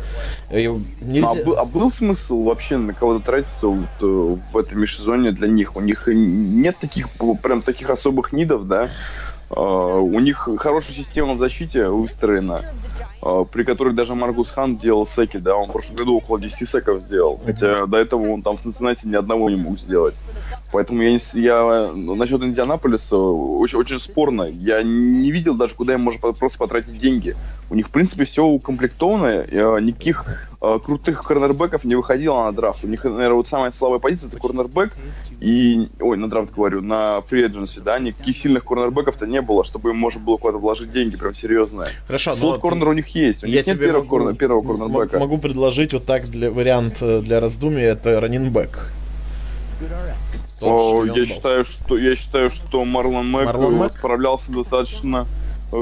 Э, 0.49 0.59
Нельзя... 1.01 1.29
А, 1.54 1.54
был, 1.55 1.59
а 1.59 1.65
был 1.65 1.91
смысл 1.91 2.43
вообще 2.43 2.77
на 2.77 2.93
кого-то 2.93 3.25
тратиться 3.25 3.67
вот, 3.67 3.87
э, 4.01 4.05
в 4.05 4.57
этом 4.57 4.79
межсезонье 4.79 5.31
для 5.31 5.47
них? 5.47 5.75
У 5.75 5.81
них 5.81 6.07
нет 6.07 6.77
таких 6.79 7.09
прям 7.41 7.61
таких 7.61 7.89
особых 7.89 8.31
нидов, 8.31 8.67
да? 8.67 8.91
А, 9.49 9.97
у 9.99 10.19
них 10.19 10.49
хорошая 10.57 10.95
система 10.95 11.35
в 11.35 11.39
защите 11.39 11.87
выстроена, 11.87 12.61
а, 13.21 13.43
при 13.43 13.63
которой 13.63 13.93
даже 13.93 14.15
Маргус 14.15 14.49
Хан 14.49 14.77
делал 14.77 15.05
секи, 15.05 15.37
да, 15.37 15.55
он 15.55 15.69
в 15.69 15.71
прошлом 15.71 15.97
году 15.97 16.15
около 16.15 16.39
10 16.39 16.67
секов 16.67 17.03
сделал, 17.03 17.39
хотя 17.45 17.85
до 17.85 17.97
этого 17.97 18.31
он 18.31 18.41
там 18.41 18.57
в 18.57 18.61
Цинциннати 18.61 19.05
ни 19.05 19.15
одного 19.15 19.49
не 19.49 19.55
мог 19.55 19.77
сделать. 19.77 20.15
Поэтому 20.73 21.03
я, 21.03 21.11
не, 21.11 21.19
я 21.39 21.91
ну, 21.93 22.15
насчет 22.15 22.41
Индианаполиса 22.41 23.17
очень, 23.17 23.77
очень 23.77 23.99
спорно. 23.99 24.43
Я 24.43 24.83
не 24.83 25.31
видел 25.31 25.53
даже, 25.53 25.75
куда 25.75 25.93
им 25.93 26.01
можно 26.01 26.33
просто 26.33 26.57
потратить 26.57 26.97
деньги. 26.97 27.35
У 27.67 27.75
них, 27.75 27.87
в 27.87 27.91
принципе, 27.91 28.25
все 28.25 28.45
укомплектовано, 28.45 29.25
э, 29.25 29.79
никаких 29.81 30.25
э, 30.61 30.79
крутых 30.83 31.23
корнербеков 31.23 31.83
не 31.83 31.95
выходило 31.95 32.43
на 32.43 32.51
драфт. 32.51 32.83
У 32.83 32.87
них, 32.87 33.03
наверное, 33.03 33.33
вот 33.33 33.47
самая 33.47 33.71
слабая 33.71 33.97
позиция 33.97 34.27
это 34.27 34.37
корнербек. 34.37 34.95
И, 35.39 35.89
ой, 35.99 36.15
на 36.17 36.29
драфт 36.29 36.53
говорю, 36.53 36.81
на 36.81 37.23
free 37.29 37.49
agency, 37.49 37.81
да, 37.81 37.97
никаких 37.97 38.37
сильных 38.37 38.65
корнербеков-то 38.65 39.25
не 39.25 39.41
было, 39.41 39.63
чтобы 39.65 39.89
им 39.89 39.97
можно 39.97 40.21
было 40.21 40.37
куда-то 40.37 40.59
вложить 40.59 40.91
деньги, 40.91 41.15
прям 41.17 41.33
серьезные. 41.33 41.89
Хорошо, 42.05 42.35
Слот 42.35 42.61
корнер 42.61 42.87
у 42.89 42.93
них 42.93 43.07
есть, 43.09 43.43
у 43.43 43.47
я 43.47 43.57
них 43.57 43.67
нет 43.67 43.75
тебе 43.77 43.87
первого, 43.87 44.03
могу- 44.03 44.17
корнер- 44.29 44.35
первого 44.35 44.61
корнербека. 44.61 45.19
Могу 45.19 45.37
предложить 45.39 45.93
вот 45.93 46.05
так 46.05 46.23
для 46.25 46.51
вариант 46.51 46.97
э, 47.01 47.21
для 47.21 47.39
раздумия, 47.39 47.85
это 47.93 48.19
раненбэк. 48.21 48.79
О, 50.61 51.03
я 51.03 51.25
считаю, 51.25 51.63
что 51.65 51.97
я 51.97 52.15
считаю, 52.15 52.49
что 52.49 52.85
Марлон 52.85 53.29
Мэг, 53.29 53.45
Марлон 53.45 53.75
Мэг? 53.75 53.91
справлялся 53.91 54.51
достаточно 54.51 55.25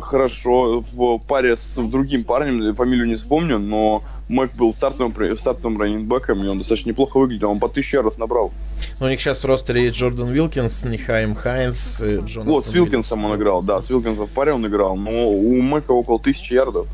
хорошо 0.02 0.80
в 0.80 1.20
паре 1.20 1.56
с 1.56 1.76
другим 1.76 2.24
парнем, 2.24 2.76
фамилию 2.76 3.08
не 3.08 3.16
вспомню, 3.16 3.60
но 3.60 4.04
Мэг 4.30 4.56
был 4.56 4.74
стартовым, 4.74 5.38
стартовым 5.38 5.80
раненбеком, 5.80 6.44
и 6.44 6.48
он 6.48 6.58
достаточно 6.58 6.90
неплохо 6.90 7.18
выглядел. 7.20 7.52
Он 7.52 7.60
по 7.60 7.68
1000 7.68 7.98
ярдов 7.98 8.18
набрал. 8.18 8.52
Ну, 9.00 9.08
у 9.08 9.10
них 9.10 9.20
сейчас 9.20 9.44
в 9.44 9.46
ростере 9.46 9.86
есть 9.86 9.98
Джордан 9.98 10.30
Вилкинс, 10.30 10.86
Нихайм 10.86 11.36
Хайнс, 11.36 12.02
Джонатан 12.02 12.44
Вот, 12.44 12.66
с 12.66 12.74
Вилкинсом 12.74 13.26
он 13.26 13.36
играл, 13.36 13.62
да, 13.62 13.82
с 13.82 13.90
Вилкинсом 13.90 14.28
в 14.28 14.32
паре 14.32 14.54
он 14.54 14.66
играл, 14.66 14.96
но 14.96 15.30
у 15.30 15.62
Мэка 15.62 15.92
около 15.92 16.20
1000 16.20 16.54
ярдов. 16.54 16.88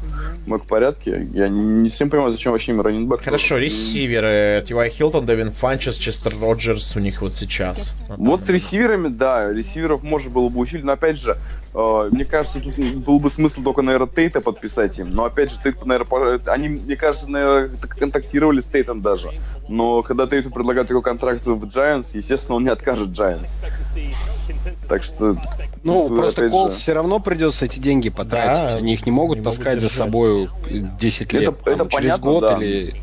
Мэг 0.47 0.63
в 0.63 0.67
порядке. 0.67 1.27
Я 1.33 1.49
не, 1.49 1.89
всем 1.89 2.09
понимаю, 2.09 2.31
зачем 2.31 2.51
вообще 2.51 2.71
им 2.71 2.81
раненбек. 2.81 3.23
Хорошо, 3.23 3.57
ресиверы. 3.57 4.63
Тивай 4.67 4.89
Хилтон, 4.89 5.25
Дэвин 5.25 5.53
Фанчес, 5.53 5.95
Честер 5.95 6.31
Роджерс 6.41 6.95
у 6.95 6.99
них 6.99 7.21
вот 7.21 7.33
сейчас. 7.33 7.97
Вот 8.17 8.43
с 8.45 8.49
ресиверами, 8.49 9.09
да, 9.09 9.51
ресиверов 9.51 10.01
можно 10.01 10.31
было 10.31 10.49
бы 10.49 10.59
усилить, 10.59 10.83
но 10.83 10.93
опять 10.93 11.19
же, 11.19 11.37
мне 11.73 12.25
кажется, 12.25 12.59
тут 12.59 12.75
был 12.77 13.19
бы 13.19 13.29
смысл 13.29 13.61
только, 13.61 13.81
наверное, 13.81 14.07
Тейта 14.07 14.41
подписать 14.41 14.97
им. 14.97 15.11
Но 15.11 15.25
опять 15.25 15.51
же, 15.51 15.59
Тейт, 15.63 15.85
наверное, 15.85 16.39
они, 16.47 16.69
мне 16.69 16.95
кажется, 16.95 17.29
наверное, 17.29 17.69
контактировали 17.87 18.59
с 18.59 18.65
Тейтом 18.65 19.01
даже. 19.01 19.31
Но 19.67 20.01
когда 20.01 20.25
Тейту 20.25 20.49
предлагают 20.49 20.87
такой 20.87 21.03
контракт 21.03 21.45
в 21.45 21.65
Giants, 21.65 22.07
естественно, 22.13 22.55
он 22.55 22.63
не 22.63 22.69
откажет 22.69 23.09
Giants. 23.09 23.51
Так 24.87 25.03
что... 25.03 25.37
Ну, 25.83 26.09
просто 26.15 26.49
Колс 26.49 26.73
же... 26.73 26.79
все 26.79 26.93
равно 26.93 27.19
придется 27.19 27.65
эти 27.65 27.79
деньги 27.79 28.09
потратить. 28.09 28.71
Да, 28.71 28.77
Они 28.77 28.93
их 28.93 29.05
не 29.05 29.11
могут 29.11 29.37
не 29.37 29.43
таскать 29.43 29.75
могут 29.75 29.81
за 29.81 29.89
собой 29.89 30.49
10 30.69 31.33
лет. 31.33 31.43
Это, 31.43 31.69
это 31.69 31.89
через 31.89 31.93
понятно, 31.93 32.25
год 32.25 32.41
да. 32.41 32.57
или... 32.57 32.95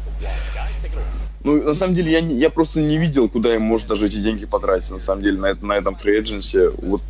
Ну, 1.45 1.63
на 1.63 1.75
самом 1.75 1.95
деле, 1.95 2.11
я, 2.11 2.19
я 2.19 2.51
просто 2.51 2.81
не 2.81 2.99
видел, 2.99 3.29
куда 3.29 3.55
им 3.55 3.63
может 3.63 3.87
даже 3.87 4.07
эти 4.07 4.17
деньги 4.17 4.45
потратить, 4.47 4.91
на 4.91 4.99
самом 4.99 5.23
деле, 5.23 5.39
на, 5.39 5.55
на 5.55 5.75
этом 5.75 5.95
agency. 5.95 6.75
Вот 6.85 7.03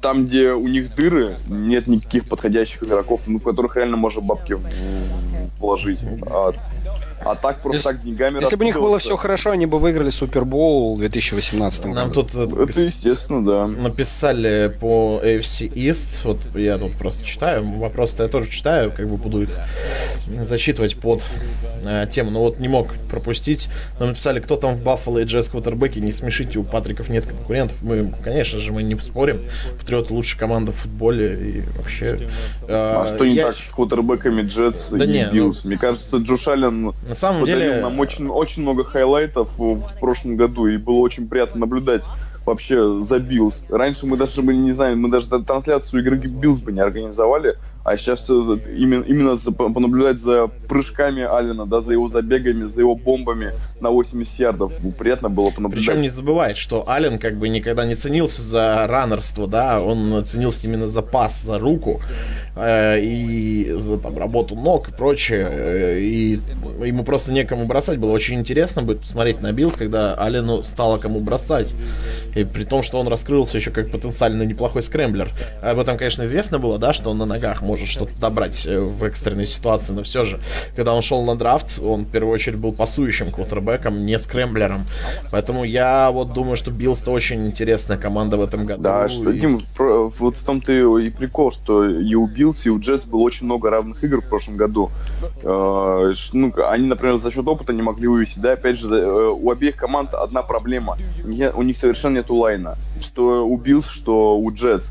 там, 0.00 0.26
где 0.26 0.52
у 0.52 0.66
них 0.66 0.94
дыры, 0.94 1.36
нет 1.48 1.86
никаких 1.86 2.28
подходящих 2.28 2.82
игроков, 2.82 3.22
ну, 3.26 3.38
в 3.38 3.44
которых 3.44 3.76
реально 3.76 3.96
можно 3.96 4.22
бабки 4.22 4.56
вложить. 5.58 6.00
А 6.26 6.52
а 7.22 7.34
так 7.34 7.60
просто 7.60 7.76
если, 7.76 7.88
так 7.90 8.00
деньгами 8.00 8.40
Если 8.40 8.56
бы 8.56 8.62
у 8.62 8.66
них 8.66 8.76
было 8.76 8.98
все 8.98 9.16
хорошо, 9.16 9.50
они 9.50 9.66
бы 9.66 9.78
выиграли 9.78 10.10
Супербоул 10.10 10.96
в 10.96 11.00
2018 11.00 11.82
году. 11.82 11.94
Нам 11.94 12.12
тут... 12.12 12.34
Э, 12.34 12.48
Это 12.68 12.82
естественно, 12.82 13.44
да. 13.44 13.66
Написали 13.66 14.74
по 14.80 15.20
AFC 15.22 15.70
East, 15.72 16.08
вот 16.24 16.38
я 16.54 16.78
тут 16.78 16.92
просто 16.96 17.24
читаю, 17.24 17.64
вопросы-то 17.78 18.22
я 18.22 18.28
тоже 18.28 18.50
читаю, 18.50 18.90
как 18.90 19.08
бы 19.08 19.16
буду 19.16 19.42
их 19.42 19.50
зачитывать 20.48 20.96
под 20.96 21.22
э, 21.84 22.06
тему, 22.10 22.30
но 22.30 22.40
вот 22.40 22.58
не 22.58 22.68
мог 22.68 22.88
пропустить. 23.10 23.68
Нам 23.98 24.10
написали, 24.10 24.40
кто 24.40 24.56
там 24.56 24.76
в 24.76 24.82
Баффало 24.82 25.18
и 25.18 25.24
Джесс 25.24 25.48
квотербеки, 25.48 25.98
не 25.98 26.12
смешите, 26.12 26.58
у 26.58 26.64
Патриков 26.64 27.10
нет 27.10 27.26
конкурентов. 27.26 27.76
Мы, 27.82 28.14
конечно 28.24 28.58
же, 28.58 28.72
мы 28.72 28.82
не 28.82 28.98
спорим. 28.98 29.42
Патриоты 29.90 30.14
лучшая 30.14 30.38
команда 30.38 30.70
в 30.70 30.76
футболе 30.76 31.34
и 31.34 31.62
вообще... 31.76 32.20
Э, 32.68 33.02
а 33.02 33.06
что 33.08 33.24
не 33.24 33.34
я... 33.34 33.48
так 33.48 33.56
с 33.56 33.72
квотербеками 33.72 34.42
Джетс 34.42 34.90
да 34.90 35.04
и 35.04 35.08
не, 35.08 35.28
Биллс? 35.32 35.64
Ну... 35.64 35.70
Мне 35.70 35.78
кажется, 35.78 36.18
Джош 36.18 36.46
Аллен 36.46 36.92
на 37.08 37.14
самом 37.16 37.44
деле... 37.44 37.80
нам 37.80 37.98
очень, 37.98 38.28
очень 38.28 38.62
много 38.62 38.84
хайлайтов 38.84 39.58
в 39.58 39.98
прошлом 39.98 40.36
году, 40.36 40.68
и 40.68 40.76
было 40.76 40.98
очень 40.98 41.28
приятно 41.28 41.60
наблюдать 41.60 42.04
вообще 42.46 43.00
за 43.00 43.18
Биллс. 43.18 43.64
Раньше 43.68 44.06
мы 44.06 44.16
даже, 44.16 44.42
мы 44.42 44.54
не 44.54 44.70
знаем, 44.70 45.00
мы 45.00 45.10
даже 45.10 45.26
трансляцию 45.26 46.02
игры 46.02 46.16
Биллс 46.16 46.60
бы 46.60 46.70
не 46.70 46.80
организовали, 46.80 47.56
а 47.82 47.96
сейчас 47.96 48.28
именно, 48.28 49.02
именно 49.04 49.36
за, 49.36 49.52
понаблюдать 49.52 50.18
за 50.18 50.48
прыжками 50.68 51.22
Аллена, 51.22 51.66
да, 51.66 51.80
за 51.80 51.92
его 51.92 52.08
забегами, 52.08 52.68
за 52.68 52.82
его 52.82 52.94
бомбами 52.94 53.52
на 53.80 53.90
80 53.90 54.38
ярдов. 54.38 54.72
Приятно 54.98 55.30
было 55.30 55.50
понаблюдать. 55.50 55.86
Причем 55.86 56.00
не 56.00 56.10
забывай, 56.10 56.54
что 56.54 56.86
Аллен 56.88 57.18
как 57.18 57.36
бы 57.36 57.48
никогда 57.48 57.86
не 57.86 57.94
ценился 57.94 58.42
за 58.42 58.86
раннерство, 58.86 59.46
да, 59.46 59.80
он 59.80 60.24
ценился 60.24 60.66
именно 60.66 60.88
за 60.88 61.00
пас, 61.00 61.42
за 61.42 61.58
руку 61.58 62.00
э, 62.54 63.00
и 63.00 63.72
за 63.78 63.98
там, 63.98 64.18
работу 64.18 64.56
ног 64.56 64.88
и 64.88 64.92
прочее. 64.92 65.48
Э, 65.50 65.98
и 66.00 66.40
ему 66.84 67.04
просто 67.04 67.32
некому 67.32 67.66
бросать 67.66 67.98
было. 67.98 68.10
Очень 68.10 68.40
интересно 68.40 68.82
будет 68.82 69.00
посмотреть 69.00 69.40
на 69.40 69.52
Биллс, 69.52 69.76
когда 69.76 70.14
Аллену 70.14 70.62
стало 70.62 70.98
кому 70.98 71.20
бросать. 71.20 71.74
И 72.34 72.44
при 72.44 72.64
том, 72.64 72.82
что 72.82 73.00
он 73.00 73.08
раскрылся 73.08 73.56
еще 73.56 73.70
как 73.70 73.90
потенциально 73.90 74.42
неплохой 74.42 74.82
скрэмблер. 74.82 75.30
Об 75.62 75.78
этом, 75.78 75.96
конечно, 75.96 76.24
известно 76.24 76.58
было, 76.58 76.78
да, 76.78 76.92
что 76.92 77.10
он 77.10 77.18
на 77.18 77.26
ногах 77.26 77.62
может 77.70 77.86
что-то 77.86 78.12
добрать 78.18 78.66
э, 78.66 78.80
в 78.80 79.04
экстренной 79.04 79.46
ситуации, 79.46 79.92
но 79.92 80.02
все 80.02 80.24
же, 80.24 80.40
когда 80.74 80.92
он 80.92 81.02
шел 81.02 81.24
на 81.24 81.36
драфт, 81.36 81.78
он 81.80 82.04
в 82.04 82.10
первую 82.10 82.34
очередь 82.34 82.58
был 82.58 82.72
пасующим 82.72 83.30
квотербеком, 83.30 84.04
не 84.04 84.18
скрэмблером. 84.18 84.84
Поэтому 85.30 85.62
я 85.62 86.10
вот 86.10 86.32
думаю, 86.32 86.56
что 86.56 86.72
Биллс-то 86.72 87.12
очень 87.12 87.46
интересная 87.46 87.96
команда 87.96 88.36
в 88.38 88.42
этом 88.42 88.66
году. 88.66 88.82
Да, 88.82 89.08
что, 89.08 89.30
и... 89.30 89.38
Дим, 89.38 89.62
вот 89.78 90.36
в 90.36 90.44
том-то 90.44 90.98
и 90.98 91.10
прикол, 91.10 91.52
что 91.52 91.88
и 91.88 92.14
у 92.14 92.26
Биллс, 92.26 92.66
и 92.66 92.70
у 92.70 92.80
Джетс 92.80 93.04
было 93.04 93.20
очень 93.20 93.46
много 93.46 93.70
равных 93.70 94.02
игр 94.02 94.20
в 94.20 94.28
прошлом 94.28 94.56
году. 94.56 94.90
Э, 95.44 96.12
ну, 96.32 96.52
они, 96.68 96.86
например, 96.88 97.18
за 97.18 97.30
счет 97.30 97.46
опыта 97.46 97.72
не 97.72 97.82
могли 97.82 98.08
вывести, 98.08 98.40
да, 98.40 98.52
опять 98.52 98.80
же, 98.80 98.92
э, 98.92 99.28
у 99.28 99.48
обеих 99.48 99.76
команд 99.76 100.12
одна 100.14 100.42
проблема. 100.42 100.98
У 101.54 101.62
них 101.62 101.78
совершенно 101.78 102.16
нету 102.16 102.34
лайна. 102.34 102.74
Что 103.00 103.46
у 103.46 103.56
Биллс, 103.56 103.86
что 103.86 104.36
у 104.36 104.52
Джетс. 104.52 104.88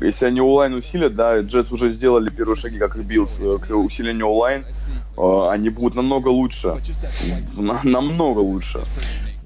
Если 0.00 0.24
они 0.24 0.40
O-line 0.40 0.72
усилят, 0.74 1.14
да, 1.14 1.40
Джетс 1.40 1.70
уже 1.72 1.90
сделали 1.90 2.21
первые 2.30 2.56
шаги, 2.56 2.78
как 2.78 2.96
и 2.96 3.02
Биллс, 3.02 3.40
э, 3.40 3.58
к 3.58 3.74
усилению 3.74 4.28
O-line, 4.28 4.64
э, 5.16 5.48
они 5.50 5.70
будут 5.70 5.94
намного 5.94 6.28
лучше. 6.28 6.80
Намного 7.84 8.38
лучше. 8.38 8.80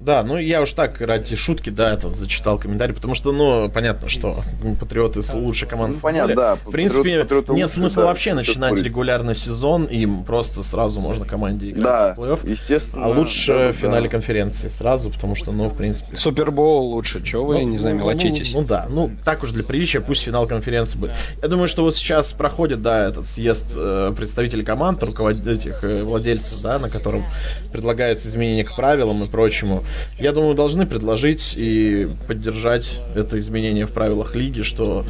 Да, 0.07 0.23
ну 0.23 0.37
я 0.37 0.61
уж 0.61 0.71
так 0.71 1.01
ради 1.01 1.35
шутки, 1.35 1.69
да, 1.69 1.93
это 1.93 2.07
зачитал 2.13 2.57
комментарий, 2.57 2.95
потому 2.95 3.13
что, 3.13 3.33
ну, 3.33 3.69
понятно, 3.69 4.07
что 4.07 4.37
патриоты 4.79 5.19
лучшая 5.33 5.69
команда. 5.69 5.95
Ну, 5.95 5.99
понятно, 5.99 6.33
да. 6.33 6.55
В 6.55 6.71
принципе, 6.71 7.19
патриоты 7.19 7.51
нет 7.51 7.65
лучше, 7.65 7.75
смысла 7.75 8.03
да, 8.03 8.07
вообще 8.07 8.33
начинать 8.33 8.81
регулярный 8.81 9.35
сезон, 9.35 9.83
им 9.83 10.23
просто 10.23 10.63
сразу 10.63 11.01
можно 11.01 11.25
команде 11.25 11.71
играть 11.71 11.83
да, 11.83 12.13
в 12.13 12.19
плей-офф. 12.19 12.49
естественно. 12.49 13.05
А 13.05 13.09
лучше 13.09 13.51
да, 13.51 13.73
в 13.73 13.75
финале 13.75 14.03
да. 14.05 14.11
конференции 14.11 14.69
сразу, 14.69 15.09
потому 15.09 15.35
что, 15.35 15.51
ну, 15.51 15.67
в 15.67 15.75
принципе... 15.75 16.15
Супербол 16.15 16.85
лучше, 16.93 17.21
чего 17.21 17.43
вы, 17.43 17.55
ну, 17.55 17.67
не 17.67 17.77
знаю, 17.77 17.97
ну, 17.97 18.03
мелочитесь? 18.03 18.53
Ну, 18.53 18.61
ну, 18.61 18.65
да, 18.65 18.87
ну, 18.89 19.11
так 19.25 19.43
уж 19.43 19.51
для 19.51 19.65
приличия, 19.65 19.99
пусть 19.99 20.21
финал 20.21 20.47
конференции 20.47 20.97
будет. 20.97 21.11
Я 21.41 21.49
думаю, 21.49 21.67
что 21.67 21.83
вот 21.83 21.97
сейчас 21.97 22.31
проходит, 22.31 22.81
да, 22.81 23.09
этот 23.09 23.25
съезд 23.25 23.67
э, 23.75 24.13
представителей 24.15 24.63
команд, 24.63 25.03
руководителей 25.03 25.55
этих 25.55 25.83
э, 25.83 26.03
владельцев, 26.03 26.63
да, 26.63 26.79
на 26.79 26.87
котором 26.89 27.25
предлагаются 27.73 28.29
изменения 28.29 28.63
к 28.63 28.73
правилам 28.73 29.21
и 29.25 29.27
прочему. 29.27 29.83
Я 30.19 30.33
думаю, 30.33 30.55
должны 30.55 30.85
предложить 30.85 31.53
и 31.55 32.09
поддержать 32.27 32.99
это 33.15 33.37
изменение 33.39 33.85
в 33.85 33.91
правилах 33.91 34.35
лиги, 34.35 34.63
что 34.63 35.05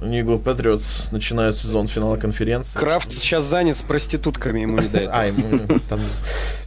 England 0.00 0.44
Patriots 0.44 1.08
начинают 1.12 1.56
сезон 1.56 1.88
финала 1.88 2.16
конференции. 2.16 2.78
Крафт 2.78 3.12
сейчас 3.12 3.44
занят 3.44 3.76
с 3.76 3.82
проститутками, 3.82 4.60
ему 4.60 4.78
не 4.78 4.88
дает. 4.88 5.10
А, 5.12 5.26
ему 5.26 5.80
там 5.90 6.00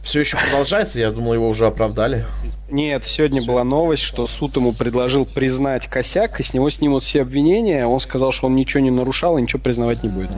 все 0.06 0.20
еще 0.20 0.36
продолжается, 0.36 1.00
я 1.00 1.10
думал, 1.10 1.34
его 1.34 1.48
уже 1.48 1.66
оправдали. 1.66 2.24
Нет, 2.70 3.04
сегодня 3.04 3.42
была 3.42 3.64
новость, 3.64 4.02
что 4.02 4.26
суд 4.26 4.56
ему 4.56 4.72
предложил 4.72 5.26
признать 5.26 5.88
косяк, 5.88 6.40
и 6.40 6.42
с 6.42 6.54
него 6.54 6.70
снимут 6.70 7.02
все 7.04 7.22
обвинения. 7.22 7.86
Он 7.86 8.00
сказал, 8.00 8.32
что 8.32 8.46
он 8.46 8.54
ничего 8.54 8.80
не 8.80 8.90
нарушал 8.90 9.36
и 9.36 9.42
ничего 9.42 9.60
признавать 9.60 10.02
не 10.04 10.08
будет. 10.08 10.30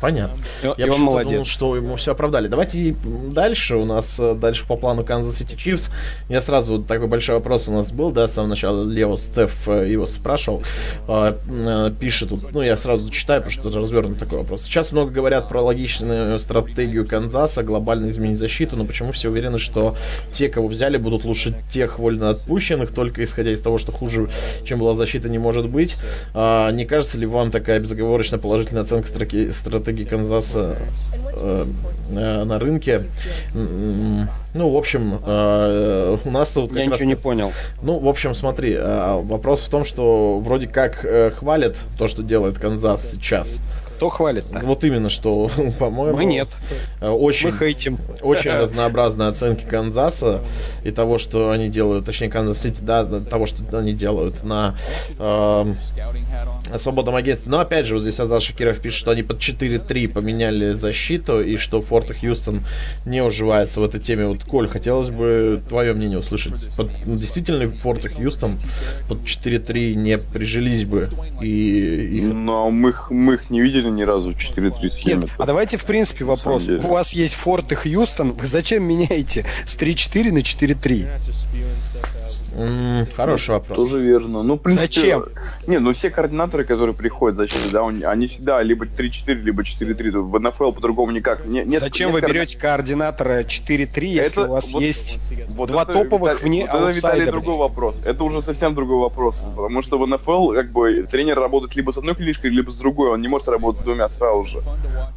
Понятно. 0.00 0.36
И, 0.62 0.66
я 0.78 0.86
и 0.86 0.88
он 0.90 1.02
молодец. 1.02 1.32
Думал, 1.32 1.44
что 1.44 1.76
ему 1.76 1.96
все 1.96 2.12
оправдали. 2.12 2.48
Давайте 2.48 2.96
дальше. 3.30 3.76
У 3.76 3.84
нас 3.84 4.16
э, 4.18 4.34
дальше 4.34 4.66
по 4.66 4.76
плану 4.76 5.02
Kansas 5.02 5.38
City 5.38 5.56
Chiefs. 5.56 5.90
Я 6.28 6.40
сразу 6.42 6.82
такой 6.82 7.06
большой 7.06 7.36
вопрос 7.36 7.68
у 7.68 7.72
нас 7.72 7.92
был, 7.92 8.10
да, 8.10 8.26
с 8.26 8.34
самого 8.34 8.50
начала 8.50 8.84
Лео 8.84 9.16
Стеф 9.16 9.68
э, 9.68 9.90
его 9.90 10.06
спрашивал. 10.06 10.62
Э, 11.08 11.90
пишет 11.98 12.30
тут, 12.30 12.52
ну 12.52 12.62
я 12.62 12.76
сразу 12.76 13.10
читаю, 13.10 13.42
потому 13.42 13.70
что 13.70 13.78
развернут 13.78 14.18
такой 14.18 14.38
вопрос. 14.38 14.62
Сейчас 14.62 14.92
много 14.92 15.10
говорят 15.10 15.48
про 15.48 15.62
логичную 15.62 16.38
стратегию 16.40 17.06
Канзаса, 17.06 17.62
глобально 17.62 18.10
изменить 18.10 18.38
защиту, 18.38 18.76
но 18.76 18.84
почему 18.84 19.09
все 19.12 19.28
уверены, 19.28 19.58
что 19.58 19.96
те, 20.32 20.48
кого 20.48 20.68
взяли, 20.68 20.96
будут 20.96 21.24
лучше 21.24 21.54
тех 21.70 21.98
вольно 21.98 22.30
отпущенных, 22.30 22.92
только 22.92 23.24
исходя 23.24 23.52
из 23.52 23.60
того, 23.60 23.78
что 23.78 23.92
хуже, 23.92 24.28
чем 24.64 24.80
была 24.80 24.94
защита, 24.94 25.28
не 25.28 25.38
может 25.38 25.68
быть. 25.68 25.96
А, 26.34 26.70
не 26.70 26.84
кажется 26.84 27.18
ли 27.18 27.26
вам 27.26 27.50
такая 27.50 27.80
безоговорочно 27.80 28.38
положительная 28.38 28.82
оценка 28.82 29.08
строки, 29.08 29.50
стратегии 29.52 30.04
Канзаса 30.04 30.76
э, 31.36 31.66
э, 32.10 32.44
на 32.44 32.58
рынке? 32.58 33.04
Ну, 34.52 34.68
в 34.68 34.76
общем, 34.76 35.20
э, 35.24 36.18
у 36.24 36.30
нас 36.30 36.54
вот 36.56 36.72
Я 36.72 36.82
ничего 36.82 36.98
раз... 36.98 37.00
не 37.06 37.16
понял. 37.16 37.52
Ну, 37.82 37.98
в 37.98 38.08
общем, 38.08 38.34
смотри, 38.34 38.74
э, 38.76 39.20
вопрос 39.22 39.60
в 39.60 39.68
том, 39.68 39.84
что 39.84 40.40
вроде 40.40 40.66
как 40.66 41.04
э, 41.04 41.30
хвалят 41.30 41.76
то, 41.96 42.08
что 42.08 42.22
делает 42.22 42.58
Канзас 42.58 43.12
сейчас. 43.12 43.60
Кто 44.00 44.08
хвалит? 44.08 44.44
-то? 44.44 44.64
Вот 44.64 44.82
именно, 44.82 45.10
что, 45.10 45.50
по-моему... 45.78 46.16
Мы 46.16 46.24
нет. 46.24 46.48
Э, 47.02 47.10
очень, 47.10 47.50
Мы 47.50 47.58
хейтим. 47.58 47.98
Очень 48.22 48.50
разнообразные 48.58 49.28
оценки 49.28 49.64
Канзаса 49.64 50.40
и 50.84 50.90
того, 50.90 51.18
что 51.18 51.50
они 51.50 51.68
делают, 51.68 52.06
точнее, 52.06 52.30
Канзас 52.30 52.62
Сити, 52.62 52.80
да, 52.80 53.04
того, 53.04 53.44
что 53.44 53.62
они 53.76 53.92
делают 53.92 54.42
на 54.42 54.74
э, 55.18 55.74
свободном 56.78 57.14
агентстве. 57.14 57.50
Но, 57.50 57.60
опять 57.60 57.84
же, 57.84 57.94
вот 57.96 58.00
здесь 58.00 58.18
Азар 58.18 58.40
Шакиров 58.40 58.78
пишет, 58.78 59.00
что 59.00 59.10
они 59.10 59.22
под 59.22 59.38
4-3 59.38 60.08
поменяли 60.08 60.72
защиту, 60.72 61.42
и 61.42 61.58
что 61.58 61.82
Форт 61.82 62.10
Хьюстон 62.18 62.62
не 63.04 63.22
уживается 63.22 63.80
в 63.80 63.84
этой 63.84 64.00
теме. 64.00 64.28
Вот, 64.28 64.44
Коль, 64.44 64.68
хотелось 64.68 65.10
бы 65.10 65.60
твое 65.68 65.92
мнение 65.92 66.18
услышать. 66.20 66.54
Под, 66.74 66.88
ну, 67.04 67.16
действительно, 67.16 67.66
Форт 67.66 68.06
Хьюстон 68.06 68.58
под 69.10 69.24
4-3 69.24 69.94
не 69.94 70.16
прижились 70.16 70.84
бы? 70.84 71.06
И, 71.42 72.20
и... 72.20 72.22
Но 72.22 72.70
мы, 72.70 72.94
мы 73.10 73.34
их 73.34 73.50
не 73.50 73.60
видели 73.60 73.89
ни 73.90 74.02
разу 74.02 74.30
4-3 74.30 74.90
схеме. 74.90 75.20
Нет, 75.22 75.30
а 75.38 75.46
давайте 75.46 75.76
в 75.76 75.84
принципе 75.84 76.24
вопрос. 76.24 76.68
У 76.68 76.88
вас 76.88 77.12
есть 77.12 77.34
Форт 77.34 77.72
и 77.72 77.74
Хьюстон, 77.74 78.32
вы 78.32 78.46
зачем 78.46 78.84
меняете 78.84 79.44
с 79.66 79.76
3-4 79.76 80.32
на 80.32 80.38
4-3? 80.38 81.08
М, 82.60 83.06
Хороший 83.16 83.50
вопрос. 83.50 83.76
Тоже 83.78 84.00
верно. 84.00 84.42
Ну, 84.42 84.54
в 84.54 84.58
принципе, 84.58 84.86
Зачем? 84.86 85.24
Не, 85.66 85.78
ну 85.78 85.92
все 85.92 86.10
координаторы, 86.10 86.64
которые 86.64 86.94
приходят 86.94 87.36
за 87.36 87.42
защиту, 87.42 87.70
да, 87.72 87.82
он- 87.82 88.04
они 88.04 88.26
всегда 88.26 88.62
либо 88.62 88.84
3-4, 88.86 89.34
либо 89.42 89.62
4-3. 89.64 90.10
В 90.20 90.38
НФЛ 90.38 90.72
по-другому 90.72 91.12
никак. 91.12 91.46
Не- 91.46 91.64
нет- 91.64 91.80
Зачем 91.80 92.08
нет 92.08 92.14
вы 92.14 92.20
координа- 92.20 92.34
берете 92.34 92.58
координатора 92.58 93.42
4-3, 93.44 94.08
если 94.08 94.42
Это 94.42 94.50
у 94.50 94.52
вас 94.52 94.72
вот- 94.72 94.82
есть 94.82 95.18
Вот 95.56 95.68
два 95.70 95.82
это, 95.82 95.92
топовых 95.94 96.32
Виталий, 96.34 96.48
вне 96.48 96.66
вот 96.72 96.80
это, 96.82 96.92
Виталий, 96.92 97.26
другой 97.26 97.56
вопрос. 97.56 98.00
Это 98.04 98.24
уже 98.24 98.42
совсем 98.42 98.74
другой 98.74 98.98
вопрос. 99.00 99.44
Потому 99.56 99.82
что 99.82 99.98
в 99.98 100.06
НФЛ 100.06 100.52
как 100.52 100.70
бы 100.70 101.06
тренер 101.10 101.38
работает 101.38 101.74
либо 101.76 101.90
с 101.92 101.98
одной 101.98 102.14
клинишкой, 102.14 102.50
либо 102.50 102.70
с 102.70 102.76
другой. 102.76 103.10
Он 103.10 103.20
не 103.20 103.28
может 103.28 103.48
работать 103.48 103.80
с 103.80 103.84
двумя 103.84 104.08
сразу 104.08 104.44
же. 104.44 104.58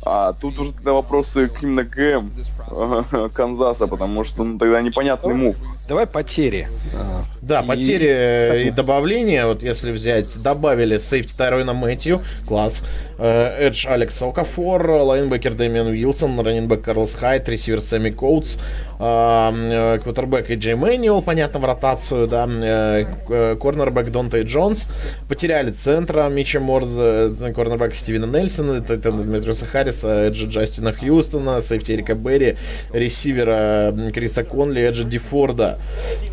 А 0.06 0.34
тут 0.34 0.60
уже 0.60 0.72
тогда 0.74 0.94
вопросы 0.94 1.48
к 1.48 1.64
именно 1.64 1.84
ГМ 1.84 2.32
Канзаса, 3.34 3.88
потому 3.88 4.24
что 4.24 4.44
ну, 4.44 4.58
тогда 4.58 4.82
непонятный 4.82 5.34
move. 5.36 5.56
Давай 5.88 6.06
потери. 6.08 6.68
А, 6.94 7.24
Да, 7.46 7.60
И- 7.62 7.68
потери 7.68 8.08
э, 8.10 8.62
и 8.68 8.72
добавления, 8.72 9.46
вот 9.46 9.64
если 9.64 9.92
взять, 9.92 10.28
добавили 10.44 10.98
сейфти 10.98 11.34
Тайрона 11.36 11.74
Мэтью, 11.74 12.22
класс, 12.48 12.82
edge 13.20 13.86
Алекс 13.88 14.22
Окафор, 14.22 14.90
лайнбекер 14.90 15.54
Дэмиан 15.54 15.88
Уилсон, 15.88 16.40
раннинбек 16.40 16.82
Карлос 16.84 17.14
Хайд, 17.14 17.50
ресивер 17.50 17.82
Сэмми 17.82 18.12
Коутс, 18.12 18.58
квотербек 18.98 20.50
Эджей 20.50 20.76
Мэнюэл, 20.76 21.22
понятно, 21.22 21.60
в 21.60 21.66
ротацию, 21.66 22.28
да, 22.28 22.48
э, 22.50 23.06
к- 23.28 23.56
корнербек 23.62 24.12
Донтей 24.12 24.44
Джонс, 24.44 24.88
потеряли 25.28 25.72
центра 25.72 26.28
Мича 26.30 26.60
Морза, 26.60 27.32
корнербека 27.56 27.96
Стивена 27.96 28.26
Нельсона, 28.28 28.80
Деметриуса 28.80 29.66
Харриса, 29.66 30.28
Эджа 30.28 30.48
Джастина 30.48 30.94
Хьюстона, 30.94 31.62
сейфти 31.62 31.92
Эрика 31.94 32.16
Берри, 32.16 32.56
ресивера 32.92 33.94
Криса 34.14 34.44
Конли, 34.44 34.82
Эджа 34.82 35.04
Дифорда. 35.04 35.80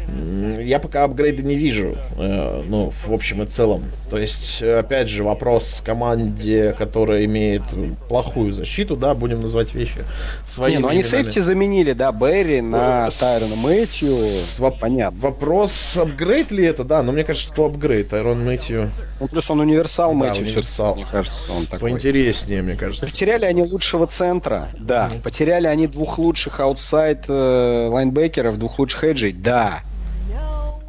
М, 0.08 0.60
Я 0.60 0.78
пока 0.78 0.99
апгрейда 1.04 1.42
не 1.42 1.56
вижу, 1.56 1.96
э, 2.18 2.62
ну, 2.66 2.92
в 3.06 3.12
общем 3.12 3.42
и 3.42 3.46
целом. 3.46 3.84
То 4.10 4.18
есть, 4.18 4.60
опять 4.62 5.08
же, 5.08 5.22
вопрос 5.22 5.80
команде, 5.84 6.74
которая 6.76 7.24
имеет 7.26 7.62
плохую 8.08 8.52
защиту, 8.52 8.96
да, 8.96 9.14
будем 9.14 9.40
называть 9.42 9.72
вещи 9.74 9.98
своими 10.46 10.76
Не, 10.76 10.82
ну 10.82 10.88
они 10.88 11.02
сейфти 11.02 11.38
заменили, 11.38 11.92
да, 11.92 12.10
Берри 12.12 12.60
на 12.60 13.08
Э, 13.08 13.10
Тайрона 13.18 13.56
Мэтью. 13.56 14.14
Воп- 14.58 14.78
Понятно. 14.80 15.18
Вопрос, 15.20 15.96
апгрейд 15.96 16.50
ли 16.50 16.64
это, 16.64 16.84
да, 16.84 17.02
но 17.02 17.12
мне 17.12 17.22
кажется, 17.24 17.52
что 17.52 17.66
апгрейд. 17.66 18.12
Айрон 18.12 18.44
Мэтью 18.44 18.90
Ну, 19.20 19.28
плюс 19.28 19.50
он 19.50 19.60
универсал 19.60 20.10
Да, 20.10 20.16
Мэтью 20.16 20.44
универсал. 20.44 20.94
мне 20.96 21.06
кажется, 21.10 21.38
он 21.56 21.66
такой. 21.66 21.90
поинтереснее, 21.90 22.62
мне 22.62 22.74
кажется. 22.74 23.06
Потеряли 23.06 23.44
они 23.44 23.62
лучшего 23.62 24.06
центра, 24.06 24.68
да. 24.78 25.10
Потеряли 25.22 25.66
они 25.68 25.86
двух 25.86 26.18
лучших 26.18 26.58
outside 26.60 27.24
э, 27.28 27.88
лайнбекеров, 27.90 28.58
двух 28.58 28.78
лучших 28.78 29.04
эджей, 29.04 29.32
да. 29.32 29.80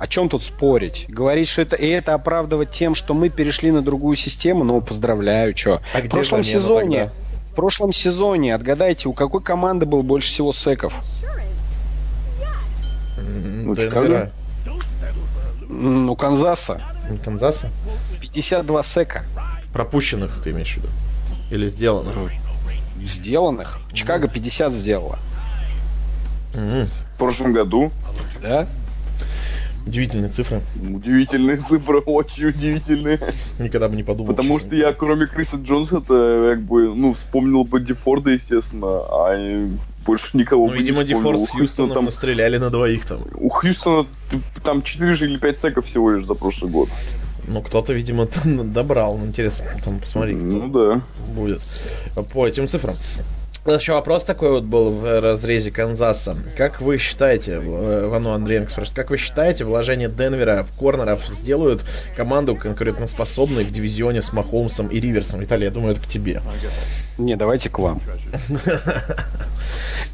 О 0.01 0.07
чем 0.07 0.29
тут 0.29 0.41
спорить? 0.41 1.05
Говорить, 1.09 1.47
что 1.47 1.61
это 1.61 1.75
и 1.75 1.87
это 1.87 2.15
оправдывать 2.15 2.71
тем, 2.71 2.95
что 2.95 3.13
мы 3.13 3.29
перешли 3.29 3.69
на 3.69 3.83
другую 3.83 4.15
систему, 4.17 4.63
ну, 4.63 4.81
поздравляю, 4.81 5.55
что. 5.55 5.79
А 5.93 5.99
В 6.01 6.09
прошлом 6.09 6.43
сезоне, 6.43 6.97
тогда? 7.05 7.13
в 7.51 7.55
прошлом 7.55 7.93
сезоне, 7.93 8.55
отгадайте, 8.55 9.07
у 9.09 9.13
какой 9.13 9.43
команды 9.43 9.85
был 9.85 10.01
больше 10.01 10.29
всего 10.29 10.53
секов? 10.53 10.95
Ну, 13.15 13.75
Денвера. 13.75 14.31
М, 15.69 16.09
У 16.09 16.15
Канзаса. 16.15 16.81
Канзаса? 17.23 17.69
52 18.19 18.81
сека 18.81 19.21
Пропущенных 19.71 20.41
ты 20.43 20.49
имеешь 20.49 20.73
в 20.73 20.77
виду? 20.77 20.87
Или 21.51 21.67
сделанных? 21.69 22.15
сделанных. 23.03 23.77
Чикаго 23.93 24.27
50 24.27 24.73
сделала. 24.73 25.19
В 26.55 27.17
прошлом 27.19 27.53
году 27.53 27.91
Да? 28.41 28.67
Удивительные 29.85 30.29
цифры. 30.29 30.61
удивительные 30.79 31.57
цифры, 31.57 31.99
очень 32.05 32.47
удивительные. 32.47 33.19
Никогда 33.59 33.89
бы 33.89 33.95
не 33.95 34.03
подумал. 34.03 34.33
Потому 34.33 34.59
что 34.59 34.75
я, 34.75 34.93
кроме 34.93 35.27
Криса 35.27 35.57
Джонса, 35.57 36.01
то 36.01 36.51
как 36.51 36.61
бы, 36.63 36.93
ну, 36.93 37.13
вспомнил 37.13 37.63
бы 37.63 37.79
Дефорда, 37.79 38.31
естественно, 38.31 39.01
а 39.09 39.67
больше 40.05 40.35
никого 40.37 40.65
Ну, 40.67 40.71
бы 40.73 40.77
видимо, 40.77 41.03
не 41.03 41.13
У 41.15 41.45
с 41.45 41.49
Хьюстоном 41.49 41.93
там, 41.93 42.05
настреляли 42.05 42.57
на 42.57 42.69
двоих 42.69 43.05
там. 43.05 43.21
у 43.35 43.49
Хьюстона 43.49 44.07
там 44.63 44.81
4 44.81 45.13
же 45.13 45.25
или 45.25 45.37
5 45.37 45.57
секов 45.57 45.85
всего 45.85 46.11
лишь 46.11 46.25
за 46.25 46.33
прошлый 46.35 46.71
год. 46.71 46.89
Ну, 47.47 47.61
кто-то, 47.61 47.93
видимо, 47.93 48.27
там 48.27 48.71
добрал. 48.71 49.17
Ну, 49.17 49.25
Интересно, 49.25 49.65
там 49.83 49.99
посмотри, 49.99 50.35
кто 50.35 50.45
Ну 50.45 50.67
да. 50.69 51.01
будет 51.33 51.59
по 52.33 52.47
этим 52.47 52.67
цифрам. 52.67 52.93
Еще 53.63 53.93
вопрос 53.93 54.23
такой 54.23 54.49
вот 54.49 54.63
был 54.63 54.87
в 54.87 55.21
разрезе 55.21 55.69
Канзаса. 55.69 56.35
Как 56.57 56.81
вы 56.81 56.97
считаете, 56.97 57.59
в- 57.59 58.07
Вану 58.09 58.31
Андреенко 58.31 58.71
спрашивает, 58.71 58.95
как 58.95 59.11
вы 59.11 59.17
считаете, 59.17 59.65
вложение 59.65 60.09
Денвера 60.09 60.63
в 60.63 60.75
корнеров 60.79 61.23
сделают 61.27 61.85
команду 62.17 62.55
конкурентоспособной 62.55 63.63
в 63.63 63.71
дивизионе 63.71 64.23
с 64.23 64.33
Махомсом 64.33 64.87
и 64.87 64.99
Риверсом? 64.99 65.41
Виталий, 65.41 65.65
я 65.65 65.71
думаю, 65.71 65.91
это 65.91 66.01
к 66.01 66.07
тебе. 66.07 66.41
Не, 67.17 67.35
давайте 67.35 67.69
к 67.69 67.79
вам. 67.79 67.99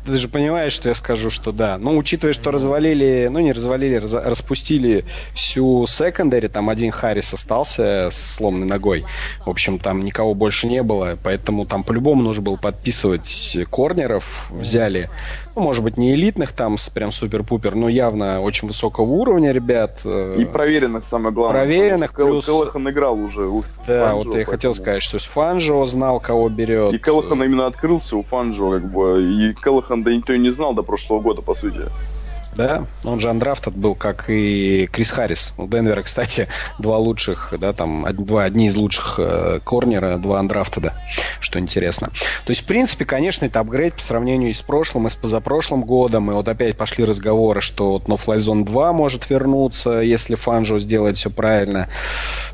Ты 0.06 0.18
же 0.18 0.28
понимаешь, 0.30 0.74
что 0.74 0.90
я 0.90 0.96
скажу, 0.96 1.30
что 1.30 1.52
да. 1.52 1.78
Ну, 1.78 1.98
учитывая, 1.98 2.34
что 2.34 2.52
развалили, 2.52 3.28
ну, 3.30 3.40
не 3.40 3.52
развалили, 3.52 3.96
раз- 3.96 4.14
распустили 4.14 5.06
всю 5.34 5.86
секондари, 5.86 6.48
там 6.48 6.70
один 6.70 6.92
Харрис 6.92 7.34
остался 7.34 8.10
с 8.12 8.36
сломанной 8.36 8.68
ногой. 8.68 9.06
В 9.46 9.50
общем, 9.50 9.80
там 9.80 10.02
никого 10.02 10.34
больше 10.34 10.68
не 10.68 10.82
было, 10.82 11.18
поэтому 11.22 11.66
там 11.66 11.84
по-любому 11.84 12.22
нужно 12.24 12.44
было 12.44 12.56
подписывать 12.56 13.58
корнеров. 13.70 14.50
Взяли, 14.50 15.10
ну, 15.58 15.64
может 15.64 15.84
быть, 15.84 15.98
не 15.98 16.14
элитных 16.14 16.52
там, 16.54 16.78
с 16.78 16.90
прям 16.90 17.12
супер-пупер, 17.12 17.74
но 17.76 17.90
явно 17.90 18.42
очень 18.42 18.68
высокого 18.68 19.06
уровня 19.06 19.52
ребят. 19.52 20.02
э, 20.06 20.36
И 20.38 20.46
проверенных, 20.46 21.04
самое 21.04 21.34
главное. 21.34 21.62
Проверенных, 21.66 22.14
плюс- 22.14 22.46
Келлахан 22.46 22.90
играл 22.90 23.20
уже. 23.20 23.48
у 23.48 23.64
Да, 23.88 24.10
Фанджо, 24.12 24.16
вот 24.30 24.38
я 24.38 24.46
хотел 24.46 24.72
поэтому- 24.72 24.74
сказать, 24.76 25.04
что 25.04 25.20
с 25.20 25.24
Фанжо 25.26 25.86
знал, 25.88 26.20
кого 26.20 26.48
берет. 26.50 26.94
И 26.94 27.00
Келлахан 27.00 27.44
именно 27.44 27.66
открылся 27.66 28.16
у 28.18 28.22
Фанджо, 28.24 28.70
как 28.72 28.92
бы. 28.92 29.24
И 29.24 29.54
Келлахан 29.56 30.04
да 30.04 30.14
никто 30.14 30.34
и 30.34 30.38
не 30.40 30.50
знал 30.52 30.74
до 30.74 30.84
прошлого 30.84 31.20
года, 31.22 31.42
по 31.42 31.56
сути. 31.56 31.82
Да, 32.58 32.86
он 33.04 33.20
же 33.20 33.30
андрафтед 33.30 33.76
был, 33.76 33.94
как 33.94 34.26
и 34.30 34.90
Крис 34.92 35.12
Харрис. 35.12 35.54
У 35.58 35.68
Денвера, 35.68 36.02
кстати, 36.02 36.48
два 36.80 36.98
лучших, 36.98 37.54
да, 37.60 37.72
там, 37.72 38.06
два, 38.14 38.46
одни 38.46 38.68
из 38.68 38.76
лучших 38.76 39.16
э, 39.20 39.60
корнера, 39.64 40.18
два 40.18 40.40
андрафтеда, 40.40 40.94
что 41.40 41.60
интересно. 41.60 42.08
То 42.46 42.50
есть, 42.50 42.64
в 42.64 42.66
принципе, 42.66 43.06
конечно, 43.06 43.46
это 43.46 43.60
апгрейд 43.60 43.94
по 43.94 44.02
сравнению 44.02 44.50
и 44.50 44.54
с 44.54 44.62
прошлым, 44.62 45.06
и 45.06 45.10
с 45.12 45.16
позапрошлым 45.16 45.84
годом. 45.84 46.32
И 46.32 46.34
вот 46.34 46.48
опять 46.48 46.76
пошли 46.76 47.06
разговоры, 47.06 47.62
что 47.62 47.92
вот 47.92 48.06
No 48.06 48.20
Fly 48.20 48.38
Zone 48.38 48.66
2 48.66 48.94
может 48.94 49.30
вернуться, 49.30 50.00
если 50.00 50.34
Фанжо 50.34 50.80
сделает 50.80 51.18
все 51.18 51.30
правильно. 51.30 51.88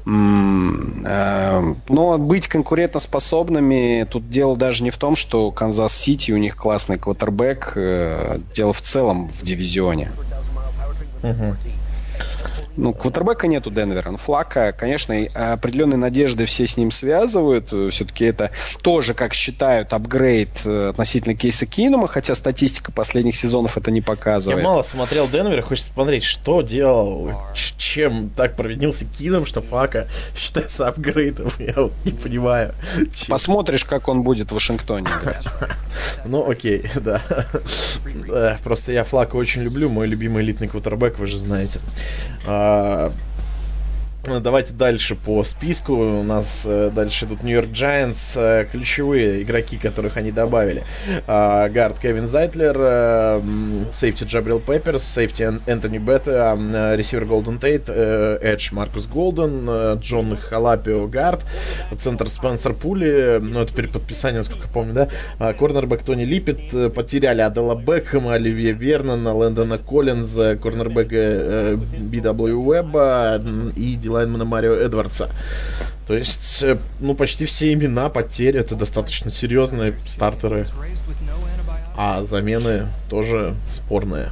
Э, 0.06 1.74
Но 1.88 2.18
быть 2.18 2.48
конкурентоспособными, 2.50 4.06
тут 4.10 4.30
дело 4.30 4.58
даже 4.58 4.84
не 4.84 4.90
в 4.90 4.98
том, 4.98 5.16
что 5.16 5.50
Канзас-Сити, 5.52 6.32
у 6.32 6.38
них 6.38 6.58
классный 6.58 6.98
квотербек, 6.98 7.72
э, 7.76 8.40
дело 8.54 8.74
в 8.74 8.82
целом 8.82 9.30
в 9.30 9.44
дивизионе. 9.44 9.93
Мгм. 11.23 11.59
Ну, 12.76 12.94
квотербека 12.94 13.48
нету 13.48 13.70
Денвера. 13.72 14.12
Ну, 14.12 14.18
Флакко, 14.18 14.72
конечно, 14.72 15.16
определенные 15.34 15.98
надежды 15.98 16.45
все 16.45 16.66
с 16.66 16.78
ним 16.78 16.91
связывают. 16.91 17.68
Все-таки 17.91 18.26
это 18.26 18.52
тоже, 18.82 19.14
как 19.14 19.34
считают, 19.34 19.94
апгрейд 19.94 20.50
э, 20.66 20.90
относительно 20.90 21.36
кейса 21.36 21.66
Кинума, 21.66 22.08
хотя 22.08 22.36
статистика 22.36 22.91
последних 22.91 23.36
сезонов 23.36 23.78
это 23.78 23.91
не 23.91 24.00
Я 24.00 24.04
показывает. 24.04 24.64
мало 24.64 24.84
смотрел 24.84 25.28
Денвер, 25.28 25.62
хочется 25.62 25.90
посмотреть, 25.90 26.24
что 26.24 26.62
делал, 26.62 27.32
чем 27.78 28.30
так 28.30 28.56
провинился 28.56 29.06
Кинум, 29.06 29.45
что 29.45 29.62
Флакко 29.62 30.08
считается 30.36 30.88
апгрейдом. 30.88 31.52
Я 31.60 31.74
вот 31.76 31.94
не 32.06 32.12
понимаю. 32.12 32.74
Посмотришь, 33.28 33.86
как 33.86 34.08
он 34.08 34.24
будет 34.24 34.50
в 34.50 34.54
Вашингтоне. 34.54 35.08
Ну, 36.26 36.50
окей, 36.50 36.90
да. 36.95 37.22
Да, 38.28 38.58
Просто 38.64 38.91
я 38.91 39.04
Флакко 39.04 39.36
очень 39.36 39.62
люблю, 39.62 39.90
мой 39.90 40.08
любимый 40.08 40.44
элитный 40.44 40.68
квотербек, 40.68 41.20
вы 41.20 41.28
же 41.28 41.38
знаете. 41.38 41.80
А, 42.45 42.62
ну, 42.64 43.11
Давайте 44.26 44.72
дальше 44.72 45.16
по 45.16 45.44
списку. 45.44 45.95
У 45.95 46.24
нас 46.24 46.62
э, 46.64 46.91
дальше 46.95 47.26
идут 47.26 47.44
Нью-Йорк 47.44 47.68
Giants, 47.72 48.66
ключевые 48.72 49.44
игроки, 49.44 49.76
которых 49.78 50.16
они 50.16 50.32
добавили. 50.32 50.84
А, 51.28 51.68
Гард 51.68 52.00
Кевин 52.00 52.28
Зайтлер, 52.28 52.74
э, 52.80 53.41
сейфти 53.91 54.24
Джабрил 54.24 54.62
Пепперс, 54.62 55.04
сейфти 55.04 55.41
Эн- 55.44 55.60
Энтони 55.68 55.98
Бетеа, 55.98 56.58
э, 56.58 56.95
ресивер 56.95 57.26
Голден 57.26 57.60
Тейт, 57.60 57.84
э, 57.88 58.38
edge 58.41 58.70
Маркус 58.74 59.08
Голден, 59.08 59.66
э, 59.68 59.98
Джон 60.00 60.38
Халапио 60.38 61.06
Гард, 61.08 61.41
центр 62.00 62.30
Спенсер 62.30 62.74
Пули, 62.76 63.40
ну 63.41 63.60
это 63.60 63.74
переподписание, 63.74 64.38
насколько 64.40 64.68
я 64.68 64.74
помню, 64.74 64.94
да, 64.94 65.10
А, 65.38 65.52
корнербэк 65.52 66.02
Тони 66.02 66.24
Липпет, 66.24 66.74
э, 66.74 66.90
потеряли 66.90 67.41
Оделла 67.41 67.76
Бекхэма, 67.76 68.36
Оливье 68.36 68.72
Вернона, 68.72 69.36
Лэндона 69.36 69.78
Коллинза, 69.80 70.56
корнербэка 70.56 71.16
э, 71.16 71.76
BW 71.76 72.54
Уэбба 72.54 73.41
м, 73.44 73.74
и 73.76 73.98
лайнмена 74.14 74.45
Марио 74.45 74.73
Эдвардса. 74.73 75.30
То 76.07 76.15
есть, 76.15 76.61
э, 76.61 76.77
ну, 76.99 77.15
почти 77.15 77.45
все 77.45 77.73
имена 77.73 78.10
потери 78.10 78.60
это 78.60 78.76
достаточно 78.76 79.31
серьезные 79.31 79.94
стартеры. 80.07 80.65
А 81.95 82.26
замены 82.26 82.88
тоже 83.10 83.56
спорные. 83.69 84.30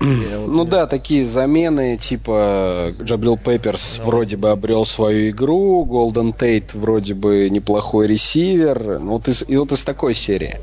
Ну 0.00 0.64
да, 0.64 0.86
такие 0.86 1.26
замены, 1.26 1.98
типа 1.98 2.92
Джабрил 3.02 3.36
Пепперс 3.36 3.98
вроде 4.02 4.36
бы 4.36 4.50
обрел 4.50 4.86
свою 4.86 5.30
игру, 5.30 5.84
Голден 5.84 6.32
Тейт 6.32 6.72
вроде 6.72 7.14
бы 7.14 7.50
неплохой 7.50 8.06
ресивер, 8.06 9.00
ну 9.00 9.12
вот 9.12 9.28
из, 9.28 9.44
и 9.46 9.56
вот 9.56 9.72
из 9.72 9.84
такой 9.84 10.14
серии. 10.14 10.56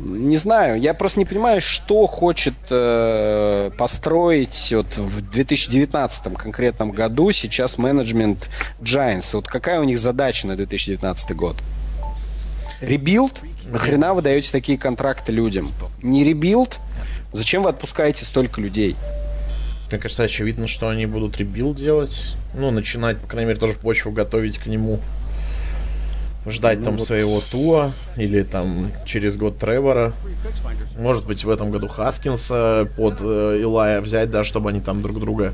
Не 0.00 0.36
знаю, 0.38 0.80
я 0.80 0.94
просто 0.94 1.18
не 1.18 1.26
понимаю, 1.26 1.60
что 1.60 2.06
хочет 2.06 2.54
э, 2.70 3.70
построить 3.76 4.72
вот 4.74 4.96
в 4.96 5.30
2019 5.30 6.34
конкретном 6.38 6.90
году 6.90 7.32
сейчас 7.32 7.76
менеджмент 7.76 8.48
Giants. 8.80 9.30
Вот 9.34 9.46
какая 9.46 9.78
у 9.78 9.84
них 9.84 9.98
задача 9.98 10.46
на 10.46 10.56
2019 10.56 11.36
год? 11.36 11.56
Rebuild? 12.80 13.40
Нахрена 13.66 14.14
вы 14.14 14.22
даете 14.22 14.50
такие 14.50 14.78
контракты 14.78 15.32
людям? 15.32 15.70
Не 16.02 16.24
rebuild? 16.24 16.78
Зачем 17.32 17.62
вы 17.62 17.68
отпускаете 17.68 18.24
столько 18.24 18.60
людей? 18.60 18.96
Мне 19.90 19.98
кажется, 19.98 20.22
очевидно, 20.22 20.66
что 20.66 20.88
они 20.88 21.04
будут 21.04 21.36
rebuild 21.36 21.76
делать. 21.76 22.34
Ну, 22.54 22.70
начинать, 22.70 23.18
по 23.18 23.26
крайней 23.26 23.48
мере, 23.48 23.60
тоже 23.60 23.74
почву 23.74 24.12
готовить 24.12 24.58
к 24.58 24.66
нему. 24.66 25.00
Ждать 26.46 26.78
ну, 26.78 26.86
там 26.86 26.96
вот... 26.96 27.06
своего 27.06 27.42
Туа 27.50 27.92
или 28.16 28.42
там 28.42 28.90
через 29.04 29.36
год 29.36 29.58
Тревора. 29.58 30.14
Может 30.98 31.26
быть, 31.26 31.44
в 31.44 31.50
этом 31.50 31.70
году 31.70 31.88
Хаскинса 31.88 32.88
под 32.96 33.18
э, 33.20 33.58
Илая 33.60 34.00
взять, 34.00 34.30
да, 34.30 34.44
чтобы 34.44 34.70
они 34.70 34.80
там 34.80 35.02
друг 35.02 35.20
друга 35.20 35.52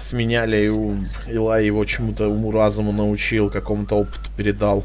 сменяли. 0.00 0.66
И 0.66 1.32
Илай 1.32 1.66
его 1.66 1.84
чему-то 1.84 2.28
уму-разуму 2.28 2.92
научил, 2.92 3.50
какому-то 3.50 3.96
опыту 3.96 4.30
передал 4.36 4.84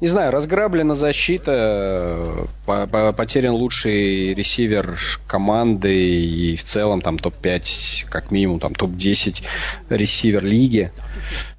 не 0.00 0.08
знаю, 0.08 0.32
разграблена 0.32 0.94
защита, 0.94 2.46
потерян 2.66 3.54
лучший 3.54 4.34
ресивер 4.34 4.98
команды 5.26 5.94
и 5.94 6.56
в 6.56 6.64
целом 6.64 7.00
там 7.00 7.18
топ-5, 7.18 8.06
как 8.10 8.30
минимум 8.30 8.60
там 8.60 8.74
топ-10 8.74 9.42
ресивер 9.90 10.44
лиги. 10.44 10.92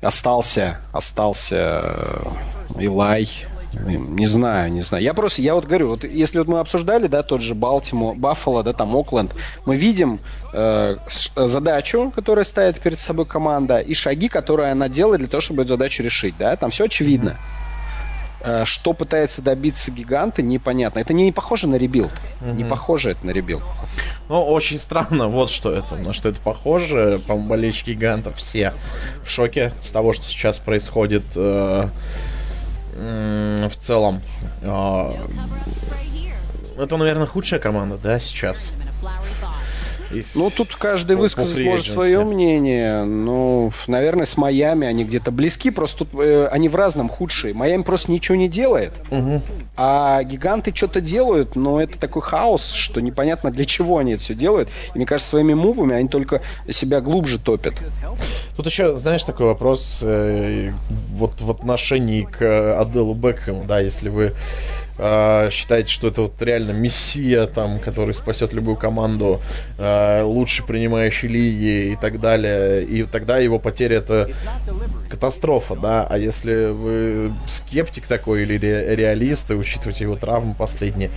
Остался, 0.01 0.79
остался 0.91 1.55
э, 2.77 2.83
Илай, 2.83 3.29
не 3.85 4.25
знаю, 4.25 4.71
не 4.71 4.81
знаю. 4.81 5.03
Я 5.03 5.13
просто, 5.13 5.41
я 5.41 5.55
вот 5.55 5.65
говорю, 5.65 5.87
вот 5.89 6.03
если 6.03 6.39
вот 6.39 6.47
мы 6.47 6.59
обсуждали, 6.59 7.07
да, 7.07 7.23
тот 7.23 7.41
же 7.41 7.55
Балтимор, 7.55 8.15
Баффало, 8.15 8.63
да, 8.63 8.73
там 8.73 8.95
Окленд, 8.95 9.33
мы 9.65 9.77
видим 9.77 10.19
э, 10.53 10.97
задачу, 11.35 12.11
которая 12.13 12.45
ставит 12.45 12.79
перед 12.79 12.99
собой 12.99 13.25
команда, 13.25 13.79
и 13.79 13.93
шаги, 13.93 14.27
которые 14.27 14.71
она 14.71 14.89
делает 14.89 15.19
для 15.19 15.29
того, 15.29 15.41
чтобы 15.41 15.63
эту 15.63 15.69
задачу 15.69 16.03
решить, 16.03 16.35
да, 16.37 16.55
там 16.57 16.69
все 16.69 16.85
очевидно. 16.85 17.29
Mm-hmm. 17.29 17.64
Э, 18.45 18.63
что 18.65 18.93
пытается 18.93 19.41
добиться 19.41 19.89
гиганты, 19.91 20.43
непонятно. 20.43 20.99
Это 20.99 21.13
не 21.13 21.31
похоже 21.31 21.67
на 21.67 21.75
rebuild. 21.75 22.11
Mm-hmm. 22.41 22.53
Не 22.53 22.63
похоже 22.63 23.11
это 23.11 23.25
на 23.25 23.31
rebuild. 23.31 23.63
Ну, 24.29 24.43
очень 24.43 24.79
странно, 24.79 25.27
вот 25.27 25.49
что 25.49 25.71
это, 25.71 25.95
на 25.95 26.13
что 26.13 26.29
это 26.29 26.39
похоже. 26.39 27.19
По-моему, 27.25 27.49
болельщики 27.49 27.91
гигантов 27.91 28.37
все 28.37 28.73
в 29.23 29.29
шоке 29.29 29.73
с 29.83 29.89
того, 29.89 30.13
что 30.13 30.25
сейчас 30.25 30.59
происходит 30.59 31.23
э, 31.35 31.87
э, 32.93 33.69
в 33.71 33.77
целом. 33.77 34.21
Э, 34.61 35.13
это, 36.77 36.97
наверное, 36.97 37.25
худшая 37.25 37.59
команда, 37.59 37.97
да, 37.97 38.19
сейчас? 38.19 38.71
Ну, 40.35 40.49
тут 40.49 40.75
каждый 40.75 41.15
высказать 41.15 41.65
может 41.65 41.87
свое 41.87 42.23
мнение. 42.23 43.03
Ну, 43.03 43.71
наверное, 43.87 44.25
с 44.25 44.37
Майами 44.37 44.87
они 44.87 45.03
где-то 45.03 45.31
близки, 45.31 45.69
просто 45.71 46.05
тут 46.05 46.09
э, 46.21 46.47
они 46.47 46.69
в 46.69 46.75
разном 46.75 47.09
худшие. 47.09 47.53
Майами 47.53 47.83
просто 47.83 48.11
ничего 48.11 48.35
не 48.35 48.47
делает, 48.47 48.93
угу. 49.09 49.41
а 49.75 50.23
гиганты 50.23 50.73
что-то 50.73 51.01
делают, 51.01 51.55
но 51.55 51.81
это 51.81 51.99
такой 51.99 52.21
хаос, 52.21 52.71
что 52.71 53.01
непонятно 53.01 53.51
для 53.51 53.65
чего 53.65 53.97
они 53.97 54.13
это 54.13 54.23
все 54.23 54.35
делают. 54.35 54.69
И 54.93 54.97
мне 54.97 55.05
кажется, 55.05 55.29
своими 55.29 55.53
мувами 55.53 55.95
они 55.95 56.07
только 56.07 56.41
себя 56.69 57.01
глубже 57.01 57.39
топят. 57.39 57.75
Тут 58.55 58.65
еще, 58.65 58.97
знаешь, 58.97 59.23
такой 59.23 59.47
вопрос 59.47 59.99
э, 60.01 60.71
вот 61.11 61.41
в 61.41 61.49
отношении 61.49 62.23
к 62.23 62.79
Аделу 62.79 63.13
Бекхэму, 63.13 63.65
да, 63.65 63.79
если 63.79 64.09
вы 64.09 64.33
э, 64.97 65.49
считаете, 65.51 65.91
что 65.91 66.07
это 66.07 66.21
вот 66.23 66.41
реально 66.41 66.71
мессия, 66.71 67.47
там, 67.47 67.79
который 67.79 68.13
спасет 68.13 68.53
любую 68.53 68.77
команду, 68.77 69.41
э, 69.77 70.21
лучший 70.23 70.65
принимающий 70.65 71.27
лиги 71.27 71.91
и 71.91 71.95
так 71.95 72.19
далее, 72.19 72.85
и 72.85 73.03
тогда 73.03 73.37
его 73.39 73.59
потеря 73.59 73.97
это 73.97 74.29
катастрофа, 75.09 75.75
да, 75.75 76.05
а 76.09 76.17
если 76.17 76.71
вы 76.71 77.31
скептик 77.47 78.07
такой 78.07 78.43
или 78.43 78.57
ре- 78.57 78.95
реалист, 78.95 79.51
и 79.51 79.53
учитываете 79.53 80.05
его 80.05 80.15
травмы 80.15 80.55
последние, 80.55 81.11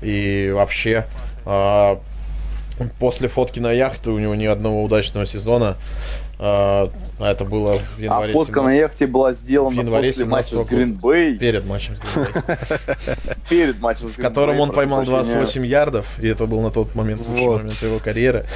и 0.00 0.50
вообще 0.54 1.06
э, 1.44 1.96
после 2.98 3.28
фотки 3.28 3.60
на 3.60 3.72
яхте 3.72 4.10
у 4.10 4.18
него 4.18 4.34
ни 4.34 4.46
одного 4.46 4.82
удачного 4.84 5.26
сезона, 5.26 5.76
а, 5.76 6.23
а 6.38 6.90
это 7.18 7.44
было 7.44 7.76
в 7.76 7.98
январе. 7.98 8.32
А 8.32 8.32
фотка 8.32 8.60
17... 8.60 8.64
на 8.64 8.72
яхте 8.72 9.06
была 9.06 9.32
сделана 9.32 9.82
в 9.82 9.84
январе 9.84 10.08
после 10.08 10.24
матча 10.24 10.62
с 10.62 10.66
Гринбей. 10.66 11.38
Перед 11.38 11.64
матчем 11.64 11.96
с 11.96 12.00
Гринбей. 12.00 12.56
Перед 13.48 13.80
матчем 13.80 14.08
с 14.08 14.12
В 14.12 14.16
котором 14.16 14.60
он 14.60 14.72
поймал 14.72 15.04
28 15.04 15.66
ярдов, 15.66 16.06
и 16.20 16.28
это 16.28 16.46
был 16.46 16.60
на 16.60 16.70
тот 16.70 16.94
момент 16.94 17.20
лучший 17.20 17.46
момент 17.46 17.82
его 17.82 17.98
карьеры. 17.98 18.46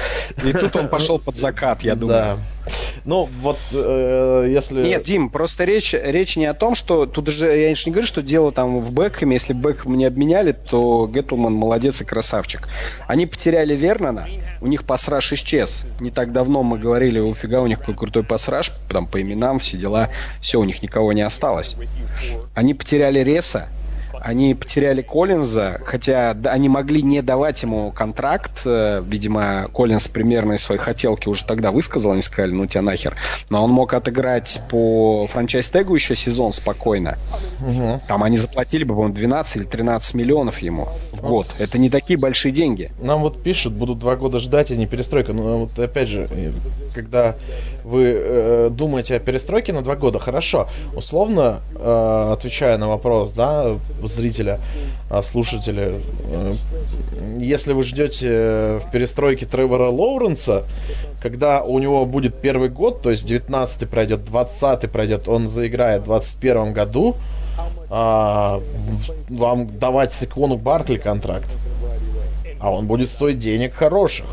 И 0.43 0.51
тут 0.53 0.75
он 0.75 0.89
пошел 0.89 1.19
под 1.19 1.37
закат, 1.37 1.83
я 1.83 1.95
думаю. 1.95 2.19
Да. 2.19 2.37
Ну, 3.05 3.29
вот 3.41 3.57
э, 3.73 4.47
если... 4.49 4.83
Нет, 4.83 5.03
Дим, 5.03 5.29
просто 5.29 5.63
речь, 5.63 5.93
речь 5.93 6.35
не 6.35 6.45
о 6.45 6.53
том, 6.53 6.75
что... 6.75 7.05
Тут 7.05 7.29
же 7.29 7.45
я 7.45 7.69
не 7.71 7.91
говорю, 7.91 8.07
что 8.07 8.21
дело 8.21 8.51
там 8.51 8.79
в 8.79 8.93
Бекхэме. 8.93 9.35
Если 9.35 9.53
Бекхэм 9.53 9.95
не 9.95 10.05
обменяли, 10.05 10.51
то 10.51 11.09
Геттлман 11.11 11.53
молодец 11.53 12.01
и 12.01 12.05
красавчик. 12.05 12.67
Они 13.07 13.25
потеряли 13.25 13.75
Вернона, 13.75 14.27
у 14.61 14.67
них 14.67 14.83
пасраж 14.83 15.31
исчез. 15.33 15.85
Не 15.99 16.11
так 16.11 16.31
давно 16.31 16.63
мы 16.63 16.77
говорили, 16.77 17.19
уфига 17.19 17.61
у 17.61 17.67
них 17.69 17.79
какой 17.79 17.95
крутой 17.95 18.23
пасраж, 18.23 18.71
там 18.89 19.07
по 19.07 19.21
именам, 19.21 19.59
все 19.59 19.77
дела. 19.77 20.09
Все, 20.41 20.59
у 20.59 20.63
них 20.63 20.81
никого 20.81 21.13
не 21.13 21.21
осталось. 21.21 21.75
Они 22.55 22.73
потеряли 22.73 23.19
Реса, 23.19 23.69
они 24.23 24.55
потеряли 24.55 25.01
Коллинза, 25.01 25.81
хотя 25.85 26.35
они 26.45 26.69
могли 26.69 27.01
не 27.01 27.21
давать 27.21 27.61
ему 27.63 27.91
контракт. 27.91 28.61
Э, 28.65 29.01
видимо, 29.05 29.69
Коллинз 29.73 30.07
примерно 30.07 30.53
из 30.53 30.63
своей 30.63 30.79
хотелки 30.79 31.27
уже 31.27 31.45
тогда 31.45 31.71
высказал, 31.71 32.11
они 32.11 32.21
сказали, 32.21 32.51
ну 32.51 32.65
тебя 32.67 32.81
нахер. 32.81 33.15
Но 33.49 33.63
он 33.63 33.71
мог 33.71 33.93
отыграть 33.93 34.61
по 34.69 35.27
франчайз-тегу 35.27 35.95
еще 35.95 36.15
сезон 36.15 36.53
спокойно. 36.53 37.17
Угу. 37.61 38.01
Там 38.07 38.23
они 38.23 38.37
заплатили 38.37 38.83
бы, 38.83 38.93
по-моему, 38.93 39.15
12 39.15 39.55
или 39.57 39.63
13 39.63 40.13
миллионов 40.13 40.59
ему 40.59 40.89
в 41.11 41.21
год. 41.21 41.47
Вот. 41.47 41.55
Это 41.59 41.77
не 41.77 41.89
такие 41.89 42.17
большие 42.17 42.51
деньги. 42.51 42.91
Нам 43.01 43.21
вот 43.21 43.41
пишут, 43.41 43.73
будут 43.73 43.99
два 43.99 44.15
года 44.15 44.39
ждать, 44.39 44.71
а 44.71 44.75
не 44.75 44.87
перестройка. 44.87 45.33
Но 45.33 45.59
вот 45.59 45.77
опять 45.79 46.09
же, 46.09 46.29
когда 46.93 47.35
вы 47.83 48.13
э, 48.15 48.69
думаете 48.71 49.15
о 49.15 49.19
перестройке 49.19 49.73
на 49.73 49.81
два 49.81 49.95
года, 49.95 50.19
хорошо. 50.19 50.67
Условно, 50.95 51.61
э, 51.75 52.29
отвечая 52.33 52.77
на 52.77 52.87
вопрос, 52.87 53.31
да, 53.33 53.77
зрителя, 54.11 54.59
а, 55.09 55.23
слушателя. 55.23 55.93
Э, 56.31 56.53
если 57.37 57.73
вы 57.73 57.83
ждете 57.83 58.79
в 58.79 58.89
перестройке 58.91 59.45
Тревора 59.45 59.89
Лоуренса, 59.89 60.65
когда 61.21 61.61
у 61.63 61.79
него 61.79 62.05
будет 62.05 62.39
первый 62.41 62.69
год, 62.69 63.01
то 63.01 63.11
есть 63.11 63.25
19 63.25 63.89
пройдет, 63.89 64.25
20 64.25 64.91
пройдет, 64.91 65.27
он 65.27 65.47
заиграет 65.47 66.01
в 66.01 66.05
21 66.05 66.73
году, 66.73 67.15
а, 67.89 68.61
вам 69.29 69.77
давать 69.79 70.13
Секону 70.13 70.57
Бартли 70.57 70.97
контракт. 70.97 71.49
А 72.59 72.71
он 72.71 72.87
будет 72.87 73.09
стоить 73.09 73.39
денег 73.39 73.73
хороших. 73.73 74.25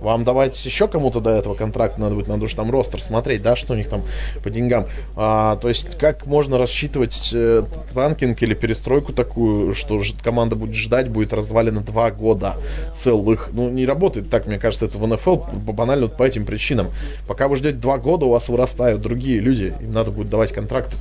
Вам 0.00 0.24
давать 0.24 0.64
еще 0.64 0.88
кому-то 0.88 1.20
до 1.20 1.30
этого 1.30 1.54
контракт 1.54 1.98
надо 1.98 2.14
будет, 2.14 2.28
надо 2.28 2.44
уж 2.44 2.54
там 2.54 2.70
ростер 2.70 3.02
смотреть, 3.02 3.42
да, 3.42 3.56
что 3.56 3.74
у 3.74 3.76
них 3.76 3.88
там 3.88 4.02
по 4.42 4.50
деньгам. 4.50 4.86
А, 5.16 5.56
то 5.56 5.68
есть, 5.68 5.98
как 5.98 6.26
можно 6.26 6.58
рассчитывать 6.58 7.30
э, 7.32 7.62
танкинг 7.94 8.42
или 8.42 8.54
перестройку 8.54 9.12
такую, 9.12 9.74
что 9.74 10.00
команда 10.22 10.56
будет 10.56 10.74
ждать, 10.74 11.08
будет 11.08 11.32
развалена 11.32 11.80
два 11.80 12.10
года 12.10 12.56
целых. 12.94 13.50
Ну, 13.52 13.68
не 13.68 13.86
работает 13.86 14.30
так, 14.30 14.46
мне 14.46 14.58
кажется, 14.58 14.86
это 14.86 14.98
в 14.98 15.06
НФЛ 15.06 15.36
банально 15.72 16.06
вот 16.06 16.16
по 16.16 16.22
этим 16.22 16.44
причинам. 16.44 16.88
Пока 17.26 17.48
вы 17.48 17.56
ждете 17.56 17.76
два 17.76 17.98
года, 17.98 18.26
у 18.26 18.30
вас 18.30 18.48
вырастают 18.48 19.00
другие 19.00 19.40
люди, 19.40 19.74
им 19.80 19.92
надо 19.92 20.10
будет 20.10 20.30
давать 20.30 20.52
контракты 20.52 20.96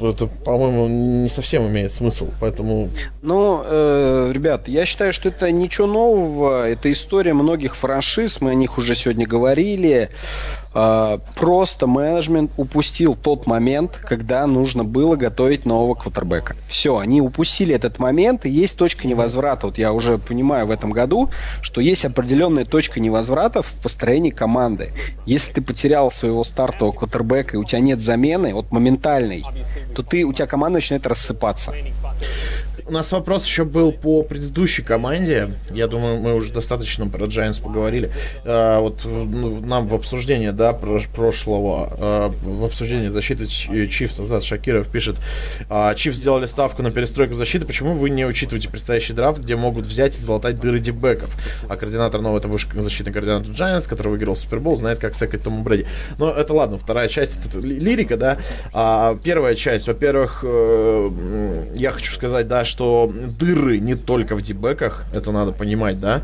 это, 0.00 0.26
по-моему, 0.26 0.88
не 0.88 1.28
совсем 1.28 1.66
имеет 1.68 1.92
смысл, 1.92 2.28
поэтому... 2.40 2.88
Ну, 3.22 3.62
э, 3.64 4.30
ребят, 4.32 4.68
я 4.68 4.86
считаю, 4.86 5.12
что 5.12 5.28
это 5.28 5.50
ничего 5.50 5.86
нового, 5.86 6.68
это 6.68 6.90
история 6.90 7.34
многих 7.34 7.76
франшиз, 7.76 8.40
мы 8.40 8.50
о 8.50 8.54
них 8.54 8.78
уже 8.78 8.94
сегодня 8.94 9.26
говорили. 9.26 10.10
Э, 10.74 11.18
просто 11.34 11.86
менеджмент 11.86 12.50
упустил 12.56 13.16
тот 13.16 13.46
момент, 13.46 14.00
когда 14.02 14.46
нужно 14.46 14.84
было 14.84 15.16
готовить 15.16 15.64
нового 15.66 15.94
квотербека. 15.94 16.56
Все, 16.68 16.98
они 16.98 17.20
упустили 17.20 17.74
этот 17.74 17.98
момент, 17.98 18.46
и 18.46 18.50
есть 18.50 18.76
точка 18.78 19.06
невозврата. 19.06 19.66
Вот 19.66 19.78
я 19.78 19.92
уже 19.92 20.18
понимаю 20.18 20.66
в 20.66 20.70
этом 20.70 20.90
году, 20.90 21.30
что 21.62 21.80
есть 21.80 22.04
определенная 22.04 22.64
точка 22.64 23.00
невозврата 23.00 23.62
в 23.62 23.72
построении 23.82 24.30
команды. 24.30 24.92
Если 25.26 25.52
ты 25.52 25.62
потерял 25.62 26.10
своего 26.10 26.44
стартового 26.44 26.94
квотербека, 26.94 27.56
и 27.56 27.60
у 27.60 27.64
тебя 27.64 27.80
нет 27.80 28.00
замены, 28.00 28.54
вот 28.54 28.70
моментальной, 28.70 29.44
то 29.94 30.02
ты, 30.02 30.24
у 30.24 30.32
тебя 30.32 30.46
команда 30.46 30.78
начинает 30.78 31.06
рассыпаться. 31.06 31.72
У 32.86 32.92
нас 32.92 33.10
вопрос 33.12 33.46
еще 33.46 33.64
был 33.64 33.92
по 33.92 34.22
предыдущей 34.22 34.82
команде. 34.82 35.52
Я 35.70 35.86
думаю, 35.86 36.18
мы 36.18 36.34
уже 36.34 36.52
достаточно 36.52 37.06
про 37.06 37.24
Giants 37.24 37.62
поговорили. 37.62 38.10
А, 38.44 38.78
вот 38.80 39.00
ну, 39.06 39.60
нам 39.60 39.86
в 39.86 39.94
обсуждении, 39.94 40.50
да, 40.50 40.74
про 40.74 41.00
прошлого, 41.14 41.88
а, 41.98 42.28
в 42.28 42.62
обсуждении 42.62 43.08
защиты 43.08 43.46
Чифс 43.46 44.20
Азат 44.20 44.44
Шакиров 44.44 44.88
пишет, 44.88 45.16
а, 45.70 45.94
Чифс 45.94 46.18
сделали 46.18 46.44
ставку 46.44 46.82
на 46.82 46.90
перестройку 46.90 47.32
защиты, 47.32 47.64
почему 47.64 47.94
вы 47.94 48.10
не 48.10 48.26
учитываете 48.26 48.68
предстоящий 48.68 49.14
драфт, 49.14 49.40
где 49.40 49.56
могут 49.56 49.86
взять 49.86 50.14
и 50.18 50.20
залатать 50.20 50.60
дыры 50.60 50.78
дебеков? 50.78 51.34
А 51.70 51.76
координатор 51.76 52.20
нового, 52.20 52.38
это 52.38 52.48
бывший 52.48 52.68
защитный 52.82 53.14
координатор 53.14 53.48
Giants, 53.48 53.88
который 53.88 54.08
выиграл 54.08 54.36
Супербол, 54.36 54.76
знает, 54.76 54.98
как 54.98 55.14
секать 55.14 55.42
Тому 55.42 55.62
Брэди. 55.62 55.86
Но 56.18 56.30
это 56.30 56.52
ладно, 56.52 56.76
вторая 56.76 57.08
часть, 57.08 57.38
это 57.46 57.66
лирика, 57.66 58.18
да. 58.18 58.36
А 58.74 59.16
первая 59.24 59.54
часть, 59.54 59.86
во-первых, 59.86 60.40
э, 60.42 61.10
я 61.76 61.90
хочу 61.90 62.12
сказать, 62.12 62.46
да, 62.46 62.66
что 62.66 62.73
дыры 63.38 63.78
не 63.78 63.94
только 63.94 64.34
в 64.34 64.42
дебеках, 64.42 65.04
это 65.12 65.32
надо 65.32 65.52
понимать, 65.52 66.00
да. 66.00 66.22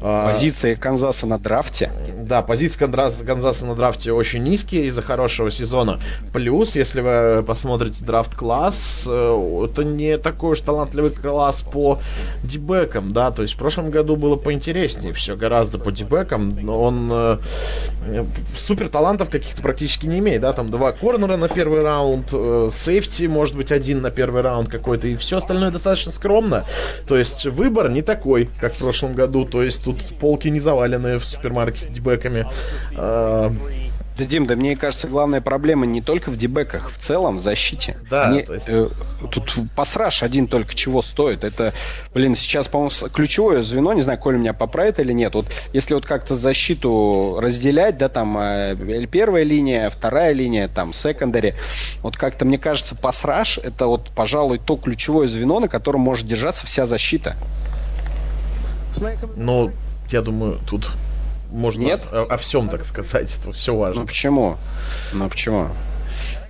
А, 0.00 0.28
позиции 0.28 0.74
Канзаса 0.74 1.26
на 1.26 1.38
драфте. 1.38 1.90
Да, 2.16 2.42
позиции 2.42 2.78
Канзаса, 2.78 3.24
Канзаса 3.24 3.66
на 3.66 3.74
драфте 3.74 4.12
очень 4.12 4.44
низкие 4.44 4.86
из-за 4.86 5.02
хорошего 5.02 5.50
сезона. 5.50 5.98
Плюс, 6.32 6.76
если 6.76 7.00
вы 7.00 7.42
посмотрите 7.42 8.04
драфт-класс, 8.04 9.04
э, 9.06 9.64
это 9.64 9.82
не 9.82 10.16
такой 10.18 10.52
уж 10.52 10.60
талантливый 10.60 11.10
класс 11.10 11.62
по 11.62 11.98
дебекам, 12.44 13.12
да, 13.12 13.32
то 13.32 13.42
есть 13.42 13.54
в 13.54 13.58
прошлом 13.58 13.90
году 13.90 14.14
было 14.14 14.36
поинтереснее 14.36 15.12
все 15.12 15.34
гораздо 15.36 15.78
по 15.78 15.90
дебекам, 15.90 16.54
но 16.60 16.80
он 16.80 17.10
э, 17.10 17.38
супер 18.56 18.88
талантов 18.88 19.30
каких-то 19.30 19.62
практически 19.62 20.06
не 20.06 20.20
имеет, 20.20 20.42
да, 20.42 20.52
там 20.52 20.70
два 20.70 20.92
корнера 20.92 21.36
на 21.36 21.48
первый 21.48 21.82
раунд, 21.82 22.28
э, 22.32 22.70
сейфти, 22.72 23.24
может 23.24 23.56
быть, 23.56 23.72
один 23.72 24.00
на 24.00 24.12
первый 24.12 24.42
раунд 24.42 24.68
какой-то, 24.68 25.08
и 25.08 25.16
все 25.16 25.38
остальное 25.38 25.72
достаточно 25.72 26.12
скромно, 26.12 26.66
то 27.08 27.16
есть 27.16 27.46
выбор 27.46 27.90
не 27.90 28.02
такой, 28.02 28.48
как 28.60 28.72
в 28.72 28.78
прошлом 28.78 29.14
году, 29.14 29.44
то 29.44 29.60
есть 29.60 29.87
тут 29.94 30.18
полки 30.18 30.48
не 30.48 30.60
завалены 30.60 31.18
в 31.18 31.24
супермаркете 31.24 31.88
дебеками. 31.88 32.46
А, 32.96 33.52
да, 34.18 34.24
Дим, 34.24 34.46
да 34.46 34.56
мне 34.56 34.74
кажется, 34.74 35.06
главная 35.06 35.40
проблема 35.40 35.86
не 35.86 36.02
только 36.02 36.30
в 36.30 36.36
дебеках, 36.36 36.90
в 36.90 36.98
целом 36.98 37.36
в 37.36 37.40
защите. 37.40 37.96
Да, 38.10 38.24
Они, 38.24 38.38
есть... 38.38 38.64
э, 38.66 38.88
тут 39.30 39.54
пасраж 39.76 40.24
один 40.24 40.48
только 40.48 40.74
чего 40.74 41.02
стоит. 41.02 41.44
Это, 41.44 41.72
блин, 42.12 42.34
сейчас, 42.34 42.66
по-моему, 42.66 42.90
ключевое 43.12 43.62
звено, 43.62 43.92
не 43.92 44.02
знаю, 44.02 44.18
Коля 44.18 44.36
меня 44.36 44.54
поправит 44.54 44.98
или 44.98 45.12
нет. 45.12 45.34
Вот 45.36 45.46
если 45.72 45.94
вот 45.94 46.04
как-то 46.04 46.34
защиту 46.34 47.38
разделять, 47.40 47.96
да, 47.96 48.08
там 48.08 48.36
э, 48.38 49.06
первая 49.08 49.44
линия, 49.44 49.88
вторая 49.88 50.32
линия, 50.32 50.66
там, 50.66 50.92
секондари, 50.92 51.54
вот 52.02 52.16
как-то, 52.16 52.44
мне 52.44 52.58
кажется, 52.58 52.96
пасраж 52.96 53.58
это 53.58 53.86
вот, 53.86 54.10
пожалуй, 54.16 54.58
то 54.58 54.76
ключевое 54.76 55.28
звено, 55.28 55.60
на 55.60 55.68
котором 55.68 56.00
может 56.00 56.26
держаться 56.26 56.66
вся 56.66 56.86
защита. 56.86 57.36
Ну, 59.36 59.72
я 60.10 60.22
думаю, 60.22 60.58
тут 60.66 60.90
можно 61.50 61.82
Нет? 61.82 62.06
О, 62.12 62.26
о 62.28 62.36
всем, 62.36 62.68
так 62.68 62.84
сказать. 62.84 63.36
Это 63.40 63.52
все 63.52 63.74
важно. 63.74 64.02
Ну 64.02 64.06
почему? 64.06 64.56
Ну 65.12 65.28
почему? 65.28 65.68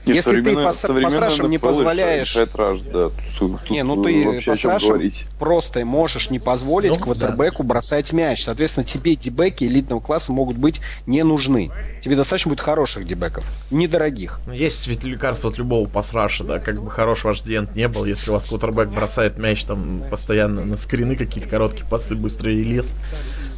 Нет, 0.07 0.17
Если 0.17 0.41
ты 0.41 0.55
по, 0.55 0.63
по 0.63 0.73
страшам 0.73 1.51
не 1.51 1.59
позволяешь... 1.59 2.37
Раш, 2.55 2.81
да. 2.83 3.09
Тут, 3.39 3.71
не, 3.71 3.83
ну 3.83 4.03
ты 4.03 4.43
по 4.43 4.57
страшам 4.57 5.01
просто 5.39 5.85
можешь 5.85 6.31
не 6.31 6.39
позволить 6.39 6.91
ну, 6.91 6.97
квотербеку 6.97 7.63
да. 7.63 7.69
бросать 7.69 8.13
мяч. 8.13 8.45
Соответственно, 8.45 8.85
тебе 8.85 9.17
дебеки 9.17 9.65
элитного 9.65 10.01
класса 10.01 10.33
могут 10.33 10.59
быть 10.59 10.81
не 11.07 11.23
нужны. 11.25 11.71
Тебе 12.03 12.17
достаточно 12.17 12.51
будет 12.51 12.61
хороших 12.61 13.07
дебеков, 13.07 13.47
недорогих. 13.71 14.41
Ну, 14.47 14.53
есть 14.53 14.87
ведь 14.87 15.03
лекарство 15.03 15.51
от 15.51 15.59
любого 15.59 15.87
пасраша, 15.89 16.45
да, 16.45 16.59
как 16.59 16.81
бы 16.81 16.91
хороший 16.91 17.27
ваш 17.27 17.43
диент 17.43 17.75
не 17.75 17.89
был, 17.89 18.05
если 18.05 18.31
у 18.31 18.35
вас 18.35 18.47
квотербек 18.47 18.89
бросает 18.89 19.37
мяч 19.37 19.65
там 19.65 20.05
постоянно 20.11 20.65
на 20.65 20.77
скрины 20.77 21.17
какие-то 21.17 21.51
короткие 21.51 21.87
пасы, 21.87 22.15
быстрые 22.15 22.61
и 22.61 22.65
лес. 22.65 22.95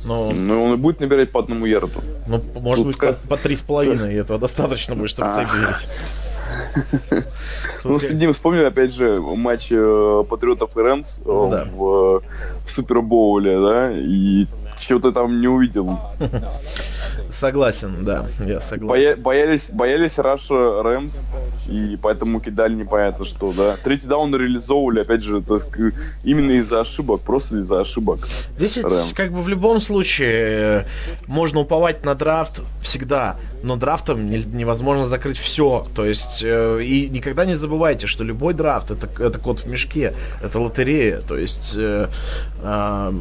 Но... 0.06 0.30
Ну, 0.34 0.64
он 0.64 0.74
и 0.74 0.76
будет 0.76 1.00
набирать 1.00 1.30
по 1.30 1.40
одному 1.40 1.66
ярду. 1.66 2.02
Ну, 2.26 2.42
может 2.54 2.84
Тут 2.84 2.86
быть, 2.86 2.96
как... 2.96 3.20
по 3.22 3.36
три 3.36 3.56
с 3.56 3.60
половиной, 3.60 4.14
и 4.14 4.16
этого 4.16 4.38
достаточно 4.38 4.96
будет, 4.96 5.10
чтобы 5.10 5.30
всех 5.32 6.30
ну, 7.84 7.98
с 7.98 8.04
Дим 8.04 8.32
вспомнили, 8.32 8.64
опять 8.64 8.94
же, 8.94 9.20
матч 9.20 9.68
э, 9.70 10.24
Патриотов 10.28 10.76
и 10.76 10.80
Рэмс 10.80 11.18
э, 11.18 11.22
ну 11.24 11.48
в, 11.70 12.22
в 12.66 12.70
Супербоуле, 12.70 13.58
да, 13.60 13.92
и 13.92 14.46
чего-то 14.78 15.12
там 15.12 15.40
не 15.40 15.48
увидел. 15.48 15.98
Согласен, 17.40 18.04
да, 18.04 18.26
я 18.40 18.60
согласен. 18.60 18.86
Боя- 18.86 19.16
боялись, 19.16 19.70
боялись 19.70 20.18
Раша 20.18 20.82
Рэмс, 20.82 21.22
и 21.68 21.98
поэтому 22.00 22.38
кидали 22.40 22.74
непонятно 22.74 23.24
что, 23.24 23.52
да. 23.52 23.76
Третий 23.82 24.06
даун 24.08 24.34
реализовывали, 24.34 25.00
опять 25.00 25.22
же, 25.22 25.38
это 25.38 25.58
именно 26.22 26.52
из-за 26.52 26.80
ошибок, 26.80 27.22
просто 27.22 27.58
из-за 27.60 27.80
ошибок. 27.80 28.28
Здесь 28.56 28.76
ведь, 28.76 28.84
Рэмс. 28.84 29.14
как 29.14 29.32
бы 29.32 29.40
в 29.40 29.48
любом 29.48 29.80
случае, 29.80 30.86
можно 31.26 31.60
уповать 31.60 32.04
на 32.04 32.14
драфт 32.14 32.60
всегда, 32.82 33.36
но 33.62 33.76
драфтом 33.76 34.30
невозможно 34.30 35.06
закрыть 35.06 35.38
все. 35.38 35.82
То 35.94 36.04
есть, 36.04 36.42
э, 36.42 36.82
и 36.82 37.08
никогда 37.08 37.46
не 37.46 37.54
забывайте, 37.54 38.06
что 38.06 38.22
любой 38.22 38.52
драфт 38.52 38.90
это, 38.90 39.08
это 39.22 39.38
код 39.38 39.60
в 39.60 39.66
мешке, 39.66 40.12
это 40.42 40.60
лотерея. 40.60 41.20
То 41.20 41.38
есть, 41.38 41.74
э, 41.76 42.08
э, 42.62 43.12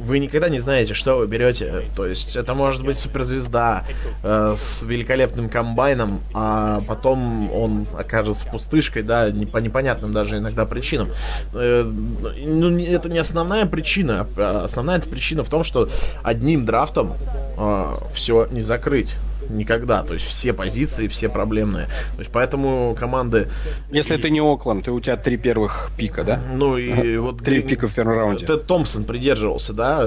вы 0.00 0.18
никогда 0.18 0.48
не 0.48 0.58
знаете, 0.58 0.94
что 0.94 1.18
вы 1.18 1.26
берете. 1.28 1.82
То 1.94 2.06
есть, 2.06 2.34
это 2.36 2.54
может 2.54 2.84
быть 2.84 2.95
суперзвезда 2.96 3.84
э, 4.22 4.56
с 4.58 4.82
великолепным 4.82 5.48
комбайном, 5.48 6.20
а 6.34 6.82
потом 6.86 7.52
он 7.52 7.86
окажется 7.96 8.46
пустышкой, 8.46 9.02
да, 9.02 9.30
не, 9.30 9.46
по 9.46 9.58
непонятным 9.58 10.12
даже 10.12 10.38
иногда 10.38 10.66
причинам. 10.66 11.08
Э, 11.54 11.82
ну, 11.82 12.78
это 12.78 13.08
не 13.08 13.18
основная 13.18 13.66
причина. 13.66 14.26
А 14.36 14.64
основная 14.64 15.00
причина 15.00 15.44
в 15.44 15.48
том, 15.48 15.64
что 15.64 15.88
одним 16.22 16.66
драфтом 16.66 17.12
э, 17.58 17.94
все 18.14 18.46
не 18.50 18.60
закрыть 18.60 19.16
никогда. 19.50 20.02
То 20.02 20.14
есть 20.14 20.26
все 20.26 20.52
позиции, 20.52 21.08
все 21.08 21.28
проблемные. 21.28 21.86
То 22.16 22.20
есть 22.20 22.30
поэтому 22.32 22.96
команды... 22.98 23.48
Если 23.90 24.16
ты 24.16 24.30
не 24.30 24.40
Окленд, 24.40 24.84
то 24.84 24.92
у 24.92 25.00
тебя 25.00 25.16
три 25.16 25.36
первых 25.36 25.90
пика, 25.96 26.24
да? 26.24 26.40
Ну 26.54 26.76
и 26.76 27.16
вот... 27.16 27.42
Три 27.42 27.60
пика 27.60 27.88
в 27.88 27.94
первом 27.94 28.16
раунде. 28.16 28.46
Тед 28.46 28.66
Томпсон 28.66 29.04
придерживался, 29.04 29.72
да, 29.72 30.04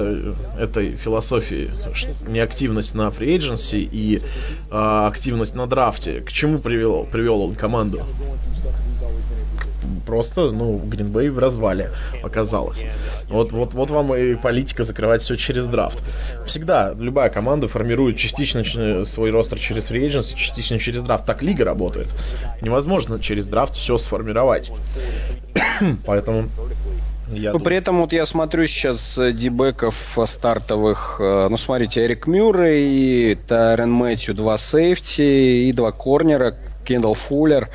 этой 0.58 0.96
философии. 0.96 1.70
Неактивность 2.28 2.94
на 2.94 3.10
фри 3.10 3.30
и 3.30 4.22
э, 4.70 5.06
активность 5.06 5.54
на 5.54 5.66
драфте. 5.66 6.20
К 6.20 6.32
чему 6.32 6.58
привел, 6.58 7.04
привел 7.04 7.42
он 7.42 7.54
команду? 7.54 8.02
Просто, 10.06 10.50
ну, 10.50 10.78
Гринбей 10.78 11.28
в 11.28 11.38
развале 11.38 11.90
оказалось. 12.22 12.82
Вот, 13.28 13.52
вот, 13.52 13.74
вот 13.74 13.90
вам 13.90 14.14
и 14.14 14.34
политика 14.34 14.84
закрывать 14.84 15.22
все 15.22 15.36
через 15.36 15.66
драфт. 15.66 15.98
Всегда 16.46 16.94
любая 16.98 17.30
команда 17.30 17.68
формирует 17.68 18.16
частично 18.16 18.64
свой 19.04 19.30
ростер 19.30 19.58
через 19.58 19.90
agency, 19.90 20.34
частично 20.36 20.78
через 20.78 21.02
драфт. 21.02 21.26
Так 21.26 21.42
лига 21.42 21.64
работает. 21.64 22.08
Невозможно 22.62 23.18
через 23.18 23.48
драфт 23.48 23.74
все 23.74 23.98
сформировать. 23.98 24.70
Поэтому 26.06 26.48
я 27.32 27.52
ну, 27.52 27.60
при 27.60 27.76
этом 27.76 28.00
вот 28.00 28.12
я 28.12 28.26
смотрю 28.26 28.66
сейчас 28.66 29.16
э, 29.18 29.32
дебеков 29.32 30.18
стартовых. 30.26 31.16
Э, 31.20 31.48
ну, 31.48 31.56
смотрите, 31.56 32.04
Эрик 32.04 32.26
Мюррей, 32.26 33.36
Тарен 33.36 33.92
Мэтью, 33.92 34.34
два 34.34 34.58
сейфти 34.58 35.68
и 35.68 35.72
два 35.72 35.92
корнера. 35.92 36.56
Кендалл 36.90 37.14
Фуллер. 37.14 37.68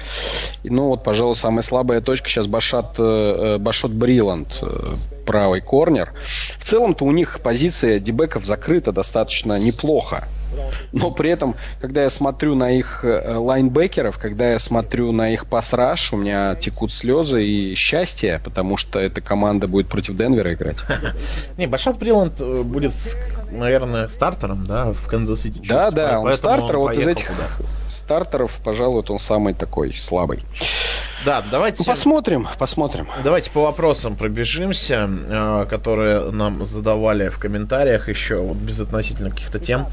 Ну 0.66 0.90
вот, 0.90 1.06
пожалуй, 1.06 1.38
самая 1.38 1.62
слабая 1.62 2.02
точка 2.02 2.28
сейчас 2.28 2.48
Башат, 2.48 2.96
э, 2.98 3.58
Башот 3.60 3.92
Бриланд, 3.92 4.60
э, 4.62 4.96
правый 5.26 5.62
корнер. 5.62 6.12
В 6.60 6.66
целом-то 6.66 7.06
у 7.06 7.12
них 7.12 7.40
позиция 7.42 8.00
дебеков 8.00 8.44
закрыта 8.44 8.92
достаточно 8.92 9.58
неплохо. 9.58 10.26
Но 10.92 11.12
при 11.12 11.30
этом, 11.30 11.56
когда 11.80 12.04
я 12.04 12.10
смотрю 12.10 12.56
на 12.56 12.72
их 12.72 13.06
э, 13.06 13.38
лайнбекеров, 13.38 14.18
когда 14.18 14.52
я 14.52 14.60
смотрю 14.60 15.14
на 15.14 15.32
их 15.32 15.46
pass 15.48 15.76
rush, 15.76 16.12
у 16.12 16.18
меня 16.18 16.56
текут 16.56 16.94
слезы 16.94 17.46
счастья, 17.46 18.42
потому 18.44 18.76
что 18.76 19.00
эта 19.00 19.22
команда 19.22 19.68
будет 19.68 19.88
против 19.88 20.18
Денвера 20.18 20.54
играть. 20.54 20.78
Не, 21.58 21.68
Башат 21.68 21.98
Бриланд 21.98 22.42
будет, 22.66 22.94
наверное, 23.52 24.08
стартером, 24.08 24.66
да, 24.66 24.94
в 24.94 25.08
Канзас-Сити. 25.08 25.62
Да, 25.68 25.92
да, 25.92 26.20
он 26.20 26.34
стартер, 26.34 26.78
вот 26.78 26.96
из 26.96 27.08
этих 27.08 27.32
стартеров, 27.90 28.60
пожалуй, 28.64 29.04
он 29.08 29.20
самый 29.20 29.54
такой 29.54 29.96
слабый. 29.96 30.44
Да, 31.26 31.44
давайте... 31.50 31.78
Ну, 31.80 31.86
посмотрим, 31.86 32.48
посмотрим. 32.60 33.08
Давайте 33.24 33.50
по 33.50 33.64
вопросам 33.64 34.16
пробежимся, 34.16 35.10
э, 35.10 35.66
которые 35.70 36.32
нам 36.32 36.66
задавали 36.66 37.30
в 37.30 37.40
комментариях 37.40 38.10
еще, 38.10 38.38
вот 38.38 38.58
безотносительно 38.58 39.32
каких-то 39.32 39.60
тем. 39.60 39.88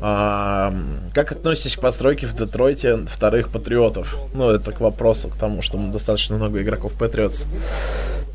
А, 0.00 0.72
как 1.12 1.32
относитесь 1.32 1.76
к 1.76 1.80
постройке 1.80 2.26
в 2.26 2.36
Детройте 2.36 2.98
вторых 3.12 3.50
патриотов? 3.50 4.16
Ну, 4.32 4.50
это 4.50 4.72
к 4.72 4.80
вопросу, 4.80 5.28
к 5.28 5.36
тому, 5.36 5.62
что 5.62 5.78
достаточно 5.78 6.36
много 6.36 6.62
игроков 6.62 6.92
Патриотс 6.92 7.44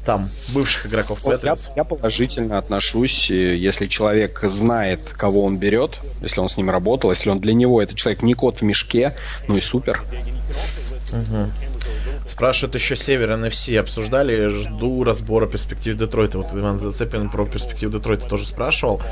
там, 0.05 0.25
бывших 0.53 0.87
игроков 0.87 1.23
вот 1.23 1.43
я, 1.43 1.55
я 1.75 1.83
положительно 1.83 2.57
отношусь, 2.57 3.29
если 3.29 3.87
человек 3.87 4.39
знает, 4.43 4.99
кого 5.13 5.45
он 5.45 5.57
берет, 5.57 5.97
если 6.21 6.41
он 6.41 6.49
с 6.49 6.57
ним 6.57 6.69
работал, 6.69 7.11
если 7.11 7.29
он 7.29 7.39
для 7.39 7.53
него 7.53 7.81
этот 7.81 7.95
человек 7.95 8.21
не 8.21 8.33
кот 8.33 8.59
в 8.59 8.61
мешке, 8.63 9.15
ну 9.47 9.57
и 9.57 9.61
супер. 9.61 10.01
Угу. 11.11 11.72
Спрашивают 12.33 12.73
еще 12.73 12.95
Север 12.95 13.31
NFC. 13.33 13.77
Обсуждали, 13.77 14.47
жду 14.47 15.03
разбора 15.03 15.45
перспектив 15.45 15.95
Детройта. 15.95 16.39
Вот 16.39 16.47
Иван 16.51 16.79
Зацепин 16.79 17.29
про 17.29 17.45
перспектив 17.45 17.91
Детройта 17.91 18.25
тоже 18.25 18.47
спрашивал. 18.47 19.03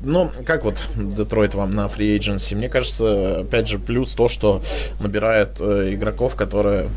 Но 0.00 0.32
как 0.46 0.64
вот 0.64 0.82
Детройт 0.96 1.54
вам 1.54 1.74
на 1.74 1.90
фри 1.90 2.16
agency? 2.16 2.54
Мне 2.54 2.70
кажется, 2.70 3.40
опять 3.40 3.68
же, 3.68 3.78
плюс 3.78 4.14
то, 4.14 4.30
что 4.30 4.62
набирает 4.98 5.60
э, 5.60 5.90
игроков, 5.92 6.36
которые 6.36 6.88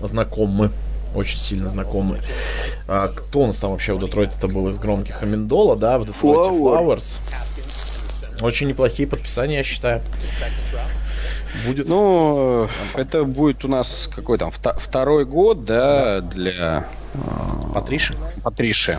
знакомы 0.00 0.70
очень 1.12 1.38
сильно 1.38 1.68
знакомы. 1.68 2.20
А, 2.88 3.08
кто 3.08 3.40
у 3.40 3.46
нас 3.48 3.56
там 3.56 3.72
вообще 3.72 3.94
у 3.94 3.98
Детройта 3.98 4.34
это 4.38 4.46
был 4.46 4.68
из 4.68 4.78
громких? 4.78 5.24
Аминдола, 5.24 5.76
да, 5.76 5.98
в 5.98 6.06
Детройте 6.06 6.54
Flowers. 6.54 8.44
Очень 8.44 8.68
неплохие 8.68 9.08
подписания, 9.08 9.58
я 9.58 9.64
считаю. 9.64 10.02
Будет. 11.66 11.88
Ну, 11.88 12.68
это 12.94 13.24
будет 13.24 13.64
у 13.64 13.68
нас 13.68 14.08
какой 14.14 14.38
там 14.38 14.50
второй 14.50 15.24
год, 15.24 15.64
да, 15.64 16.20
для 16.20 16.86
Патриши. 17.74 18.14
Патриши. 18.42 18.98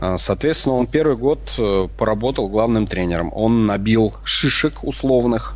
А, 0.00 0.18
соответственно, 0.18 0.76
он 0.76 0.86
первый 0.86 1.16
год 1.16 1.40
э, 1.58 1.88
поработал 1.96 2.48
главным 2.48 2.86
тренером. 2.86 3.32
Он 3.34 3.66
набил 3.66 4.14
шишек 4.24 4.84
условных. 4.84 5.54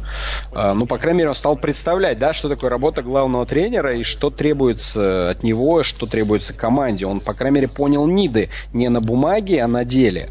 А, 0.52 0.74
ну, 0.74 0.86
по 0.86 0.98
крайней 0.98 1.18
мере, 1.18 1.30
он 1.30 1.34
стал 1.34 1.56
представлять, 1.56 2.18
да, 2.18 2.34
что 2.34 2.48
такое 2.48 2.70
работа 2.70 3.02
главного 3.02 3.46
тренера 3.46 3.94
и 3.96 4.02
что 4.02 4.30
требуется 4.30 5.30
от 5.30 5.42
него, 5.42 5.82
что 5.82 6.06
требуется 6.06 6.52
команде. 6.52 7.06
Он, 7.06 7.20
по 7.20 7.34
крайней 7.34 7.56
мере, 7.56 7.68
понял 7.68 8.06
ниды 8.06 8.48
не 8.72 8.88
на 8.88 9.00
бумаге, 9.00 9.62
а 9.62 9.68
на 9.68 9.84
деле. 9.84 10.28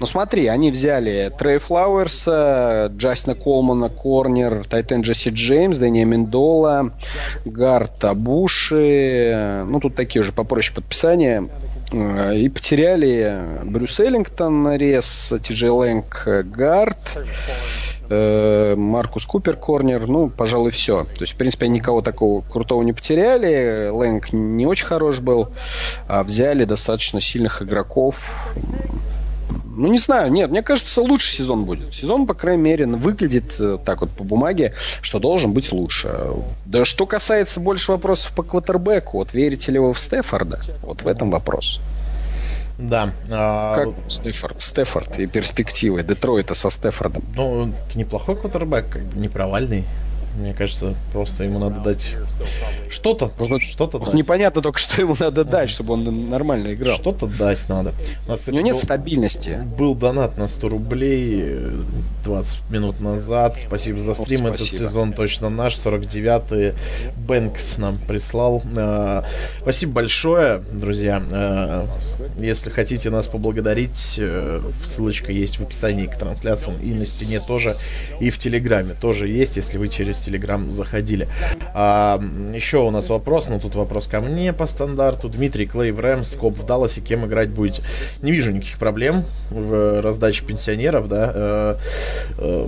Но 0.00 0.06
смотри, 0.06 0.46
они 0.48 0.70
взяли 0.70 1.30
Трей 1.38 1.58
Флауэрса, 1.58 2.92
Джастина 2.96 3.34
Колмана, 3.34 3.88
Корнер, 3.88 4.64
Тайтен 4.68 5.02
Джесси 5.02 5.30
Джеймс, 5.30 5.76
Дэниел 5.78 6.08
Мендола, 6.08 6.92
Гарта 7.44 8.12
Табуши. 8.12 9.64
Ну, 9.66 9.80
тут 9.80 9.94
такие 9.94 10.22
уже 10.22 10.32
попроще 10.32 10.74
подписания. 10.74 11.48
Э, 11.92 12.34
и 12.36 12.48
потеряли 12.48 13.42
Брюс 13.64 14.00
Эллингтон, 14.00 14.74
Рес, 14.76 15.32
Ти 15.42 15.68
Лэнг, 15.68 16.26
Гард, 16.44 16.98
э, 18.08 18.74
Маркус 18.76 19.26
Купер, 19.26 19.56
Корнер, 19.56 20.06
ну, 20.06 20.28
пожалуй, 20.28 20.70
все. 20.70 21.04
То 21.04 21.22
есть, 21.22 21.34
в 21.34 21.36
принципе, 21.36 21.66
они 21.66 21.78
никого 21.78 22.02
такого 22.02 22.42
крутого 22.42 22.82
не 22.82 22.92
потеряли. 22.92 23.88
Лэнг 23.90 24.32
не 24.32 24.66
очень 24.66 24.86
хорош 24.86 25.20
был, 25.20 25.50
а 26.08 26.22
взяли 26.22 26.64
достаточно 26.64 27.20
сильных 27.20 27.62
игроков. 27.62 28.24
Ну, 29.64 29.88
не 29.88 29.98
знаю, 29.98 30.30
нет, 30.32 30.50
мне 30.50 30.62
кажется, 30.62 31.00
лучше 31.00 31.32
сезон 31.32 31.64
будет. 31.64 31.92
Сезон, 31.92 32.26
по 32.26 32.34
крайней 32.34 32.62
мере, 32.62 32.86
выглядит 32.86 33.54
э, 33.58 33.78
так 33.84 34.00
вот 34.00 34.10
по 34.10 34.24
бумаге, 34.24 34.74
что 35.00 35.18
должен 35.18 35.52
быть 35.52 35.72
лучше. 35.72 36.30
Да 36.66 36.84
что 36.84 37.06
касается 37.06 37.60
больше 37.60 37.92
вопросов 37.92 38.32
по 38.34 38.42
квотербеку, 38.42 39.18
вот 39.18 39.32
верите 39.34 39.72
ли 39.72 39.78
вы 39.78 39.92
в 39.92 40.00
Стефорда? 40.00 40.60
Вот 40.82 41.02
в 41.02 41.08
этом 41.08 41.30
вопрос. 41.30 41.80
Да. 42.78 43.12
А... 43.30 43.76
Как 43.76 43.94
Стефорд, 44.08 44.62
Стефорд 44.62 45.18
и 45.18 45.26
перспективы 45.26 46.02
Детройта 46.02 46.54
со 46.54 46.70
Стефордом? 46.70 47.24
Ну, 47.34 47.72
неплохой 47.94 48.36
квотербек, 48.36 48.88
как 48.88 49.02
бы 49.02 49.20
не 49.20 49.28
провальный. 49.28 49.84
Мне 50.36 50.54
кажется, 50.54 50.94
просто 51.12 51.44
ему 51.44 51.58
надо 51.58 51.80
дать 51.80 52.16
что-то, 52.92 53.32
что-то 53.60 53.98
дать. 53.98 54.14
Непонятно 54.14 54.60
только, 54.60 54.78
что 54.78 55.00
ему 55.00 55.16
надо 55.18 55.44
дать, 55.44 55.70
чтобы 55.70 55.94
он 55.94 56.28
нормально 56.28 56.74
играл. 56.74 56.96
Что-то 56.96 57.26
дать 57.26 57.68
надо. 57.68 57.94
У, 58.26 58.30
нас, 58.30 58.40
кстати, 58.40 58.50
У 58.50 58.58
него 58.58 58.66
нет 58.66 58.74
был, 58.74 58.82
стабильности. 58.82 59.58
Был 59.78 59.94
донат 59.94 60.36
на 60.36 60.46
100 60.46 60.68
рублей 60.68 61.44
20 62.24 62.70
минут 62.70 63.00
назад. 63.00 63.56
Спасибо 63.60 64.00
за 64.00 64.14
стрим. 64.14 64.42
Вот. 64.42 64.54
Этот 64.54 64.66
сезон 64.66 65.12
точно 65.14 65.48
наш. 65.48 65.74
49-й 65.74 66.74
Бэнкс 67.26 67.78
нам 67.78 67.96
прислал. 68.06 68.62
А, 68.76 69.24
спасибо 69.62 69.92
большое, 69.92 70.58
друзья. 70.58 71.22
А, 71.30 71.88
если 72.38 72.70
хотите 72.70 73.08
нас 73.08 73.26
поблагодарить, 73.26 74.16
э, 74.18 74.60
ссылочка 74.84 75.32
есть 75.32 75.58
в 75.58 75.62
описании 75.62 76.06
к 76.06 76.18
трансляциям 76.18 76.78
и 76.80 76.90
на 76.92 77.06
стене 77.06 77.40
тоже, 77.40 77.74
и 78.20 78.30
в 78.30 78.38
Телеграме 78.38 78.94
тоже 79.00 79.28
есть, 79.28 79.56
если 79.56 79.78
вы 79.78 79.88
через 79.88 80.18
Телеграм 80.18 80.70
заходили. 80.70 81.28
А, 81.74 82.22
еще 82.52 82.81
у 82.84 82.90
нас 82.90 83.08
вопрос, 83.08 83.48
ну 83.48 83.58
тут 83.58 83.74
вопрос 83.74 84.06
ко 84.06 84.20
мне 84.20 84.52
по 84.52 84.66
стандарту. 84.66 85.28
Дмитрий 85.28 85.66
Клей 85.66 85.90
в 85.90 86.00
Рэм, 86.00 86.24
Скоп 86.24 86.58
в 86.58 86.66
Далласе, 86.66 87.00
кем 87.00 87.26
играть 87.26 87.50
будете? 87.50 87.82
Не 88.22 88.32
вижу 88.32 88.52
никаких 88.52 88.78
проблем 88.78 89.24
в 89.50 90.00
раздаче 90.00 90.44
пенсионеров, 90.44 91.08
да. 91.08 91.32
Э, 91.34 91.76
э, 92.38 92.66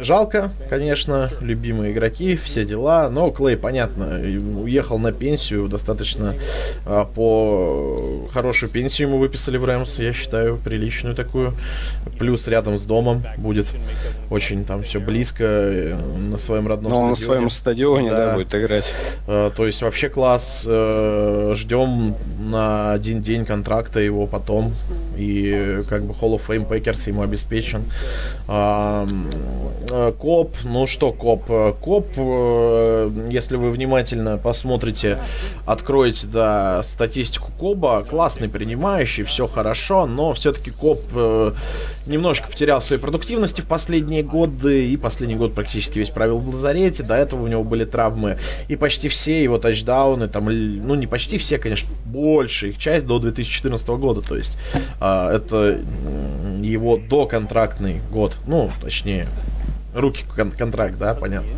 жалко, 0.00 0.52
конечно, 0.68 1.30
любимые 1.40 1.92
игроки, 1.92 2.36
все 2.36 2.64
дела, 2.64 3.08
но 3.08 3.30
Клей, 3.30 3.56
понятно, 3.56 4.20
уехал 4.60 4.98
на 4.98 5.12
пенсию, 5.12 5.68
достаточно 5.68 6.34
а, 6.86 7.04
по 7.04 7.96
хорошую 8.32 8.70
пенсию 8.70 9.08
ему 9.08 9.18
выписали 9.18 9.56
в 9.56 9.64
Рэмс, 9.64 9.98
я 9.98 10.12
считаю, 10.12 10.56
приличную 10.56 11.14
такую. 11.14 11.54
Плюс 12.18 12.46
рядом 12.48 12.78
с 12.78 12.82
домом 12.82 13.22
будет 13.38 13.66
очень 14.30 14.64
там 14.64 14.82
все 14.82 15.00
близко, 15.00 15.44
э, 15.44 15.96
на 16.18 16.38
своем 16.38 16.68
родном 16.68 16.90
Но 16.90 16.96
стадионе. 16.96 17.10
на 17.10 17.16
своем 17.16 17.50
стадионе, 17.50 18.10
да, 18.10 18.26
да 18.26 18.34
будет 18.34 18.54
играть. 18.54 18.92
Э, 19.26 19.50
то 19.54 19.66
есть 19.66 19.80
вообще 19.80 20.08
класс. 20.08 20.62
Э, 20.66 21.54
ждем 21.56 22.14
на 22.40 22.92
один 22.92 23.22
день 23.22 23.46
контракта 23.46 24.00
его 24.00 24.26
потом. 24.26 24.74
И 25.16 25.80
как 25.88 26.04
бы 26.04 26.12
Hall 26.12 26.36
of 26.36 26.42
Fame 26.46 26.68
Packers 26.68 27.08
ему 27.08 27.22
обеспечен. 27.22 27.84
Э, 28.48 29.06
Кобб, 30.18 30.54
ну 30.64 30.86
что 30.86 31.12
Кобб? 31.12 31.46
Кобб, 31.80 32.06
если 33.30 33.56
вы 33.56 33.70
внимательно 33.70 34.36
посмотрите, 34.36 35.18
откроете 35.64 36.26
да, 36.26 36.82
статистику 36.82 37.50
Кобба, 37.58 38.04
классный 38.04 38.50
принимающий, 38.50 39.24
все 39.24 39.46
хорошо, 39.46 40.06
но 40.06 40.34
все-таки 40.34 40.70
Кобб 40.70 40.98
немножко 42.06 42.48
потерял 42.48 42.82
своей 42.82 43.00
продуктивности 43.00 43.62
в 43.62 43.66
последние 43.66 44.17
годы, 44.22 44.88
и 44.88 44.96
последний 44.96 45.36
год 45.36 45.54
практически 45.54 45.98
весь 45.98 46.10
провел 46.10 46.38
в 46.38 46.54
лазарете, 46.54 47.02
до 47.02 47.14
этого 47.14 47.42
у 47.42 47.46
него 47.46 47.64
были 47.64 47.84
травмы, 47.84 48.38
и 48.68 48.76
почти 48.76 49.08
все 49.08 49.42
его 49.42 49.58
тачдауны, 49.58 50.28
там, 50.28 50.46
ну 50.46 50.94
не 50.94 51.06
почти 51.06 51.38
все, 51.38 51.58
конечно, 51.58 51.88
больше 52.04 52.70
их 52.70 52.78
часть 52.78 53.06
до 53.06 53.18
2014 53.18 53.88
года, 53.88 54.20
то 54.22 54.36
есть 54.36 54.56
э, 55.00 55.30
это 55.34 55.80
его 56.62 56.96
доконтрактный 56.96 58.00
год, 58.10 58.36
ну, 58.46 58.70
точнее, 58.80 59.26
руки 59.94 60.24
кон- 60.34 60.52
контракт, 60.52 60.98
да, 60.98 61.14
понятно. 61.14 61.50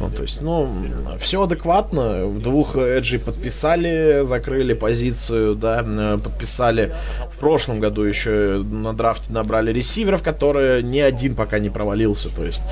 Ну, 0.00 0.10
то 0.10 0.22
есть, 0.22 0.40
ну, 0.40 0.72
все 1.20 1.42
адекватно. 1.42 2.28
Двух 2.28 2.76
эджей 2.76 3.20
подписали, 3.20 4.22
закрыли 4.24 4.74
позицию, 4.74 5.54
да, 5.54 6.18
подписали. 6.22 6.94
В 7.34 7.38
прошлом 7.38 7.80
году 7.80 8.02
еще 8.02 8.62
на 8.64 8.92
драфте 8.92 9.32
набрали 9.32 9.72
ресиверов, 9.72 10.22
которые 10.22 10.82
ни 10.82 10.98
один 10.98 11.34
пока 11.34 11.58
не 11.58 11.70
провалился. 11.70 12.34
То 12.34 12.44
есть, 12.44 12.62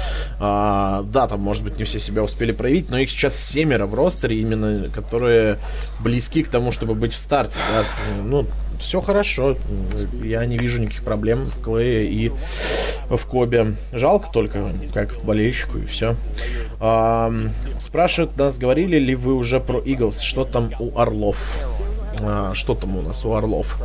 а, 0.40 1.04
да, 1.04 1.28
там, 1.28 1.40
может 1.40 1.62
быть, 1.62 1.78
не 1.78 1.84
все 1.84 2.00
себя 2.00 2.22
успели 2.22 2.52
проявить, 2.52 2.90
но 2.90 2.98
их 2.98 3.10
сейчас 3.10 3.36
семеро 3.36 3.86
в 3.86 3.94
ростере, 3.94 4.36
именно 4.36 4.88
которые 4.90 5.58
близки 6.00 6.42
к 6.42 6.48
тому, 6.48 6.72
чтобы 6.72 6.94
быть 6.94 7.14
в 7.14 7.18
старте, 7.18 7.56
да. 7.72 7.84
Ну, 8.24 8.46
все 8.78 9.00
хорошо. 9.00 9.56
Я 10.22 10.44
не 10.46 10.58
вижу 10.58 10.80
никаких 10.80 11.04
проблем 11.04 11.44
в 11.44 11.60
Клее 11.62 12.10
и 12.10 12.32
в 13.08 13.26
Кобе. 13.26 13.76
Жалко 13.92 14.28
только, 14.32 14.72
как 14.92 15.22
болельщику, 15.22 15.78
и 15.78 15.86
все. 15.86 16.16
А, 16.80 17.32
спрашивают 17.78 18.36
нас, 18.36 18.58
говорили 18.58 18.98
ли 18.98 19.14
вы 19.14 19.34
уже 19.34 19.60
про 19.60 19.80
Иглс? 19.80 20.20
Что 20.20 20.44
там 20.44 20.70
у 20.78 20.98
Орлов? 20.98 21.38
А, 22.20 22.52
что 22.54 22.74
там 22.74 22.96
у 22.96 23.02
нас 23.02 23.24
у 23.24 23.34
Орлов? 23.34 23.78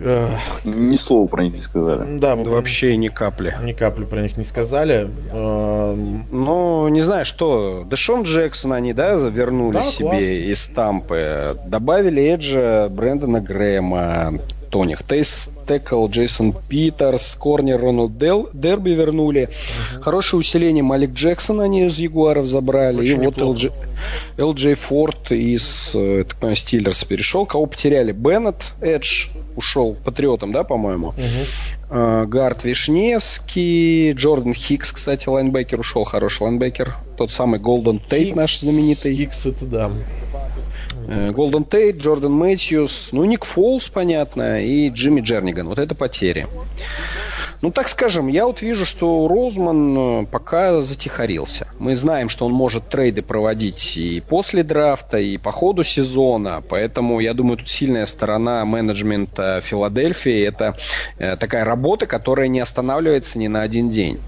Ни 0.00 0.96
слова 0.96 1.26
про 1.28 1.44
них 1.44 1.54
не 1.54 1.60
сказали. 1.60 2.18
Да, 2.18 2.36
да 2.36 2.50
вообще 2.50 2.96
ни 2.96 3.08
капли. 3.08 3.56
Ни 3.62 3.72
капли 3.72 4.04
про 4.04 4.22
них 4.22 4.36
не 4.36 4.44
сказали. 4.44 5.08
Ну, 5.32 6.88
не 6.88 7.00
знаю, 7.00 7.24
что. 7.24 7.84
Дэшон 7.86 8.22
Джексон 8.22 8.72
они, 8.72 8.92
да, 8.92 9.14
вернули 9.14 9.74
да, 9.74 9.82
себе 9.82 10.08
класс. 10.08 10.20
из 10.20 10.66
Тампы. 10.68 11.56
Добавили 11.66 12.22
Эджа 12.34 12.88
Брэндона 12.90 13.40
Грэма. 13.40 14.32
Кто 14.74 14.80
у 14.80 14.84
них? 14.84 15.04
Тейс 15.04 15.50
Текл, 15.68 16.08
Джейсон 16.08 16.52
Питерс, 16.52 17.36
Корнер, 17.36 17.80
Рональд 17.80 18.18
Дел, 18.18 18.48
Дерби 18.52 18.90
вернули. 18.90 19.44
Угу. 19.44 20.02
Хорошее 20.02 20.40
усиление 20.40 20.82
Малик 20.82 21.12
Джексон 21.12 21.60
они 21.60 21.86
из 21.86 21.96
Ягуаров 22.00 22.46
забрали. 22.46 22.98
Очень 22.98 23.22
и 23.22 23.26
вот 23.26 23.38
LG, 23.38 23.72
LJ 24.36 24.74
Форт 24.74 25.30
из, 25.30 25.92
э, 25.94 26.24
так 26.26 26.38
понимаю, 26.38 26.56
Стиллерс 26.56 27.04
перешел. 27.04 27.46
Кого 27.46 27.66
потеряли? 27.66 28.10
Беннет, 28.10 28.72
Edge 28.80 29.28
ушел 29.54 29.96
к 30.04 30.08
патриотам, 30.08 30.50
да, 30.50 30.64
по-моему. 30.64 31.14
Угу. 31.90 32.26
Гард 32.26 32.64
Вишневский, 32.64 34.10
Джордан 34.10 34.54
Хикс, 34.54 34.90
кстати, 34.90 35.28
лайнбекер 35.28 35.78
ушел, 35.78 36.02
хороший 36.02 36.42
лайнбекер. 36.42 36.96
Тот 37.16 37.30
самый 37.30 37.60
Голден 37.60 38.00
Тейт 38.00 38.34
наш 38.34 38.58
знаменитый. 38.58 39.14
Хикс 39.14 39.46
это 39.46 39.66
да. 39.66 39.92
Голден 41.32 41.64
Тейт, 41.64 41.98
Джордан 41.98 42.32
Мэтьюс, 42.32 43.08
ну, 43.12 43.24
Ник 43.24 43.44
Фоулз, 43.44 43.88
понятно, 43.88 44.62
и 44.62 44.88
Тимми 44.88 45.20
Джерниган. 45.20 45.68
Вот 45.68 45.78
это 45.78 45.94
потери. 45.94 46.46
Ну, 47.64 47.70
так 47.70 47.88
скажем, 47.88 48.28
я 48.28 48.46
вот 48.46 48.60
вижу, 48.60 48.84
что 48.84 49.26
Розман 49.26 49.96
э, 49.96 50.26
пока 50.26 50.82
затихарился. 50.82 51.66
Мы 51.78 51.96
знаем, 51.96 52.28
что 52.28 52.44
он 52.44 52.52
может 52.52 52.90
трейды 52.90 53.22
проводить 53.22 53.96
и 53.96 54.20
после 54.20 54.62
драфта, 54.62 55.18
и 55.18 55.38
по 55.38 55.50
ходу 55.50 55.82
сезона, 55.82 56.62
поэтому 56.68 57.20
я 57.20 57.32
думаю, 57.32 57.56
тут 57.56 57.70
сильная 57.70 58.04
сторона 58.04 58.66
менеджмента 58.66 59.62
Филадельфии. 59.62 60.44
Это 60.44 60.76
э, 61.16 61.36
такая 61.36 61.64
работа, 61.64 62.04
которая 62.04 62.48
не 62.48 62.60
останавливается 62.60 63.38
ни 63.38 63.46
на 63.46 63.62
один 63.62 63.88
день. 63.88 64.20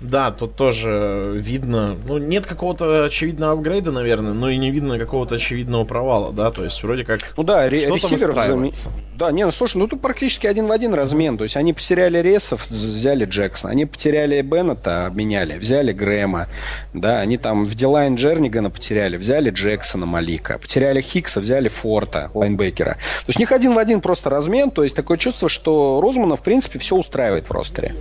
Да, 0.00 0.30
тут 0.30 0.56
тоже 0.56 1.32
видно, 1.36 1.96
ну, 2.06 2.18
нет 2.18 2.46
какого-то 2.46 3.04
очевидного 3.04 3.52
апгрейда, 3.52 3.92
наверное, 3.92 4.32
но 4.32 4.50
и 4.50 4.56
не 4.56 4.70
видно 4.70 4.98
какого-то 4.98 5.36
очевидного 5.36 5.84
провала, 5.84 6.32
да, 6.32 6.50
то 6.50 6.64
есть 6.64 6.82
вроде 6.82 7.04
как 7.04 7.20
ну, 7.36 7.42
да, 7.42 7.68
ре- 7.68 7.86
ресиверов 7.86 8.42
зам... 8.42 8.70
Да, 9.16 9.30
не, 9.30 9.44
ну 9.44 9.52
слушай, 9.52 9.76
ну 9.76 9.86
тут 9.86 10.00
практически 10.00 10.46
один 10.46 10.66
в 10.66 10.72
один 10.72 10.94
размен, 10.94 11.36
то 11.36 11.44
есть 11.44 11.56
они 11.56 11.74
потеряли 11.74 12.18
Ресов, 12.18 12.68
взяли 12.70 13.26
Джексона, 13.26 13.72
они 13.72 13.84
потеряли 13.84 14.40
Беннета, 14.40 15.06
обменяли, 15.06 15.58
взяли 15.58 15.92
Грэма, 15.92 16.48
да, 16.94 17.20
они 17.20 17.36
там 17.36 17.66
в 17.66 17.74
Дилайн 17.74 18.14
Джернигана 18.14 18.70
потеряли, 18.70 19.18
взяли 19.18 19.50
Джексона 19.50 20.06
Малика, 20.06 20.58
потеряли 20.58 21.02
Хикса, 21.02 21.40
взяли 21.40 21.68
Форта, 21.68 22.30
лайнбекера. 22.32 22.94
То 22.94 23.24
есть 23.28 23.38
у 23.38 23.40
них 23.40 23.52
один 23.52 23.74
в 23.74 23.78
один 23.78 24.00
просто 24.00 24.30
размен, 24.30 24.70
то 24.70 24.82
есть 24.82 24.96
такое 24.96 25.18
чувство, 25.18 25.50
что 25.50 26.00
Розмана, 26.00 26.36
в 26.36 26.42
принципе, 26.42 26.78
все 26.78 26.96
устраивает 26.96 27.48
в 27.48 27.52
ростере. 27.52 27.94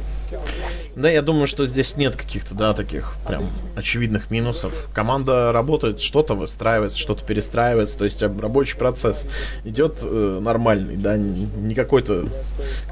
Да, 0.99 1.09
я 1.09 1.21
думаю, 1.21 1.47
что 1.47 1.65
здесь 1.65 1.95
нет 1.95 2.17
каких-то, 2.17 2.53
да, 2.53 2.73
таких 2.73 3.13
прям 3.25 3.49
очевидных 3.75 4.29
минусов. 4.31 4.73
Команда 4.93 5.53
работает, 5.53 6.01
что-то 6.01 6.33
выстраивается, 6.33 6.97
что-то 6.97 7.23
перестраивается, 7.23 7.97
то 7.97 8.03
есть 8.03 8.21
рабочий 8.21 8.75
процесс 8.75 9.25
идет 9.63 9.99
э, 10.01 10.39
нормальный, 10.41 10.97
да, 10.97 11.15
не 11.15 11.73
какой-то 11.73 12.27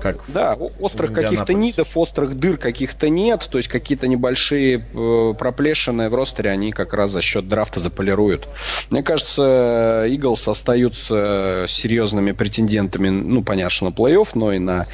как. 0.01 0.23
Да, 0.29 0.53
острых 0.79 1.11
каких-то 1.11 1.53
нидов, 1.53 1.97
острых 1.97 2.39
дыр 2.39 2.57
каких-то 2.57 3.09
нет, 3.09 3.45
то 3.51 3.57
есть 3.57 3.67
какие-то 3.67 4.07
небольшие 4.07 4.85
э, 4.93 5.33
проплешины 5.37 6.07
в 6.07 6.15
ростере 6.15 6.51
они 6.51 6.71
как 6.71 6.93
раз 6.93 7.11
за 7.11 7.21
счет 7.21 7.49
драфта 7.49 7.81
заполируют. 7.81 8.47
Мне 8.89 9.03
кажется, 9.03 10.05
Иглс 10.07 10.47
остаются 10.47 11.65
серьезными 11.67 12.31
претендентами, 12.31 13.09
ну, 13.09 13.43
понятно, 13.43 13.89
на 13.89 13.93
плей-офф, 13.93 14.29
но 14.35 14.53
и 14.53 14.59
на 14.59 14.85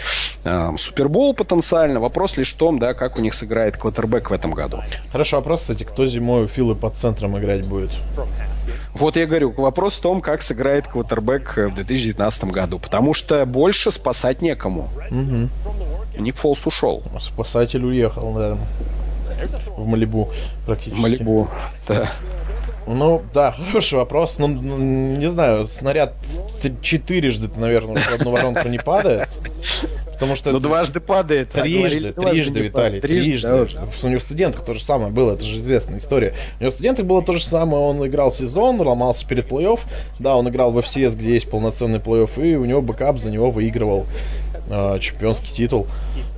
э, 0.43 0.71
Супербол 0.79 1.35
потенциально. 1.35 1.99
Вопрос 1.99 2.37
лишь 2.37 2.53
в 2.53 2.57
том, 2.57 2.79
да, 2.79 2.95
как 3.03 3.17
у 3.17 3.21
них 3.21 3.33
сыграет 3.33 3.75
квотербек 3.75 4.29
в 4.29 4.33
этом 4.33 4.53
году. 4.53 4.81
Хорошо, 5.11 5.35
вопрос, 5.35 5.61
кстати, 5.61 5.83
кто 5.83 6.07
зимой 6.07 6.45
у 6.45 6.47
Филы 6.47 6.73
под 6.73 6.95
центром 6.95 7.37
играть 7.37 7.65
будет? 7.65 7.91
Вот 8.93 9.17
я 9.17 9.25
говорю, 9.25 9.51
вопрос 9.51 9.97
в 9.97 10.01
том, 10.01 10.21
как 10.21 10.41
сыграет 10.41 10.87
квотербек 10.87 11.57
в 11.57 11.75
2019 11.75 12.45
году, 12.45 12.79
потому 12.79 13.13
что 13.13 13.45
больше 13.45 13.91
спасать 13.91 14.41
некому. 14.41 14.89
Угу. 15.11 16.21
Ник 16.21 16.37
Фолс 16.37 16.65
ушел. 16.65 17.03
Спасатель 17.19 17.83
уехал, 17.83 18.31
наверное. 18.31 18.67
В 19.75 19.85
Малибу 19.85 20.31
практически. 20.65 20.97
В 20.97 21.01
Малибу, 21.01 21.49
да. 21.85 22.09
Ну, 22.87 23.21
да, 23.33 23.51
хороший 23.71 23.95
вопрос. 23.95 24.37
Ну, 24.39 24.47
не 24.47 25.29
знаю, 25.29 25.67
снаряд 25.67 26.13
четырежды, 26.81 27.49
наверное, 27.55 28.01
в 28.01 28.13
одну 28.13 28.31
воронку 28.31 28.67
не 28.67 28.77
падает. 28.77 29.29
Потому 30.13 30.35
что... 30.35 30.51
Ну, 30.51 30.59
дважды 30.59 30.99
падает. 30.99 31.49
Трижды, 31.49 32.11
трижды, 32.11 32.13
трижды, 32.13 32.59
Виталий, 32.61 33.01
трижды. 33.01 33.31
трижды. 33.31 33.77
Да, 33.79 34.07
у 34.07 34.09
него 34.09 34.19
студентах 34.19 34.63
то 34.63 34.73
же 34.73 34.83
самое 34.83 35.11
было, 35.11 35.33
это 35.33 35.43
же 35.43 35.57
известная 35.57 35.97
история. 35.97 36.33
У 36.59 36.63
него 36.63 36.71
студентах 36.71 37.05
было 37.05 37.23
то 37.23 37.33
же 37.33 37.43
самое, 37.43 37.83
он 37.83 38.05
играл 38.05 38.31
сезон, 38.31 38.79
ломался 38.79 39.27
перед 39.27 39.49
плей-офф. 39.49 39.79
Да, 40.19 40.35
он 40.35 40.47
играл 40.49 40.71
в 40.71 40.77
FCS, 40.77 41.15
где 41.15 41.33
есть 41.33 41.49
полноценный 41.49 41.99
плей-офф, 41.99 42.41
и 42.41 42.55
у 42.55 42.65
него 42.65 42.81
backup 42.81 43.19
за 43.19 43.31
него 43.31 43.51
выигрывал 43.51 44.05
чемпионский 44.99 45.51
титул 45.51 45.87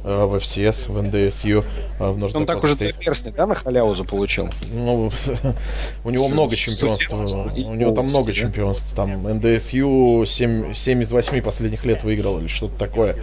э, 0.04 0.26
в 0.26 0.36
FCS, 0.36 0.92
в 0.92 1.02
NDSU. 1.02 1.64
Э, 2.00 2.10
в 2.10 2.36
Он 2.36 2.46
так 2.46 2.64
уже 2.64 2.76
перстни, 2.76 3.32
да, 3.32 3.46
на 3.46 3.56
халяву 3.56 3.94
заполучил? 3.96 4.50
Ну, 4.72 5.12
у 6.04 6.10
него 6.10 6.28
много 6.28 6.56
чемпионств. 6.56 7.12
У 7.12 7.76
него 7.76 7.92
там 7.94 8.06
много 8.06 8.34
чемпионств. 8.34 8.88
Там 8.96 9.24
НДСЮ 9.24 10.26
7, 10.26 10.74
7 10.74 11.04
из 11.04 11.12
8 11.12 11.42
последних 11.42 11.86
лет 11.86 12.04
выиграл 12.04 12.40
или 12.40 12.48
что-то 12.48 12.78
такое. 12.78 13.16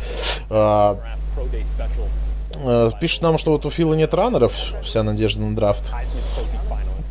Э, 0.50 0.96
э, 2.54 2.90
пишет 3.00 3.22
нам, 3.22 3.38
что 3.38 3.52
вот 3.52 3.66
у 3.66 3.70
Фила 3.70 3.94
нет 3.94 4.14
раннеров, 4.14 4.54
вся 4.84 5.02
надежда 5.02 5.42
на 5.42 5.56
драфт 5.56 5.84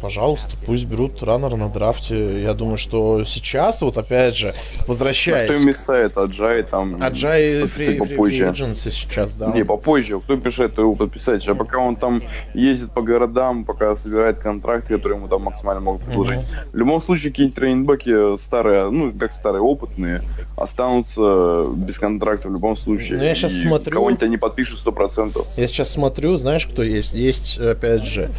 пожалуйста, 0.01 0.55
пусть 0.65 0.85
берут 0.85 1.21
раннера 1.23 1.55
на 1.55 1.69
драфте. 1.69 2.41
Я 2.41 2.53
думаю, 2.53 2.77
что 2.77 3.23
сейчас, 3.25 3.81
вот 3.81 3.97
опять 3.97 4.35
же, 4.35 4.51
возвращаясь... 4.87 5.49
А 5.49 5.53
кто 5.53 5.63
мешает? 5.63 6.17
Аджай 6.17 6.63
там... 6.63 7.01
Аджай 7.01 7.67
фри, 7.67 7.97
попозже. 7.97 8.51
сейчас, 8.73 9.35
да. 9.35 9.51
Не, 9.51 9.63
попозже. 9.63 10.19
Кто 10.19 10.35
мешает 10.35 10.77
его 10.77 10.95
подписать? 10.95 11.47
А 11.47 11.55
пока 11.55 11.77
он 11.77 11.95
там 11.95 12.23
ездит 12.53 12.91
по 12.91 13.01
городам, 13.01 13.65
пока 13.65 13.95
собирает 13.95 14.39
контракты, 14.39 14.95
которые 14.95 15.17
ему 15.17 15.27
там 15.27 15.43
максимально 15.43 15.81
могут 15.81 16.03
предложить. 16.03 16.37
Угу. 16.37 16.45
В 16.73 16.75
любом 16.75 17.01
случае, 17.01 17.31
какие-нибудь 17.31 17.55
тренинбеки 17.55 18.37
старые, 18.37 18.89
ну, 18.89 19.11
как 19.13 19.33
старые, 19.33 19.61
опытные, 19.61 20.21
останутся 20.57 21.65
без 21.75 21.99
контракта 21.99 22.49
в 22.49 22.51
любом 22.51 22.75
случае. 22.75 23.19
Ну, 23.19 23.23
я 23.23 23.35
сейчас 23.35 23.53
И 23.53 23.61
смотрю... 23.61 23.93
Кого-нибудь 23.93 24.23
они 24.23 24.37
подпишут 24.37 24.79
сто 24.79 24.91
процентов. 24.91 25.45
Я 25.57 25.67
сейчас 25.67 25.91
смотрю, 25.91 26.37
знаешь, 26.37 26.65
кто 26.65 26.83
есть? 26.83 27.13
Есть, 27.13 27.57
опять 27.57 28.03
же, 28.03 28.29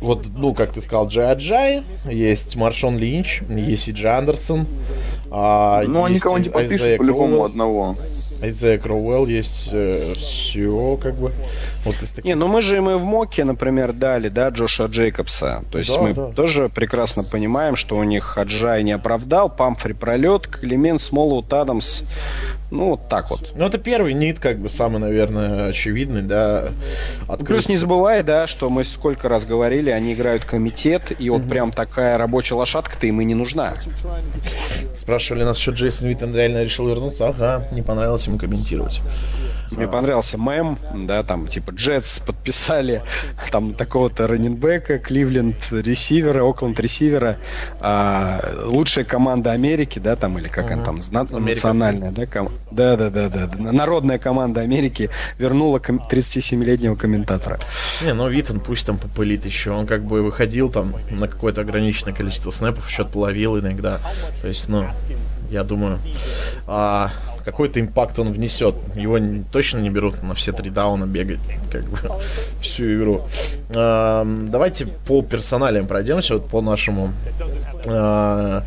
вот, 0.00 0.26
ну, 0.36 0.54
как 0.54 0.72
ты 0.72 0.80
сказал, 0.80 1.08
Джей 1.08 1.30
Аджай, 1.30 1.82
есть 2.04 2.54
Маршон 2.56 2.98
Линч, 2.98 3.42
есть 3.48 3.88
Иджи 3.88 4.08
Андерсон. 4.08 4.66
А, 5.30 5.82
ну, 5.82 6.04
они 6.04 6.18
кого 6.18 6.38
не 6.38 6.48
подпишут 6.48 6.98
по-любому 6.98 7.44
одного. 7.44 7.96
Айзек 8.40 8.82
Кроуэлл 8.82 9.26
есть 9.26 9.68
э, 9.72 10.14
все, 10.14 10.96
как 11.02 11.16
бы. 11.16 11.32
Вот 11.88 11.96
таких... 11.98 12.24
Не, 12.24 12.34
ну 12.34 12.48
мы 12.48 12.62
же 12.62 12.76
им 12.76 12.90
и 12.90 12.94
в 12.94 13.04
Моке, 13.04 13.44
например, 13.44 13.92
дали, 13.92 14.28
да, 14.28 14.48
Джоша 14.48 14.86
Джейкобса. 14.86 15.64
То 15.70 15.78
есть 15.78 15.94
да, 15.94 16.02
мы 16.02 16.14
да. 16.14 16.26
тоже 16.32 16.68
прекрасно 16.68 17.22
понимаем, 17.22 17.76
что 17.76 17.96
у 17.96 18.04
них 18.04 18.24
Хаджай 18.24 18.82
не 18.82 18.92
оправдал, 18.92 19.48
Памфри 19.48 19.92
пролет, 19.94 20.46
Климент, 20.46 21.00
Смолоут, 21.02 21.52
Адамс. 21.52 22.04
Ну, 22.70 22.90
вот 22.90 23.08
так 23.08 23.30
вот. 23.30 23.52
Ну, 23.54 23.64
это 23.64 23.78
первый 23.78 24.12
нит, 24.12 24.38
как 24.40 24.58
бы, 24.58 24.68
самый, 24.68 24.98
наверное, 24.98 25.70
очевидный, 25.70 26.20
да. 26.20 26.68
Открыть... 27.26 27.46
Плюс 27.46 27.68
не 27.68 27.78
забывай, 27.78 28.22
да, 28.22 28.46
что 28.46 28.68
мы 28.68 28.84
сколько 28.84 29.28
раз 29.28 29.46
говорили, 29.46 29.88
они 29.88 30.12
играют 30.12 30.44
комитет, 30.44 31.12
и 31.18 31.30
вот 31.30 31.42
угу. 31.42 31.48
прям 31.48 31.72
такая 31.72 32.18
рабочая 32.18 32.54
лошадка-то 32.54 33.06
им 33.06 33.22
и 33.22 33.24
не 33.24 33.34
нужна. 33.34 33.72
Спрашивали 34.98 35.44
нас, 35.44 35.56
что 35.56 35.70
Джейсон 35.70 36.08
Виттен 36.08 36.34
реально 36.34 36.62
решил 36.62 36.88
вернуться. 36.88 37.28
Ага, 37.28 37.66
не 37.72 37.80
понравилось 37.80 38.26
ему 38.26 38.36
комментировать. 38.36 39.00
Мне 39.70 39.84
а. 39.84 39.88
понравился 39.88 40.38
мем, 40.38 40.78
да, 40.94 41.22
там, 41.22 41.48
типа, 41.48 41.70
Джетс 41.70 42.20
подписали 42.20 43.02
там 43.50 43.74
такого-то 43.74 44.26
раненбека, 44.26 44.98
Кливленд 44.98 45.56
ресивера, 45.70 46.42
Окленд 46.44 46.78
ресивера, 46.80 47.38
а, 47.80 48.40
лучшая 48.64 49.04
команда 49.04 49.52
Америки, 49.52 49.98
да, 49.98 50.16
там, 50.16 50.38
или 50.38 50.48
как 50.48 50.66
uh-huh. 50.66 50.74
она 50.74 50.84
там, 50.84 51.00
зна- 51.00 51.24
национальная, 51.24 52.12
да, 52.12 52.26
ком- 52.26 52.52
да, 52.70 52.96
да, 52.96 53.10
да, 53.10 53.28
да, 53.28 53.48
народная 53.58 54.18
команда 54.18 54.60
Америки 54.60 55.10
вернула 55.38 55.78
ком- 55.78 56.02
37-летнего 56.10 56.94
комментатора. 56.94 57.58
Не, 58.04 58.14
ну 58.14 58.28
Витон 58.28 58.60
пусть 58.60 58.86
там 58.86 58.98
попылит 58.98 59.44
еще, 59.44 59.70
он 59.70 59.86
как 59.86 60.04
бы 60.04 60.22
выходил 60.22 60.70
там 60.70 60.94
на 61.10 61.28
какое-то 61.28 61.60
ограниченное 61.60 62.14
количество 62.14 62.50
снэпов, 62.50 62.88
счет 62.88 63.14
ловил 63.14 63.58
иногда, 63.58 64.00
то 64.40 64.48
есть, 64.48 64.68
ну, 64.68 64.86
я 65.50 65.64
думаю, 65.64 65.98
а, 66.66 67.12
какой-то 67.50 67.80
импакт 67.80 68.18
он 68.18 68.30
внесет. 68.30 68.74
Его 68.94 69.18
точно 69.50 69.78
не 69.78 69.88
берут 69.88 70.22
на 70.22 70.34
все 70.34 70.52
три 70.52 70.68
дауна 70.68 71.06
бегать 71.06 71.40
как 71.72 71.82
бы, 71.84 71.98
всю 72.60 72.94
игру. 72.94 73.22
А, 73.70 74.26
давайте 74.26 74.86
по 74.86 75.22
персоналиям 75.22 75.86
пройдемся, 75.86 76.34
вот 76.34 76.46
по 76.48 76.60
нашему 76.60 77.12
а, 77.86 78.64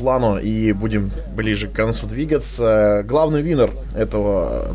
плану 0.00 0.38
и 0.38 0.72
будем 0.72 1.12
ближе 1.34 1.68
к 1.68 1.72
концу 1.72 2.06
двигаться. 2.06 3.04
Главный 3.06 3.42
винер 3.42 3.70
этого 3.94 4.74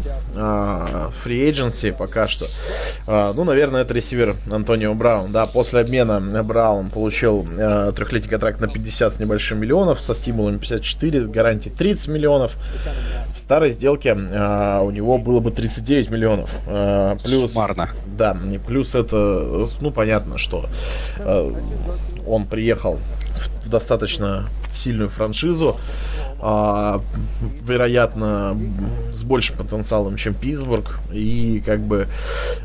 фри 1.23 1.49
uh, 1.49 1.52
agency 1.52 1.91
пока 1.91 2.27
что, 2.27 2.45
uh, 2.45 3.34
ну, 3.35 3.43
наверное, 3.43 3.81
это 3.81 3.93
ресивер 3.93 4.35
Антонио 4.52 4.93
Браун. 4.93 5.31
Да, 5.31 5.47
после 5.47 5.81
обмена 5.81 6.43
Браун 6.43 6.89
получил 6.89 7.41
uh, 7.41 7.91
трехлетний 7.93 8.30
контракт 8.30 8.61
на 8.61 8.68
50 8.68 9.15
с 9.15 9.19
небольшим 9.19 9.60
миллионов, 9.60 9.99
со 9.99 10.14
стимулами 10.14 10.57
54, 10.60 11.26
гарантией 11.26 11.73
30 11.73 12.07
миллионов. 12.07 12.52
В 13.35 13.39
старой 13.39 13.72
сделке 13.72 14.14
у 14.14 14.91
него 14.91 15.18
было 15.19 15.39
бы 15.39 15.52
39 15.52 16.10
миллионов. 16.10 16.49
плюс, 17.23 17.52
Суммарно. 17.52 17.89
Да, 18.18 18.35
плюс 18.65 18.95
это, 18.95 19.68
ну, 19.81 19.91
понятно, 19.91 20.39
что 20.39 20.65
он 22.26 22.45
приехал 22.47 22.99
в 23.64 23.69
достаточно 23.69 24.49
сильную 24.76 25.10
франшизу, 25.10 25.80
а, 26.39 27.02
вероятно, 27.64 28.57
с 29.14 29.23
большим 29.23 29.57
потенциалом, 29.57 30.18
чем 30.18 30.34
Питтсбург, 30.34 30.99
и 31.11 31.61
как 31.65 31.80
бы 31.81 32.07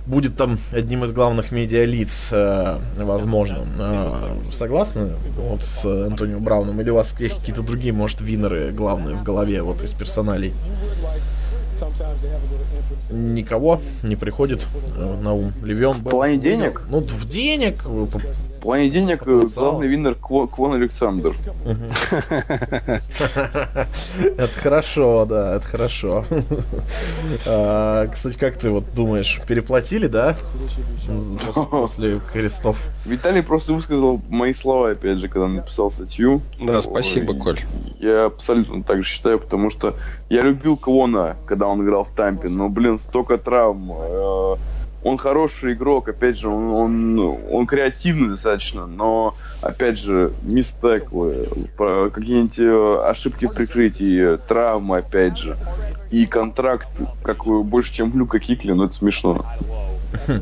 будет 0.06 0.36
там 0.36 0.58
одним 0.72 1.04
из 1.04 1.12
главных 1.12 1.52
медиалиц, 1.52 2.28
а, 2.32 2.80
возможно. 2.96 3.66
А, 3.78 4.36
согласны 4.52 5.12
вот 5.36 5.64
с 5.64 5.84
Антонио 5.84 6.40
Брауном? 6.40 6.80
Или 6.80 6.90
у 6.90 6.96
вас 6.96 7.14
есть 7.18 7.36
какие-то 7.36 7.62
другие, 7.62 7.92
может, 7.92 8.20
винеры 8.20 8.70
главные 8.72 9.16
в 9.16 9.22
голове 9.22 9.62
вот 9.62 9.82
из 9.82 9.92
персоналей? 9.92 10.52
Никого 13.10 13.80
не 14.02 14.16
приходит 14.16 14.66
э, 14.96 15.16
на 15.22 15.34
ум. 15.34 15.52
Левион 15.62 15.98
В 15.98 16.08
плане 16.08 16.36
денег? 16.38 16.82
Ну, 16.90 17.00
в 17.00 17.28
денег. 17.28 17.84
В 17.84 18.60
плане 18.60 18.90
денег 18.90 19.22
э, 19.26 19.46
главный 19.54 19.88
виннер 19.88 20.14
Квон 20.14 20.74
Александр. 20.74 21.32
Это 24.20 24.48
хорошо, 24.56 25.24
да, 25.26 25.56
это 25.56 25.66
хорошо. 25.66 26.24
А, 27.46 28.06
кстати, 28.08 28.36
как 28.36 28.58
ты 28.58 28.70
вот 28.70 28.84
думаешь, 28.94 29.40
переплатили, 29.46 30.06
да? 30.06 30.36
После 31.70 32.20
крестов. 32.20 32.80
Виталий 33.04 33.42
просто 33.42 33.72
высказал 33.72 34.20
мои 34.28 34.52
слова, 34.52 34.90
опять 34.90 35.18
же, 35.18 35.28
когда 35.28 35.48
написал 35.48 35.90
статью. 35.90 36.40
Да, 36.60 36.82
спасибо, 36.82 37.34
Коль. 37.34 37.60
Я 37.98 38.26
абсолютно 38.26 38.82
так 38.82 38.98
же 38.98 39.08
считаю, 39.08 39.38
потому 39.38 39.70
что 39.70 39.94
я 40.30 40.42
любил 40.42 40.76
Квона, 40.76 41.36
когда 41.44 41.66
он 41.66 41.82
играл 41.82 42.04
в 42.04 42.12
Тампе, 42.12 42.48
но, 42.48 42.68
блин, 42.68 42.98
столько 42.98 43.36
травм. 43.36 43.92
Э, 43.92 44.56
он 45.02 45.18
хороший 45.18 45.72
игрок, 45.72 46.08
опять 46.08 46.38
же, 46.38 46.48
он, 46.48 46.70
он, 46.70 47.38
он 47.50 47.66
креативный 47.66 48.30
достаточно, 48.30 48.86
но, 48.86 49.34
опять 49.60 49.98
же, 49.98 50.32
мистеклы, 50.42 51.48
какие-нибудь 51.76 52.58
э, 52.58 53.10
ошибки 53.10 53.46
в 53.46 53.54
прикрытии, 53.54 54.36
травмы, 54.46 54.98
опять 54.98 55.36
же. 55.36 55.56
И 56.10 56.26
контракт, 56.26 56.86
как 57.24 57.44
больше, 57.44 57.92
чем 57.92 58.16
Люка 58.16 58.38
Кикли, 58.38 58.70
ну 58.72 58.84
это 58.84 58.94
смешно. 58.94 59.44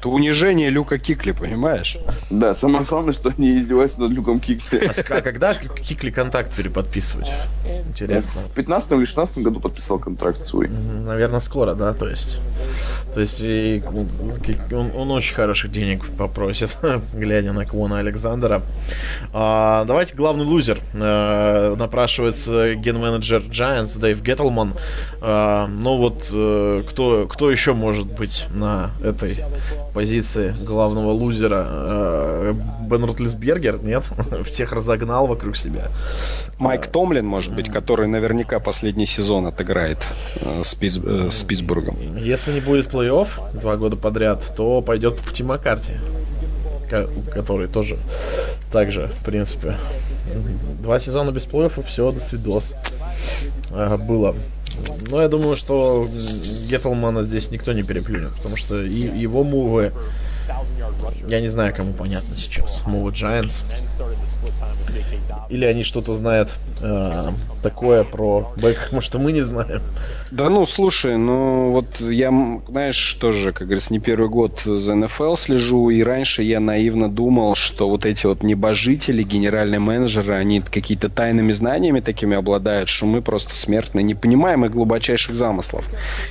Это 0.00 0.08
унижение 0.08 0.70
Люка 0.70 0.98
Кикли, 0.98 1.32
понимаешь? 1.32 1.98
Да, 2.30 2.54
самое 2.54 2.86
главное, 2.86 3.12
что 3.12 3.34
они 3.36 3.58
издеваются 3.58 4.00
над 4.00 4.12
Люком 4.12 4.40
Кикли. 4.40 4.90
А 5.10 5.20
когда 5.20 5.52
Кикли 5.52 6.08
контракт 6.08 6.54
переподписывать? 6.54 7.30
Интересно. 7.90 8.42
В 8.42 8.54
15 8.54 8.92
или 8.92 9.04
16 9.04 9.38
году 9.38 9.60
подписал 9.60 9.98
контракт 9.98 10.46
свой. 10.46 10.68
Наверное, 10.68 11.40
скоро, 11.40 11.74
да, 11.74 11.92
то 11.92 12.08
есть. 12.08 12.38
То 13.14 13.20
есть 13.20 13.40
и, 13.40 13.82
он, 14.72 14.90
он 14.94 15.10
очень 15.10 15.34
хороших 15.34 15.72
денег 15.72 16.04
попросит, 16.16 16.76
глядя 17.12 17.52
на 17.52 17.66
Квона 17.66 17.98
Александра. 17.98 18.62
А, 19.32 19.84
давайте 19.84 20.14
главный 20.14 20.44
лузер. 20.44 20.80
А, 20.94 21.74
напрашивается 21.74 22.74
ген-менеджер 22.74 23.42
Giants 23.42 23.98
Дэйв 23.98 24.22
Геттлман. 24.22 24.74
А, 25.20 25.66
ну 25.66 25.96
вот, 25.96 26.28
а, 26.32 26.82
кто, 26.84 27.26
кто 27.26 27.50
еще 27.50 27.74
может 27.74 28.06
быть 28.06 28.46
на 28.54 28.90
этой 29.02 29.38
позиции 29.92 30.54
главного 30.66 31.10
лузера. 31.10 31.66
Э, 31.68 32.54
Бен 32.82 33.04
Ротлисбергер, 33.04 33.82
нет? 33.82 34.04
Всех 34.50 34.72
разогнал 34.72 35.26
вокруг 35.26 35.56
себя. 35.56 35.88
Майк 36.58 36.86
Томлин, 36.86 37.26
может 37.26 37.54
быть, 37.54 37.70
который 37.70 38.06
наверняка 38.06 38.60
последний 38.60 39.06
сезон 39.06 39.46
отыграет 39.46 39.98
э, 40.36 40.60
э, 40.60 41.30
с 41.30 41.44
Питтсбургом. 41.44 41.96
Если 42.18 42.52
не 42.52 42.60
будет 42.60 42.88
плей-офф 43.00 43.60
два 43.60 43.76
года 43.76 43.96
подряд, 43.96 44.42
то 44.56 44.80
пойдет 44.80 45.16
по 45.16 45.22
пути 45.22 45.42
Маккарти 45.42 45.94
который 47.32 47.68
тоже 47.68 47.96
так 48.72 48.90
же, 48.90 49.10
в 49.20 49.24
принципе. 49.24 49.76
Два 50.80 50.98
сезона 50.98 51.30
без 51.30 51.44
плей-оффа, 51.44 51.84
все, 51.86 52.10
до 52.10 52.20
свидос. 52.20 52.74
Было. 53.70 54.34
Но 55.08 55.20
я 55.20 55.28
думаю, 55.28 55.56
что 55.56 56.04
Геттлмана 56.68 57.24
здесь 57.24 57.50
никто 57.50 57.72
не 57.72 57.82
переплюнет, 57.82 58.34
потому 58.36 58.56
что 58.56 58.82
и 58.82 58.92
его 58.92 59.44
мувы, 59.44 59.92
я 61.26 61.40
не 61.40 61.48
знаю, 61.48 61.74
кому 61.74 61.92
понятно 61.92 62.34
сейчас. 62.34 62.82
Мувы 62.86 63.12
Giants. 63.12 63.62
Или 65.48 65.64
они 65.64 65.84
что-то 65.84 66.16
знают 66.16 66.48
э, 66.82 67.12
такое 67.62 68.04
про 68.04 68.52
Бекхэма, 68.56 69.02
что 69.02 69.18
мы 69.18 69.32
не 69.32 69.42
знаем. 69.42 69.82
Да 70.30 70.48
ну, 70.48 70.64
слушай, 70.64 71.16
ну 71.16 71.72
вот 71.72 72.00
я, 72.00 72.32
знаешь, 72.68 73.14
тоже, 73.14 73.52
как 73.52 73.66
говорится, 73.66 73.92
не 73.92 73.98
первый 73.98 74.28
год 74.28 74.60
за 74.60 74.94
НФЛ 74.94 75.34
слежу, 75.34 75.90
и 75.90 76.02
раньше 76.04 76.44
я 76.44 76.60
наивно 76.60 77.10
думал, 77.10 77.56
что 77.56 77.88
вот 77.88 78.06
эти 78.06 78.26
вот 78.26 78.44
небожители, 78.44 79.24
генеральные 79.24 79.80
менеджеры, 79.80 80.34
они 80.34 80.60
какие-то 80.60 81.08
тайными 81.08 81.50
знаниями 81.50 81.98
такими 81.98 82.36
обладают, 82.36 82.88
что 82.88 83.06
мы 83.06 83.22
просто 83.22 83.56
смертные, 83.56 84.04
не 84.04 84.14
понимаем 84.14 84.64
их 84.64 84.70
глубочайших 84.70 85.34
замыслов. 85.34 85.88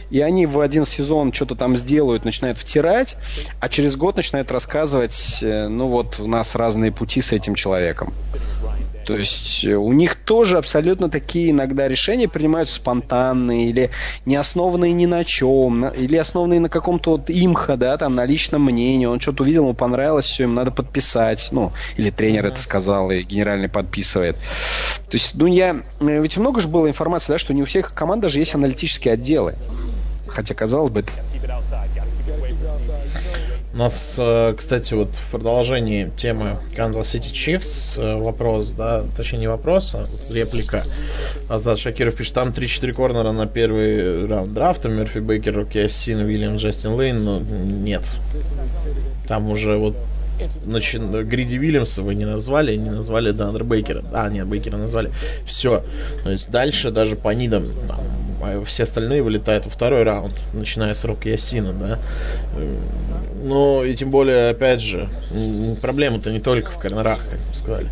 И 0.09 0.21
они 0.21 0.45
в 0.45 0.61
один 0.61 0.85
сезон 0.85 1.33
что-то 1.33 1.55
там 1.55 1.75
сделают, 1.75 2.23
начинают 2.23 2.57
втирать, 2.57 3.17
а 3.59 3.67
через 3.67 3.97
год 3.97 4.15
начинают 4.15 4.49
рассказывать, 4.49 5.39
э, 5.41 5.67
ну 5.67 5.87
вот 5.87 6.19
у 6.19 6.27
нас 6.27 6.55
разные 6.55 6.93
пути 6.93 7.21
с 7.21 7.33
этим 7.33 7.53
человеком. 7.53 8.13
То 9.05 9.17
есть 9.17 9.65
э, 9.65 9.75
у 9.75 9.91
них 9.93 10.15
тоже 10.15 10.57
абсолютно 10.57 11.09
такие 11.09 11.51
иногда 11.51 11.87
решения 11.87 12.27
принимаются 12.27 12.75
спонтанные 12.75 13.69
или 13.69 13.89
не 14.25 14.35
основанные 14.35 14.93
ни 14.93 15.05
на 15.05 15.23
чем, 15.23 15.87
или 15.89 16.15
основанные 16.15 16.59
на 16.59 16.69
каком-то 16.69 17.11
вот 17.11 17.29
имха, 17.29 17.75
да, 17.77 17.97
там, 17.97 18.15
на 18.15 18.25
личном 18.25 18.63
мнении. 18.63 19.05
Он 19.05 19.19
что-то 19.19 19.43
увидел, 19.43 19.63
ему 19.63 19.73
понравилось, 19.73 20.25
все, 20.25 20.43
ему 20.43 20.53
надо 20.53 20.71
подписать. 20.71 21.49
Ну, 21.51 21.71
или 21.97 22.09
тренер 22.09 22.47
это 22.47 22.61
сказал, 22.61 23.11
и 23.11 23.23
генеральный 23.23 23.69
подписывает. 23.69 24.35
То 25.09 25.13
есть, 25.13 25.35
ну, 25.35 25.47
я... 25.47 25.81
Э, 25.99 26.21
ведь 26.21 26.37
много 26.37 26.61
же 26.61 26.67
было 26.67 26.87
информации, 26.87 27.33
да, 27.33 27.39
что 27.39 27.53
не 27.53 27.63
у 27.63 27.65
всех 27.65 27.93
команд 27.93 28.21
даже 28.21 28.39
есть 28.39 28.55
аналитические 28.55 29.15
отделы. 29.15 29.55
Хотя, 30.27 30.53
казалось 30.53 30.91
бы, 30.91 31.03
нас, 33.79 34.15
э, 34.17 34.53
кстати, 34.57 34.93
вот 34.93 35.09
в 35.09 35.31
продолжении 35.31 36.11
темы 36.17 36.57
Kansas 36.75 37.03
City 37.03 37.31
Chiefs 37.31 37.99
э, 37.99 38.15
вопрос, 38.17 38.71
да, 38.71 39.05
точнее 39.17 39.39
не 39.39 39.47
вопрос, 39.47 39.95
а 39.95 40.03
реплика. 40.33 40.83
Азат 41.49 41.79
Шакиров 41.79 42.15
пишет, 42.15 42.33
там 42.33 42.49
3-4 42.49 42.93
корнера 42.93 43.31
на 43.31 43.47
первый 43.47 44.27
раунд 44.27 44.53
драфта, 44.53 44.89
Мерфи 44.89 45.19
Бейкер, 45.19 45.55
Руки 45.55 45.79
Ассин, 45.79 46.19
Уильям 46.19 46.57
Джастин 46.57 46.93
Лейн, 46.93 47.23
но 47.23 47.39
нет. 47.39 48.03
Там 49.27 49.49
уже 49.49 49.77
вот 49.77 49.95
Значит, 50.65 51.01
Гриди 51.27 51.55
Вильямса 51.55 52.01
вы 52.01 52.15
не 52.15 52.23
назвали, 52.23 52.75
не 52.75 52.89
назвали 52.89 53.31
Дандра 53.31 53.65
Бейкера. 53.65 54.03
А, 54.13 54.29
нет, 54.29 54.47
Бейкера 54.47 54.77
назвали. 54.77 55.11
Все. 55.45 55.83
То 56.23 56.31
есть 56.31 56.49
дальше 56.49 56.91
даже 56.91 57.17
по 57.17 57.29
нидам 57.33 57.65
там, 57.65 57.99
а 58.41 58.63
все 58.65 58.83
остальные 58.83 59.21
вылетают 59.21 59.65
во 59.65 59.71
второй 59.71 60.03
раунд, 60.03 60.35
начиная 60.53 60.93
с 60.93 61.03
Рока 61.03 61.29
Ясина, 61.29 61.73
да. 61.73 61.99
Ну, 63.41 63.83
и 63.83 63.93
тем 63.95 64.09
более, 64.09 64.49
опять 64.49 64.81
же, 64.81 65.09
проблема-то 65.81 66.31
не 66.31 66.39
только 66.39 66.71
в 66.71 66.77
корнерах, 66.77 67.19
как 67.19 67.39
вы 67.39 67.53
сказали. 67.53 67.87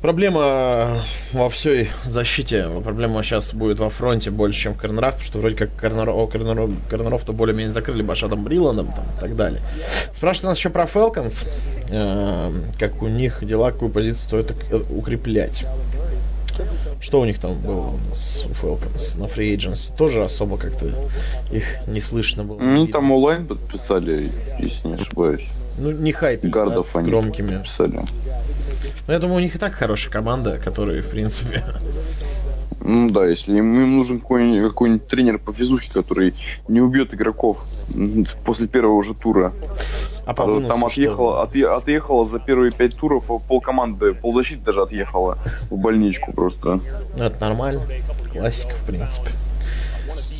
Проблема 0.00 1.02
во 1.32 1.50
всей 1.50 1.88
защите, 2.04 2.68
проблема 2.84 3.20
сейчас 3.24 3.52
будет 3.52 3.80
во 3.80 3.90
фронте 3.90 4.30
больше, 4.30 4.60
чем 4.60 4.74
в 4.74 4.78
корнерах, 4.78 5.14
потому 5.14 5.24
что 5.24 5.38
вроде 5.38 5.56
как 5.56 5.74
корнеров, 5.74 6.30
корнеров, 6.30 6.70
корнеров-то 6.88 7.32
более-менее 7.32 7.72
закрыли 7.72 8.02
Башадом 8.02 8.44
Бриландом 8.44 8.86
там, 8.86 9.04
и 9.16 9.20
так 9.20 9.34
далее. 9.34 9.60
Спрашивают 10.16 10.50
нас 10.50 10.58
еще 10.58 10.70
про 10.70 10.86
Фелконс, 10.86 11.44
э, 11.88 12.52
как 12.78 13.02
у 13.02 13.08
них 13.08 13.44
дела, 13.44 13.72
какую 13.72 13.90
позицию 13.90 14.44
стоит 14.44 14.54
укреплять. 14.88 15.64
Что 17.00 17.20
у 17.20 17.24
них 17.24 17.38
там 17.38 17.52
было 17.60 17.94
с 18.12 18.44
Falcons 18.60 19.18
на 19.18 19.24
Free 19.24 19.56
Agency? 19.56 19.94
Тоже 19.96 20.22
особо 20.22 20.56
как-то 20.56 20.86
их 21.50 21.64
не 21.86 22.00
слышно 22.00 22.44
было. 22.44 22.58
Ну, 22.58 22.86
там 22.86 23.10
онлайн 23.12 23.46
подписали, 23.46 24.30
если 24.58 24.88
не 24.88 24.94
ошибаюсь. 24.94 25.48
Ну, 25.78 25.92
не 25.92 26.12
хайп, 26.12 26.44
Гардов 26.44 26.90
да, 26.92 27.00
с 27.00 27.04
громкими. 27.04 27.58
Подписали. 27.58 27.96
Но 27.96 28.04
ну, 29.06 29.12
я 29.12 29.18
думаю, 29.18 29.38
у 29.38 29.40
них 29.40 29.54
и 29.54 29.58
так 29.58 29.74
хорошая 29.74 30.12
команда, 30.12 30.58
которые, 30.58 31.02
в 31.02 31.10
принципе... 31.10 31.64
Ну 32.80 33.10
да, 33.10 33.26
если 33.26 33.58
им, 33.58 33.74
им 33.80 33.96
нужен 33.96 34.20
какой-нибудь, 34.20 34.70
какой 34.70 34.98
тренер 34.98 35.38
по 35.38 35.52
физухе, 35.52 35.90
который 35.92 36.32
не 36.68 36.80
убьет 36.80 37.12
игроков 37.12 37.64
после 38.44 38.66
первого 38.68 39.02
же 39.04 39.14
тура. 39.14 39.52
А 40.26 40.34
по 40.34 40.44
бонусу 40.44 40.68
Там 40.68 40.78
что? 40.80 40.86
отъехало, 40.88 41.44
отъе- 41.44 41.76
отъехало 41.76 42.24
за 42.26 42.38
первые 42.38 42.70
пять 42.70 42.94
туров 42.96 43.26
пол 43.46 43.60
команды, 43.60 44.14
ползащиты 44.14 44.62
даже 44.62 44.82
отъехало 44.82 45.38
в 45.70 45.76
больничку 45.76 46.32
просто. 46.32 46.80
Ну, 47.16 47.24
это 47.24 47.40
нормально. 47.40 47.82
Классика, 48.32 48.74
в 48.74 48.86
принципе. 48.86 49.30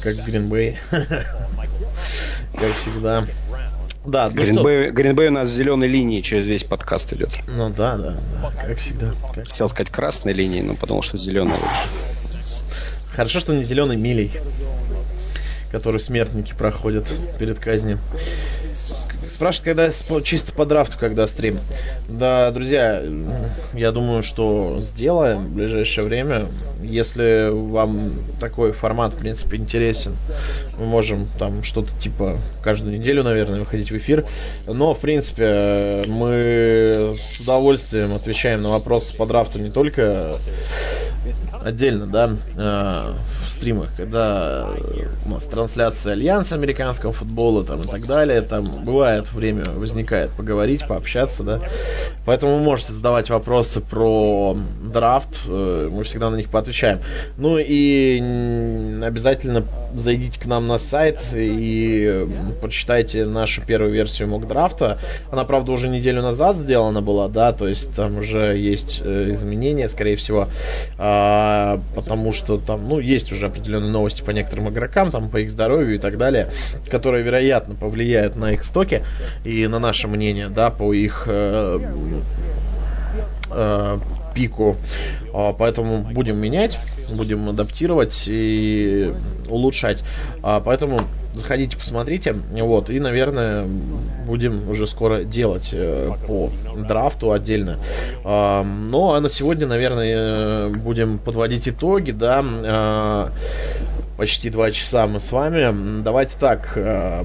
Как 0.03 0.15
Гринбей. 0.27 0.79
Как 0.91 2.71
всегда. 2.77 3.21
Да, 4.07 4.27
ну 4.27 4.31
что? 4.33 4.41
Гринбей, 4.43 4.91
Гринбей 4.91 5.29
у 5.29 5.33
нас 5.33 5.51
зеленой 5.51 5.89
линии 5.89 6.21
через 6.21 6.47
весь 6.47 6.65
подкаст 6.65 7.13
идет. 7.13 7.31
Ну 7.47 7.69
да, 7.71 7.97
да, 7.97 8.15
да, 8.43 8.53
как 8.67 8.79
всегда. 8.79 9.13
Как- 9.35 9.49
Хотел 9.49 9.69
сказать 9.69 9.91
красной 9.91 10.33
линии, 10.33 10.61
но 10.63 10.75
потому 10.75 11.03
что 11.03 11.19
зеленая 11.19 11.57
лучше. 11.57 12.18
Хорошо, 13.19 13.41
что 13.41 13.53
не 13.53 13.65
зеленый 13.65 13.97
милей, 13.97 14.31
который 15.73 16.01
смертники 16.01 16.55
проходят 16.57 17.05
перед 17.37 17.59
казнью. 17.59 17.99
Спрашивают, 18.73 19.77
когда 19.77 20.23
чисто 20.23 20.53
по 20.53 20.65
драфту, 20.65 20.99
когда 21.01 21.27
стрим. 21.27 21.57
Да, 22.09 22.53
друзья, 22.53 23.03
я 23.75 23.91
думаю, 23.91 24.23
что 24.23 24.79
сделаем 24.81 25.47
в 25.47 25.51
ближайшее 25.51 26.07
время. 26.07 26.43
Если 26.81 27.51
вам 27.51 27.99
такой 28.39 28.71
формат, 28.71 29.15
в 29.15 29.19
принципе, 29.19 29.57
интересен, 29.57 30.15
мы 30.79 30.87
можем 30.87 31.29
там 31.41 31.65
что-то 31.65 31.91
типа 32.01 32.39
каждую 32.63 33.01
неделю, 33.01 33.25
наверное, 33.25 33.59
выходить 33.59 33.91
в 33.91 33.97
эфир. 33.97 34.25
Но, 34.69 34.95
в 34.95 35.01
принципе, 35.01 36.05
мы 36.07 37.17
с 37.19 37.41
удовольствием 37.41 38.15
отвечаем 38.15 38.63
на 38.63 38.69
вопросы 38.69 39.13
по 39.17 39.27
драфту 39.27 39.59
не 39.59 39.73
только 39.73 40.33
отдельно, 41.65 42.07
да, 42.07 42.31
э, 42.57 43.13
в 43.47 43.51
стримах, 43.51 43.89
когда 43.97 44.69
у 45.27 45.31
нас 45.31 45.45
трансляция 45.45 46.13
Альянса 46.13 46.55
американского 46.55 47.13
футбола 47.13 47.65
там 47.65 47.81
и 47.81 47.87
так 47.87 48.07
далее, 48.07 48.41
там 48.43 48.65
бывает 48.85 49.33
время 49.33 49.65
возникает 49.75 50.31
поговорить, 50.31 50.87
пообщаться, 50.87 51.43
да. 51.43 51.61
Поэтому 52.25 52.57
вы 52.57 52.61
можете 52.63 52.93
задавать 52.93 53.31
вопросы 53.31 53.81
про 53.81 54.57
драфт, 54.83 55.41
э, 55.49 55.89
мы 55.91 56.05
всегда 56.05 56.31
на 56.31 56.37
них 56.37 56.51
поотвечаем. 56.51 57.01
Ну 57.37 57.59
и 57.59 58.19
обязательно 59.03 59.65
зайдите 59.95 60.39
к 60.39 60.47
нам 60.47 60.67
на 60.67 60.79
сайт 60.79 61.19
и 61.35 62.05
э, 62.07 62.27
почитайте 62.61 63.25
нашу 63.25 63.63
первую 63.63 63.93
версию 63.93 64.29
мок 64.29 64.47
драфта. 64.47 64.99
Она, 65.31 65.45
правда, 65.45 65.73
уже 65.73 65.89
неделю 65.89 66.23
назад 66.23 66.57
сделана 66.57 67.03
была, 67.03 67.29
да, 67.29 67.53
то 67.53 67.67
есть 67.67 67.95
там 67.95 68.19
уже 68.19 68.57
есть 68.57 69.01
э, 69.05 69.31
изменения, 69.31 69.89
скорее 69.89 70.17
всего, 70.17 70.49
потому 71.95 72.33
что 72.33 72.59
там, 72.59 72.89
ну, 72.89 72.99
есть 72.99 73.33
уже 73.33 73.47
определенные 73.47 73.91
новости 73.91 74.23
по 74.23 74.31
некоторым 74.31 74.69
игрокам, 74.71 75.11
там, 75.11 75.29
по 75.29 75.39
их 75.39 75.51
здоровью 75.51 75.97
и 75.97 75.99
так 75.99 76.19
далее, 76.19 76.51
которые, 76.91 77.23
вероятно, 77.25 77.75
повлияют 77.75 78.37
на 78.37 78.53
их 78.53 78.65
стоки 78.65 79.03
и 79.45 79.67
на 79.67 79.79
наше 79.79 80.09
мнение, 80.09 80.49
да, 80.49 80.71
по 80.71 80.93
их 80.93 81.25
э, 81.27 81.81
э, 83.51 83.99
пику. 84.39 84.77
А, 85.35 85.53
Поэтому 85.53 85.99
будем 86.13 86.37
менять, 86.37 86.79
будем 87.17 87.49
адаптировать 87.49 88.25
и 88.29 89.13
улучшать. 89.49 90.05
А, 90.43 90.61
Поэтому 90.61 91.01
заходите, 91.35 91.77
посмотрите. 91.77 92.37
Вот, 92.53 92.89
и, 92.89 93.01
наверное, 93.01 93.67
будем 94.27 94.71
уже 94.71 94.87
скоро 94.87 95.25
делать 95.25 95.71
э, 95.73 96.11
по 96.27 96.51
драфту 96.77 97.33
отдельно. 97.33 97.79
А, 98.25 98.63
Ну, 98.63 99.13
а 99.13 99.21
на 99.21 99.29
сегодня, 99.29 99.67
наверное, 99.67 100.17
э, 100.17 100.73
будем 100.85 101.19
подводить 101.19 101.69
итоги, 101.69 102.13
да. 102.13 103.33
Почти 104.19 104.51
два 104.51 104.73
часа 104.73 105.07
мы 105.07 105.21
с 105.21 105.31
вами. 105.31 106.03
Давайте 106.03 106.35
так. 106.41 106.73
э, 106.75 107.23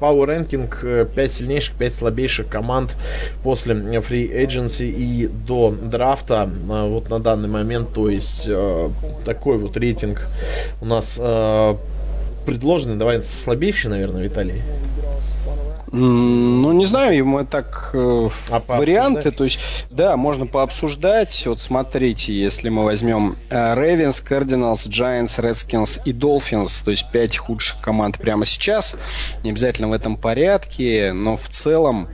Power 0.00 0.28
Ranking 0.28 1.04
5 1.04 1.32
сильнейших, 1.32 1.74
5 1.74 1.92
слабейших 1.92 2.46
команд 2.46 2.94
после 3.42 3.74
Free 3.74 4.46
Agency 4.46 4.88
и 4.88 5.26
до 5.26 5.72
драфта. 5.72 6.48
э, 6.48 6.88
Вот 6.88 7.10
на 7.10 7.18
данный 7.18 7.48
момент, 7.48 7.92
то 7.94 8.08
есть 8.08 8.44
э, 8.46 8.90
такой 9.24 9.58
вот 9.58 9.76
рейтинг 9.76 10.24
у 10.80 10.86
нас 10.86 11.16
э, 11.18 11.74
предложенный. 12.46 12.94
Давай 12.94 13.20
слабейший, 13.24 13.90
наверное, 13.90 14.22
Виталий. 14.22 14.62
Ну, 15.90 16.72
не 16.72 16.84
знаю, 16.84 17.24
мы 17.26 17.44
так 17.44 17.90
э, 17.94 18.28
А 18.50 18.62
варианты, 18.68 19.30
то 19.30 19.44
есть, 19.44 19.58
да, 19.90 20.16
можно 20.16 20.46
пообсуждать. 20.46 21.44
Вот 21.46 21.60
смотрите, 21.60 22.32
если 22.32 22.68
мы 22.68 22.84
возьмем 22.84 23.36
э, 23.48 23.74
Ravens, 23.74 24.22
Cardinals, 24.26 24.86
Giants, 24.88 25.38
Redskins 25.38 26.00
и 26.04 26.12
Dolphins, 26.12 26.84
то 26.84 26.90
есть 26.90 27.10
пять 27.10 27.36
худших 27.38 27.80
команд 27.80 28.18
прямо 28.18 28.44
сейчас, 28.44 28.96
не 29.42 29.50
обязательно 29.50 29.88
в 29.88 29.92
этом 29.92 30.16
порядке, 30.16 31.12
но 31.14 31.36
в 31.36 31.48
целом 31.48 32.08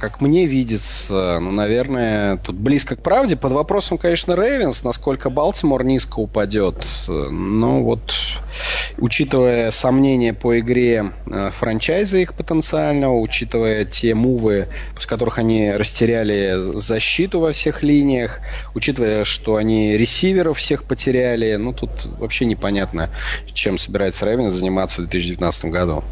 как 0.00 0.20
мне 0.20 0.46
видится, 0.46 1.38
ну, 1.40 1.52
наверное, 1.52 2.38
тут 2.38 2.56
близко 2.56 2.96
к 2.96 3.02
правде. 3.02 3.36
Под 3.36 3.52
вопросом, 3.52 3.98
конечно, 3.98 4.34
Рейвенс, 4.34 4.82
насколько 4.82 5.30
Балтимор 5.30 5.84
низко 5.84 6.18
упадет. 6.18 6.84
Э, 7.06 7.28
Но 7.30 7.82
вот, 7.82 8.12
учитывая 8.98 9.70
сомнения 9.70 10.34
по 10.34 10.58
игре 10.58 11.12
э, 11.26 11.50
франчайза 11.56 12.18
их 12.18 12.34
потенциального, 12.34 13.14
учитывая 13.14 13.84
те 13.84 14.14
мувы, 14.14 14.68
с 14.98 15.06
которых 15.06 15.38
они 15.38 15.70
растеряли 15.70 16.56
защиту 16.60 17.40
во 17.40 17.52
всех 17.52 17.82
линиях, 17.82 18.40
учитывая, 18.74 19.24
что 19.24 19.56
они 19.56 19.96
ресиверов 19.96 20.58
всех 20.58 20.84
потеряли, 20.84 21.54
ну, 21.56 21.72
тут 21.72 21.90
вообще 22.18 22.44
непонятно, 22.44 23.08
чем 23.52 23.78
собирается 23.78 24.26
Рейвенс 24.26 24.52
заниматься 24.52 25.02
в 25.02 25.04
2019 25.04 25.66
году. 25.66 26.02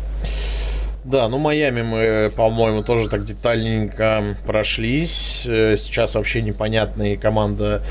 Да, 1.10 1.26
ну 1.28 1.38
Майами 1.38 1.80
мы, 1.82 2.30
по-моему, 2.36 2.82
тоже 2.82 3.08
так 3.08 3.24
детальненько 3.24 4.36
прошлись. 4.44 5.42
Э, 5.46 5.76
Сейчас 5.78 6.14
вообще 6.14 6.42
непонятная 6.42 7.16
команда 7.16 7.82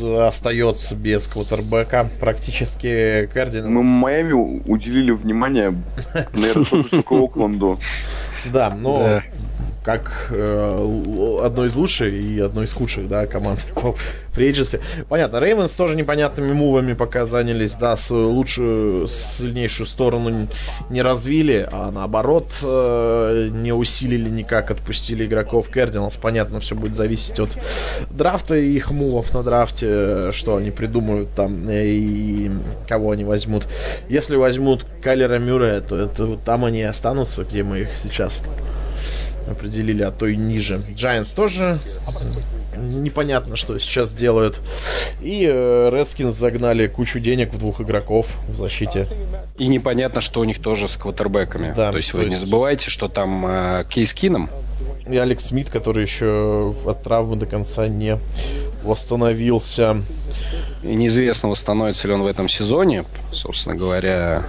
остается 0.00 0.94
без 0.94 1.26
квотербека. 1.28 2.08
Практически 2.18 3.28
Кардинал. 3.34 3.70
Мы 3.70 3.82
Майами 3.82 4.32
у- 4.32 4.62
уделили 4.64 5.10
внимание, 5.10 5.74
наверное, 6.32 6.64
только 6.64 7.14
Окленду. 7.22 7.78
Да, 8.46 8.70
но 8.74 8.98
Да. 8.98 9.22
Как 9.82 10.28
э, 10.30 10.76
л- 10.78 11.44
одно 11.44 11.66
из 11.66 11.74
лучших 11.74 12.12
и 12.12 12.38
одно 12.40 12.62
из 12.62 12.72
худших, 12.72 13.08
да, 13.08 13.26
команд 13.26 13.60
free 13.74 14.50
agency. 14.50 14.80
Понятно, 15.08 15.40
Рейвенс 15.40 15.72
тоже 15.72 15.96
непонятными 15.96 16.52
мувами 16.52 16.92
пока 16.92 17.26
занялись, 17.26 17.72
да, 17.72 17.96
свою 17.96 18.30
лучшую, 18.30 19.08
сильнейшую 19.08 19.86
сторону 19.86 20.48
не 20.88 21.02
развили, 21.02 21.68
а 21.70 21.90
наоборот 21.90 22.50
э, 22.62 23.48
не 23.52 23.72
усилили 23.72 24.28
никак, 24.30 24.70
отпустили 24.70 25.26
игроков 25.26 25.68
Кардиналс. 25.68 26.14
Понятно, 26.14 26.60
все 26.60 26.74
будет 26.74 26.94
зависеть 26.94 27.38
от 27.40 27.50
драфта 28.10 28.54
и 28.56 28.70
их 28.70 28.90
мувов 28.92 29.34
на 29.34 29.42
драфте, 29.42 30.30
что 30.30 30.56
они 30.56 30.70
придумают 30.70 31.34
там 31.34 31.68
э, 31.68 31.86
и 31.86 32.50
кого 32.88 33.10
они 33.10 33.24
возьмут. 33.24 33.66
Если 34.08 34.36
возьмут 34.36 34.86
Кайлера 35.02 35.38
Мюррея, 35.38 35.80
то 35.80 35.96
это 35.96 36.36
там 36.36 36.64
они 36.64 36.80
и 36.80 36.84
останутся, 36.84 37.42
где 37.44 37.62
мы 37.64 37.80
их 37.80 37.88
сейчас 38.00 38.40
определили, 39.48 40.02
а 40.02 40.10
то 40.10 40.26
и 40.26 40.36
ниже. 40.36 40.76
Giants 40.96 41.34
тоже 41.34 41.78
непонятно, 42.76 43.56
что 43.56 43.78
сейчас 43.78 44.12
делают. 44.12 44.60
И 45.20 45.46
э, 45.48 45.90
Redskins 45.92 46.32
загнали 46.32 46.86
кучу 46.86 47.20
денег 47.20 47.52
в 47.52 47.58
двух 47.58 47.80
игроков 47.80 48.26
в 48.48 48.56
защите. 48.56 49.06
И 49.58 49.66
непонятно, 49.66 50.20
что 50.20 50.40
у 50.40 50.44
них 50.44 50.60
тоже 50.60 50.88
с 50.88 50.96
квотербеками. 50.96 51.72
Да, 51.76 51.90
то 51.92 51.98
есть 51.98 52.12
то 52.12 52.18
вы 52.18 52.24
не 52.24 52.30
есть- 52.30 52.44
забывайте, 52.44 52.90
что 52.90 53.08
там 53.08 53.44
э, 53.46 53.84
Кейс 53.88 54.12
Кином. 54.14 54.50
И 55.08 55.16
Алекс 55.16 55.46
Смит, 55.46 55.68
который 55.68 56.04
еще 56.04 56.74
от 56.86 57.02
травмы 57.02 57.36
до 57.36 57.46
конца 57.46 57.88
не 57.88 58.18
восстановился. 58.84 59.96
И 60.82 60.94
неизвестно, 60.94 61.48
восстановится 61.48 62.06
ли 62.08 62.14
он 62.14 62.22
в 62.22 62.26
этом 62.26 62.48
сезоне, 62.48 63.04
собственно 63.32 63.74
говоря. 63.74 64.44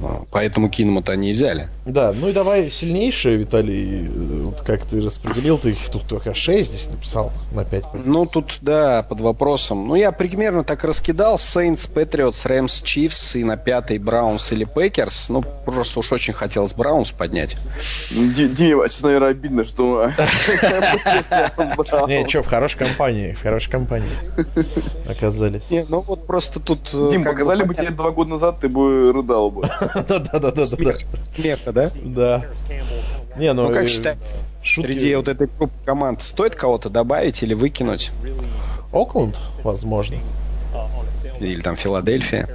Ну, 0.00 0.26
Поэтому 0.30 0.70
Кинума-то 0.70 1.12
они 1.12 1.30
и 1.30 1.32
взяли. 1.34 1.68
Да, 1.84 2.12
ну 2.12 2.28
и 2.28 2.32
давай 2.32 2.70
сильнейшие, 2.70 3.36
Виталий. 3.36 4.06
э, 4.06 4.42
Вот 4.44 4.62
как 4.62 4.86
ты 4.86 5.00
распределил, 5.02 5.58
ты 5.58 5.70
их 5.70 5.88
тут 5.90 6.06
только 6.06 6.34
6 6.34 6.70
здесь 6.70 6.88
написал 6.88 7.32
на 7.52 7.64
5. 7.64 7.84
Ну, 8.06 8.24
тут, 8.26 8.58
да, 8.62 9.02
под 9.02 9.20
вопросом. 9.20 9.86
Ну, 9.88 9.94
я 9.96 10.10
примерно 10.12 10.64
так 10.64 10.84
раскидал. 10.84 11.34
Saints, 11.36 11.88
Patriots, 11.92 12.46
Rams, 12.46 12.82
Chiefs 12.82 13.38
и 13.38 13.44
на 13.44 13.56
пятый 13.56 13.98
Browns 13.98 14.50
или 14.52 14.64
Packers. 14.64 15.28
Ну, 15.28 15.42
просто 15.64 15.98
уж 16.00 16.12
очень 16.12 16.32
хотелось 16.32 16.72
Browns 16.72 17.10
поднять. 17.10 17.56
Ди- 18.10 18.48
Диме, 18.48 18.88
честно, 18.88 19.08
наверное, 19.08 19.30
обидно, 19.30 19.64
что... 19.64 20.10
Не, 22.08 22.26
что, 22.28 22.42
в 22.42 22.46
хорошей 22.46 22.78
компании, 22.78 23.32
в 23.32 23.42
хорошей 23.42 23.70
компании 23.70 24.08
оказались. 25.08 25.62
Не, 25.70 25.84
ну 25.88 26.00
вот 26.00 26.26
просто 26.26 26.60
тут... 26.60 26.90
э, 26.92 27.08
Дим, 27.10 27.24
показали 27.24 27.62
бы 27.64 27.74
тебе 27.74 27.90
два 27.90 28.10
года 28.10 28.30
назад, 28.30 28.60
ты 28.60 28.68
бы 28.68 29.12
рыдал 29.12 29.50
бы. 29.50 29.68
Да-да-да-да-да. 29.94 30.64
Смеха, 31.28 31.72
да? 31.72 31.90
Да. 32.04 32.44
Не, 33.36 33.52
ну... 33.52 33.68
Ну, 33.68 33.74
как 33.74 33.84
э, 33.84 33.88
считаешь, 33.88 34.18
шутки- 34.62 34.88
Среди 34.92 35.14
вот 35.14 35.28
этой 35.28 35.46
группы 35.46 35.74
команд 35.84 36.22
стоит 36.22 36.54
кого-то 36.54 36.90
добавить 36.90 37.42
или 37.42 37.54
выкинуть? 37.54 38.10
Окленд, 38.92 39.38
возможно. 39.62 40.16
Или 41.38 41.60
там 41.60 41.76
Филадельфия? 41.76 42.48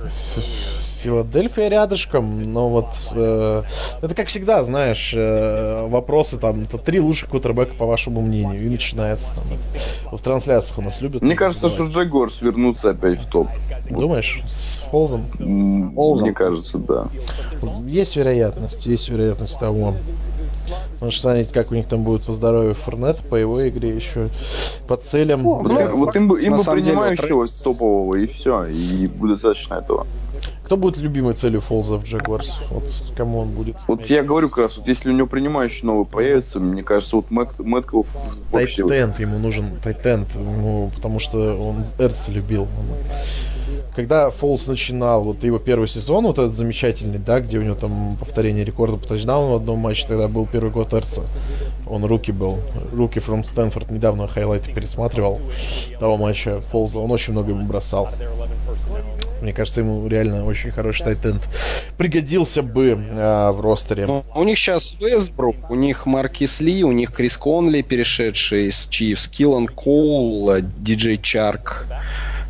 Филадельфия 1.06 1.68
рядышком, 1.68 2.52
но 2.52 2.68
вот 2.68 2.88
э, 3.14 3.61
это 4.02 4.15
как 4.15 4.27
всегда, 4.30 4.64
знаешь, 4.64 5.14
э, 5.15 5.88
вопросы 5.88 6.40
там, 6.40 6.64
это 6.64 6.80
три 6.80 6.99
лучших 6.99 7.30
кутербека 7.30 7.76
по 7.76 7.86
вашему 7.86 8.22
мнению, 8.22 8.60
и 8.60 8.68
начинается 8.68 9.27
там, 9.36 10.18
в 10.18 10.19
трансляциях 10.19 10.80
у 10.80 10.82
нас 10.82 11.02
любят. 11.02 11.22
Мне 11.22 11.36
кажется, 11.36 11.69
что 11.69 11.84
Джагорс 11.84 12.41
вернутся 12.41 12.90
опять 12.90 13.19
в 13.19 13.30
топ. 13.30 13.48
Думаешь, 13.88 14.41
с 14.48 14.80
Фолзом? 14.90 15.27
Мне 15.38 16.34
кажется, 16.34 16.80
да. 16.80 17.07
Есть 17.84 18.15
вероятность, 18.15 18.88
есть 18.88 19.07
вероятность 19.07 19.60
того. 19.60 19.94
Потому 20.95 21.11
что 21.11 21.22
смотрите, 21.22 21.53
как 21.53 21.72
у 21.72 21.76
них 21.76 21.88
там 21.88 22.02
будет 22.02 22.23
по 22.23 22.34
здоровью 22.34 22.73
Форнет, 22.73 23.18
по 23.30 23.36
его 23.36 23.68
игре 23.68 23.90
еще, 23.95 24.30
по 24.88 24.98
целям. 24.98 25.44
Ну, 25.44 25.61
ну, 25.61 25.98
вот 25.98 26.15
им 26.15 26.27
бы, 26.27 26.41
им 26.41 26.56
бы 26.56 26.64
принимающего 26.64 27.45
деле, 27.45 27.64
топового, 27.64 28.15
и 28.15 28.26
все, 28.26 28.65
и 28.65 29.06
будет 29.06 29.34
достаточно 29.34 29.76
этого. 29.76 30.07
Кто 30.66 30.78
будет 30.78 30.98
любимой 30.98 31.36
целью 31.36 31.62
Фолза 31.62 31.98
в 31.98 32.06
Джагуарс? 32.06 32.64
Вот 32.72 32.84
кому 33.16 33.40
он 33.40 33.50
будет? 33.50 33.76
Вот 33.88 34.06
я 34.08 34.24
говорю 34.24 34.50
как 34.50 34.58
раз, 34.58 34.78
вот 34.78 34.88
если 34.88 35.10
у 35.10 35.14
него 35.14 35.28
принимающий 35.28 35.86
новый 35.86 36.06
появится, 36.06 36.60
мне 36.60 36.82
кажется, 36.82 37.18
вот 37.18 37.30
Мэт, 37.30 37.60
Мэтков 37.60 38.08
вообще... 38.52 38.88
Тайтенд, 38.88 39.20
ему 39.20 39.38
нужен 39.38 39.66
Тайтенд, 39.84 40.34
ему, 40.34 40.92
потому 40.96 41.20
что 41.20 41.56
он 41.56 41.86
Эрца 42.00 42.32
любил 42.32 42.68
когда 43.96 44.30
Фолс 44.30 44.68
начинал 44.68 45.24
вот 45.24 45.44
его 45.44 45.58
первый 45.58 45.88
сезон, 45.88 46.26
вот 46.26 46.38
этот 46.38 46.54
замечательный, 46.54 47.18
да, 47.18 47.40
где 47.40 47.58
у 47.58 47.62
него 47.62 47.76
там 47.76 48.18
повторение 48.20 48.66
рекорда 48.66 48.98
по 48.98 49.08
тачдауну 49.08 49.54
в 49.54 49.56
одном 49.56 49.80
матче, 49.80 50.06
тогда 50.06 50.28
был 50.28 50.46
первый 50.46 50.70
год 50.72 50.94
Эрца. 50.94 51.22
Он 51.88 52.04
руки 52.04 52.32
был. 52.32 52.60
Руки 52.92 53.20
from 53.20 53.46
Стэнфорд 53.46 53.90
недавно 53.92 54.28
хайлайты 54.28 54.74
пересматривал 54.74 55.40
того 56.00 56.18
матча 56.18 56.60
Фолза. 56.72 57.00
Он 57.00 57.12
очень 57.12 57.32
много 57.32 57.52
ему 57.52 57.66
бросал. 57.66 58.10
Мне 59.41 59.53
кажется, 59.53 59.82
ему 59.82 60.07
реально 60.07 60.45
очень 60.45 60.72
хороший 60.72 61.03
тайтенд 61.03 61.41
пригодился 61.98 62.62
бы 62.62 62.91
э, 62.91 63.52
в 63.52 63.62
ростере. 63.62 64.06
Ну, 64.06 64.26
у 64.34 64.44
них 64.44 64.57
сейчас 64.57 64.99
Вестбрук, 64.99 65.70
у 65.70 65.76
них 65.76 66.06
Маркис 66.06 66.62
Ли, 66.62 66.84
у 66.84 66.91
них 66.91 67.12
Крис 67.12 67.38
Конли, 67.38 67.82
перешедший 67.82 68.68
из 68.68 68.88
Чивс, 68.88 69.28
Киллан 69.28 69.68
Коул, 69.68 70.52
Диджей 70.62 71.18
Чарк. 71.18 71.86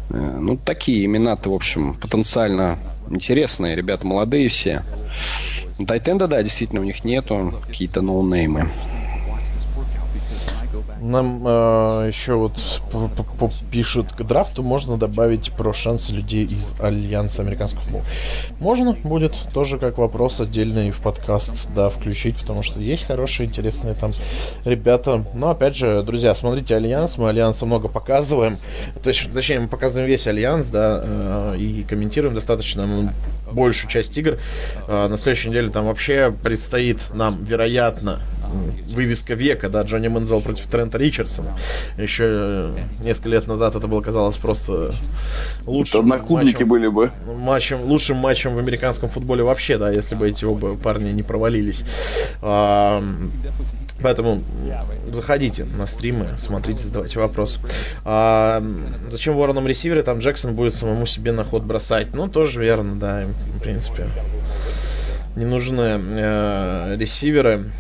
Э, 0.10 0.38
ну, 0.40 0.57
такие 0.57 1.06
имена-то, 1.06 1.49
в 1.49 1.53
общем, 1.53 1.95
потенциально 1.95 2.78
интересные. 3.10 3.76
Ребята 3.76 4.06
молодые 4.06 4.49
все. 4.49 4.84
Тайтенда, 5.86 6.28
да, 6.28 6.41
действительно, 6.44 6.82
у 6.82 6.86
них 6.86 7.03
нету. 7.03 7.53
Какие-то 7.68 8.02
ноунеймы. 8.02 8.70
Нам 11.06 11.44
э, 11.45 12.07
еще 12.07 12.34
вот 12.34 12.60
пишут 13.69 14.11
к 14.14 14.23
драфту 14.23 14.64
можно 14.64 14.98
добавить 14.98 15.52
про 15.52 15.72
шансы 15.72 16.11
людей 16.11 16.45
из 16.45 16.73
Альянса 16.80 17.44
Американского 17.44 17.82
футбола. 17.82 18.03
Можно 18.60 18.94
будет 18.94 19.34
тоже 19.53 19.77
как 19.77 19.99
вопрос 19.99 20.40
отдельный 20.40 20.90
в 20.90 20.99
подкаст, 21.02 21.68
да, 21.76 21.91
включить, 21.91 22.38
потому 22.38 22.64
что 22.64 22.80
есть 22.80 23.06
хорошие, 23.06 23.48
интересные 23.48 23.94
там 23.94 24.14
ребята. 24.64 25.23
Но 25.36 25.52
опять 25.52 25.76
же, 25.76 26.02
друзья, 26.02 26.34
смотрите 26.34 26.76
Альянс, 26.76 27.19
мы 27.19 27.30
Альянса 27.30 27.68
много 27.68 27.88
показываем. 27.88 28.57
То 29.03 29.10
есть, 29.10 29.32
точнее, 29.32 29.60
мы 29.60 29.68
показываем 29.68 30.10
весь 30.10 30.26
Альянс, 30.26 30.65
да, 30.68 31.02
э, 31.03 31.56
и 31.60 31.84
комментируем 31.84 32.34
достаточно 32.34 33.14
большую 33.52 33.91
часть 33.91 34.18
игр. 34.18 34.40
Э, 34.88 35.07
на 35.07 35.18
следующей 35.19 35.49
неделе 35.49 35.69
там 35.69 35.86
вообще 35.86 36.34
предстоит 36.44 37.14
нам, 37.14 37.44
вероятно, 37.44 38.22
вывеска 38.88 39.34
века, 39.34 39.69
да, 39.69 39.82
Джонни 39.84 40.07
Мэнзел 40.07 40.41
против 40.41 40.68
Трента 40.68 40.98
Ричардсона. 40.98 41.57
Еще 41.98 42.26
э, 42.27 42.76
несколько 43.03 43.30
лет 43.30 43.48
назад 43.48 43.76
это 43.76 43.88
было 43.88 44.02
казалось 44.02 44.38
просто 44.38 44.94
лучшим 45.65 46.07
матчем, 46.07 46.68
были 46.68 46.88
бы. 46.88 47.11
Матчем, 47.26 47.82
лучшим 47.82 48.18
матчем 48.18 48.56
в 48.56 48.60
американском 48.60 49.10
футболе 49.10 49.44
вообще, 49.44 49.77
да, 49.77 49.91
если 49.91 50.15
бы 50.15 50.27
эти 50.27 50.45
оба 50.45 50.76
парни 50.76 51.11
не 51.11 51.23
провалились. 51.23 51.84
А, 52.41 53.03
поэтому 54.02 54.40
заходите 55.11 55.65
на 55.65 55.88
стримы, 55.88 56.36
смотрите, 56.38 56.84
задавайте 56.84 57.19
вопросы. 57.19 57.60
А, 58.03 58.64
зачем 59.10 59.36
вороном 59.36 59.68
ресиверы? 59.68 60.03
Там 60.03 60.19
Джексон 60.19 60.56
будет 60.56 60.76
самому 60.76 61.06
себе 61.06 61.32
на 61.32 61.44
ход 61.44 61.64
бросать. 61.64 62.14
Ну, 62.14 62.27
тоже 62.27 62.61
верно, 62.61 62.95
да, 62.95 63.26
в 63.57 63.60
принципе 63.60 64.07
не 65.36 65.45
нужны 65.45 65.99
э, 65.99 66.95
ресиверы, 66.98 67.72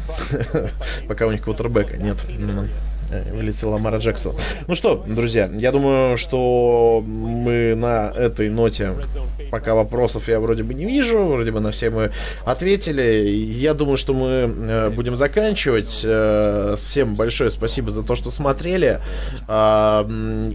пока 1.07 1.27
у 1.27 1.31
них 1.31 1.43
квотербека 1.43 1.97
нет. 1.97 2.17
Э, 3.11 3.33
вылетел 3.33 3.69
Ламара 3.69 3.97
Джексон. 3.97 4.35
Ну 4.67 4.75
что, 4.75 5.03
друзья, 5.07 5.49
я 5.53 5.71
думаю, 5.71 6.17
что 6.17 7.03
мы 7.05 7.75
на 7.75 8.11
этой 8.15 8.49
ноте 8.49 8.93
пока 9.51 9.73
вопросов 9.75 10.27
я 10.27 10.39
вроде 10.39 10.63
бы 10.63 10.73
не 10.73 10.85
вижу, 10.85 11.19
вроде 11.19 11.51
бы 11.51 11.59
на 11.59 11.71
все 11.71 11.89
мы 11.89 12.11
ответили. 12.43 13.29
Я 13.29 13.73
думаю, 13.73 13.97
что 13.97 14.13
мы 14.13 14.27
э, 14.27 14.89
будем 14.89 15.15
заканчивать. 15.15 16.01
Э, 16.03 16.75
всем 16.77 17.15
большое 17.15 17.51
спасибо 17.51 17.91
за 17.91 18.03
то, 18.03 18.15
что 18.15 18.31
смотрели. 18.31 18.99
А, 19.47 20.05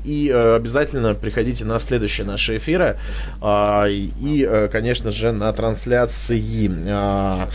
и 0.04 0.28
обязательно 0.30 1.14
приходите 1.14 1.64
на 1.64 1.78
следующие 1.78 2.26
наши 2.26 2.58
эфиры. 2.58 2.98
А, 3.40 3.86
и, 3.88 4.68
конечно 4.70 5.10
же, 5.10 5.32
на 5.32 5.52
трансляции 5.52 6.70
а, 6.86 7.48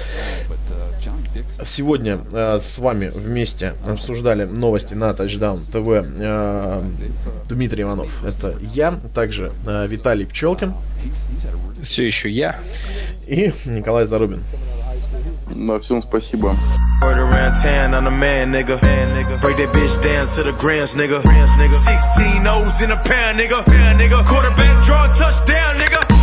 Сегодня 1.65 2.19
э, 2.31 2.59
с 2.61 2.77
вами 2.77 3.09
вместе 3.09 3.73
обсуждали 3.87 4.45
новости 4.45 4.93
на 4.93 5.09
Touchdown 5.09 5.57
ТВ 5.57 6.07
э, 6.19 6.83
Дмитрий 7.49 7.83
Иванов. 7.83 8.07
Это 8.23 8.55
я, 8.73 8.99
также 9.13 9.51
э, 9.65 9.85
Виталий 9.87 10.25
Пчелкин. 10.25 10.73
Все 11.81 12.05
еще 12.05 12.29
я. 12.29 12.59
И 13.27 13.53
Николай 13.65 14.05
Зарубин. 14.05 14.43
На 15.53 15.79
всем 15.79 16.01
спасибо. 16.01 16.55
Quarterback 24.23 24.83
draw 24.83 25.07
touchdown, 25.15 25.77
nigga. 25.77 26.14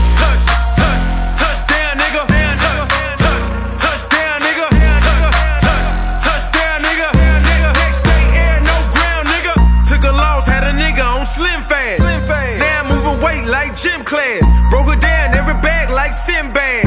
Class. 14.13 14.45
Broke 14.69 14.89
her 14.93 15.01
down, 15.01 15.33
every 15.35 15.55
bag 15.65 15.89
like 15.89 16.13
Sinbad. 16.27 16.82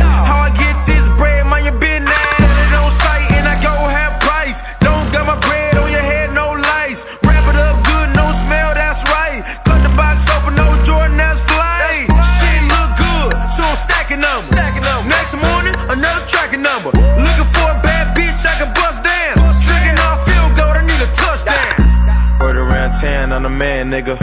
Man, 23.58 23.90
nigga. 23.92 24.18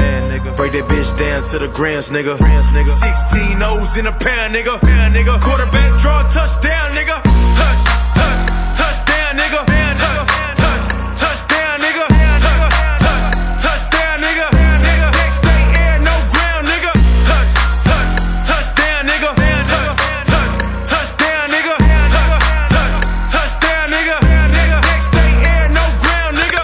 Break 0.57 0.73
that 0.73 0.87
bitch 0.89 1.19
down 1.19 1.43
to 1.51 1.59
the 1.59 1.69
grams, 1.69 2.11
nigga. 2.11 2.37
16 2.37 3.63
O's 3.63 3.97
in 3.97 4.07
a 4.07 4.13
pound, 4.13 4.55
nigga. 4.55 4.79
Quarterback 5.41 6.01
draw 6.01 6.23
touchdown, 6.31 6.93
nigga. 6.95 7.23
Touch, 7.23 7.81
touch, 8.15 8.41
touchdown, 8.77 9.37
nigga. 9.41 9.61
Touch, 10.03 10.29
touch, 10.61 10.85
touchdown, 11.21 11.81
nigga. 11.81 12.07
Touch, 12.45 12.73
touch, 13.01 13.25
touchdown, 13.63 14.21
nigga. 14.21 14.47
Next 15.13 15.41
day 15.43 15.63
air, 15.81 15.99
no 16.01 16.15
ground, 16.33 16.65
nigga. 16.69 16.93
Touch, 17.29 17.51
touch, 17.89 18.11
touchdown, 18.49 19.01
nigga. 19.09 19.31
Touch, 19.73 19.97
touch, 20.31 20.53
touchdown, 20.93 21.47
nigga. 21.51 21.75
Touch, 22.13 22.45
touch, 22.75 22.95
touchdown, 23.33 23.87
nigga. 23.91 24.17
Next 24.91 25.09
day 25.11 25.33
air, 25.53 25.69
no 25.69 25.85
ground, 26.03 26.35
nigga. 26.37 26.63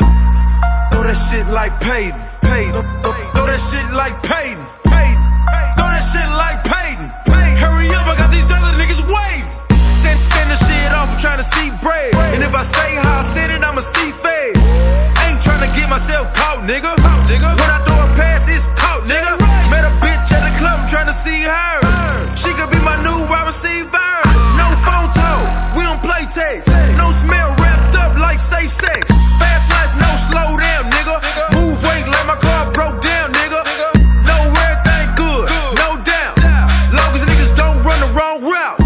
Throw 0.93 1.03
that 1.05 1.19
shit 1.31 1.47
like 1.49 1.73
Peyton. 1.81 2.28
Nigga. 16.69 16.93
When 17.57 17.71
I 17.73 17.81
throw 17.85 17.97
a 17.97 18.09
pass, 18.13 18.45
it's 18.45 18.67
caught, 18.77 19.03
nigga. 19.09 19.33
Met 19.73 19.85
a 19.89 19.93
bitch 20.05 20.29
at 20.37 20.43
the 20.45 20.53
club, 20.61 20.85
I'm 20.85 20.89
trying 20.93 21.09
to 21.09 21.17
see 21.25 21.41
her. 21.49 21.75
She 22.37 22.51
could 22.53 22.71
be 22.71 22.81
my 22.85 23.01
new 23.01 23.25
wide 23.25 23.49
receiver. 23.49 24.11
No 24.61 24.69
phone 24.85 25.09
talk, 25.17 25.45
we 25.77 25.83
don't 25.89 26.03
play 26.05 26.29
text. 26.37 26.69
No 27.01 27.09
smell 27.25 27.49
wrapped 27.57 27.97
up 27.97 28.13
like 28.21 28.39
safe 28.53 28.73
sex. 28.73 29.01
Fast 29.41 29.67
life, 29.73 29.93
no 29.97 30.11
slow 30.29 30.51
down, 30.61 30.85
nigga. 30.93 31.17
Move 31.57 31.77
weight 31.81 32.07
like 32.07 32.27
my 32.29 32.37
car 32.37 32.71
broke 32.77 33.01
down, 33.01 33.33
nigga. 33.33 33.61
Know 34.29 34.43
everything 34.69 35.09
good, 35.17 35.47
no 35.83 35.91
doubt. 36.05 36.37
Long 36.93 37.11
as 37.17 37.23
niggas 37.25 37.53
don't 37.57 37.81
run 37.83 38.01
the 38.05 38.11
wrong 38.13 38.45
route. 38.45 38.79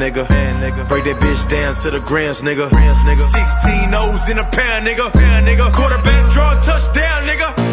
nigga. 0.00 0.45
Break 0.88 1.04
that 1.04 1.20
bitch 1.20 1.48
down 1.48 1.74
to 1.76 1.90
the 1.90 2.00
grams, 2.00 2.42
nigga. 2.42 2.68
16 2.70 3.94
O's 3.94 4.28
in 4.28 4.38
a 4.38 4.44
pound, 4.44 4.86
nigga. 4.86 5.72
Quarterback 5.72 6.32
draw 6.32 6.58
a 6.58 6.62
touchdown, 6.62 7.26
nigga. 7.26 7.65